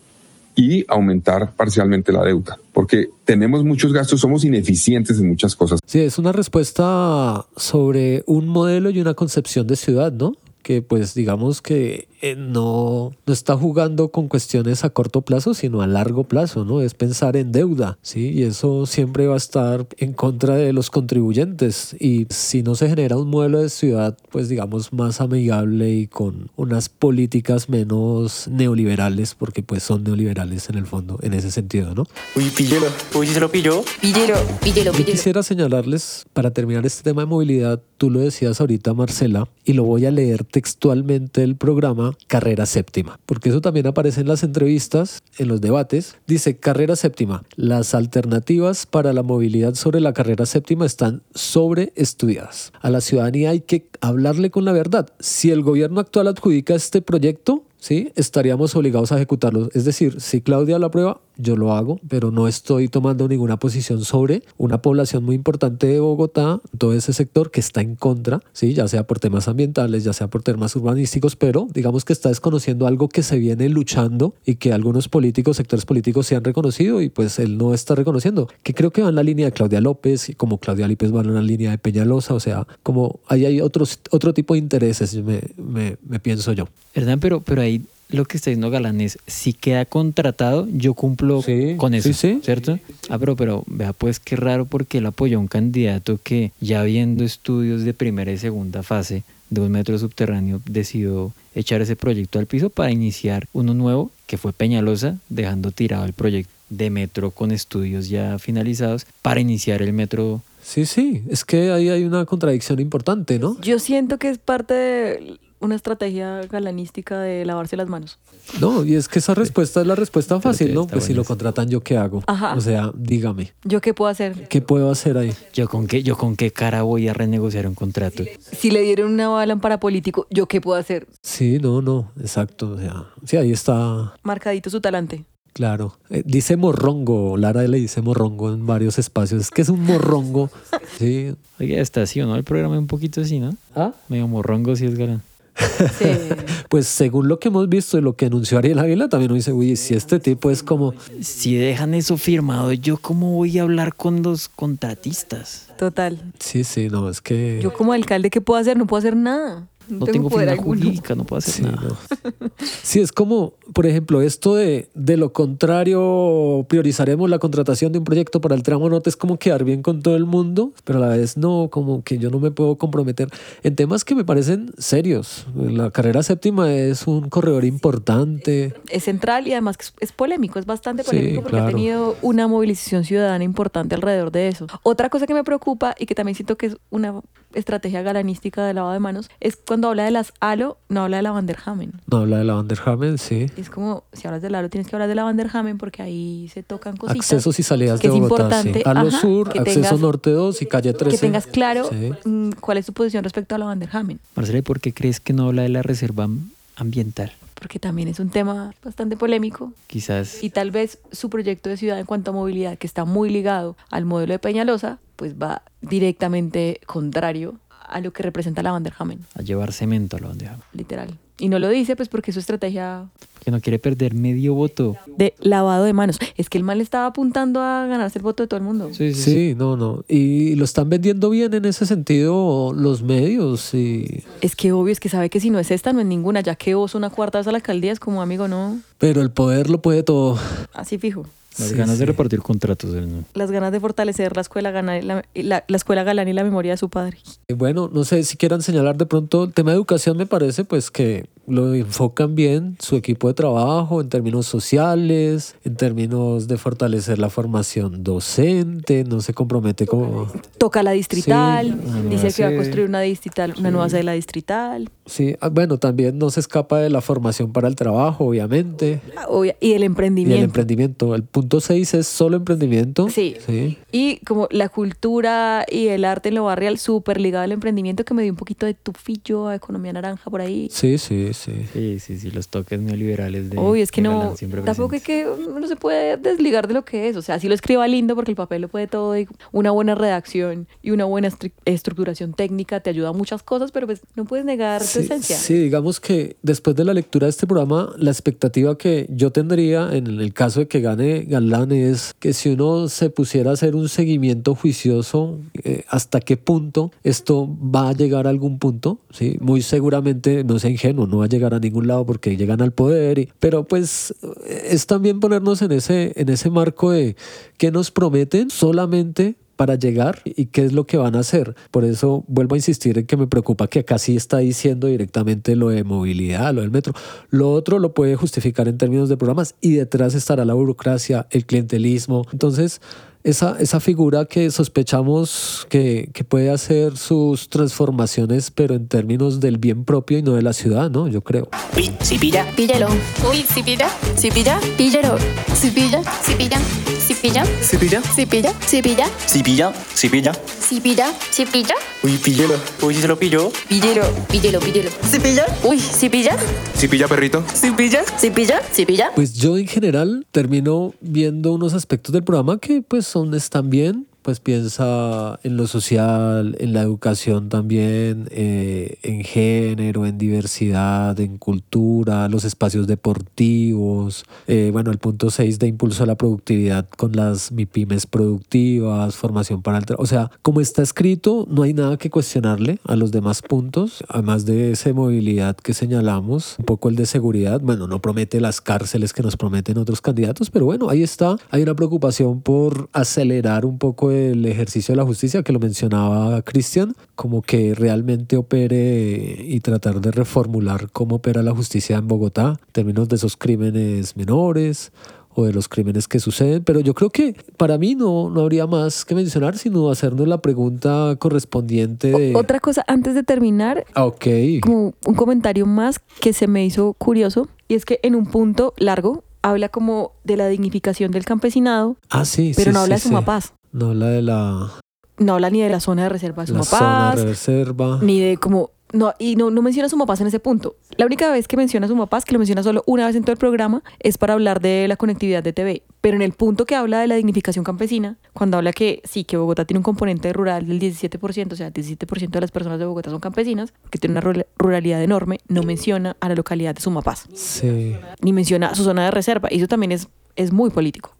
y 0.55 0.85
aumentar 0.87 1.53
parcialmente 1.53 2.11
la 2.11 2.23
deuda, 2.23 2.57
porque 2.73 3.09
tenemos 3.25 3.63
muchos 3.63 3.93
gastos, 3.93 4.19
somos 4.19 4.43
ineficientes 4.43 5.19
en 5.19 5.29
muchas 5.29 5.55
cosas. 5.55 5.79
Sí, 5.85 5.99
es 5.99 6.17
una 6.17 6.31
respuesta 6.31 7.45
sobre 7.55 8.23
un 8.27 8.47
modelo 8.47 8.89
y 8.89 8.99
una 8.99 9.13
concepción 9.13 9.67
de 9.67 9.75
ciudad, 9.75 10.11
¿no? 10.11 10.35
Que 10.61 10.81
pues 10.81 11.13
digamos 11.13 11.61
que 11.61 12.07
eh, 12.21 12.35
no, 12.35 13.11
no 13.25 13.33
está 13.33 13.57
jugando 13.57 14.09
con 14.09 14.27
cuestiones 14.27 14.83
a 14.83 14.89
corto 14.91 15.21
plazo, 15.21 15.53
sino 15.53 15.81
a 15.81 15.87
largo 15.87 16.23
plazo, 16.23 16.65
¿no? 16.65 16.81
Es 16.81 16.93
pensar 16.93 17.35
en 17.35 17.51
deuda, 17.51 17.97
¿sí? 18.01 18.29
Y 18.29 18.43
eso 18.43 18.85
siempre 18.85 19.27
va 19.27 19.33
a 19.33 19.37
estar 19.37 19.87
en 19.97 20.13
contra 20.13 20.55
de 20.55 20.71
los 20.71 20.89
contribuyentes. 20.89 21.95
Y 21.99 22.27
si 22.29 22.61
no 22.63 22.75
se 22.75 22.87
genera 22.89 23.17
un 23.17 23.29
modelo 23.29 23.59
de 23.59 23.69
ciudad, 23.69 24.17
pues 24.31 24.49
digamos, 24.49 24.93
más 24.93 25.19
amigable 25.19 25.91
y 25.91 26.07
con 26.07 26.51
unas 26.55 26.89
políticas 26.89 27.69
menos 27.69 28.47
neoliberales, 28.47 29.33
porque 29.33 29.63
pues 29.63 29.81
son 29.83 30.03
neoliberales 30.03 30.69
en 30.69 30.75
el 30.77 30.85
fondo, 30.85 31.17
en 31.23 31.33
ese 31.33 31.49
sentido, 31.51 31.95
¿no? 31.95 32.05
Uy, 32.35 32.45
píllelo. 32.55 32.87
Uy, 33.15 33.27
¿se 33.27 33.39
lo 33.39 33.51
pilló? 33.51 33.83
Píllelo, 33.99 34.35
píllelo, 34.61 34.91
Yo 34.91 34.97
píllelo. 34.97 35.11
quisiera 35.11 35.43
señalarles, 35.43 36.25
para 36.33 36.51
terminar 36.51 36.85
este 36.85 37.03
tema 37.03 37.23
de 37.23 37.25
movilidad, 37.27 37.81
tú 37.97 38.09
lo 38.09 38.19
decías 38.19 38.61
ahorita, 38.61 38.93
Marcela, 38.93 39.47
y 39.65 39.73
lo 39.73 39.83
voy 39.83 40.05
a 40.05 40.11
leer 40.11 40.43
textualmente 40.43 41.43
el 41.43 41.55
programa 41.55 42.10
Carrera 42.27 42.65
Séptima, 42.65 43.19
porque 43.25 43.49
eso 43.49 43.61
también 43.61 43.87
aparece 43.87 44.21
en 44.21 44.27
las 44.27 44.43
entrevistas, 44.43 45.21
en 45.37 45.47
los 45.47 45.61
debates. 45.61 46.15
Dice, 46.27 46.57
Carrera 46.57 46.95
Séptima, 46.95 47.43
las 47.55 47.93
alternativas 47.93 48.85
para 48.85 49.13
la 49.13 49.23
movilidad 49.23 49.75
sobre 49.75 49.99
la 49.99 50.13
carrera 50.13 50.45
séptima 50.45 50.85
están 50.85 51.23
sobreestudiadas. 51.33 52.73
A 52.81 52.89
la 52.89 53.01
ciudadanía 53.01 53.51
hay 53.51 53.61
que 53.61 53.87
hablarle 54.01 54.51
con 54.51 54.65
la 54.65 54.71
verdad. 54.71 55.09
Si 55.19 55.51
el 55.51 55.61
gobierno 55.61 55.99
actual 55.99 56.27
adjudica 56.27 56.75
este 56.75 57.01
proyecto, 57.01 57.63
¿sí? 57.77 58.11
estaríamos 58.15 58.75
obligados 58.75 59.11
a 59.11 59.15
ejecutarlo. 59.17 59.69
Es 59.73 59.85
decir, 59.85 60.21
si 60.21 60.41
Claudia 60.41 60.79
lo 60.79 60.87
aprueba, 60.87 61.19
yo 61.41 61.55
lo 61.55 61.73
hago, 61.73 61.99
pero 62.07 62.31
no 62.31 62.47
estoy 62.47 62.87
tomando 62.87 63.27
ninguna 63.27 63.57
posición 63.57 64.03
sobre 64.05 64.43
una 64.57 64.81
población 64.81 65.23
muy 65.23 65.35
importante 65.35 65.87
de 65.87 65.99
Bogotá, 65.99 66.61
todo 66.77 66.93
ese 66.93 67.13
sector 67.13 67.51
que 67.51 67.59
está 67.59 67.81
en 67.81 67.95
contra, 67.95 68.41
¿sí? 68.53 68.73
ya 68.73 68.87
sea 68.87 69.07
por 69.07 69.19
temas 69.19 69.47
ambientales, 69.47 70.03
ya 70.03 70.13
sea 70.13 70.27
por 70.27 70.43
temas 70.43 70.75
urbanísticos, 70.75 71.35
pero 71.35 71.67
digamos 71.73 72.05
que 72.05 72.13
está 72.13 72.29
desconociendo 72.29 72.87
algo 72.87 73.09
que 73.09 73.23
se 73.23 73.37
viene 73.37 73.69
luchando 73.69 74.35
y 74.45 74.55
que 74.55 74.73
algunos 74.73 75.09
políticos, 75.09 75.57
sectores 75.57 75.85
políticos 75.85 76.27
se 76.27 76.35
han 76.35 76.43
reconocido 76.43 77.01
y 77.01 77.09
pues 77.09 77.39
él 77.39 77.57
no 77.57 77.73
está 77.73 77.95
reconociendo, 77.95 78.47
que 78.63 78.73
creo 78.73 78.91
que 78.91 79.01
va 79.01 79.09
en 79.09 79.15
la 79.15 79.23
línea 79.23 79.45
de 79.45 79.51
Claudia 79.51 79.81
López 79.81 80.29
y 80.29 80.33
como 80.33 80.57
Claudia 80.57 80.87
López 80.87 81.13
va 81.13 81.21
en 81.21 81.33
la 81.33 81.41
línea 81.41 81.71
de 81.71 81.77
Peñalosa, 81.77 82.33
o 82.33 82.39
sea, 82.39 82.67
como 82.83 83.19
ahí 83.27 83.45
hay 83.45 83.61
otros, 83.61 83.99
otro 84.11 84.33
tipo 84.33 84.53
de 84.53 84.59
intereses, 84.59 85.15
me, 85.23 85.41
me, 85.57 85.97
me 86.07 86.19
pienso 86.19 86.53
yo. 86.53 86.67
¿Verdad? 86.93 87.17
Pero, 87.21 87.41
pero 87.41 87.61
ahí 87.61 87.81
lo 88.11 88.25
que 88.25 88.37
está 88.37 88.49
diciendo 88.49 88.69
Galán 88.69 89.01
es, 89.01 89.17
si 89.27 89.53
queda 89.53 89.85
contratado, 89.85 90.67
yo 90.71 90.93
cumplo 90.93 91.43
con 91.77 91.93
eso, 91.93 92.09
sí, 92.09 92.13
sí. 92.13 92.39
¿cierto? 92.43 92.79
Ah, 93.09 93.17
pero, 93.17 93.35
pero 93.35 93.63
vea 93.67 93.93
pues 93.93 94.19
qué 94.19 94.35
raro 94.35 94.65
porque 94.65 94.99
él 94.99 95.05
apoyó 95.05 95.37
a 95.37 95.41
un 95.41 95.47
candidato 95.47 96.19
que 96.21 96.51
ya 96.59 96.83
viendo 96.83 97.23
estudios 97.23 97.83
de 97.83 97.93
primera 97.93 98.31
y 98.31 98.37
segunda 98.37 98.83
fase 98.83 99.23
de 99.49 99.61
un 99.61 99.71
metro 99.71 99.97
subterráneo 99.97 100.61
decidió 100.65 101.33
echar 101.55 101.81
ese 101.81 101.95
proyecto 101.95 102.39
al 102.39 102.45
piso 102.45 102.69
para 102.69 102.91
iniciar 102.91 103.47
uno 103.53 103.73
nuevo 103.73 104.11
que 104.25 104.37
fue 104.37 104.53
Peñalosa, 104.53 105.17
dejando 105.29 105.71
tirado 105.71 106.05
el 106.05 106.13
proyecto 106.13 106.51
de 106.69 106.89
metro 106.89 107.31
con 107.31 107.51
estudios 107.51 108.07
ya 108.07 108.39
finalizados 108.39 109.05
para 109.21 109.41
iniciar 109.41 109.81
el 109.81 109.91
metro 109.91 110.41
Sí, 110.63 110.85
sí, 110.85 111.23
es 111.29 111.43
que 111.43 111.71
ahí 111.71 111.89
hay 111.89 112.03
una 112.03 112.25
contradicción 112.25 112.79
importante, 112.79 113.39
¿no? 113.39 113.59
Yo 113.61 113.79
siento 113.79 114.17
que 114.19 114.29
es 114.29 114.37
parte 114.37 114.73
de 114.73 115.39
una 115.61 115.75
estrategia 115.75 116.41
galanística 116.49 117.19
de 117.19 117.45
lavarse 117.45 117.77
las 117.77 117.87
manos. 117.87 118.19
No, 118.59 118.83
y 118.83 118.95
es 118.95 119.07
que 119.07 119.19
esa 119.19 119.33
respuesta 119.33 119.81
es 119.81 119.87
la 119.87 119.95
respuesta 119.95 120.39
fácil, 120.41 120.73
¿no? 120.73 120.87
Pues 120.87 121.05
si 121.05 121.13
lo 121.13 121.23
contratan, 121.23 121.69
¿yo 121.69 121.81
qué 121.81 121.97
hago? 121.97 122.23
Ajá. 122.27 122.53
O 122.55 122.61
sea, 122.61 122.91
dígame, 122.95 123.53
¿Yo 123.63 123.79
qué 123.81 123.93
puedo 123.93 124.09
hacer? 124.11 124.47
¿qué 124.49 124.61
puedo 124.61 124.91
hacer 124.91 125.17
ahí? 125.17 125.33
Yo 125.53 125.67
con 125.69 125.87
qué, 125.87 126.03
yo 126.03 126.17
con 126.17 126.35
qué 126.35 126.51
cara 126.51 126.81
voy 126.83 127.07
a 127.07 127.13
renegociar 127.13 127.67
un 127.67 127.75
contrato. 127.75 128.23
Si 128.51 128.71
le 128.71 128.81
dieron 128.81 129.13
una 129.13 129.27
bala 129.29 129.55
para 129.55 129.79
político, 129.79 130.27
¿yo 130.29 130.47
qué 130.47 130.59
puedo 130.61 130.79
hacer? 130.79 131.07
Sí, 131.21 131.59
no, 131.59 131.81
no, 131.81 132.11
exacto. 132.19 132.71
O 132.71 132.77
sea, 132.77 133.05
sí, 133.25 133.37
ahí 133.37 133.51
está, 133.51 134.13
Marcadito 134.23 134.69
su 134.69 134.81
talante. 134.81 135.23
claro. 135.53 135.97
Eh, 136.09 136.23
dice 136.25 136.57
morrongo, 136.57 137.37
Lara 137.37 137.63
le 137.67 137.77
dice 137.77 138.01
morrongo 138.01 138.51
en 138.53 138.65
varios 138.65 138.97
espacios. 138.99 139.41
Es 139.41 139.49
que 139.51 139.61
es 139.61 139.69
un 139.69 139.83
morrongo, 139.83 140.49
sí. 140.97 141.33
Oye, 141.59 141.79
está 141.79 142.01
así 142.01 142.19
o 142.21 142.25
no 142.25 142.35
el 142.35 142.43
programa 142.43 142.77
un 142.79 142.87
poquito 142.87 143.21
así, 143.21 143.39
¿no? 143.39 143.55
¿Ah? 143.75 143.93
Medio 144.09 144.27
morrongo 144.27 144.75
si 144.75 144.85
es 144.85 144.95
galán. 144.97 145.21
Pues 146.69 146.87
según 146.87 147.27
lo 147.27 147.37
que 147.37 147.49
hemos 147.49 147.67
visto 147.67 147.97
y 147.97 148.01
lo 148.01 148.15
que 148.15 148.27
anunció 148.27 148.57
Ariel 148.57 148.79
Águila, 148.79 149.09
también 149.09 149.31
uno 149.31 149.35
dice, 149.35 149.51
uy, 149.51 149.75
si 149.75 149.93
este 149.93 150.19
tipo 150.19 150.49
es 150.51 150.63
como, 150.63 150.93
Si 151.19 151.55
dejan 151.55 151.93
eso 151.93 152.15
firmado, 152.15 152.71
¿yo 152.71 152.97
cómo 152.97 153.33
voy 153.33 153.59
a 153.59 153.63
hablar 153.63 153.93
con 153.95 154.23
los 154.23 154.47
contratistas? 154.47 155.67
Total. 155.77 156.21
sí, 156.39 156.63
sí, 156.63 156.87
no, 156.89 157.09
es 157.09 157.19
que... 157.19 157.59
Yo 157.61 157.73
como 157.73 157.91
alcalde, 157.91 158.29
¿qué 158.29 158.39
puedo 158.39 158.59
hacer? 158.59 158.77
No 158.77 158.87
puedo 158.87 158.99
hacer 158.99 159.15
nada. 159.15 159.67
No 159.91 160.05
tengo, 160.05 160.29
figura 160.29 160.55
jurídica, 160.57 161.15
no 161.15 161.23
puedo 161.25 161.37
hacer 161.39 161.53
Sí, 161.53 161.61
nada. 161.63 161.81
no. 161.81 162.49
Sí, 162.83 162.99
es 162.99 163.11
como, 163.11 163.53
por 163.73 163.85
ejemplo, 163.85 164.21
esto 164.21 164.55
de, 164.55 164.89
de 164.95 165.17
lo 165.17 165.33
contrario, 165.33 166.65
priorizaremos 166.69 167.29
la 167.29 167.39
contratación 167.39 167.91
de 167.91 167.99
un 167.99 168.05
proyecto 168.05 168.41
para 168.41 168.55
el 168.55 168.63
tramo 168.63 168.89
norte, 168.89 169.09
es 169.09 169.17
como 169.17 169.37
quedar 169.37 169.63
bien 169.63 169.81
con 169.81 170.01
todo 170.01 170.15
el 170.15 170.25
mundo, 170.25 170.73
pero 170.83 170.99
a 170.99 171.01
la 171.07 171.15
vez 171.15 171.37
no, 171.37 171.69
como 171.71 172.03
que 172.03 172.17
yo 172.17 172.29
no 172.29 172.39
me 172.39 172.51
puedo 172.51 172.77
comprometer 172.77 173.29
en 173.63 173.75
temas 173.75 174.05
que 174.05 174.15
me 174.15 174.23
parecen 174.23 174.71
serios. 174.77 175.45
La 175.55 175.91
carrera 175.91 176.23
séptima 176.23 176.73
es 176.73 177.07
un 177.07 177.29
corredor 177.29 177.65
importante. 177.65 178.73
Es 178.89 179.03
central 179.03 179.47
y 179.47 179.51
además 179.51 179.77
es, 179.99 180.11
polémico, 180.11 180.59
es 180.59 180.65
bastante 180.65 181.03
Sí, 181.03 181.09
polémico 181.09 181.41
porque 181.43 181.57
ha 181.59 181.67
tenido 181.67 182.15
una 182.21 182.47
movilización 182.47 183.03
ciudadana 183.03 183.43
importante 183.43 183.95
alrededor 183.95 184.31
de 184.31 184.47
eso. 184.47 184.67
Otra 184.83 185.09
cosa 185.09 185.27
que 185.27 185.33
me 185.33 185.43
preocupa 185.43 185.95
y 185.99 186.05
que 186.05 186.15
también 186.15 186.35
siento 186.35 186.57
que 186.57 186.67
es 186.67 186.77
una 186.89 187.21
estrategia 187.53 188.01
galanística 188.01 188.65
de 188.65 188.73
lavado 188.73 188.93
de 188.93 188.99
manos 188.99 189.29
es 189.39 189.55
cuando 189.57 189.89
habla 189.89 190.03
de 190.05 190.11
las 190.11 190.33
ALO, 190.39 190.77
no 190.89 191.03
habla 191.03 191.17
de 191.17 191.23
la 191.23 191.31
Vanderhamen. 191.31 191.91
No 192.09 192.17
habla 192.17 192.37
de 192.39 192.43
la 192.43 192.53
Vanderhamen, 192.55 193.17
sí. 193.17 193.47
Es 193.57 193.69
como, 193.69 194.03
si 194.13 194.27
hablas 194.27 194.41
del 194.41 194.55
ALO, 194.55 194.69
tienes 194.69 194.87
que 194.89 194.95
hablar 194.95 195.09
de 195.09 195.15
la 195.15 195.23
Vanderhamen 195.23 195.77
porque 195.77 196.01
ahí 196.01 196.49
se 196.53 196.63
tocan 196.63 196.97
cositas. 196.97 197.25
Accesos 197.31 197.59
y 197.59 197.63
salidas 197.63 197.99
que 197.99 198.07
de 198.09 198.15
es 198.15 198.19
Bogotá, 198.21 198.43
importante, 198.43 198.79
sí. 198.79 198.83
A 198.85 198.93
lo 198.93 199.07
ajá, 199.09 199.19
sur, 199.19 199.49
que 199.51 199.59
acceso 199.59 199.79
tengas- 199.81 199.99
norte 199.99 200.29
2 200.31 200.61
y 200.61 200.65
calle 200.65 200.93
13. 200.93 201.17
Que 201.17 201.21
tengas 201.21 201.47
claro 201.47 201.89
Sí. 201.89 202.11
mm, 202.25 202.51
cuál 202.59 202.77
es 202.77 202.85
tu 202.85 202.93
posición 202.93 203.23
respecto 203.23 203.55
a 203.55 203.57
la 203.57 203.65
Vanderhamen. 203.65 204.19
Marcela, 204.35 204.59
¿y 204.59 204.61
por 204.61 204.79
qué 204.79 204.93
crees 204.93 205.19
que 205.19 205.33
no 205.33 205.47
habla 205.47 205.63
de 205.63 205.69
la 205.69 205.81
reserva 205.83 206.27
ambiental? 206.75 207.31
Porque 207.61 207.77
también 207.77 208.07
es 208.07 208.19
un 208.19 208.31
tema 208.31 208.73
bastante 208.83 209.15
polémico 209.15 209.71
Quizás 209.85 210.43
y 210.43 210.49
tal 210.49 210.71
vez 210.71 210.97
su 211.11 211.29
proyecto 211.29 211.69
de 211.69 211.77
ciudad 211.77 211.99
en 211.99 212.07
cuanto 212.07 212.31
a 212.31 212.33
movilidad, 212.33 212.75
que 212.75 212.87
está 212.87 213.05
muy 213.05 213.29
ligado 213.29 213.77
al 213.91 214.05
modelo 214.05 214.33
de 214.33 214.39
Peñalosa, 214.39 214.97
pues 215.15 215.35
va 215.35 215.61
directamente 215.79 216.81
contrario 216.87 217.59
a 217.87 218.01
lo 218.01 218.11
que 218.13 218.23
representa 218.23 218.63
la 218.63 218.71
Vanderhamen, 218.71 219.19
a 219.35 219.43
llevar 219.43 219.73
cemento 219.73 220.17
a 220.17 220.19
la 220.19 220.29
bandeja. 220.29 220.57
literal. 220.73 221.19
Y 221.41 221.49
no 221.49 221.57
lo 221.59 221.67
dice 221.69 221.95
pues 221.95 222.07
porque 222.07 222.29
es 222.31 222.35
su 222.35 222.39
estrategia 222.39 223.05
Que 223.43 223.49
no 223.49 223.59
quiere 223.59 223.79
perder 223.79 224.13
medio 224.13 224.53
voto. 224.53 224.95
de 225.17 225.33
lavado 225.39 225.83
de 225.85 225.93
manos. 225.93 226.19
Es 226.37 226.49
que 226.49 226.57
el 226.59 226.63
mal 226.63 226.79
estaba 226.81 227.07
apuntando 227.07 227.59
a 227.61 227.87
ganarse 227.87 228.19
el 228.19 228.23
voto 228.23 228.43
de 228.43 228.47
todo 228.47 228.57
el 228.59 228.63
mundo. 228.63 228.89
Sí, 228.93 229.13
sí, 229.15 229.21
Sí, 229.31 229.55
no, 229.57 229.75
no. 229.75 230.03
Y 230.07 230.55
lo 230.55 230.65
están 230.65 230.87
vendiendo 230.89 231.29
bien 231.31 231.51
en 231.53 231.65
ese 231.65 231.85
sentido 231.87 232.73
los 232.73 233.01
medios 233.01 233.73
y... 233.73 234.23
Es 234.41 234.55
que 234.55 234.71
obvio, 234.71 234.91
es 234.93 234.99
que 234.99 235.09
sabe 235.09 235.29
que 235.31 235.39
si 235.39 235.49
no 235.49 235.57
es 235.57 235.71
esta, 235.71 235.93
no 235.93 235.99
es 235.99 236.05
ninguna, 236.05 236.41
ya 236.41 236.55
que 236.55 236.75
vos 236.75 236.93
una 236.93 237.09
cuarta 237.09 237.39
vez 237.39 237.47
a 237.47 237.51
la 237.51 237.57
alcaldía 237.57 237.91
es 237.91 237.99
como 237.99 238.21
amigo, 238.21 238.47
no, 238.47 238.79
Pero 238.99 239.21
el 239.21 239.31
poder 239.31 239.69
lo 239.69 239.81
puede 239.81 240.03
todo. 240.03 240.37
así 240.73 240.97
fijo. 240.99 241.25
Las 241.59 241.69
Sí, 241.69 241.75
ganas 241.75 241.99
de 241.99 242.05
sí. 242.05 242.11
repartir 242.11 242.39
contratos. 242.41 242.91
¿no? 242.91 243.23
Las 243.33 243.51
ganas 243.51 243.71
de 243.71 243.79
fortalecer 243.79 244.35
la 244.35 244.41
escuela, 244.41 244.71
Gana- 244.71 245.01
la, 245.01 245.23
la- 245.33 245.63
la 245.67 245.77
escuela 245.77 246.03
galán 246.03 246.27
y 246.27 246.33
la 246.33 246.43
memoria 246.43 246.71
de 246.71 246.77
su 246.77 246.89
padre. 246.89 247.17
Y 247.47 247.53
Bueno, 247.53 247.89
no 247.93 248.03
sé 248.05 248.23
si 248.23 248.37
quieran 248.37 248.61
señalar 248.61 248.97
de 248.97 249.05
pronto 249.05 249.43
el 249.45 249.53
tema 249.53 249.71
de 249.71 249.75
educación, 249.77 250.15
me 250.17 250.25
parece 250.25 250.63
pues 250.63 250.89
que 250.91 251.25
lo 251.47 251.73
enfocan 251.73 252.35
bien 252.35 252.77
su 252.79 252.95
equipo 252.95 253.27
de 253.27 253.33
trabajo 253.33 253.99
en 253.99 254.07
términos 254.07 254.45
sociales, 254.45 255.55
en 255.65 255.75
términos 255.75 256.47
de 256.47 256.57
fortalecer 256.57 257.19
la 257.19 257.29
formación 257.29 258.03
docente, 258.03 259.03
no 259.03 259.19
se 259.21 259.33
compromete 259.33 259.85
como... 259.85 260.31
Toca 260.57 260.83
la 260.83 260.91
distrital, 260.91 261.77
Sí, 261.83 262.07
dice 262.09 262.31
que 262.33 262.43
va 262.43 262.49
a 262.49 262.55
construir 262.55 262.87
una 262.87 263.01
distrital, 263.01 263.55
una 263.59 263.71
nueva 263.71 263.89
sede 263.89 263.99
de 263.99 264.03
la 264.05 264.13
distrital, 264.13 264.89
Sí, 265.07 265.35
ah, 265.41 265.49
bueno, 265.49 265.77
también 265.77 266.17
no 266.17 266.29
se 266.29 266.39
escapa 266.39 266.79
de 266.79 266.89
la 266.89 267.01
formación 267.01 267.51
para 267.51 267.67
el 267.67 267.75
trabajo, 267.75 268.25
obviamente, 268.25 269.01
obvia- 269.27 269.55
y 269.59 269.73
el 269.73 269.81
y 269.81 269.85
emprendimiento. 269.85 270.37
el 270.37 270.43
emprendimiento. 270.45 271.15
El 271.15 271.23
punto 271.23 271.40
6 271.59 271.93
es 271.93 272.07
solo 272.07 272.37
emprendimiento. 272.37 273.09
Sí. 273.09 273.35
Sí. 273.45 273.77
Y 273.91 274.17
como 274.25 274.47
la 274.51 274.69
cultura 274.69 275.65
y 275.69 275.87
el 275.87 276.05
arte 276.05 276.29
en 276.29 276.35
lo 276.35 276.45
barrial, 276.45 276.77
súper 276.77 277.19
ligado 277.19 277.43
al 277.43 277.51
emprendimiento, 277.51 278.03
que 278.05 278.13
me 278.13 278.23
dio 278.23 278.31
un 278.31 278.37
poquito 278.37 278.65
de 278.65 278.73
tufillo 278.73 279.47
a 279.47 279.55
economía 279.55 279.93
naranja 279.93 280.29
por 280.29 280.41
ahí. 280.41 280.69
Sí, 280.71 280.97
sí, 280.97 281.33
sí. 281.33 281.51
Sí, 281.73 281.99
sí, 281.99 282.17
sí, 282.17 282.31
los 282.31 282.47
toques 282.49 282.79
neoliberales 282.79 283.49
de. 283.49 283.57
Uy, 283.59 283.81
es 283.81 283.91
que 283.91 284.01
de 284.01 284.07
no, 284.09 284.33
tampoco 284.65 284.95
es 284.95 285.03
que 285.03 285.25
no 285.25 285.67
se 285.67 285.75
puede 285.75 286.17
desligar 286.17 286.67
de 286.67 286.73
lo 286.73 286.85
que 286.85 287.09
es. 287.09 287.15
O 287.17 287.21
sea, 287.21 287.39
sí 287.39 287.47
lo 287.47 287.53
escriba 287.53 287.87
lindo 287.87 288.15
porque 288.15 288.31
el 288.31 288.37
papel 288.37 288.61
lo 288.61 288.67
puede 288.67 288.87
todo 288.87 289.17
y 289.17 289.27
una 289.51 289.71
buena 289.71 289.95
redacción 289.95 290.67
y 290.81 290.91
una 290.91 291.05
buena 291.05 291.29
estru- 291.29 291.51
estructuración 291.65 292.33
técnica 292.33 292.79
te 292.79 292.89
ayuda 292.89 293.09
a 293.09 293.13
muchas 293.13 293.43
cosas, 293.43 293.71
pero 293.71 293.87
pues 293.87 294.01
no 294.15 294.25
puedes 294.25 294.45
negar 294.45 294.81
tu 294.81 294.87
Sí, 294.87 294.99
esencia. 294.99 295.37
sí, 295.37 295.53
digamos 295.55 295.99
que 295.99 296.37
después 296.41 296.75
de 296.75 296.83
la 296.85 296.93
lectura 296.93 297.25
de 297.27 297.31
este 297.31 297.47
programa, 297.47 297.93
la 297.97 298.11
expectativa 298.11 298.77
que 298.77 299.07
yo 299.09 299.31
tendría 299.31 299.89
en 299.93 300.07
el 300.07 300.33
caso 300.33 300.61
de 300.61 300.67
que 300.67 300.81
gane 300.81 301.25
Galán 301.31 301.71
es 301.71 302.13
que 302.19 302.33
si 302.33 302.49
uno 302.49 302.87
se 302.89 303.09
pusiera 303.09 303.49
a 303.49 303.53
hacer 303.53 303.75
un 303.75 303.89
seguimiento 303.89 304.53
juicioso, 304.53 305.39
eh, 305.63 305.83
hasta 305.89 306.19
qué 306.19 306.37
punto 306.37 306.91
esto 307.03 307.49
va 307.63 307.89
a 307.89 307.93
llegar 307.93 308.27
a 308.27 308.29
algún 308.29 308.59
punto, 308.59 308.99
¿sí? 309.09 309.37
Muy 309.41 309.61
seguramente, 309.61 310.43
no 310.43 310.59
sea 310.59 310.69
ingenuo, 310.69 311.07
no 311.07 311.17
va 311.19 311.25
a 311.25 311.29
llegar 311.29 311.53
a 311.53 311.59
ningún 311.59 311.87
lado 311.87 312.05
porque 312.05 312.37
llegan 312.37 312.61
al 312.61 312.71
poder, 312.73 313.17
y- 313.19 313.29
pero 313.39 313.63
pues 313.65 314.13
eh, 314.45 314.67
es 314.71 314.85
también 314.85 315.19
ponernos 315.19 315.61
en 315.61 315.71
ese, 315.71 316.13
en 316.15 316.29
ese 316.29 316.49
marco 316.49 316.91
de 316.91 317.15
qué 317.57 317.71
nos 317.71 317.89
prometen 317.91 318.49
solamente 318.49 319.35
para 319.61 319.75
llegar 319.75 320.23
y 320.25 320.47
qué 320.47 320.65
es 320.65 320.73
lo 320.73 320.87
que 320.87 320.97
van 320.97 321.15
a 321.15 321.19
hacer. 321.19 321.53
Por 321.69 321.85
eso 321.85 322.23
vuelvo 322.27 322.55
a 322.55 322.57
insistir 322.57 322.97
en 322.97 323.05
que 323.05 323.15
me 323.15 323.27
preocupa 323.27 323.67
que 323.67 323.81
acá 323.81 323.99
sí 323.99 324.15
está 324.15 324.39
diciendo 324.39 324.87
directamente 324.87 325.55
lo 325.55 325.69
de 325.69 325.83
movilidad, 325.83 326.51
lo 326.51 326.61
del 326.61 326.71
metro. 326.71 326.95
Lo 327.29 327.51
otro 327.51 327.77
lo 327.77 327.93
puede 327.93 328.15
justificar 328.15 328.67
en 328.67 328.79
términos 328.79 329.07
de 329.07 329.17
programas 329.17 329.53
y 329.61 329.73
detrás 329.73 330.15
estará 330.15 330.45
la 330.45 330.55
burocracia, 330.55 331.27
el 331.29 331.45
clientelismo. 331.45 332.25
Entonces, 332.31 332.81
esa, 333.23 333.57
esa 333.59 333.79
figura 333.79 334.25
que 334.25 334.51
sospechamos 334.51 335.67
que, 335.69 336.09
que 336.13 336.23
puede 336.23 336.49
hacer 336.49 336.97
sus 336.97 337.49
transformaciones, 337.49 338.51
pero 338.51 338.75
en 338.75 338.87
términos 338.87 339.39
del 339.39 339.57
bien 339.57 339.85
propio 339.85 340.17
y 340.17 340.23
no 340.23 340.33
de 340.33 340.41
la 340.41 340.53
ciudad, 340.53 340.89
¿no? 340.89 341.07
Yo 341.07 341.21
creo. 341.21 341.49
Uy, 341.75 341.91
si 342.01 342.17
pilla. 342.17 342.45
Píllalo. 342.55 342.87
Uy, 343.29 343.45
si 343.53 343.63
pilla. 343.63 343.89
Si 344.15 344.31
pilla. 344.31 344.59
Píllalo. 344.77 345.17
Si 345.53 345.69
pilla. 345.71 346.01
Si 346.23 346.35
pilla. 346.35 346.59
Si 347.05 347.13
pilla. 347.15 347.45
Si 347.61 347.77
pilla. 347.77 348.01
Si 348.15 348.25
pilla. 348.25 348.53
Si 348.65 348.81
pilla. 348.81 349.05
Si 349.25 349.43
pilla. 349.43 349.73
Si 349.93 350.09
pilla. 350.09 350.31
Si 350.59 350.79
pilla. 350.79 351.13
Si 351.31 351.45
pilla. 351.45 351.75
Uy, 352.03 352.17
píllelo. 352.17 352.55
Uy, 352.81 352.95
si 352.95 353.01
se 353.01 353.07
lo 353.07 353.19
pilló. 353.19 353.51
Píllelo. 353.67 354.03
Píllelo, 354.29 354.59
píllelo. 354.59 354.89
Si 355.09 355.19
pilla. 355.19 355.45
Uy, 355.63 355.79
si 355.79 356.09
pilla. 356.09 356.35
Si 356.75 356.87
pilla, 356.87 357.07
perrito. 357.07 357.43
Si 357.53 357.71
pilla. 357.71 358.03
Si 358.17 358.29
pilla. 358.31 358.61
Si 358.71 358.85
pilla. 358.85 359.11
Pues 359.15 359.33
yo 359.33 359.57
en 359.57 359.67
general 359.67 360.25
termino 360.31 360.93
viendo 361.01 361.53
unos 361.53 361.73
aspectos 361.73 362.13
del 362.13 362.23
programa 362.23 362.57
que 362.57 362.81
pues 362.81 363.10
Sound 363.11 363.35
es 363.35 363.49
también 363.49 364.07
pues 364.21 364.39
piensa 364.39 365.39
en 365.43 365.57
lo 365.57 365.67
social, 365.67 366.55
en 366.59 366.73
la 366.73 366.81
educación 366.81 367.49
también, 367.49 368.27
eh, 368.31 368.97
en 369.03 369.23
género, 369.23 370.05
en 370.05 370.17
diversidad, 370.17 371.19
en 371.19 371.37
cultura, 371.37 372.27
los 372.29 372.45
espacios 372.45 372.87
deportivos, 372.87 374.25
eh, 374.47 374.69
bueno, 374.71 374.91
el 374.91 374.97
punto 374.97 375.29
6 375.29 375.59
de 375.59 375.67
impulso 375.67 376.03
a 376.03 376.05
la 376.05 376.15
productividad 376.15 376.87
con 376.89 377.13
las 377.13 377.51
MIPIMES 377.51 378.05
productivas, 378.05 379.15
formación 379.15 379.61
para 379.61 379.79
el 379.79 379.85
O 379.97 380.05
sea, 380.05 380.29
como 380.41 380.61
está 380.61 380.81
escrito, 380.81 381.47
no 381.49 381.63
hay 381.63 381.73
nada 381.73 381.97
que 381.97 382.09
cuestionarle 382.09 382.79
a 382.85 382.95
los 382.95 383.11
demás 383.11 383.41
puntos, 383.41 384.03
además 384.07 384.45
de 384.45 384.71
esa 384.71 384.93
movilidad 384.93 385.55
que 385.55 385.73
señalamos, 385.73 386.55
un 386.59 386.65
poco 386.65 386.89
el 386.89 386.95
de 386.95 387.05
seguridad, 387.05 387.59
bueno, 387.61 387.87
no 387.87 388.01
promete 388.01 388.39
las 388.39 388.61
cárceles 388.61 389.13
que 389.13 389.23
nos 389.23 389.37
prometen 389.37 389.77
otros 389.77 390.01
candidatos, 390.01 390.49
pero 390.49 390.65
bueno, 390.65 390.89
ahí 390.89 391.01
está, 391.01 391.37
hay 391.49 391.63
una 391.63 391.75
preocupación 391.75 392.41
por 392.41 392.89
acelerar 392.93 393.65
un 393.65 393.77
poco 393.77 394.10
el 394.11 394.45
ejercicio 394.45 394.93
de 394.93 394.97
la 394.97 395.05
justicia, 395.05 395.43
que 395.43 395.53
lo 395.53 395.59
mencionaba 395.59 396.41
Cristian, 396.43 396.93
como 397.15 397.41
que 397.41 397.73
realmente 397.73 398.37
opere 398.37 399.37
y 399.47 399.59
tratar 399.61 400.01
de 400.01 400.11
reformular 400.11 400.89
cómo 400.91 401.15
opera 401.17 401.41
la 401.43 401.53
justicia 401.53 401.97
en 401.97 402.07
Bogotá, 402.07 402.59
en 402.67 402.71
términos 402.71 403.09
de 403.09 403.15
esos 403.15 403.37
crímenes 403.37 404.15
menores 404.17 404.91
o 405.33 405.45
de 405.45 405.53
los 405.53 405.69
crímenes 405.69 406.09
que 406.09 406.19
suceden, 406.19 406.61
pero 406.65 406.81
yo 406.81 406.93
creo 406.93 407.09
que 407.09 407.35
para 407.55 407.77
mí 407.77 407.95
no, 407.95 408.29
no 408.29 408.41
habría 408.41 408.67
más 408.67 409.05
que 409.05 409.15
mencionar, 409.15 409.57
sino 409.57 409.89
hacernos 409.89 410.27
la 410.27 410.41
pregunta 410.41 411.15
correspondiente 411.19 412.11
de... 412.11 412.35
Otra 412.35 412.59
cosa, 412.59 412.83
antes 412.87 413.15
de 413.15 413.23
terminar, 413.23 413.85
Ah, 413.93 414.05
ok. 414.05 414.25
como 414.61 414.93
un 415.05 415.13
comentario 415.15 415.65
más 415.65 415.99
que 416.19 416.33
se 416.33 416.47
me 416.47 416.65
hizo 416.65 416.93
curioso, 416.95 417.47
y 417.69 417.75
es 417.75 417.85
que 417.85 418.01
en 418.03 418.15
un 418.15 418.25
punto 418.25 418.73
largo 418.77 419.23
habla 419.41 419.69
como 419.69 420.11
de 420.25 420.35
la 420.35 420.47
dignificación 420.49 421.11
del 421.11 421.23
campesinado, 421.23 421.95
Ah, 422.09 422.25
sí, 422.25 422.51
pero 422.55 422.71
sí, 422.71 422.73
no 422.73 422.81
habla 422.81 422.97
sí, 422.97 422.99
de 422.99 423.03
sí. 423.03 423.07
Sumapaz. 423.07 423.53
No 423.71 423.89
habla 423.89 424.07
de 424.07 424.21
la, 424.21 424.71
No 425.17 425.33
habla 425.35 425.49
ni 425.49 425.61
de 425.61 425.69
la 425.69 425.79
zona 425.79 426.03
de 426.03 426.09
reserva 426.09 426.43
de 426.45 426.51
la 426.53 426.63
zona 426.63 426.79
Sumapaz, 426.79 427.15
de 427.17 427.25
reserva. 427.25 427.99
ni 428.01 428.19
de 428.19 428.37
como... 428.37 428.71
No, 428.93 429.13
y 429.19 429.37
no, 429.37 429.51
no 429.51 429.61
menciona 429.61 429.87
Sumapaz 429.87 430.19
en 430.19 430.27
ese 430.27 430.41
punto. 430.41 430.75
La 430.97 431.05
única 431.05 431.31
vez 431.31 431.47
que 431.47 431.55
menciona 431.55 431.87
Sumapaz, 431.87 432.25
que 432.25 432.33
lo 432.33 432.39
menciona 432.39 432.61
solo 432.61 432.83
una 432.85 433.05
vez 433.07 433.15
en 433.15 433.23
todo 433.23 433.31
el 433.31 433.37
programa, 433.37 433.83
es 433.99 434.17
para 434.17 434.33
hablar 434.33 434.59
de 434.59 434.85
la 434.89 434.97
conectividad 434.97 435.41
de 435.41 435.53
TV. 435.53 435.83
Pero 436.01 436.17
en 436.17 436.21
el 436.21 436.33
punto 436.33 436.65
que 436.65 436.75
habla 436.75 436.99
de 436.99 437.07
la 437.07 437.15
dignificación 437.15 437.63
campesina, 437.63 438.17
cuando 438.33 438.57
habla 438.57 438.73
que 438.73 439.01
sí, 439.05 439.23
que 439.23 439.37
Bogotá 439.37 439.63
tiene 439.63 439.77
un 439.79 439.83
componente 439.83 440.33
rural 440.33 440.67
del 440.67 440.77
17%, 440.81 441.53
o 441.53 441.55
sea, 441.55 441.67
el 441.67 441.73
17% 441.73 442.29
de 442.31 442.41
las 442.41 442.51
personas 442.51 442.79
de 442.79 442.85
Bogotá 442.85 443.09
son 443.11 443.21
campesinas, 443.21 443.73
que 443.89 443.97
tiene 443.97 444.11
una 444.11 444.19
rura- 444.21 444.45
ruralidad 444.57 445.01
enorme, 445.01 445.39
no 445.47 445.63
menciona 445.63 446.17
a 446.19 446.27
la 446.27 446.35
localidad 446.35 446.75
de 446.75 446.81
Sumapaz, 446.81 447.27
Sí. 447.33 447.95
ni 448.21 448.33
menciona 448.33 448.75
su 448.75 448.83
zona 448.83 449.05
de 449.05 449.11
reserva. 449.11 449.47
Y 449.49 449.59
eso 449.59 449.69
también 449.69 449.93
es, 449.93 450.09
es 450.35 450.51
muy 450.51 450.69
político. 450.69 451.15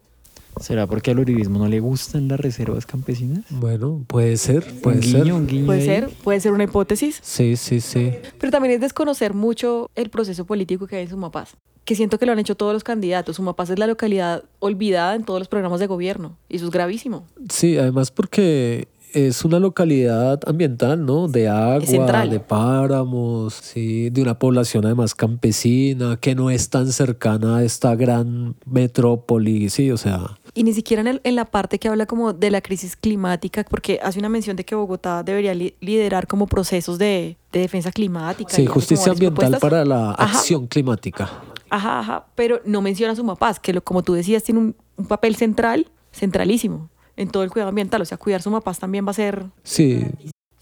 ¿Será 0.60 0.86
porque 0.86 1.10
al 1.10 1.18
uribismo 1.18 1.58
no 1.58 1.66
le 1.68 1.80
gustan 1.80 2.28
las 2.28 2.38
reservas 2.38 2.86
campesinas? 2.86 3.44
Bueno, 3.50 4.04
puede 4.06 4.36
ser, 4.36 4.64
puede 4.82 4.98
un 4.98 5.02
ser. 5.02 5.22
guiño, 5.22 5.36
un 5.36 5.46
guiño 5.46 5.66
Puede 5.66 5.80
ahí. 5.80 5.86
ser, 5.86 6.08
puede 6.22 6.40
ser 6.40 6.52
una 6.52 6.64
hipótesis. 6.64 7.18
Sí, 7.22 7.56
sí, 7.56 7.80
sí. 7.80 8.12
Pero 8.38 8.50
también 8.50 8.74
es 8.74 8.80
desconocer 8.80 9.34
mucho 9.34 9.90
el 9.94 10.10
proceso 10.10 10.44
político 10.44 10.86
que 10.86 10.96
hay 10.96 11.02
en 11.04 11.08
Sumapaz. 11.10 11.54
Que 11.84 11.96
siento 11.96 12.18
que 12.18 12.26
lo 12.26 12.32
han 12.32 12.38
hecho 12.38 12.54
todos 12.54 12.72
los 12.72 12.84
candidatos. 12.84 13.36
Sumapaz 13.36 13.70
es 13.70 13.78
la 13.78 13.86
localidad 13.88 14.44
olvidada 14.60 15.16
en 15.16 15.24
todos 15.24 15.40
los 15.40 15.48
programas 15.48 15.80
de 15.80 15.88
gobierno. 15.88 16.36
Y 16.48 16.56
eso 16.56 16.66
es 16.66 16.70
gravísimo. 16.70 17.26
Sí, 17.48 17.76
además 17.76 18.12
porque 18.12 18.86
es 19.14 19.44
una 19.44 19.58
localidad 19.58 20.40
ambiental, 20.46 21.04
¿no? 21.04 21.28
De 21.28 21.48
agua, 21.48 22.26
de 22.26 22.40
páramos, 22.40 23.54
sí, 23.54 24.10
de 24.10 24.22
una 24.22 24.38
población 24.38 24.86
además 24.86 25.14
campesina, 25.14 26.16
que 26.18 26.34
no 26.34 26.50
es 26.50 26.70
tan 26.70 26.90
cercana 26.92 27.58
a 27.58 27.64
esta 27.64 27.94
gran 27.94 28.54
metrópoli, 28.64 29.68
sí, 29.70 29.90
o 29.90 29.96
sea, 29.96 30.38
Y 30.54 30.64
ni 30.64 30.74
siquiera 30.74 31.00
en, 31.00 31.06
el- 31.08 31.20
en 31.24 31.34
la 31.34 31.46
parte 31.46 31.78
que 31.78 31.88
habla 31.88 32.04
como 32.06 32.32
de 32.34 32.50
la 32.50 32.60
crisis 32.60 32.94
climática, 32.96 33.64
porque 33.68 33.98
hace 34.02 34.18
una 34.18 34.28
mención 34.28 34.54
de 34.56 34.64
que 34.64 34.74
Bogotá 34.74 35.22
debería 35.22 35.54
li- 35.54 35.74
liderar 35.80 36.26
como 36.26 36.46
procesos 36.46 36.98
de, 36.98 37.36
de 37.52 37.60
defensa 37.60 37.90
climática. 37.90 38.54
sí, 38.54 38.66
justicia 38.66 39.12
ambiental 39.12 39.56
para 39.60 39.84
la 39.84 40.10
Ajá. 40.12 40.38
acción 40.38 40.66
climática. 40.66 41.30
Ajá, 41.70 42.00
ajá, 42.00 42.26
pero 42.34 42.60
no 42.66 42.82
menciona 42.82 43.14
Sumapaz, 43.16 43.58
que 43.58 43.72
lo, 43.72 43.82
como 43.82 44.02
tú 44.02 44.12
decías, 44.12 44.42
tiene 44.42 44.60
un, 44.60 44.76
un 44.96 45.06
papel 45.06 45.36
central, 45.36 45.90
centralísimo 46.12 46.90
en 47.16 47.30
todo 47.30 47.42
el 47.44 47.50
cuidado 47.50 47.70
ambiental. 47.70 48.02
O 48.02 48.04
sea, 48.04 48.18
cuidar 48.18 48.42
Sumapaz 48.42 48.78
también 48.78 49.06
va 49.06 49.10
a 49.12 49.14
ser 49.14 49.46
Sí, 49.62 50.04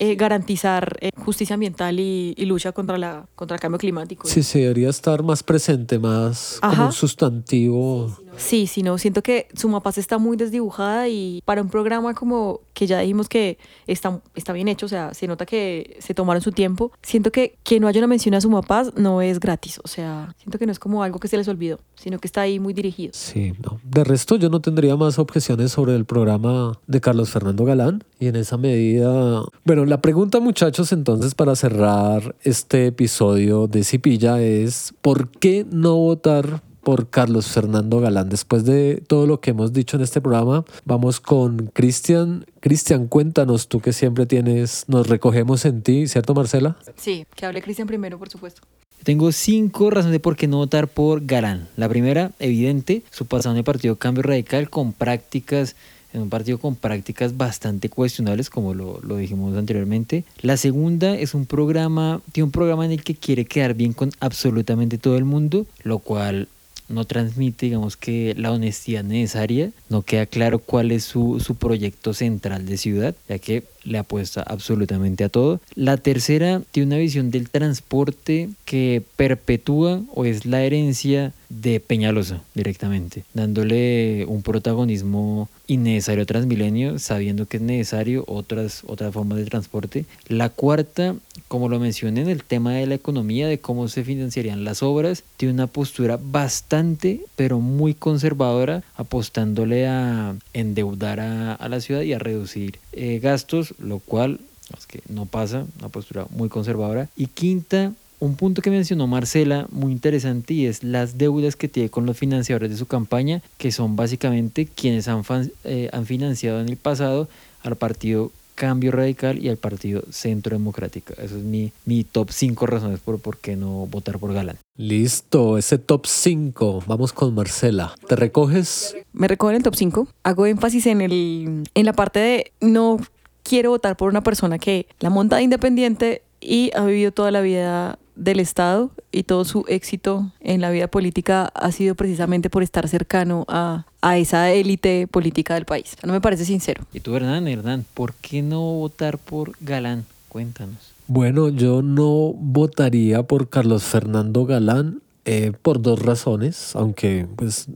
eh, 0.01 0.15
garantizar 0.15 0.97
eh, 1.03 1.11
justicia 1.15 1.55
ambiental 1.55 2.01
y, 2.01 2.35
y 2.37 2.47
lucha 2.47 2.73
contra, 2.73 2.97
la, 2.97 3.27
contra 3.35 3.57
el 3.57 3.61
cambio 3.61 3.79
climático. 3.79 4.27
sí, 4.27 4.43
sí, 4.43 4.61
debería 4.61 4.89
estar 4.89 5.23
más 5.23 5.43
presente, 5.43 5.99
más 5.99 6.59
como 6.61 6.73
Ajá. 6.73 6.87
un 6.87 6.93
sustantivo. 6.93 8.17
Sí, 8.39 8.67
sí, 8.67 8.83
no, 8.83 8.97
siento 8.97 9.23
que 9.23 9.49
Sumapaz 9.55 9.99
está 9.99 10.17
muy 10.17 10.39
desdibujada 10.39 11.09
y 11.09 11.43
para 11.45 11.61
un 11.61 11.69
programa 11.69 12.15
como 12.15 12.61
que 12.73 12.87
ya 12.87 13.01
dijimos 13.01 13.29
que 13.29 13.59
está, 13.87 14.23
está 14.35 14.55
bien 14.55 14.69
hecho, 14.69 14.87
o 14.87 14.89
sea, 14.89 15.13
se 15.13 15.27
nota 15.27 15.45
que 15.45 15.99
se 16.01 16.15
tomaron 16.15 16.41
su 16.41 16.53
tiempo, 16.53 16.93
siento 17.03 17.31
que 17.31 17.59
que 17.63 17.79
no 17.79 17.87
haya 17.87 18.01
una 18.01 18.07
mención 18.07 18.35
a 18.35 18.41
Sumapaz 18.41 18.95
no 18.97 19.21
es 19.21 19.39
gratis, 19.39 19.81
o 19.85 19.89
sea, 19.89 20.35
siento 20.39 20.59
que 20.59 20.65
no 20.65 20.73
es 20.73 20.79
como 20.79 21.03
algo 21.03 21.19
que 21.19 21.29
se 21.29 21.37
les 21.37 21.49
olvidó, 21.49 21.79
sino 21.95 22.19
que 22.19 22.27
está 22.27 22.41
ahí 22.41 22.59
muy 22.59 22.73
dirigido. 22.73 23.13
Sí, 23.15 23.53
no. 23.63 23.81
De 23.85 24.03
resto, 24.03 24.37
yo 24.37 24.49
no 24.49 24.61
tendría 24.61 24.97
más 24.97 25.19
objeciones 25.19 25.73
sobre 25.73 25.95
el 25.95 26.07
programa 26.07 26.79
de 26.87 27.01
Carlos 27.03 27.31
Fernando 27.31 27.65
Galán. 27.67 28.03
Y 28.21 28.29
en 28.29 28.37
esa 28.37 28.59
medida. 28.59 29.43
Bueno, 29.65 29.87
la 29.87 30.01
pregunta, 30.01 30.41
muchachos, 30.41 30.93
entonces, 30.93 31.35
para 31.35 31.57
cerrar 31.57 32.37
este 32.43 32.87
episodio 32.87 33.67
de 33.67 33.83
Cipilla 33.83 34.41
es: 34.43 34.95
¿por 35.01 35.31
qué 35.31 35.67
no 35.71 35.97
votar? 35.97 36.63
por 36.83 37.11
Carlos 37.11 37.47
Fernando 37.49 38.01
Galán. 38.01 38.29
Después 38.29 38.65
de 38.65 39.03
todo 39.07 39.27
lo 39.27 39.41
que 39.41 39.51
hemos 39.51 39.73
dicho 39.73 39.97
en 39.97 40.03
este 40.03 40.21
programa, 40.21 40.65
vamos 40.85 41.21
con 41.21 41.67
Cristian. 41.75 42.47
Cristian, 42.61 43.07
cuéntanos, 43.07 43.69
tú 43.69 43.81
que 43.81 43.93
siempre 43.93 44.27
tienes, 44.27 44.85
nos 44.89 45.07
recogemos 45.07 45.65
en 45.65 45.83
ti, 45.83 46.07
¿cierto, 46.09 46.35
Marcela? 46.35 46.77
Sí, 46.97 47.27
que 47.35 47.47
hable 47.47 47.63
Cristian 47.63 47.87
primero, 47.87 48.19
por 48.19 48.31
supuesto. 48.31 48.63
Tengo 49.03 49.33
cinco 49.33 49.91
razones 49.91 50.13
de 50.13 50.21
por 50.21 50.37
qué 50.37 50.47
no 50.47 50.59
votar 50.59 50.87
por 50.89 51.25
Galán. 51.25 51.69
La 51.77 51.89
primera, 51.89 52.33
evidente, 52.39 53.03
su 53.11 53.25
pasado 53.25 53.55
en 53.55 53.59
el 53.59 53.65
partido 53.65 53.97
Cambio 53.97 54.23
Radical 54.23 54.69
con 54.69 54.93
prácticas, 54.93 55.75
en 56.13 56.23
un 56.23 56.31
partido 56.31 56.59
con 56.59 56.77
prácticas 56.77 57.37
bastante 57.37 57.89
cuestionables, 57.89 58.51
como 58.51 58.75
lo, 58.75 59.01
lo 59.03 59.17
dijimos 59.17 59.57
anteriormente. 59.57 60.25
La 60.41 60.57
segunda 60.57 61.17
es 61.17 61.35
un 61.35 61.47
programa, 61.47 62.21
tiene 62.33 62.47
un 62.47 62.53
programa 62.53 62.85
en 62.85 62.93
el 62.93 63.05
que 63.05 63.15
quiere 63.15 63.45
quedar 63.45 63.75
bien 63.75 63.93
con 63.93 64.11
absolutamente 64.21 64.99
todo 64.99 65.17
el 65.17 65.25
mundo, 65.25 65.67
lo 65.83 65.99
cual 65.99 66.49
no 66.91 67.05
transmite, 67.05 67.67
digamos 67.67 67.97
que 67.97 68.35
la 68.37 68.53
honestidad 68.53 69.05
necesaria, 69.05 69.71
no 69.89 70.03
queda 70.03 70.27
claro 70.27 70.59
cuál 70.59 70.91
es 70.91 71.05
su, 71.05 71.41
su 71.41 71.55
proyecto 71.55 72.13
central 72.13 72.67
de 72.67 72.77
ciudad, 72.77 73.15
ya 73.29 73.39
que 73.39 73.65
le 73.85 73.99
apuesta 73.99 74.43
absolutamente 74.43 75.25
a 75.25 75.29
todo. 75.29 75.61
La 75.75 75.97
tercera 75.97 76.63
tiene 76.71 76.95
una 76.95 76.99
visión 76.99 77.31
del 77.31 77.51
transporte 77.51 78.51
que 78.65 79.03
perpetúa 79.17 80.03
o 80.15 80.25
es 80.25 80.47
la 80.47 80.63
herencia 80.63 81.33
de 81.51 81.81
Peñalosa 81.81 82.43
directamente, 82.55 83.25
dándole 83.35 84.25
un 84.27 84.43
protagonismo 84.43 85.49
innecesario 85.67 86.23
a 86.23 86.27
Transmilenio, 86.27 86.99
sabiendo 86.99 87.47
que 87.47 87.57
es 87.57 87.63
necesario 87.63 88.25
otras, 88.29 88.83
otras 88.87 89.13
formas 89.13 89.39
de 89.39 89.45
transporte. 89.45 90.05
La 90.29 90.49
cuarta, 90.49 91.17
como 91.49 91.69
lo 91.69 91.81
mencioné 91.81 92.23
en 92.23 92.29
el 92.29 92.45
tema 92.45 92.75
de 92.75 92.87
la 92.87 92.95
economía, 92.95 93.49
de 93.49 93.59
cómo 93.59 93.89
se 93.89 94.05
financiarían 94.05 94.65
las 94.65 94.83
obras, 94.83 95.25
tiene 95.37 95.55
una 95.55 95.67
postura 95.67 96.19
bastante, 96.23 97.21
pero 97.35 97.59
muy 97.59 97.95
conservadora, 97.95 98.83
apostándole 98.97 99.89
a 99.89 100.37
endeudar 100.53 101.19
a, 101.19 101.55
a 101.55 101.69
la 101.69 101.81
ciudad 101.81 102.03
y 102.03 102.13
a 102.13 102.21
reducir 102.21 102.79
eh, 102.93 103.21
gastos, 103.21 103.70
lo 103.79 103.99
cual 104.01 104.41
es 104.79 104.87
que 104.87 105.01
no 105.09 105.27
pasa, 105.27 105.67
una 105.79 105.89
postura 105.89 106.27
muy 106.31 106.49
conservadora. 106.49 107.09
Y 107.17 107.27
quinta, 107.27 107.93
un 108.21 108.37
punto 108.37 108.63
que 108.63 108.71
mencionó 108.71 109.07
Marcela, 109.07 109.67
muy 109.71 109.93
interesante, 109.93 110.55
y 110.55 110.67
es 110.67 110.85
las 110.85 111.19
deudas 111.19 111.57
que 111.57 111.69
tiene 111.69 111.89
con 111.89 112.07
los 112.07 112.17
financiadores 112.17 112.71
de 112.71 112.77
su 112.77 112.87
campaña, 112.87 113.43
que 113.59 113.73
son 113.73 113.97
básicamente 113.97 114.67
quienes 114.67 115.09
han, 115.09 115.25
fan- 115.25 115.51
eh, 115.65 115.89
han 115.93 116.07
financiado 116.07 116.61
en 116.61 116.69
el 116.69 116.77
pasado 116.77 117.29
al 117.63 117.77
partido 117.77 118.31
Cambio 118.55 118.93
Radical 118.93 119.43
y 119.43 119.49
al 119.49 119.57
partido 119.57 120.03
Centro 120.11 120.55
Democrática. 120.55 121.15
Eso 121.15 121.39
es 121.39 121.43
mi, 121.43 121.73
mi 121.87 122.05
top 122.05 122.31
5 122.31 122.67
razones 122.67 123.01
por 123.01 123.19
por 123.19 123.39
qué 123.39 123.57
no 123.57 123.87
votar 123.87 124.19
por 124.19 124.35
Galán. 124.35 124.57
Listo, 124.77 125.57
ese 125.57 125.79
top 125.79 126.05
5. 126.07 126.85
Vamos 126.87 127.15
con 127.15 127.35
Marcela. 127.35 127.95
¿Te 128.07 128.17
recoges? 128.17 128.97
Me 129.15 129.29
recojo 129.29 129.51
en 129.51 129.57
el 129.57 129.63
top 129.63 129.77
5. 129.77 130.09
Hago 130.25 130.45
énfasis 130.45 130.87
en, 130.87 131.01
el, 131.01 131.63
en 131.75 131.87
la 131.87 131.95
parte 131.95 132.19
de 132.19 132.53
no 132.61 132.99
quiero 133.43 133.71
votar 133.71 133.97
por 133.97 134.09
una 134.09 134.23
persona 134.23 134.59
que 134.59 134.87
la 135.01 135.11
monta 135.11 135.37
de 135.37 135.43
independiente 135.43 136.23
y 136.41 136.71
ha 136.75 136.85
vivido 136.85 137.13
toda 137.13 137.31
la 137.31 137.41
vida 137.41 137.99
del 138.17 138.41
Estado 138.41 138.91
y 139.13 139.23
todo 139.23 139.45
su 139.45 139.65
éxito 139.69 140.31
en 140.41 140.61
la 140.61 140.71
vida 140.71 140.89
política 140.89 141.47
ha 141.55 141.73
sido 141.73 141.95
precisamente 141.95 142.51
por 142.51 142.63
estar 142.63 142.87
cercano 142.89 143.45
a, 143.49 143.87
a 144.03 144.19
esa 144.19 144.51
élite 144.53 145.07
política 145.07 145.55
del 145.55 145.65
país. 145.65 145.97
No 146.05 146.13
me 146.13 146.21
parece 146.21 146.45
sincero. 146.45 146.85
Y 146.93 147.01
tú, 147.01 147.17
Hernán, 147.17 147.49
Hernán, 147.49 147.87
¿por 147.95 148.15
qué 148.15 148.43
no 148.43 148.61
votar 148.61 149.19
por 149.19 149.53
Galán? 149.61 150.05
Cuéntanos. 150.29 150.93
Bueno, 151.07 151.49
yo 151.49 151.83
no 151.83 152.35
votaría 152.35 153.23
por 153.25 153.49
Carlos 153.49 153.83
Fernando 153.83 154.45
Galán 154.47 155.01
eh, 155.25 155.53
por 155.61 155.83
dos 155.83 156.01
razones, 156.01 156.77
aunque 156.77 157.27
pues 157.37 157.67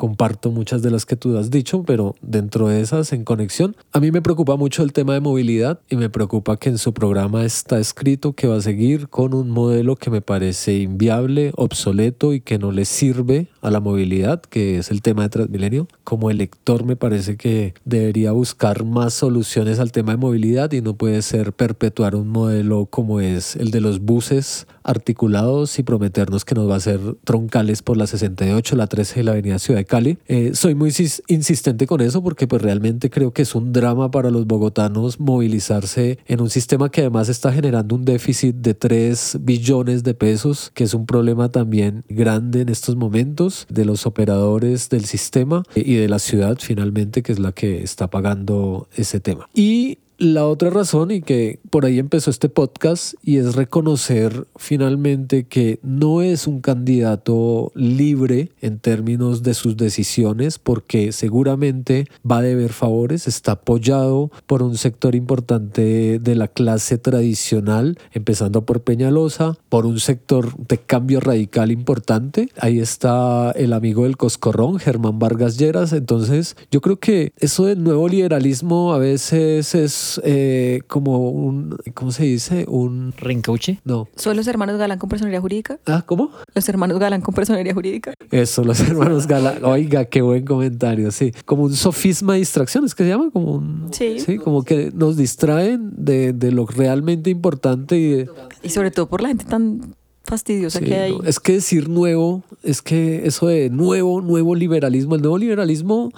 comparto 0.00 0.50
muchas 0.50 0.80
de 0.80 0.90
las 0.90 1.04
que 1.04 1.14
tú 1.14 1.36
has 1.36 1.50
dicho, 1.50 1.82
pero 1.82 2.14
dentro 2.22 2.68
de 2.68 2.80
esas 2.80 3.12
en 3.12 3.22
conexión, 3.22 3.76
a 3.92 4.00
mí 4.00 4.10
me 4.10 4.22
preocupa 4.22 4.56
mucho 4.56 4.82
el 4.82 4.94
tema 4.94 5.12
de 5.12 5.20
movilidad 5.20 5.78
y 5.90 5.96
me 5.96 6.08
preocupa 6.08 6.56
que 6.56 6.70
en 6.70 6.78
su 6.78 6.94
programa 6.94 7.44
está 7.44 7.78
escrito 7.78 8.32
que 8.32 8.46
va 8.46 8.56
a 8.56 8.62
seguir 8.62 9.10
con 9.10 9.34
un 9.34 9.50
modelo 9.50 9.96
que 9.96 10.08
me 10.08 10.22
parece 10.22 10.78
inviable, 10.78 11.52
obsoleto 11.54 12.32
y 12.32 12.40
que 12.40 12.58
no 12.58 12.72
le 12.72 12.86
sirve 12.86 13.48
a 13.60 13.70
la 13.70 13.80
movilidad, 13.80 14.40
que 14.40 14.78
es 14.78 14.90
el 14.90 15.02
tema 15.02 15.24
de 15.24 15.28
Transmilenio. 15.28 15.86
Como 16.02 16.30
elector 16.30 16.86
me 16.86 16.96
parece 16.96 17.36
que 17.36 17.74
debería 17.84 18.32
buscar 18.32 18.86
más 18.86 19.12
soluciones 19.12 19.80
al 19.80 19.92
tema 19.92 20.12
de 20.12 20.16
movilidad 20.16 20.72
y 20.72 20.80
no 20.80 20.94
puede 20.94 21.20
ser 21.20 21.52
perpetuar 21.52 22.14
un 22.14 22.28
modelo 22.28 22.86
como 22.86 23.20
es 23.20 23.54
el 23.54 23.70
de 23.70 23.82
los 23.82 24.00
buses 24.00 24.66
articulados 24.82 25.78
y 25.78 25.82
prometernos 25.82 26.46
que 26.46 26.54
nos 26.54 26.70
va 26.70 26.74
a 26.74 26.78
hacer 26.78 27.00
troncales 27.24 27.82
por 27.82 27.98
la 27.98 28.06
68, 28.06 28.76
la 28.76 28.86
13 28.86 29.20
y 29.20 29.22
la 29.24 29.32
avenida 29.32 29.58
Ciudad 29.58 29.78
de 29.78 29.89
Cali. 29.90 30.18
Eh, 30.28 30.52
soy 30.54 30.74
muy 30.76 30.92
sis- 30.92 31.20
insistente 31.26 31.86
con 31.88 32.00
eso 32.00 32.22
porque 32.22 32.46
pues 32.46 32.62
realmente 32.62 33.10
creo 33.10 33.32
que 33.32 33.42
es 33.42 33.54
un 33.56 33.72
drama 33.72 34.10
para 34.12 34.30
los 34.30 34.46
bogotanos 34.46 35.18
movilizarse 35.18 36.18
en 36.26 36.40
un 36.40 36.48
sistema 36.48 36.90
que 36.90 37.00
además 37.00 37.28
está 37.28 37.52
generando 37.52 37.96
un 37.96 38.04
déficit 38.04 38.54
de 38.54 38.74
3 38.74 39.38
billones 39.40 40.04
de 40.04 40.14
pesos, 40.14 40.70
que 40.74 40.84
es 40.84 40.94
un 40.94 41.06
problema 41.06 41.50
también 41.50 42.04
grande 42.08 42.60
en 42.60 42.68
estos 42.68 42.94
momentos 42.94 43.66
de 43.68 43.84
los 43.84 44.06
operadores 44.06 44.88
del 44.90 45.04
sistema 45.06 45.64
eh, 45.74 45.82
y 45.84 45.94
de 45.96 46.08
la 46.08 46.20
ciudad 46.20 46.56
finalmente, 46.60 47.22
que 47.24 47.32
es 47.32 47.40
la 47.40 47.50
que 47.50 47.82
está 47.82 48.08
pagando 48.08 48.86
ese 48.96 49.18
tema. 49.18 49.48
Y 49.54 49.98
la 50.20 50.46
otra 50.46 50.68
razón, 50.68 51.10
y 51.10 51.22
que 51.22 51.60
por 51.70 51.86
ahí 51.86 51.98
empezó 51.98 52.30
este 52.30 52.50
podcast, 52.50 53.14
y 53.22 53.38
es 53.38 53.54
reconocer 53.54 54.46
finalmente 54.56 55.44
que 55.44 55.80
no 55.82 56.20
es 56.20 56.46
un 56.46 56.60
candidato 56.60 57.72
libre 57.74 58.50
en 58.60 58.78
términos 58.78 59.42
de 59.42 59.54
sus 59.54 59.78
decisiones, 59.78 60.58
porque 60.58 61.12
seguramente 61.12 62.06
va 62.30 62.38
a 62.38 62.42
deber 62.42 62.74
favores, 62.74 63.26
está 63.26 63.52
apoyado 63.52 64.30
por 64.46 64.62
un 64.62 64.76
sector 64.76 65.14
importante 65.14 66.18
de 66.18 66.34
la 66.34 66.48
clase 66.48 66.98
tradicional, 66.98 67.98
empezando 68.12 68.66
por 68.66 68.82
Peñalosa, 68.82 69.56
por 69.70 69.86
un 69.86 70.00
sector 70.00 70.54
de 70.68 70.76
cambio 70.76 71.20
radical 71.20 71.72
importante. 71.72 72.50
Ahí 72.58 72.78
está 72.78 73.52
el 73.52 73.72
amigo 73.72 74.04
del 74.04 74.18
Coscorrón, 74.18 74.78
Germán 74.78 75.18
Vargas 75.18 75.56
Lleras. 75.56 75.94
Entonces, 75.94 76.56
yo 76.70 76.82
creo 76.82 76.98
que 76.98 77.32
eso 77.38 77.64
del 77.64 77.82
nuevo 77.82 78.06
liberalismo 78.06 78.92
a 78.92 78.98
veces 78.98 79.74
es 79.74 80.09
es 80.18 80.20
eh, 80.24 80.82
como 80.86 81.30
un, 81.30 81.76
¿cómo 81.94 82.12
se 82.12 82.24
dice? 82.24 82.64
Un... 82.68 83.12
¿Reencauche? 83.16 83.80
No. 83.84 84.08
¿Son 84.16 84.36
los 84.36 84.46
hermanos 84.46 84.78
Galán 84.78 84.98
con 84.98 85.08
personalidad 85.08 85.40
jurídica? 85.40 85.78
Ah, 85.86 86.02
¿cómo? 86.06 86.30
Los 86.54 86.68
hermanos 86.68 86.98
Galán 86.98 87.20
con 87.20 87.34
personalidad 87.34 87.74
jurídica. 87.74 88.14
Eso, 88.30 88.64
los 88.64 88.80
hermanos 88.80 89.26
Galán. 89.26 89.64
Oiga, 89.64 90.06
qué 90.06 90.22
buen 90.22 90.44
comentario, 90.44 91.10
sí. 91.10 91.32
Como 91.44 91.64
un 91.64 91.74
sofisma 91.74 92.34
de 92.34 92.40
distracciones, 92.40 92.94
que 92.94 93.04
se 93.04 93.10
llama? 93.10 93.30
Como 93.30 93.52
un... 93.52 93.88
Sí. 93.92 94.38
como 94.38 94.62
que 94.62 94.90
nos 94.94 95.16
distraen 95.16 95.90
de, 95.96 96.32
de 96.32 96.52
lo 96.52 96.66
realmente 96.66 97.30
importante 97.30 97.98
y 97.98 98.08
de, 98.10 98.30
Y 98.62 98.70
sobre 98.70 98.90
todo 98.90 99.08
por 99.08 99.20
la 99.20 99.28
gente 99.28 99.44
tan 99.44 99.94
fastidiosa 100.24 100.78
Sí, 100.78 100.84
que 100.84 100.94
hay. 100.94 101.12
no, 101.12 101.24
Es 101.24 101.40
que 101.40 101.54
decir 101.54 101.88
nuevo, 101.88 102.42
es 102.62 102.82
que 102.82 103.26
eso 103.26 103.46
de 103.46 103.70
nuevo, 103.70 104.20
nuevo 104.20 104.54
liberalismo, 104.54 105.14
el 105.14 105.22
nuevo 105.22 105.38
liberalismo, 105.38 106.12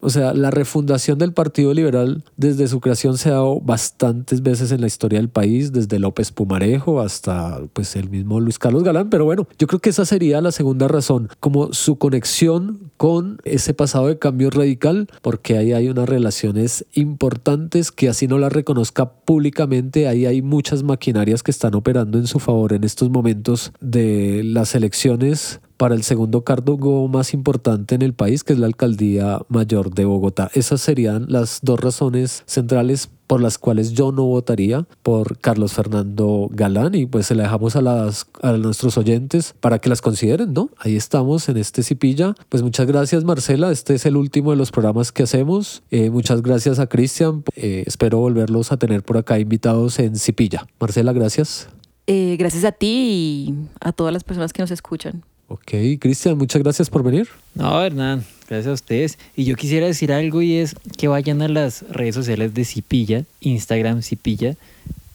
o 0.00 0.10
sea, 0.10 0.32
la 0.34 0.50
refundación 0.50 1.18
del 1.18 1.32
Partido 1.32 1.74
Liberal 1.74 2.24
desde 2.36 2.68
su 2.68 2.80
creación 2.80 3.18
se 3.18 3.30
ha 3.30 3.32
dado 3.32 3.60
bastantes 3.60 4.42
veces 4.42 4.72
en 4.72 4.80
la 4.80 4.86
historia 4.86 5.18
del 5.18 5.28
país, 5.28 5.72
desde 5.72 5.98
López 5.98 6.32
Pumarejo 6.32 7.00
hasta 7.00 7.60
pues 7.72 7.96
el 7.96 8.10
mismo 8.10 8.40
Luis 8.40 8.58
Carlos 8.58 8.84
Galán, 8.84 9.10
pero 9.10 9.24
bueno, 9.24 9.46
yo 9.58 9.66
creo 9.66 9.80
que 9.80 9.90
esa 9.90 10.04
sería 10.04 10.40
la 10.40 10.52
segunda 10.52 10.88
razón, 10.88 11.28
como 11.40 11.72
su 11.72 11.98
conexión 11.98 12.90
con 12.96 13.40
ese 13.44 13.74
pasado 13.74 14.06
de 14.08 14.18
cambio 14.18 14.50
radical, 14.50 15.08
porque 15.22 15.58
ahí 15.58 15.72
hay 15.72 15.88
unas 15.88 16.08
relaciones 16.08 16.84
importantes 16.94 17.92
que 17.92 18.08
así 18.08 18.26
no 18.26 18.38
las 18.38 18.52
reconozca 18.52 19.10
públicamente, 19.10 20.08
ahí 20.08 20.26
hay 20.26 20.42
muchas 20.42 20.82
maquinarias 20.82 21.42
que 21.42 21.50
están 21.50 21.74
operando 21.74 22.18
en 22.18 22.26
su 22.26 22.38
favor 22.38 22.72
en 22.72 22.84
estos 22.84 23.10
momentos 23.10 23.47
de 23.80 24.42
las 24.44 24.74
elecciones 24.74 25.60
para 25.78 25.94
el 25.94 26.02
segundo 26.02 26.42
cargo 26.42 27.08
más 27.08 27.32
importante 27.32 27.94
en 27.94 28.02
el 28.02 28.12
país, 28.12 28.44
que 28.44 28.52
es 28.52 28.58
la 28.58 28.66
alcaldía 28.66 29.40
mayor 29.48 29.94
de 29.94 30.04
Bogotá. 30.04 30.50
Esas 30.52 30.80
serían 30.80 31.26
las 31.28 31.60
dos 31.62 31.80
razones 31.80 32.42
centrales 32.46 33.08
por 33.28 33.40
las 33.40 33.58
cuales 33.58 33.92
yo 33.92 34.10
no 34.10 34.24
votaría 34.24 34.86
por 35.02 35.38
Carlos 35.38 35.74
Fernando 35.74 36.48
Galán 36.50 36.94
y 36.94 37.06
pues 37.06 37.26
se 37.26 37.34
la 37.34 37.44
dejamos 37.44 37.76
a, 37.76 37.82
las, 37.82 38.26
a 38.42 38.52
nuestros 38.52 38.98
oyentes 38.98 39.54
para 39.60 39.78
que 39.78 39.88
las 39.88 40.00
consideren, 40.00 40.52
¿no? 40.52 40.70
Ahí 40.78 40.96
estamos 40.96 41.48
en 41.48 41.58
este 41.58 41.82
Cipilla. 41.82 42.34
Pues 42.48 42.62
muchas 42.62 42.86
gracias 42.86 43.24
Marcela, 43.24 43.70
este 43.70 43.94
es 43.94 44.06
el 44.06 44.16
último 44.16 44.50
de 44.50 44.56
los 44.56 44.72
programas 44.72 45.12
que 45.12 45.22
hacemos. 45.22 45.82
Eh, 45.90 46.10
muchas 46.10 46.42
gracias 46.42 46.78
a 46.80 46.86
Cristian, 46.86 47.44
Eh, 47.54 47.84
espero 47.86 48.18
volverlos 48.18 48.72
a 48.72 48.78
tener 48.78 49.02
por 49.02 49.16
acá 49.16 49.38
invitados 49.38 49.98
en 49.98 50.16
Cipilla. 50.16 50.66
Marcela, 50.80 51.12
gracias. 51.12 51.68
Eh, 52.10 52.36
gracias 52.38 52.64
a 52.64 52.72
ti 52.72 52.88
y 52.88 53.54
a 53.80 53.92
todas 53.92 54.14
las 54.14 54.24
personas 54.24 54.54
que 54.54 54.62
nos 54.62 54.70
escuchan. 54.70 55.22
Ok, 55.48 55.72
Cristian, 56.00 56.38
muchas 56.38 56.62
gracias 56.62 56.88
por 56.88 57.02
venir. 57.02 57.28
No, 57.54 57.84
Hernán, 57.84 58.24
gracias 58.48 58.66
a 58.66 58.72
ustedes. 58.72 59.18
Y 59.36 59.44
yo 59.44 59.56
quisiera 59.56 59.86
decir 59.86 60.10
algo 60.10 60.40
y 60.40 60.54
es 60.54 60.74
que 60.96 61.06
vayan 61.06 61.42
a 61.42 61.48
las 61.48 61.82
redes 61.90 62.14
sociales 62.14 62.54
de 62.54 62.64
Cipilla, 62.64 63.24
Instagram 63.40 64.00
Cipilla, 64.00 64.56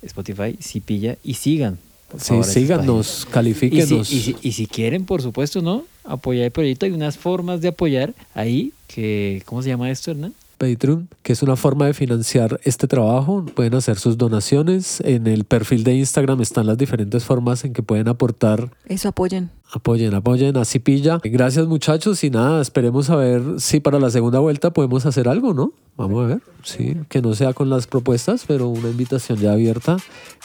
Spotify 0.04 0.56
Cipilla 0.62 1.18
y 1.24 1.34
sigan. 1.34 1.80
por 2.12 2.22
Sí, 2.22 2.44
síganos, 2.44 3.28
califíquenos. 3.32 4.12
Y 4.12 4.16
si, 4.22 4.32
y, 4.32 4.36
si, 4.36 4.48
y 4.50 4.52
si 4.52 4.68
quieren, 4.68 5.06
por 5.06 5.24
supuesto, 5.24 5.64
¿no? 5.64 5.86
Apoyar 6.04 6.46
el 6.46 6.52
proyecto. 6.52 6.86
Hay 6.86 6.92
unas 6.92 7.18
formas 7.18 7.60
de 7.62 7.70
apoyar 7.70 8.14
ahí 8.36 8.72
que, 8.86 9.42
¿cómo 9.46 9.64
se 9.64 9.70
llama 9.70 9.90
esto, 9.90 10.12
Hernán? 10.12 10.36
Patreon, 10.64 11.10
que 11.24 11.34
es 11.34 11.44
una 11.44 11.56
forma 11.56 11.88
de 11.88 11.94
financiar 11.94 12.60
este 12.64 12.88
trabajo. 12.88 13.46
Pueden 13.54 13.76
hacer 13.76 14.00
sus 14.00 14.18
donaciones. 14.18 15.02
En 15.02 15.28
el 15.28 15.44
perfil 15.44 15.84
de 15.84 15.96
Instagram 15.96 16.42
están 16.42 16.68
las 16.68 16.78
diferentes 16.78 17.26
formas 17.26 17.66
en 17.66 17.74
que 17.74 17.84
pueden 17.84 18.08
aportar. 18.08 18.72
Eso 18.86 19.10
apoyen. 19.10 19.52
Apoyen, 19.74 20.14
apoyen 20.14 20.56
a 20.58 20.66
Cipilla. 20.66 21.20
Gracias 21.24 21.68
muchachos 21.68 22.24
y 22.24 22.30
nada, 22.30 22.62
esperemos 22.62 23.10
a 23.10 23.16
ver 23.16 23.42
si 23.58 23.80
para 23.80 24.00
la 24.00 24.12
segunda 24.12 24.40
vuelta 24.40 24.72
podemos 24.72 25.06
hacer 25.06 25.28
algo, 25.28 25.54
¿no? 25.54 25.74
Vamos 25.98 26.24
a 26.24 26.28
ver, 26.28 26.42
sí, 26.64 26.96
que 27.10 27.22
no 27.22 27.34
sea 27.34 27.54
con 27.54 27.70
las 27.70 27.88
propuestas, 27.88 28.46
pero 28.48 28.68
una 28.68 28.90
invitación 28.90 29.40
ya 29.40 29.52
abierta 29.52 29.98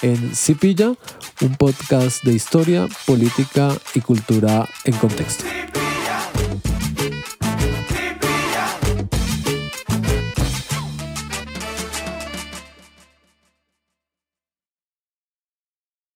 en 0.03 0.35
Cipilla, 0.35 0.95
un 1.43 1.57
podcast 1.57 2.25
de 2.25 2.33
historia, 2.33 2.89
política 3.07 3.75
y 3.95 4.01
cultura 4.01 4.67
en 4.85 4.95
contexto. 4.95 5.45